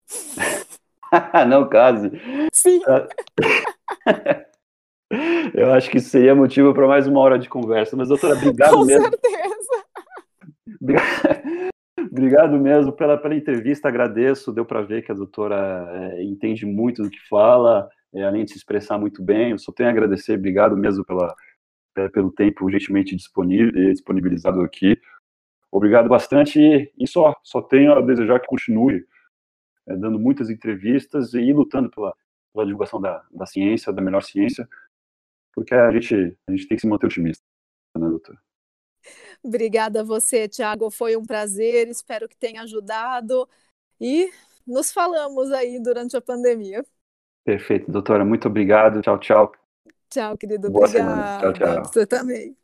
não 1.48 1.66
case. 1.68 2.10
Sim. 2.52 2.82
Eu 5.54 5.72
acho 5.72 5.88
que 5.88 5.98
isso 5.98 6.10
seria 6.10 6.34
motivo 6.34 6.74
para 6.74 6.86
mais 6.86 7.06
uma 7.06 7.20
hora 7.20 7.38
de 7.38 7.48
conversa. 7.48 7.96
Mas, 7.96 8.08
doutora, 8.08 8.34
obrigado 8.34 8.74
Com 8.74 8.84
mesmo. 8.84 9.04
certeza. 9.04 9.84
Obrigado 11.98 12.58
mesmo 12.58 12.92
pela, 12.92 13.16
pela 13.16 13.34
entrevista, 13.34 13.88
agradeço. 13.88 14.52
Deu 14.52 14.64
para 14.64 14.82
ver 14.82 15.02
que 15.02 15.10
a 15.12 15.14
doutora 15.14 16.12
é, 16.14 16.22
entende 16.22 16.64
muito 16.64 17.02
do 17.02 17.10
que 17.10 17.18
fala, 17.28 17.88
é, 18.14 18.22
além 18.22 18.44
de 18.44 18.52
se 18.52 18.58
expressar 18.58 18.98
muito 18.98 19.22
bem. 19.22 19.50
Eu 19.50 19.58
só 19.58 19.72
tenho 19.72 19.88
a 19.88 19.92
agradecer, 19.92 20.38
obrigado 20.38 20.76
mesmo 20.76 21.04
pela, 21.04 21.34
pelo 22.12 22.32
tempo 22.32 22.70
gentilmente 22.70 23.16
disponibilizado 23.16 24.60
aqui. 24.60 25.00
Obrigado 25.70 26.08
bastante 26.08 26.92
e 26.96 27.06
só, 27.06 27.34
só 27.42 27.60
tenho 27.60 27.92
a 27.92 28.00
desejar 28.00 28.40
que 28.40 28.46
continue 28.46 29.04
é, 29.86 29.96
dando 29.96 30.18
muitas 30.18 30.50
entrevistas 30.50 31.34
e 31.34 31.52
lutando 31.52 31.90
pela, 31.90 32.14
pela 32.52 32.64
divulgação 32.64 33.00
da, 33.00 33.24
da 33.30 33.46
ciência, 33.46 33.92
da 33.92 34.02
melhor 34.02 34.22
ciência, 34.22 34.68
porque 35.54 35.74
a 35.74 35.90
gente, 35.92 36.14
a 36.48 36.52
gente 36.52 36.66
tem 36.68 36.76
que 36.76 36.80
se 36.80 36.86
manter 36.86 37.06
otimista, 37.06 37.44
né, 37.96 38.08
doutora? 38.08 38.38
Obrigada 39.42 40.00
a 40.00 40.04
você, 40.04 40.48
Tiago. 40.48 40.90
Foi 40.90 41.16
um 41.16 41.24
prazer. 41.24 41.88
Espero 41.88 42.28
que 42.28 42.36
tenha 42.36 42.62
ajudado. 42.62 43.48
E 44.00 44.30
nos 44.66 44.92
falamos 44.92 45.52
aí 45.52 45.80
durante 45.80 46.16
a 46.16 46.20
pandemia. 46.20 46.84
Perfeito, 47.44 47.90
doutora. 47.90 48.24
Muito 48.24 48.48
obrigado. 48.48 49.00
Tchau, 49.02 49.18
tchau. 49.18 49.65
Tchau, 50.08 50.36
querido. 50.36 50.70
Boa 50.70 50.86
Obrigada. 50.86 51.14
semana. 51.14 51.38
Tchau, 51.40 51.52
tchau. 51.52 51.84
Você 51.84 52.06
também. 52.06 52.56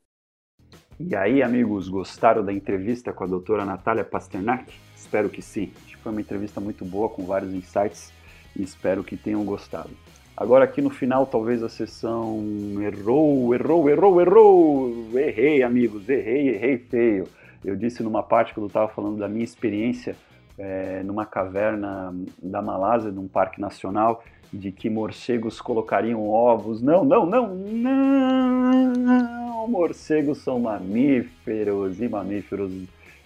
E 0.98 1.16
aí, 1.16 1.42
amigos, 1.42 1.88
gostaram 1.88 2.44
da 2.44 2.52
entrevista 2.52 3.12
com 3.12 3.24
a 3.24 3.26
doutora 3.26 3.64
Natália 3.64 4.04
Pasternak? 4.04 4.72
Espero 4.94 5.28
que 5.28 5.42
sim. 5.42 5.72
Acho 5.84 5.96
que 5.96 6.02
foi 6.02 6.12
uma 6.12 6.20
entrevista 6.20 6.60
muito 6.60 6.84
boa, 6.84 7.08
com 7.08 7.24
vários 7.24 7.52
insights, 7.52 8.12
e 8.54 8.62
espero 8.62 9.02
que 9.02 9.16
tenham 9.16 9.44
gostado. 9.44 9.90
Agora 10.36 10.64
aqui 10.64 10.80
no 10.80 10.90
final, 10.90 11.26
talvez 11.26 11.62
a 11.62 11.68
sessão 11.68 12.40
errou, 12.80 13.54
errou, 13.54 13.90
errou, 13.90 14.20
errou. 14.20 15.18
Errei, 15.18 15.62
amigos, 15.62 16.08
errei, 16.08 16.50
errei 16.50 16.78
feio. 16.78 17.28
Eu 17.64 17.76
disse 17.76 18.02
numa 18.02 18.22
parte 18.22 18.54
quando 18.54 18.64
eu 18.64 18.68
estava 18.68 18.88
falando 18.88 19.18
da 19.18 19.28
minha 19.28 19.44
experiência 19.44 20.16
é, 20.58 21.02
numa 21.02 21.26
caverna 21.26 22.14
da 22.42 22.62
Malásia, 22.62 23.10
num 23.10 23.28
parque 23.28 23.60
nacional, 23.60 24.22
de 24.52 24.70
que 24.70 24.90
morcegos 24.90 25.60
colocariam 25.60 26.28
ovos. 26.28 26.82
Não, 26.82 27.04
não, 27.04 27.24
não, 27.24 27.54
não! 27.54 29.68
Morcegos 29.68 30.38
são 30.38 30.60
mamíferos 30.60 32.00
e 32.00 32.08
mamíferos, 32.08 32.72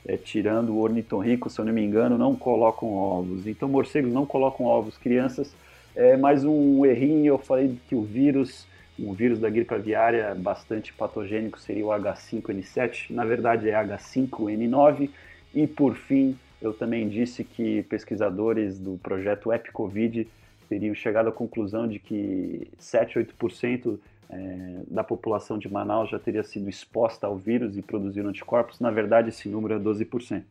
é, 0.06 0.16
tirando 0.16 0.74
o 0.74 0.80
ornitorrinco, 0.80 1.50
se 1.50 1.58
eu 1.58 1.64
não 1.64 1.72
me 1.72 1.82
engano, 1.82 2.16
não 2.16 2.36
colocam 2.36 2.92
ovos. 2.92 3.46
Então, 3.46 3.68
morcegos 3.68 4.12
não 4.12 4.24
colocam 4.24 4.66
ovos. 4.66 4.96
Crianças, 4.96 5.52
é 5.96 6.16
mais 6.16 6.44
um 6.44 6.86
errinho. 6.86 7.26
Eu 7.26 7.38
falei 7.38 7.76
que 7.88 7.94
o 7.94 8.02
vírus, 8.02 8.66
o 8.98 9.12
vírus 9.12 9.40
da 9.40 9.50
gripe 9.50 9.74
aviária 9.74 10.34
bastante 10.34 10.92
patogênico 10.92 11.58
seria 11.58 11.86
o 11.86 11.88
H5N7. 11.88 13.10
Na 13.10 13.24
verdade, 13.24 13.68
é 13.68 13.72
H5N9. 13.72 15.10
E 15.54 15.66
por 15.66 15.96
fim, 15.96 16.36
eu 16.60 16.72
também 16.72 17.08
disse 17.08 17.42
que 17.42 17.82
pesquisadores 17.84 18.78
do 18.78 18.98
projeto 19.02 19.52
EpiCovid 19.52 20.28
teriam 20.68 20.94
chegado 20.94 21.28
à 21.28 21.32
conclusão 21.32 21.86
de 21.86 21.98
que 21.98 22.68
7, 22.78 23.18
8% 23.18 23.98
é, 24.28 24.80
da 24.88 25.04
população 25.04 25.58
de 25.58 25.72
Manaus 25.72 26.10
já 26.10 26.18
teria 26.18 26.42
sido 26.42 26.68
exposta 26.68 27.26
ao 27.26 27.36
vírus 27.36 27.76
e 27.76 27.82
produziram 27.82 28.28
anticorpos. 28.28 28.80
Na 28.80 28.90
verdade, 28.90 29.28
esse 29.28 29.48
número 29.48 29.74
é 29.74 29.78
12%. 29.78 30.42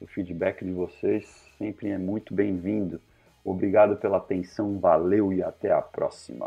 O 0.00 0.06
feedback 0.06 0.64
de 0.64 0.72
vocês 0.72 1.26
sempre 1.58 1.90
é 1.90 1.98
muito 1.98 2.32
bem-vindo. 2.32 2.98
Obrigado 3.44 3.96
pela 3.96 4.16
atenção, 4.16 4.78
valeu 4.78 5.30
e 5.32 5.42
até 5.42 5.72
a 5.72 5.82
próxima. 5.82 6.46